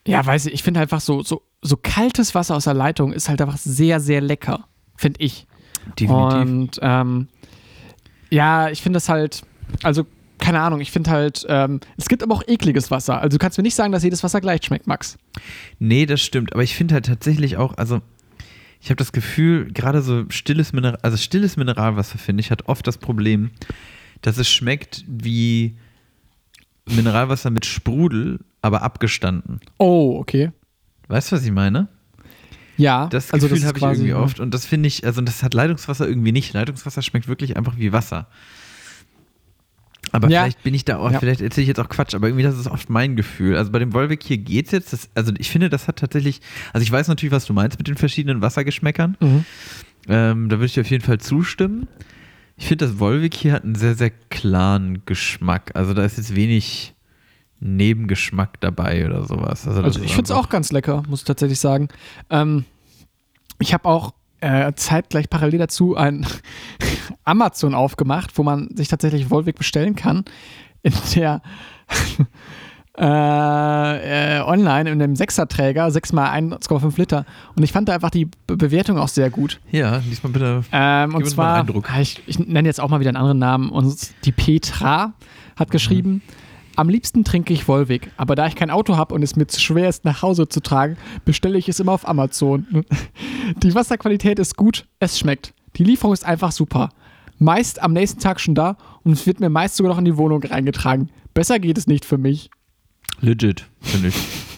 ja, 0.06 0.24
weiß 0.24 0.46
ich, 0.46 0.54
ich 0.54 0.62
finde 0.62 0.80
einfach 0.80 1.00
so, 1.00 1.22
so, 1.22 1.42
so 1.62 1.76
kaltes 1.80 2.34
Wasser 2.34 2.56
aus 2.56 2.64
der 2.64 2.74
Leitung 2.74 3.12
ist 3.12 3.28
halt 3.28 3.40
einfach 3.40 3.56
sehr, 3.56 4.00
sehr 4.00 4.20
lecker, 4.20 4.66
finde 4.96 5.20
ich. 5.20 5.46
Definitiv. 5.98 6.40
Und 6.40 6.78
ähm, 6.82 7.28
ja, 8.30 8.68
ich 8.68 8.82
finde 8.82 8.96
das 8.98 9.08
halt, 9.08 9.42
also 9.82 10.06
keine 10.38 10.60
Ahnung, 10.60 10.80
ich 10.80 10.90
finde 10.90 11.10
halt, 11.10 11.46
ähm, 11.48 11.80
es 11.96 12.08
gibt 12.08 12.22
aber 12.22 12.34
auch 12.34 12.42
ekliges 12.46 12.90
Wasser. 12.90 13.20
Also 13.20 13.36
du 13.36 13.40
kannst 13.40 13.58
mir 13.58 13.62
nicht 13.62 13.76
sagen, 13.76 13.92
dass 13.92 14.02
jedes 14.02 14.24
Wasser 14.24 14.40
gleich 14.40 14.64
schmeckt, 14.64 14.88
Max. 14.88 15.16
Nee, 15.78 16.04
das 16.04 16.20
stimmt. 16.20 16.52
Aber 16.52 16.64
ich 16.64 16.74
finde 16.74 16.94
halt 16.94 17.06
tatsächlich 17.06 17.56
auch, 17.56 17.76
also 17.76 18.00
ich 18.80 18.90
habe 18.90 18.96
das 18.96 19.12
Gefühl, 19.12 19.72
gerade 19.72 20.02
so 20.02 20.24
stilles 20.30 20.72
Mineral, 20.72 20.98
also 21.02 21.16
stilles 21.16 21.56
Mineralwasser, 21.56 22.18
finde 22.18 22.40
ich, 22.40 22.50
hat 22.50 22.68
oft 22.68 22.84
das 22.86 22.98
Problem, 22.98 23.50
dass 24.22 24.38
es 24.38 24.48
schmeckt 24.48 25.04
wie 25.06 25.76
Mineralwasser 26.86 27.50
mit 27.50 27.64
Sprudel, 27.64 28.40
aber 28.60 28.82
abgestanden. 28.82 29.60
Oh, 29.78 30.16
okay. 30.18 30.50
Weißt 31.08 31.30
du, 31.32 31.36
was 31.36 31.44
ich 31.44 31.52
meine? 31.52 31.88
Ja, 32.78 33.06
Das 33.08 33.32
also 33.32 33.48
Gefühl 33.48 33.66
habe 33.66 33.78
ich 33.78 33.84
irgendwie 33.84 34.14
oft 34.14 34.40
und 34.40 34.52
das 34.54 34.64
finde 34.66 34.86
ich, 34.88 35.04
also 35.04 35.20
das 35.20 35.42
hat 35.42 35.52
Leitungswasser 35.54 36.08
irgendwie 36.08 36.32
nicht. 36.32 36.52
Leitungswasser 36.54 37.02
schmeckt 37.02 37.28
wirklich 37.28 37.56
einfach 37.56 37.76
wie 37.76 37.92
Wasser. 37.92 38.28
Aber 40.10 40.28
Ja. 40.28 40.42
vielleicht 40.42 40.62
bin 40.62 40.74
ich 40.74 40.84
da 40.84 40.98
auch, 40.98 41.10
Ja. 41.12 41.20
vielleicht 41.20 41.40
erzähle 41.40 41.62
ich 41.62 41.68
jetzt 41.68 41.80
auch 41.80 41.88
Quatsch, 41.88 42.14
aber 42.14 42.26
irgendwie 42.28 42.42
das 42.42 42.58
ist 42.58 42.66
oft 42.66 42.90
mein 42.90 43.14
Gefühl. 43.16 43.56
Also 43.56 43.70
bei 43.70 43.78
dem 43.78 43.92
Wolwig 43.92 44.22
hier 44.22 44.38
geht's 44.38 44.72
jetzt, 44.72 44.92
das, 44.92 45.08
also 45.14 45.32
ich 45.38 45.50
finde, 45.50 45.70
das 45.70 45.86
hat 45.86 45.96
tatsächlich, 45.96 46.40
also 46.72 46.82
ich 46.82 46.90
weiß 46.90 47.08
natürlich, 47.08 47.32
was 47.32 47.44
du 47.46 47.52
meinst 47.52 47.78
mit 47.78 47.88
den 47.88 47.96
verschiedenen 47.96 48.40
Wassergeschmäckern. 48.42 49.16
Mhm. 49.20 49.44
Ähm, 50.08 50.48
da 50.48 50.56
würde 50.56 50.66
ich 50.66 50.74
dir 50.74 50.80
auf 50.80 50.90
jeden 50.90 51.04
Fall 51.04 51.18
zustimmen. 51.18 51.88
Ich 52.56 52.66
finde, 52.66 52.86
das 52.86 52.98
Wolwig 52.98 53.34
hier 53.34 53.52
hat 53.52 53.64
einen 53.64 53.74
sehr, 53.76 53.94
sehr 53.94 54.10
klaren 54.10 55.02
Geschmack. 55.06 55.70
Also 55.74 55.94
da 55.94 56.04
ist 56.04 56.16
jetzt 56.18 56.34
wenig 56.34 56.94
Nebengeschmack 57.62 58.60
dabei 58.60 59.06
oder 59.06 59.24
sowas. 59.24 59.66
Also, 59.66 59.82
Also 59.82 60.02
ich 60.02 60.14
finde 60.14 60.24
es 60.24 60.30
auch 60.32 60.48
ganz 60.48 60.72
lecker, 60.72 61.02
muss 61.08 61.20
ich 61.20 61.26
tatsächlich 61.26 61.60
sagen. 61.60 61.88
Ähm, 62.28 62.64
ich 63.60 63.72
habe 63.72 63.88
auch 63.88 64.12
äh, 64.40 64.72
zeitgleich 64.74 65.30
parallel 65.30 65.58
dazu 65.60 65.96
ein 65.96 66.26
Amazon 67.24 67.74
aufgemacht, 67.74 68.36
wo 68.36 68.42
man 68.42 68.68
sich 68.74 68.88
tatsächlich 68.88 69.30
Volvic 69.30 69.56
bestellen 69.56 69.94
kann. 69.94 70.24
In 70.82 70.92
der 71.14 71.40
äh, 72.98 74.38
äh, 74.38 74.40
online 74.42 74.90
in 74.90 74.98
dem 74.98 75.14
Sechserträger, 75.14 75.88
6 75.88 76.12
mal 76.12 76.32
1,5 76.32 76.98
Liter. 76.98 77.24
Und 77.54 77.62
ich 77.62 77.70
fand 77.70 77.88
da 77.88 77.94
einfach 77.94 78.10
die 78.10 78.24
Be 78.46 78.56
Bewertung 78.56 78.98
auch 78.98 79.08
sehr 79.08 79.30
gut. 79.30 79.60
Ja, 79.70 80.00
diesmal 80.00 80.32
bitte. 80.32 80.64
Ähm, 80.72 81.14
und 81.14 81.24
zwar, 81.28 81.60
Eindruck. 81.60 81.88
ich, 82.00 82.20
ich 82.26 82.40
nenne 82.40 82.68
jetzt 82.68 82.80
auch 82.80 82.88
mal 82.88 82.98
wieder 82.98 83.10
einen 83.10 83.16
anderen 83.16 83.38
Namen. 83.38 83.70
Und 83.70 83.96
die 84.24 84.32
Petra 84.32 85.12
hat 85.56 85.70
geschrieben, 85.70 86.22
am 86.76 86.88
liebsten 86.88 87.24
trinke 87.24 87.52
ich 87.52 87.68
Volvic, 87.68 88.10
aber 88.16 88.34
da 88.34 88.46
ich 88.46 88.54
kein 88.54 88.70
Auto 88.70 88.96
habe 88.96 89.14
und 89.14 89.22
es 89.22 89.36
mir 89.36 89.46
zu 89.46 89.60
schwer 89.60 89.88
ist, 89.88 90.04
nach 90.04 90.22
Hause 90.22 90.48
zu 90.48 90.60
tragen, 90.60 90.96
bestelle 91.24 91.58
ich 91.58 91.68
es 91.68 91.80
immer 91.80 91.92
auf 91.92 92.08
Amazon. 92.08 92.84
Die 93.62 93.74
Wasserqualität 93.74 94.38
ist 94.38 94.56
gut, 94.56 94.86
es 94.98 95.18
schmeckt. 95.18 95.54
Die 95.76 95.84
Lieferung 95.84 96.12
ist 96.12 96.24
einfach 96.24 96.52
super. 96.52 96.90
Meist 97.38 97.82
am 97.82 97.92
nächsten 97.92 98.20
Tag 98.20 98.40
schon 98.40 98.54
da 98.54 98.76
und 99.02 99.12
es 99.12 99.26
wird 99.26 99.40
mir 99.40 99.50
meist 99.50 99.76
sogar 99.76 99.92
noch 99.92 99.98
in 99.98 100.04
die 100.04 100.16
Wohnung 100.16 100.42
reingetragen. 100.42 101.10
Besser 101.34 101.58
geht 101.58 101.78
es 101.78 101.86
nicht 101.86 102.04
für 102.04 102.18
mich. 102.18 102.50
Legit, 103.20 103.66
finde 103.80 104.08
ich. 104.08 104.16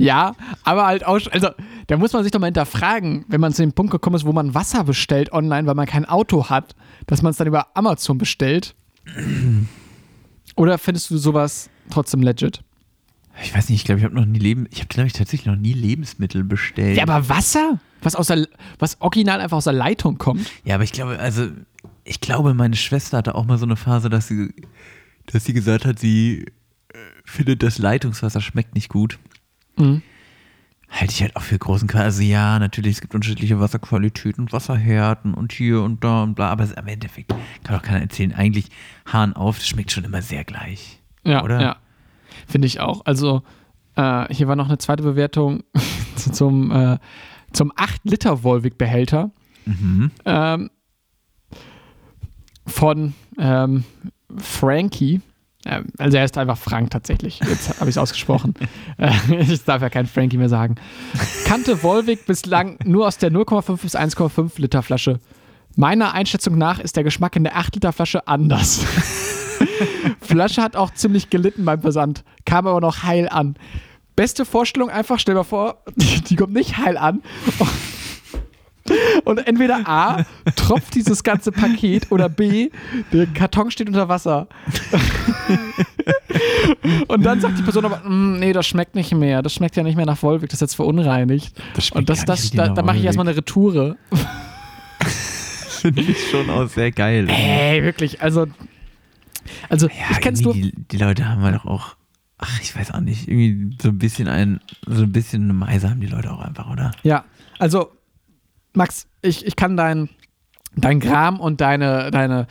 Ja, 0.00 0.36
aber 0.62 0.86
halt 0.86 1.04
auch, 1.04 1.18
also 1.32 1.48
da 1.88 1.96
muss 1.96 2.12
man 2.12 2.22
sich 2.22 2.30
doch 2.30 2.38
mal 2.38 2.46
hinterfragen, 2.46 3.24
wenn 3.28 3.40
man 3.40 3.52
zu 3.52 3.62
dem 3.62 3.72
Punkt 3.72 3.90
gekommen 3.90 4.14
ist, 4.14 4.24
wo 4.24 4.32
man 4.32 4.54
Wasser 4.54 4.84
bestellt 4.84 5.32
online, 5.32 5.66
weil 5.66 5.74
man 5.74 5.86
kein 5.86 6.04
Auto 6.04 6.48
hat, 6.48 6.76
dass 7.06 7.22
man 7.22 7.30
es 7.30 7.36
dann 7.36 7.48
über 7.48 7.76
Amazon 7.76 8.16
bestellt. 8.16 8.76
Oder 10.58 10.76
findest 10.76 11.08
du 11.10 11.18
sowas 11.18 11.70
trotzdem 11.88 12.20
legit? 12.20 12.64
Ich 13.40 13.54
weiß 13.54 13.68
nicht, 13.68 13.78
ich 13.78 13.84
glaube, 13.84 14.00
ich 14.00 14.04
habe 14.04 14.16
noch 14.16 14.26
nie 14.26 14.40
Leben, 14.40 14.66
ich 14.72 14.80
habe 14.80 14.88
glaube 14.88 15.06
ich 15.06 15.12
tatsächlich 15.12 15.46
noch 15.46 15.54
nie 15.54 15.72
Lebensmittel 15.72 16.42
bestellt. 16.42 16.96
Ja, 16.96 17.04
aber 17.04 17.28
Wasser? 17.28 17.78
Was 18.02 18.16
aus 18.16 18.26
der, 18.26 18.48
was 18.80 19.00
original 19.00 19.40
einfach 19.40 19.58
aus 19.58 19.64
der 19.64 19.72
Leitung 19.72 20.18
kommt? 20.18 20.50
Ja, 20.64 20.74
aber 20.74 20.82
ich 20.82 20.90
glaube, 20.90 21.18
also 21.20 21.48
ich 22.02 22.20
glaube, 22.20 22.54
meine 22.54 22.74
Schwester 22.74 23.18
hatte 23.18 23.36
auch 23.36 23.44
mal 23.44 23.58
so 23.58 23.66
eine 23.66 23.76
Phase, 23.76 24.08
dass 24.08 24.26
sie, 24.26 24.52
dass 25.26 25.44
sie 25.44 25.52
gesagt 25.52 25.84
hat, 25.84 26.00
sie 26.00 26.46
äh, 26.92 26.98
findet 27.24 27.62
das 27.62 27.78
Leitungswasser 27.78 28.40
schmeckt 28.40 28.74
nicht 28.74 28.88
gut. 28.88 29.20
Mhm. 29.76 30.02
Halte 30.90 31.12
ich 31.12 31.20
halt 31.22 31.36
auch 31.36 31.42
für 31.42 31.58
großen 31.58 31.86
Quatsch. 31.86 32.00
Also 32.00 32.22
ja, 32.22 32.58
natürlich, 32.58 32.94
es 32.96 33.00
gibt 33.02 33.14
unterschiedliche 33.14 33.60
Wasserqualitäten 33.60 34.44
und 34.44 34.52
Wasserhärten 34.52 35.34
und 35.34 35.52
hier 35.52 35.82
und 35.82 36.02
da 36.02 36.22
und 36.22 36.34
bla, 36.34 36.48
aber 36.50 36.64
es- 36.64 36.72
im 36.72 36.86
Endeffekt 36.86 37.28
kann 37.62 37.76
doch 37.76 37.82
keiner 37.82 38.00
erzählen. 38.00 38.32
Eigentlich 38.32 38.68
Hahn 39.06 39.34
auf, 39.34 39.58
das 39.58 39.68
schmeckt 39.68 39.92
schon 39.92 40.04
immer 40.04 40.22
sehr 40.22 40.44
gleich. 40.44 41.00
Ja, 41.24 41.42
Oder? 41.44 41.60
ja. 41.60 41.76
Finde 42.46 42.66
ich 42.66 42.80
auch. 42.80 43.04
Also, 43.04 43.42
äh, 43.96 44.32
hier 44.34 44.48
war 44.48 44.56
noch 44.56 44.68
eine 44.68 44.78
zweite 44.78 45.02
Bewertung 45.02 45.62
zum, 46.16 46.70
äh, 46.70 46.98
zum 47.52 47.70
8-Liter-Volvic-Behälter. 47.72 49.30
Mhm. 49.66 50.10
Ähm, 50.24 50.70
von 52.66 53.14
ähm, 53.38 53.84
Frankie. 54.36 55.20
Ähm, 55.68 55.86
also 55.98 56.16
er 56.16 56.24
ist 56.24 56.38
einfach 56.38 56.56
Frank 56.56 56.90
tatsächlich. 56.90 57.40
Jetzt 57.46 57.68
habe 57.80 57.90
ich 57.90 57.94
es 57.94 57.98
ausgesprochen. 57.98 58.54
äh, 58.96 59.12
ich 59.40 59.64
darf 59.64 59.82
ja 59.82 59.90
kein 59.90 60.06
Frankie 60.06 60.38
mehr 60.38 60.48
sagen. 60.48 60.76
Kannte 61.44 61.82
Volvic 61.82 62.26
bislang 62.26 62.78
nur 62.84 63.06
aus 63.06 63.18
der 63.18 63.30
0,5 63.30 63.82
bis 63.82 63.94
1,5 63.94 64.52
Liter 64.56 64.82
Flasche. 64.82 65.20
Meiner 65.76 66.14
Einschätzung 66.14 66.58
nach 66.58 66.80
ist 66.80 66.96
der 66.96 67.04
Geschmack 67.04 67.36
in 67.36 67.44
der 67.44 67.56
8 67.56 67.76
Liter 67.76 67.92
Flasche 67.92 68.26
anders. 68.26 68.84
Flasche 70.20 70.62
hat 70.62 70.74
auch 70.74 70.92
ziemlich 70.92 71.30
gelitten 71.30 71.64
beim 71.64 71.82
Versand, 71.82 72.24
kam 72.44 72.66
aber 72.66 72.80
noch 72.80 73.02
heil 73.02 73.28
an. 73.28 73.56
Beste 74.16 74.44
Vorstellung 74.44 74.90
einfach, 74.90 75.20
stell 75.20 75.34
mal 75.34 75.44
vor, 75.44 75.82
die 75.96 76.34
kommt 76.34 76.52
nicht 76.52 76.78
heil 76.78 76.96
an. 76.96 77.22
Und 79.24 79.38
entweder 79.46 79.86
A, 79.88 80.24
tropft 80.56 80.94
dieses 80.94 81.22
ganze 81.22 81.52
Paket 81.52 82.10
oder 82.10 82.28
B, 82.28 82.70
der 83.12 83.26
Karton 83.26 83.70
steht 83.70 83.88
unter 83.88 84.08
Wasser. 84.08 84.48
Und 87.08 87.22
dann 87.24 87.40
sagt 87.40 87.58
die 87.58 87.62
Person 87.62 87.84
aber, 87.84 88.08
"Mm, 88.08 88.38
nee, 88.38 88.52
das 88.52 88.66
schmeckt 88.66 88.94
nicht 88.94 89.12
mehr. 89.14 89.42
Das 89.42 89.54
schmeckt 89.54 89.76
ja 89.76 89.82
nicht 89.82 89.96
mehr 89.96 90.06
nach 90.06 90.20
Volvic, 90.22 90.48
das 90.50 90.56
ist 90.58 90.60
jetzt 90.60 90.74
verunreinigt. 90.74 91.56
Das 91.74 91.86
schmeckt 91.86 91.98
Und 91.98 92.08
das, 92.10 92.24
das, 92.24 92.50
da, 92.50 92.68
da 92.68 92.82
mache 92.82 92.98
ich 92.98 93.04
erstmal 93.04 93.26
eine 93.26 93.36
Retoure. 93.36 93.96
Finde 95.80 96.02
ich 96.02 96.30
schon 96.30 96.50
auch 96.50 96.68
sehr 96.68 96.90
geil. 96.90 97.28
Ey, 97.30 97.82
wirklich, 97.82 98.20
also. 98.20 98.46
Also, 99.68 99.86
Ja, 99.88 99.94
ich 100.10 100.20
kenn's 100.20 100.40
nur. 100.40 100.52
Die, 100.52 100.72
die 100.72 100.96
Leute 100.98 101.28
haben 101.28 101.42
halt 101.42 101.64
auch, 101.64 101.96
ach, 102.38 102.60
ich 102.60 102.74
weiß 102.76 102.92
auch 102.92 103.00
nicht, 103.00 103.28
irgendwie 103.28 103.76
so 103.80 103.88
ein 103.88 103.98
bisschen 103.98 104.28
ein, 104.28 104.60
so 104.86 105.02
ein 105.04 105.12
bisschen 105.12 105.44
eine 105.44 105.52
Meise 105.52 105.88
haben 105.88 106.00
die 106.00 106.06
Leute 106.06 106.30
auch 106.32 106.40
einfach, 106.40 106.70
oder? 106.70 106.90
Ja, 107.02 107.24
also, 107.58 107.92
Max, 108.74 109.06
ich, 109.22 109.46
ich 109.46 109.56
kann 109.56 109.76
dein, 109.76 110.08
dein 110.76 111.00
Gram 111.00 111.40
und 111.40 111.60
deine, 111.60 112.10
deine, 112.10 112.46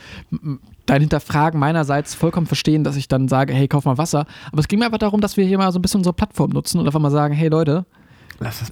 dein 0.88 1.00
Hinterfragen 1.00 1.60
meinerseits 1.60 2.14
vollkommen 2.14 2.46
verstehen, 2.46 2.82
dass 2.84 2.96
ich 2.96 3.08
dann 3.08 3.28
sage, 3.28 3.52
hey, 3.52 3.68
kauf 3.68 3.84
mal 3.84 3.98
Wasser. 3.98 4.26
Aber 4.50 4.60
es 4.60 4.68
ging 4.68 4.78
mir 4.78 4.86
einfach 4.86 4.98
darum, 4.98 5.20
dass 5.20 5.36
wir 5.36 5.44
hier 5.44 5.58
mal 5.58 5.70
so 5.72 5.78
ein 5.78 5.82
bisschen 5.82 5.98
unsere 5.98 6.14
Plattform 6.14 6.50
nutzen 6.50 6.78
und 6.80 6.86
einfach 6.86 7.00
mal 7.00 7.10
sagen, 7.10 7.34
hey 7.34 7.48
Leute, 7.48 7.84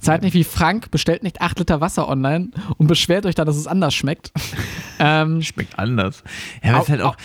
seid 0.01 0.21
nicht 0.21 0.33
wie 0.33 0.45
Frank, 0.45 0.91
bestellt 0.91 1.23
nicht 1.23 1.41
8 1.41 1.59
Liter 1.59 1.81
Wasser 1.81 2.07
online 2.07 2.49
und 2.77 2.87
beschwert 2.87 3.25
euch 3.25 3.35
dann, 3.35 3.45
dass 3.45 3.57
es 3.57 3.67
anders 3.67 3.93
schmeckt. 3.93 4.31
ähm, 4.99 5.41
Schmeckt 5.41 5.77
anders. 5.77 6.23
Ja, 6.63 6.69
aber 6.71 6.77
Au- 6.77 6.81
es 6.81 6.87
ist 6.87 6.89
halt 6.91 7.01
auch, 7.01 7.17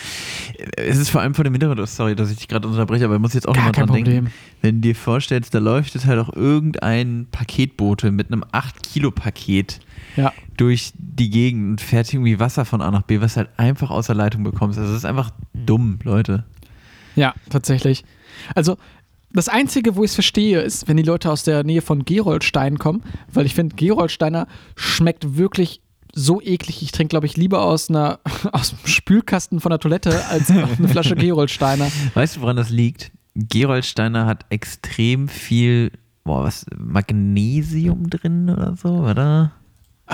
es 0.75 0.97
ist 0.97 1.09
vor 1.09 1.21
allem 1.21 1.33
vor 1.35 1.43
dem 1.45 1.53
Hintergrund, 1.53 1.87
sorry, 1.87 2.15
dass 2.15 2.29
ich 2.31 2.37
dich 2.37 2.47
gerade 2.47 2.67
unterbreche, 2.67 3.05
aber 3.05 3.15
ich 3.15 3.21
muss 3.21 3.33
jetzt 3.33 3.47
auch 3.47 3.55
nochmal 3.55 3.71
dran 3.71 3.87
Problem. 3.87 4.05
denken. 4.05 4.33
Wenn 4.61 4.75
du 4.81 4.89
dir 4.89 4.95
vorstellst, 4.95 5.53
da 5.55 5.59
läuft 5.59 5.95
es 5.95 6.05
halt 6.05 6.19
auch 6.19 6.33
irgendein 6.35 7.27
Paketbote 7.31 8.11
mit 8.11 8.27
einem 8.31 8.43
8-Kilo-Paket 8.43 9.79
ja. 10.15 10.33
durch 10.57 10.93
die 10.95 11.29
Gegend 11.29 11.69
und 11.69 11.81
fährt 11.81 12.13
irgendwie 12.13 12.39
Wasser 12.39 12.65
von 12.65 12.81
A 12.81 12.91
nach 12.91 13.03
B, 13.03 13.21
was 13.21 13.33
du 13.33 13.41
halt 13.41 13.49
einfach 13.57 13.89
aus 13.89 14.07
der 14.07 14.15
Leitung 14.15 14.43
bekommst. 14.43 14.77
Also, 14.77 14.91
das 14.91 14.99
ist 14.99 15.05
einfach 15.05 15.31
dumm, 15.53 15.99
Leute. 16.03 16.45
Ja, 17.15 17.33
tatsächlich. 17.49 18.03
Also, 18.55 18.77
das 19.31 19.49
Einzige, 19.49 19.95
wo 19.95 20.03
ich 20.03 20.11
es 20.11 20.15
verstehe, 20.15 20.61
ist, 20.61 20.87
wenn 20.87 20.97
die 20.97 21.03
Leute 21.03 21.31
aus 21.31 21.43
der 21.43 21.63
Nähe 21.63 21.81
von 21.81 22.05
Geroldstein 22.05 22.77
kommen, 22.77 23.03
weil 23.31 23.45
ich 23.45 23.55
finde, 23.55 23.75
Geroldsteiner 23.75 24.47
schmeckt 24.75 25.37
wirklich 25.37 25.81
so 26.13 26.39
eklig. 26.39 26.83
Ich 26.83 26.91
trinke, 26.91 27.09
glaube 27.09 27.25
ich, 27.25 27.35
lieber 27.35 27.63
aus 27.63 27.89
einer 27.89 28.19
aus 28.51 28.69
dem 28.69 28.79
Spülkasten 28.85 29.59
von 29.59 29.71
der 29.71 29.79
Toilette 29.79 30.25
als 30.27 30.49
eine 30.51 30.87
Flasche 30.87 31.15
Geroldsteiner. 31.15 31.89
Weißt 32.13 32.37
du, 32.37 32.41
woran 32.41 32.55
das 32.55 32.69
liegt? 32.69 33.11
Gerolsteiner 33.35 34.27
hat 34.27 34.45
extrem 34.49 35.27
viel, 35.27 35.91
boah, 36.23 36.43
was, 36.43 36.67
Magnesium 36.77 38.09
drin 38.09 38.49
oder 38.49 38.75
so, 38.75 38.89
oder? 38.89 39.53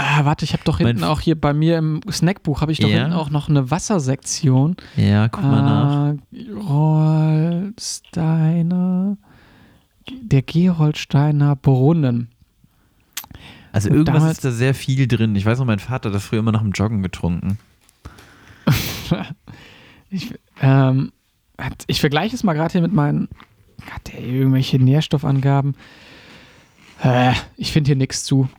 Ah, 0.02 0.24
warte, 0.26 0.45
ich 0.45 0.54
habe 0.54 0.64
doch 0.64 0.78
hinten 0.78 1.02
Mein- 1.02 1.10
auch 1.10 1.20
hier 1.20 1.39
bei 1.39 1.54
mir 1.54 1.78
im 1.78 2.00
Snackbuch 2.10 2.62
habe 2.62 2.72
ich 2.72 2.80
doch 2.80 2.88
Ja? 2.88 3.00
hinten 3.02 3.14
auch 3.14 3.30
noch 3.32 3.50
eine 3.50 3.70
Wassersektion. 3.70 4.78
Ja, 4.95 5.28
guck 5.28 5.43
mal 5.43 5.62
nach. 5.62 6.14
Ah, 6.14 6.16
Gerolsteiner. 7.62 9.18
Der 10.22 10.41
Gerolsteiner 10.41 11.56
Brunnen. 11.56 12.30
Also 13.72 13.89
und 13.89 13.95
irgendwas 13.97 14.16
damals- 14.22 14.38
ist 14.38 14.45
da 14.45 14.52
sehr 14.52 14.74
viel 14.74 15.06
drin. 15.08 15.36
Ich 15.36 15.45
weiß 15.45 15.60
noch, 15.60 15.66
mein 15.66 15.80
Vater 15.80 16.10
hat 16.10 16.16
das 16.16 16.24
früher 16.26 16.39
immer 16.39 16.52
nach 16.54 16.62
dem 16.62 16.72
Joggen 16.72 17.02
getrunken. 17.04 17.58
Ich, 20.12 20.34
ähm, 20.60 21.12
ich 21.86 22.00
vergleiche 22.00 22.36
es 22.36 22.43
mal 22.43 22.54
gerade 22.54 22.72
hier 22.72 22.82
mit 22.82 22.91
meinen. 22.93 23.30
Hat 23.91 24.08
der 24.12 24.22
irgendwelche 24.24 24.80
Nährstoffangaben? 24.80 25.76
Äh, 27.04 27.34
ich 27.58 27.72
finde 27.72 27.89
hier 27.89 27.95
nichts 27.95 28.24
zu. 28.24 28.50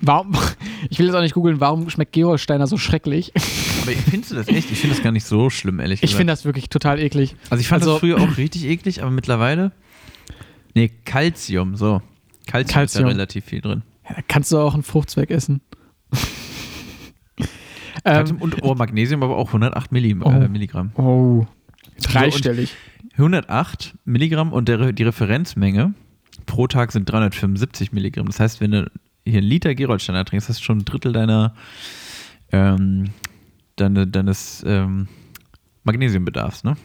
Warum? 0.00 0.36
Ich 0.90 0.98
will 0.98 1.06
jetzt 1.06 1.14
auch 1.14 1.22
nicht 1.22 1.32
googeln, 1.34 1.60
warum 1.60 1.88
schmeckt 1.88 2.12
Gerolsteiner 2.12 2.66
so 2.66 2.76
schrecklich. 2.76 3.32
Aber 3.82 3.92
findest 3.92 4.32
du 4.32 4.34
das 4.36 4.48
echt? 4.48 4.70
Ich 4.70 4.78
finde 4.78 4.94
das 4.94 5.02
gar 5.02 5.12
nicht 5.12 5.24
so 5.24 5.48
schlimm, 5.48 5.80
ehrlich 5.80 6.02
gesagt. 6.02 6.12
Ich 6.12 6.16
finde 6.16 6.32
das 6.32 6.44
wirklich 6.44 6.68
total 6.68 7.00
eklig. 7.00 7.36
Also 7.48 7.62
ich 7.62 7.68
fand 7.68 7.82
Also- 7.82 7.92
das 7.94 8.00
früher 8.00 8.20
auch 8.20 8.36
richtig 8.36 8.64
eklig, 8.66 9.00
aber 9.02 9.10
mittlerweile. 9.10 9.72
Nee, 10.74 10.90
Calcium, 11.06 11.74
so. 11.76 12.02
Calcium, 12.46 12.60
ist 12.66 12.70
ja 12.70 12.74
Calcium. 12.74 13.06
relativ 13.08 13.44
viel 13.46 13.62
drin. 13.62 13.82
Ja, 14.08 14.16
da 14.16 14.22
kannst 14.28 14.52
du 14.52 14.58
auch 14.58 14.74
einen 14.74 14.82
Fruchtzweck 14.82 15.30
essen. 15.30 15.62
Calcium 18.04 18.36
ähm, 18.38 18.42
und 18.42 18.62
oh, 18.62 18.74
Magnesium 18.74 19.22
aber 19.22 19.36
auch 19.36 19.48
108 19.48 19.90
Milli 19.92 20.14
Oh. 20.20 20.30
äh, 20.30 20.48
Milligramm. 20.48 20.92
oh, 20.96 21.46
dreistellig. 22.02 22.74
108 23.12 23.94
Milligramm 24.04 24.52
und 24.52 24.68
der, 24.68 24.92
die 24.92 25.02
Referenzmenge 25.04 25.94
pro 26.46 26.66
Tag 26.66 26.92
sind 26.92 27.08
375 27.10 27.92
Milligramm. 27.92 28.26
Das 28.26 28.40
heißt, 28.40 28.60
wenn 28.60 28.72
du 28.72 28.90
hier 29.24 29.38
einen 29.38 29.48
Liter 29.48 29.74
Gerolsteiner 29.74 30.24
trinkst, 30.24 30.48
hast 30.48 30.60
du 30.60 30.64
schon 30.64 30.78
ein 30.78 30.84
Drittel 30.84 31.12
deiner 31.12 31.54
ähm, 32.52 33.10
deine, 33.76 34.06
deines 34.06 34.62
ähm, 34.66 35.08
Magnesiumbedarfs, 35.84 36.64
ne? 36.64 36.76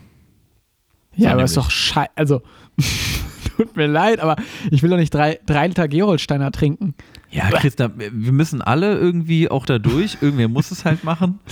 Ja, 1.15 1.29
So 1.29 1.33
aber 1.33 1.43
ist 1.43 1.57
doch 1.57 1.71
scheiße. 1.71 2.11
Also, 2.15 2.41
tut 3.57 3.75
mir 3.75 3.87
leid, 3.87 4.19
aber 4.19 4.35
ich 4.71 4.83
will 4.83 4.89
doch 4.89 4.97
nicht 4.97 5.13
drei, 5.13 5.39
drei 5.45 5.67
Liter 5.67 5.87
Gerolsteiner 5.87 6.51
trinken. 6.51 6.95
Ja, 7.29 7.49
Christa, 7.49 7.91
wir 7.95 8.31
müssen 8.31 8.61
alle 8.61 8.97
irgendwie 8.97 9.49
auch 9.49 9.65
da 9.65 9.79
durch. 9.79 10.17
Irgendwer 10.21 10.47
muss 10.47 10.71
es 10.71 10.85
halt 10.85 11.03
machen. 11.03 11.39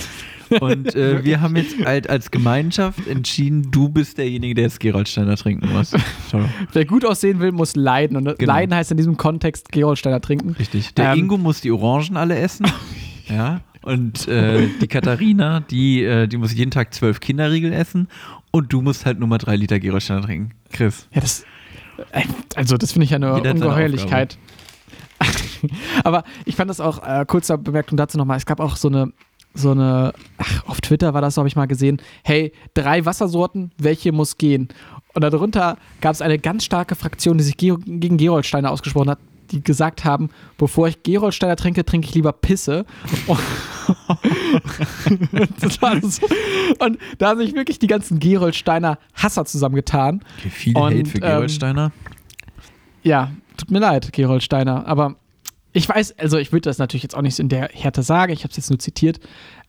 Und 0.60 0.94
äh, 0.94 1.24
wir 1.24 1.40
haben 1.40 1.56
jetzt 1.56 1.76
halt 1.84 2.08
als 2.08 2.30
Gemeinschaft 2.30 3.06
entschieden, 3.06 3.70
du 3.70 3.88
bist 3.88 4.18
derjenige, 4.18 4.54
der 4.54 4.64
jetzt 4.64 4.80
Gerolsteiner 4.80 5.36
trinken 5.36 5.70
muss. 5.72 5.90
So, 6.30 6.40
Wer 6.72 6.84
gut 6.84 7.04
aussehen 7.04 7.40
will, 7.40 7.52
muss 7.52 7.76
leiden. 7.76 8.16
Und 8.16 8.38
Genau. 8.38 8.52
leiden 8.52 8.74
heißt 8.74 8.90
in 8.90 8.96
diesem 8.96 9.16
Kontext 9.16 9.70
Gerolsteiner 9.72 10.20
trinken. 10.20 10.50
richtig. 10.58 10.94
Der 10.94 11.12
Ähm, 11.12 11.20
Ingo 11.20 11.38
muss 11.38 11.60
die 11.60 11.70
Orangen 11.70 12.16
alle 12.16 12.36
essen. 12.38 12.66
ja. 13.28 13.60
Und 13.82 14.26
äh, 14.28 14.68
die 14.80 14.88
Katharina, 14.88 15.60
die, 15.60 16.02
äh, 16.02 16.26
die 16.26 16.36
muss 16.36 16.52
jeden 16.52 16.70
Tag 16.70 16.92
zwölf 16.92 17.20
Kinderriegel 17.20 17.72
essen. 17.72 18.08
Und 18.50 18.72
du 18.72 18.82
musst 18.82 19.06
halt 19.06 19.18
nur 19.18 19.28
mal 19.28 19.38
drei 19.38 19.56
Liter 19.56 19.78
Gerolsteiner 19.78 20.22
trinken. 20.22 20.52
Chris. 20.72 21.06
Ja, 21.14 21.20
das. 21.20 21.44
äh, 22.12 22.22
Also, 22.54 22.76
das 22.76 22.92
finde 22.92 23.04
ich 23.04 23.10
ja 23.10 23.16
eine 23.16 23.36
Jeder 23.36 23.52
Ungeheuerlichkeit. 23.52 24.36
Aber 26.04 26.24
ich 26.44 26.56
fand 26.56 26.70
das 26.70 26.80
auch, 26.80 27.02
äh, 27.06 27.24
kurzer 27.26 27.58
Bemerkung 27.58 27.96
dazu 27.96 28.16
nochmal, 28.18 28.36
es 28.36 28.46
gab 28.46 28.60
auch 28.60 28.76
so 28.76 28.88
eine, 28.88 29.12
so 29.58 29.72
eine, 29.72 30.12
ach, 30.36 30.64
auf 30.66 30.80
Twitter 30.80 31.14
war 31.14 31.20
das, 31.20 31.36
habe 31.36 31.48
ich 31.48 31.56
mal 31.56 31.66
gesehen, 31.66 32.00
hey, 32.24 32.52
drei 32.74 33.04
Wassersorten, 33.04 33.72
welche 33.78 34.12
muss 34.12 34.38
gehen? 34.38 34.68
Und 35.14 35.22
darunter 35.22 35.76
gab 36.00 36.12
es 36.12 36.22
eine 36.22 36.38
ganz 36.38 36.64
starke 36.64 36.94
Fraktion, 36.94 37.38
die 37.38 37.44
sich 37.44 37.56
ge 37.56 37.76
gegen 37.84 38.16
Gerolsteiner 38.16 38.70
ausgesprochen 38.70 39.10
hat, 39.10 39.18
die 39.50 39.62
gesagt 39.62 40.04
haben, 40.04 40.30
bevor 40.58 40.88
ich 40.88 41.02
Gerolsteiner 41.02 41.56
trinke, 41.56 41.84
trinke 41.84 42.06
ich 42.06 42.14
lieber 42.14 42.32
Pisse. 42.32 42.84
So, 45.58 46.26
und 46.78 46.98
da 47.16 47.28
haben 47.28 47.38
sich 47.38 47.54
wirklich 47.54 47.78
die 47.78 47.86
ganzen 47.86 48.18
Gerolsteiner 48.18 48.98
Hasser 49.14 49.46
zusammengetan. 49.46 50.22
Okay, 50.38 50.50
viel 50.50 50.76
Und, 50.76 50.94
Hate 50.94 51.06
für 51.06 51.18
ähm, 51.18 51.22
Gerolsteiner. 51.22 51.92
Ja, 53.02 53.30
tut 53.56 53.70
mir 53.70 53.78
leid, 53.78 54.12
Gerold 54.12 54.42
Steiner. 54.42 54.86
Aber 54.86 55.16
ich 55.78 55.88
weiß, 55.88 56.18
also 56.18 56.36
ich 56.38 56.52
würde 56.52 56.62
das 56.68 56.78
natürlich 56.78 57.02
jetzt 57.04 57.14
auch 57.16 57.22
nicht 57.22 57.34
so 57.36 57.42
in 57.42 57.48
der 57.48 57.70
Härte 57.72 58.02
sagen, 58.02 58.32
ich 58.32 58.40
habe 58.44 58.50
es 58.50 58.56
jetzt 58.56 58.70
nur 58.70 58.78
zitiert. 58.78 59.20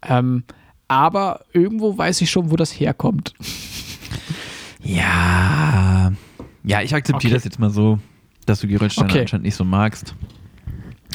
Ähm, 0.02 0.44
aber 0.88 1.46
irgendwo 1.54 1.98
weiß 1.98 2.20
ich 2.22 2.30
schon, 2.32 2.52
wo 2.52 2.56
das 2.56 2.72
herkommt. 2.72 3.34
Ja. 4.82 6.12
Ja, 6.64 6.82
ich 6.82 6.94
akzeptiere 6.96 7.32
Okay. 7.32 7.34
das 7.36 7.44
jetzt 7.44 7.60
mal 7.60 7.70
so, 7.70 8.00
dass 8.46 8.62
du 8.62 8.68
Gerolsteiner 8.68 9.10
Okay. 9.10 9.22
anscheinend 9.22 9.46
nicht 9.46 9.56
so 9.56 9.64
magst. 9.64 10.16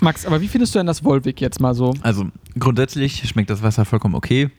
Max, 0.02 0.26
aber 0.26 0.40
wie 0.40 0.48
findest 0.48 0.74
du 0.74 0.78
denn 0.80 0.86
das 0.86 1.02
Volvic 1.04 1.40
jetzt 1.40 1.60
mal 1.60 1.74
so? 1.74 1.94
Also 2.02 2.26
grundsätzlich 2.58 3.26
schmeckt 3.28 3.48
das 3.50 3.62
Wasser 3.62 3.84
vollkommen 3.84 4.14
okay. 4.14 4.50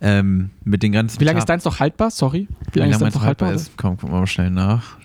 Ähm, 0.00 0.50
mit 0.64 0.82
den 0.82 0.92
ganzen. 0.92 1.20
Wie 1.20 1.24
lange 1.24 1.38
ist 1.38 1.46
Ta- 1.46 1.54
deins 1.54 1.64
noch 1.64 1.80
haltbar? 1.80 2.10
Sorry. 2.10 2.48
Wie 2.72 2.80
lange 2.80 2.90
ist 2.92 3.00
meinst 3.00 3.14
deins 3.16 3.22
du 3.22 3.26
haltbar 3.26 3.52
ist? 3.54 3.72
Komm, 3.76 3.96
gucken 3.96 4.14
wir 4.14 4.20
mal 4.20 4.26
schnell 4.26 4.50
nach. 4.50 4.98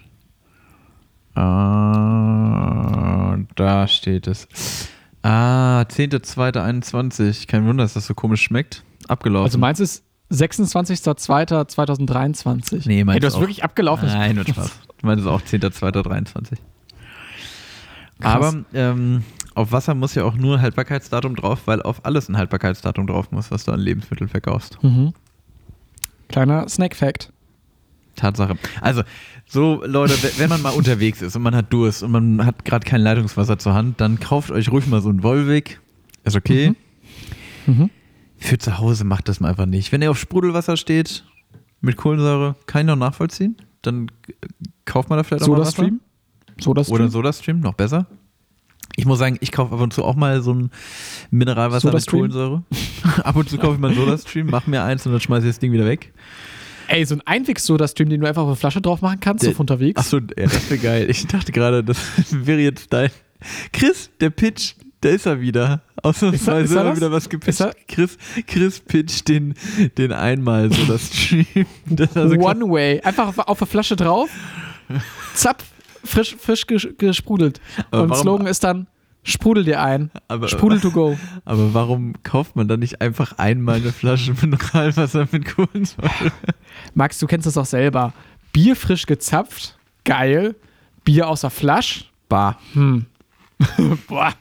Ah, 1.40 3.38
da 3.56 3.88
steht 3.88 4.28
es. 4.28 4.48
Ah, 5.22 5.82
10.2.21. 5.82 7.48
Kein 7.48 7.66
Wunder, 7.66 7.84
dass 7.84 7.94
das 7.94 8.08
so 8.08 8.14
komisch 8.14 8.42
schmeckt. 8.42 8.84
Abgelaufen. 9.08 9.46
Also 9.46 9.58
meins 9.58 9.80
ist 9.80 10.04
26.02.2023. 10.32 12.88
Nee, 12.88 13.04
meins 13.04 13.16
hey, 13.16 13.22
du 13.22 13.28
hast 13.28 13.36
auch. 13.36 13.42
wirklich 13.42 13.64
abgelaufen. 13.64 14.08
Nein, 14.08 14.36
nur 14.36 14.48
Spaß. 14.48 14.72
Du 15.00 15.08
meinst 15.08 15.26
auch 15.26 15.42
10.2.23. 15.42 16.58
Aber 18.22 18.66
ähm, 18.74 19.24
auf 19.56 19.72
Wasser 19.72 19.96
muss 19.96 20.14
ja 20.14 20.26
auch 20.26 20.34
nur 20.34 20.58
ein 20.58 20.62
Haltbarkeitsdatum 20.62 21.38
drauf, 21.38 21.62
weil 21.68 21.82
auf 21.82 22.06
alles 22.06 22.28
ein 22.28 22.36
Haltbarkeitsdatum 22.36 23.08
drauf 23.08 23.32
muss, 23.32 23.50
was 23.50 23.64
du 23.64 23.72
an 23.72 23.80
Lebensmitteln 23.80 24.30
verkaufst. 24.30 24.78
Mhm. 24.84 25.14
Kleiner 26.28 26.68
Snack-Fact. 26.68 27.32
Tatsache. 28.20 28.56
Also, 28.82 29.04
so 29.46 29.84
Leute, 29.86 30.14
wenn 30.38 30.50
man 30.50 30.62
mal 30.62 30.72
unterwegs 30.72 31.22
ist 31.22 31.36
und 31.36 31.42
man 31.42 31.56
hat 31.56 31.74
Durst 31.74 32.04
und 32.04 32.12
man 32.12 32.46
hat 32.46 32.66
gerade 32.66 32.86
kein 32.86 33.02
Leitungswasser 33.02 33.58
zur 33.58 33.74
Hand, 33.74 34.00
dann 34.02 34.20
kauft 34.20 34.52
euch 34.52 34.72
ruhig 34.72 34.88
mal 34.88 35.02
so 35.02 35.10
einen 35.10 35.24
Volvic. 35.24 35.80
Ist 36.24 36.36
okay. 36.36 36.74
Mhm. 37.66 37.90
Für 38.38 38.58
zu 38.58 38.78
Hause 38.78 39.04
macht 39.04 39.28
das 39.28 39.40
mal 39.40 39.50
einfach 39.50 39.66
nicht. 39.66 39.92
Wenn 39.92 40.02
ihr 40.02 40.12
auf 40.12 40.20
Sprudelwasser 40.20 40.78
steht, 40.78 41.24
mit 41.82 41.98
Kohlensäure, 41.98 42.56
kann 42.66 42.82
ich 42.82 42.88
noch 42.88 42.96
nachvollziehen. 42.96 43.58
Dann 43.82 44.12
kauft 44.86 45.10
man 45.10 45.18
da 45.18 45.24
vielleicht 45.24 45.44
auch 45.44 45.48
mal 45.48 45.60
Wasser. 45.60 45.72
Soda-Stream? 45.72 46.00
Soda-Stream? 46.60 46.96
Oder 46.96 47.10
SodaStream, 47.10 47.60
noch 47.60 47.74
besser. 47.74 48.08
Ich 48.96 49.06
muss 49.06 49.20
sagen, 49.20 49.38
ich 49.40 49.52
kaufe 49.52 49.74
ab 49.74 49.82
und 49.82 49.94
zu 49.94 50.04
auch 50.04 50.16
mal 50.16 50.42
so 50.42 50.54
ein 50.54 50.72
Mineralwasser 51.32 51.94
mit? 51.94 52.06
Kohlensäure. 52.06 52.64
ab 53.24 53.36
und 53.36 53.50
zu 53.50 53.58
kaufe 53.58 53.76
ich 53.76 53.80
mal 53.80 53.92
ein 53.92 53.96
SodaStream, 53.96 54.48
mach 54.48 54.68
mir 54.68 54.84
eins 54.84 55.06
und 55.06 55.14
dann 55.14 55.22
schmeiße 55.22 55.48
ich 55.48 55.52
das 55.52 55.60
Ding 55.60 55.72
wieder 55.72 55.86
weg. 55.86 56.14
Ey, 56.90 57.06
so 57.06 57.16
ein 57.16 57.22
Einwegs-Soda-Stream, 57.26 58.10
den 58.10 58.22
du 58.22 58.28
einfach 58.28 58.42
auf 58.42 58.48
eine 58.48 58.56
Flasche 58.56 58.82
drauf 58.82 59.02
machen 59.02 59.20
kannst, 59.20 59.44
so 59.44 59.50
Der- 59.50 59.56
von 59.56 59.64
unterwegs. 59.64 60.00
Achso, 60.00 60.18
ja, 60.18 60.24
das 60.46 60.70
wäre 60.70 60.80
geil. 60.82 61.10
Ich 61.10 61.28
dachte 61.28 61.52
gerade, 61.52 61.84
das 61.84 61.98
wäre 62.32 62.60
jetzt 62.60 62.92
dein. 62.92 63.10
Chris, 63.72 64.10
der 64.20 64.32
Pitch, 64.32 64.74
da 65.02 65.10
ist 65.10 65.26
er 65.26 65.40
wieder. 65.40 65.82
Ausnahmsweise 66.02 66.64
Ist 66.64 66.72
er- 66.72 66.82
ist 66.82 66.88
er 66.90 66.96
wieder 66.96 67.12
was 67.12 67.30
gepitcht. 67.30 67.64
Chris, 67.88 68.18
Chris 68.48 68.80
pitcht 68.80 69.28
den, 69.28 69.54
den 69.98 70.12
einmal 70.12 70.72
so 70.72 70.84
das 70.88 71.08
Stream. 71.14 71.46
Das 71.86 72.18
also 72.18 72.36
One 72.36 72.70
Way. 72.70 73.02
Einfach 73.02 73.28
auf, 73.28 73.38
auf 73.40 73.62
eine 73.62 73.68
Flasche 73.68 73.96
drauf. 73.96 74.30
Zapp, 75.36 75.64
frisch, 76.04 76.36
frisch 76.40 76.66
ges 76.68 76.88
gesprudelt. 76.98 77.62
Aber 77.92 78.04
Und 78.04 78.10
warum- 78.10 78.22
Slogan 78.24 78.48
ist 78.48 78.64
dann: 78.64 78.88
Sprudel 79.24 79.64
dir 79.64 79.82
ein. 79.82 80.12
aber, 80.28 80.48
Sprudel 80.48 80.80
to 80.80 80.92
go. 80.92 81.18
aber 81.46 81.74
warum 81.74 82.14
kauft 82.24 82.56
man 82.56 82.68
dann 82.68 82.80
nicht 82.80 83.02
einfach 83.02 83.38
einmal 83.38 83.76
eine 83.76 83.92
Flasche 83.92 84.34
Mineralwasser 84.42 85.28
mit 85.32 85.46
Kohlensäure? 85.46 86.32
Max, 86.94 87.20
du 87.20 87.28
kennst 87.28 87.46
das 87.46 87.58
auch 87.58 87.66
selber. 87.66 88.14
Bier 88.54 88.76
frisch 88.76 89.06
gezapft. 89.06 89.78
Geil. 90.06 90.56
Bier 91.04 91.28
aus 91.28 91.42
der 91.42 91.50
Flasche. 91.50 92.06
Bah. 92.30 92.58
Hm. 92.74 93.06
Boah. 94.08 94.34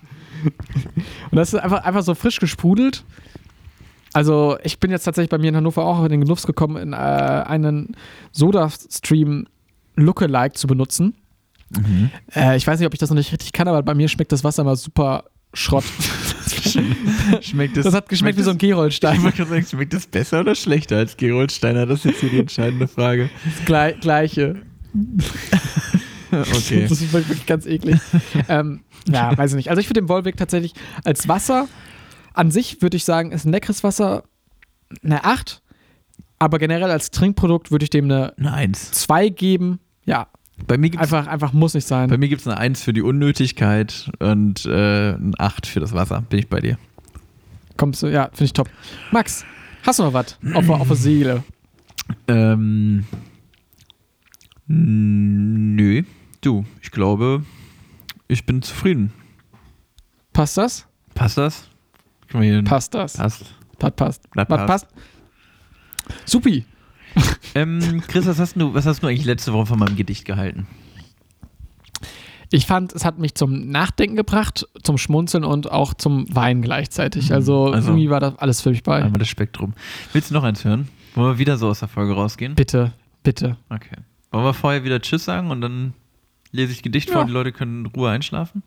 Und 1.30 1.36
das 1.36 1.52
ist 1.52 1.60
einfach, 1.60 1.84
einfach 1.84 2.02
so 2.02 2.14
frisch 2.14 2.38
gesprudelt. 2.38 3.04
Also, 4.12 4.56
ich 4.62 4.80
bin 4.80 4.90
jetzt 4.90 5.04
tatsächlich 5.04 5.30
bei 5.30 5.38
mir 5.38 5.48
in 5.48 5.56
Hannover 5.56 5.84
auch 5.84 6.02
in 6.04 6.10
den 6.10 6.20
Genuss 6.20 6.46
gekommen, 6.46 6.76
in, 6.76 6.92
äh, 6.92 6.96
einen 6.96 7.94
Soda-Stream 8.32 9.46
Lookalike 9.96 10.54
zu 10.54 10.66
benutzen. 10.66 11.14
Mhm. 11.70 12.10
Äh, 12.34 12.56
ich 12.56 12.66
weiß 12.66 12.78
nicht, 12.78 12.86
ob 12.86 12.94
ich 12.94 12.98
das 13.00 13.10
noch 13.10 13.16
nicht 13.16 13.32
richtig 13.32 13.52
kann, 13.52 13.68
aber 13.68 13.82
bei 13.82 13.94
mir 13.94 14.08
schmeckt 14.08 14.32
das 14.32 14.44
Wasser 14.44 14.62
immer 14.62 14.76
super 14.76 15.24
Schrott. 15.54 15.84
Schmeckt 17.40 17.76
es, 17.76 17.84
Das 17.84 17.94
hat 17.94 18.08
geschmeckt 18.08 18.38
wie 18.38 18.42
so 18.42 18.50
ein 18.50 18.58
Gerolstein. 18.58 19.16
Ich 19.16 19.22
wollte 19.22 19.38
gerade 19.38 19.50
sagen, 19.50 19.66
schmeckt 19.66 19.92
das 19.94 20.06
besser 20.06 20.40
oder 20.40 20.54
schlechter 20.54 20.96
als 20.96 21.16
Gerolsteiner? 21.16 21.86
Das 21.86 22.00
ist 22.00 22.04
jetzt 22.04 22.20
hier 22.20 22.30
die 22.30 22.38
entscheidende 22.40 22.88
Frage. 22.88 23.30
Gle 23.64 23.96
gleiche. 24.00 24.56
Okay. 26.30 26.86
Das 26.86 27.00
ist 27.00 27.10
wirklich 27.12 27.46
ganz 27.46 27.64
eklig. 27.64 27.98
ähm, 28.50 28.82
ja, 29.10 29.36
weiß 29.36 29.52
ich 29.52 29.56
nicht. 29.56 29.70
Also 29.70 29.80
ich 29.80 29.86
finde 29.86 30.02
den 30.02 30.08
Volvic 30.10 30.36
tatsächlich 30.36 30.74
als 31.02 31.26
Wasser 31.26 31.68
an 32.34 32.50
sich 32.50 32.82
würde 32.82 32.98
ich 32.98 33.04
sagen, 33.06 33.32
ist 33.32 33.46
ein 33.46 33.52
leckeres 33.52 33.82
Wasser 33.82 34.24
eine 35.02 35.24
8. 35.24 35.62
Aber 36.38 36.58
generell 36.58 36.90
als 36.90 37.10
Trinkprodukt 37.10 37.70
würde 37.70 37.84
ich 37.84 37.90
dem 37.90 38.04
eine 38.04 38.36
Eine 38.36 38.52
Eins. 38.52 38.90
2 38.92 39.30
geben. 39.30 39.80
Ja, 40.04 40.28
Bei 40.66 40.76
mir 40.76 40.90
gibt 40.90 41.02
es 41.02 41.12
einfach, 41.12 41.30
einfach 41.30 41.52
muss 41.52 41.74
nicht 41.74 41.86
sein. 41.86 42.10
bei 42.10 42.18
mir 42.18 42.28
gibt's 42.28 42.46
eine 42.46 42.58
Eins 42.58 42.82
für 42.82 42.92
die 42.92 43.02
Unnötigkeit 43.02 44.10
und 44.18 44.66
äh, 44.66 45.12
ein 45.12 45.34
Acht 45.38 45.66
für 45.66 45.80
das 45.80 45.92
Wasser. 45.94 46.22
Bin 46.28 46.38
ich 46.40 46.48
bei 46.48 46.60
dir. 46.60 46.78
Kommst 47.76 48.02
du, 48.02 48.08
ja, 48.08 48.24
finde 48.32 48.44
ich 48.44 48.52
top. 48.52 48.68
Max, 49.12 49.44
hast 49.84 49.98
du 49.98 50.02
noch 50.02 50.12
was 50.12 50.36
auf, 50.54 50.66
der- 50.66 50.74
auf 50.80 50.88
der 50.88 50.96
Seele? 50.96 51.44
Ähm, 52.26 53.04
nö, 54.66 56.02
du, 56.40 56.64
ich 56.82 56.90
glaube, 56.90 57.44
ich 58.26 58.44
bin 58.46 58.62
zufrieden. 58.62 59.12
Passt 60.32 60.56
das? 60.58 60.86
Passt 61.14 61.38
das? 61.38 61.68
Passt 62.64 62.94
das? 62.94 63.14
Passt. 63.16 63.54
Was 63.80 63.90
passt? 63.94 64.22
Das 64.34 64.46
passt. 64.48 64.66
passt? 64.66 64.86
Supi. 66.26 66.64
Ähm, 67.54 68.02
Chris, 68.06 68.26
was 68.26 68.38
hast, 68.38 68.56
du, 68.56 68.74
was 68.74 68.86
hast 68.86 69.02
du 69.02 69.06
eigentlich 69.06 69.24
letzte 69.24 69.52
Woche 69.52 69.66
von 69.66 69.78
meinem 69.78 69.96
Gedicht 69.96 70.24
gehalten? 70.24 70.66
Ich 72.50 72.66
fand, 72.66 72.94
es 72.94 73.04
hat 73.04 73.18
mich 73.18 73.34
zum 73.34 73.68
Nachdenken 73.68 74.16
gebracht, 74.16 74.66
zum 74.82 74.96
Schmunzeln 74.96 75.44
und 75.44 75.70
auch 75.70 75.92
zum 75.92 76.34
Weinen 76.34 76.62
gleichzeitig. 76.62 77.32
Also, 77.32 77.66
Also- 77.72 77.90
irgendwie 77.90 78.08
war 78.08 78.20
das 78.20 78.38
alles 78.38 78.60
für 78.62 78.70
mich 78.70 78.82
bei. 78.82 79.02
Einmal 79.02 79.18
das 79.18 79.28
Spektrum. 79.28 79.74
Willst 80.12 80.30
du 80.30 80.34
noch 80.34 80.44
eins 80.44 80.64
hören? 80.64 80.88
Wollen 81.14 81.34
wir 81.34 81.38
wieder 81.38 81.58
so 81.58 81.68
aus 81.68 81.80
der 81.80 81.88
Folge 81.88 82.14
rausgehen? 82.14 82.54
Bitte, 82.54 82.92
bitte. 83.22 83.56
Okay. 83.68 83.96
Wollen 84.30 84.44
wir 84.44 84.54
vorher 84.54 84.84
wieder 84.84 85.00
Tschüss 85.00 85.24
sagen 85.24 85.50
und 85.50 85.60
dann 85.60 85.92
lese 86.52 86.72
ich 86.72 86.82
Gedicht 86.82 87.08
Ja. 87.08 87.14
vor 87.14 87.22
und 87.22 87.28
die 87.28 87.34
Leute 87.34 87.52
können 87.52 87.84
in 87.84 87.86
Ruhe 87.92 88.08
einschlafen? 88.10 88.62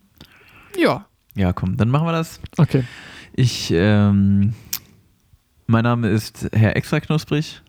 Ja. 0.77 1.05
Ja, 1.35 1.53
komm, 1.53 1.77
dann 1.77 1.89
machen 1.89 2.05
wir 2.05 2.11
das. 2.11 2.39
Okay. 2.57 2.83
Ich, 3.33 3.71
ähm, 3.73 4.53
mein 5.65 5.83
Name 5.83 6.09
ist 6.09 6.49
Herr 6.51 6.75
Extra 6.75 6.99
Knusprig, 6.99 7.61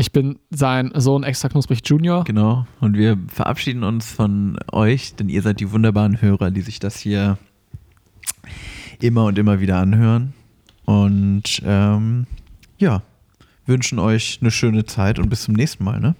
Ich 0.00 0.12
bin 0.12 0.38
sein 0.50 0.92
Sohn 0.94 1.24
Extra 1.24 1.48
Knusprig 1.48 1.80
Junior. 1.84 2.22
genau. 2.22 2.68
Und 2.78 2.96
wir 2.96 3.18
verabschieden 3.26 3.82
uns 3.82 4.12
von 4.12 4.56
euch, 4.70 5.16
denn 5.16 5.28
ihr 5.28 5.42
seid 5.42 5.58
die 5.58 5.72
wunderbaren 5.72 6.22
Hörer, 6.22 6.52
die 6.52 6.60
sich 6.60 6.78
das 6.78 7.00
hier 7.00 7.36
immer 9.00 9.24
und 9.24 9.36
immer 9.38 9.58
wieder 9.58 9.78
anhören. 9.78 10.34
Und 10.84 11.60
ähm, 11.64 12.28
ja, 12.78 13.02
wünschen 13.66 13.98
euch 13.98 14.38
eine 14.40 14.52
schöne 14.52 14.84
Zeit 14.84 15.18
und 15.18 15.30
bis 15.30 15.42
zum 15.42 15.54
nächsten 15.54 15.82
Mal, 15.82 15.98
ne? 15.98 16.14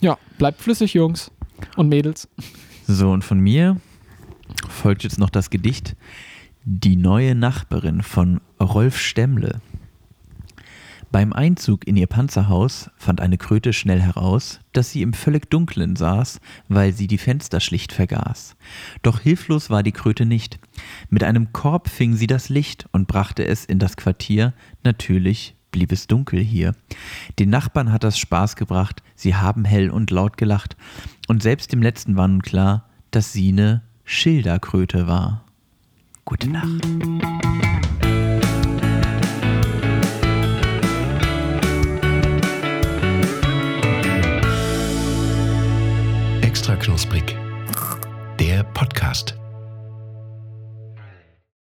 Ja, 0.00 0.16
bleibt 0.38 0.62
flüssig, 0.62 0.94
Jungs 0.94 1.30
und 1.76 1.90
Mädels. 1.90 2.30
So, 2.86 3.10
und 3.10 3.24
von 3.24 3.38
mir 3.38 3.76
folgt 4.70 5.02
jetzt 5.04 5.18
noch 5.18 5.28
das 5.28 5.50
Gedicht 5.50 5.96
Die 6.64 6.96
neue 6.96 7.34
Nachbarin 7.34 8.00
von 8.00 8.40
Rolf 8.58 8.98
Stemmle. 8.98 9.60
Beim 11.12 11.32
Einzug 11.32 11.86
in 11.86 11.96
ihr 11.96 12.06
Panzerhaus 12.06 12.90
fand 12.96 13.20
eine 13.20 13.38
Kröte 13.38 13.72
schnell 13.72 14.00
heraus, 14.00 14.60
dass 14.72 14.90
sie 14.90 15.02
im 15.02 15.12
völlig 15.12 15.48
Dunklen 15.50 15.96
saß, 15.96 16.40
weil 16.68 16.92
sie 16.92 17.06
die 17.06 17.18
Fenster 17.18 17.60
schlicht 17.60 17.92
vergaß. 17.92 18.56
Doch 19.02 19.20
hilflos 19.20 19.70
war 19.70 19.82
die 19.82 19.92
Kröte 19.92 20.26
nicht. 20.26 20.58
Mit 21.08 21.24
einem 21.24 21.52
Korb 21.52 21.88
fing 21.88 22.16
sie 22.16 22.26
das 22.26 22.48
Licht 22.48 22.86
und 22.92 23.06
brachte 23.06 23.46
es 23.46 23.64
in 23.64 23.78
das 23.78 23.96
Quartier. 23.96 24.52
Natürlich 24.82 25.54
blieb 25.70 25.92
es 25.92 26.06
dunkel 26.06 26.40
hier. 26.40 26.74
Den 27.38 27.50
Nachbarn 27.50 27.92
hat 27.92 28.02
das 28.02 28.18
Spaß 28.18 28.56
gebracht, 28.56 29.02
sie 29.14 29.34
haben 29.34 29.64
hell 29.64 29.90
und 29.90 30.10
laut 30.10 30.36
gelacht. 30.36 30.76
Und 31.28 31.42
selbst 31.42 31.72
dem 31.72 31.82
Letzten 31.82 32.16
war 32.16 32.28
nun 32.28 32.42
klar, 32.42 32.88
dass 33.10 33.32
sie 33.32 33.52
ne 33.52 33.82
Schilderkröte 34.04 35.06
war. 35.06 35.44
Gute 36.24 36.48
Nacht. 36.48 36.86
Podcast. 48.76 49.45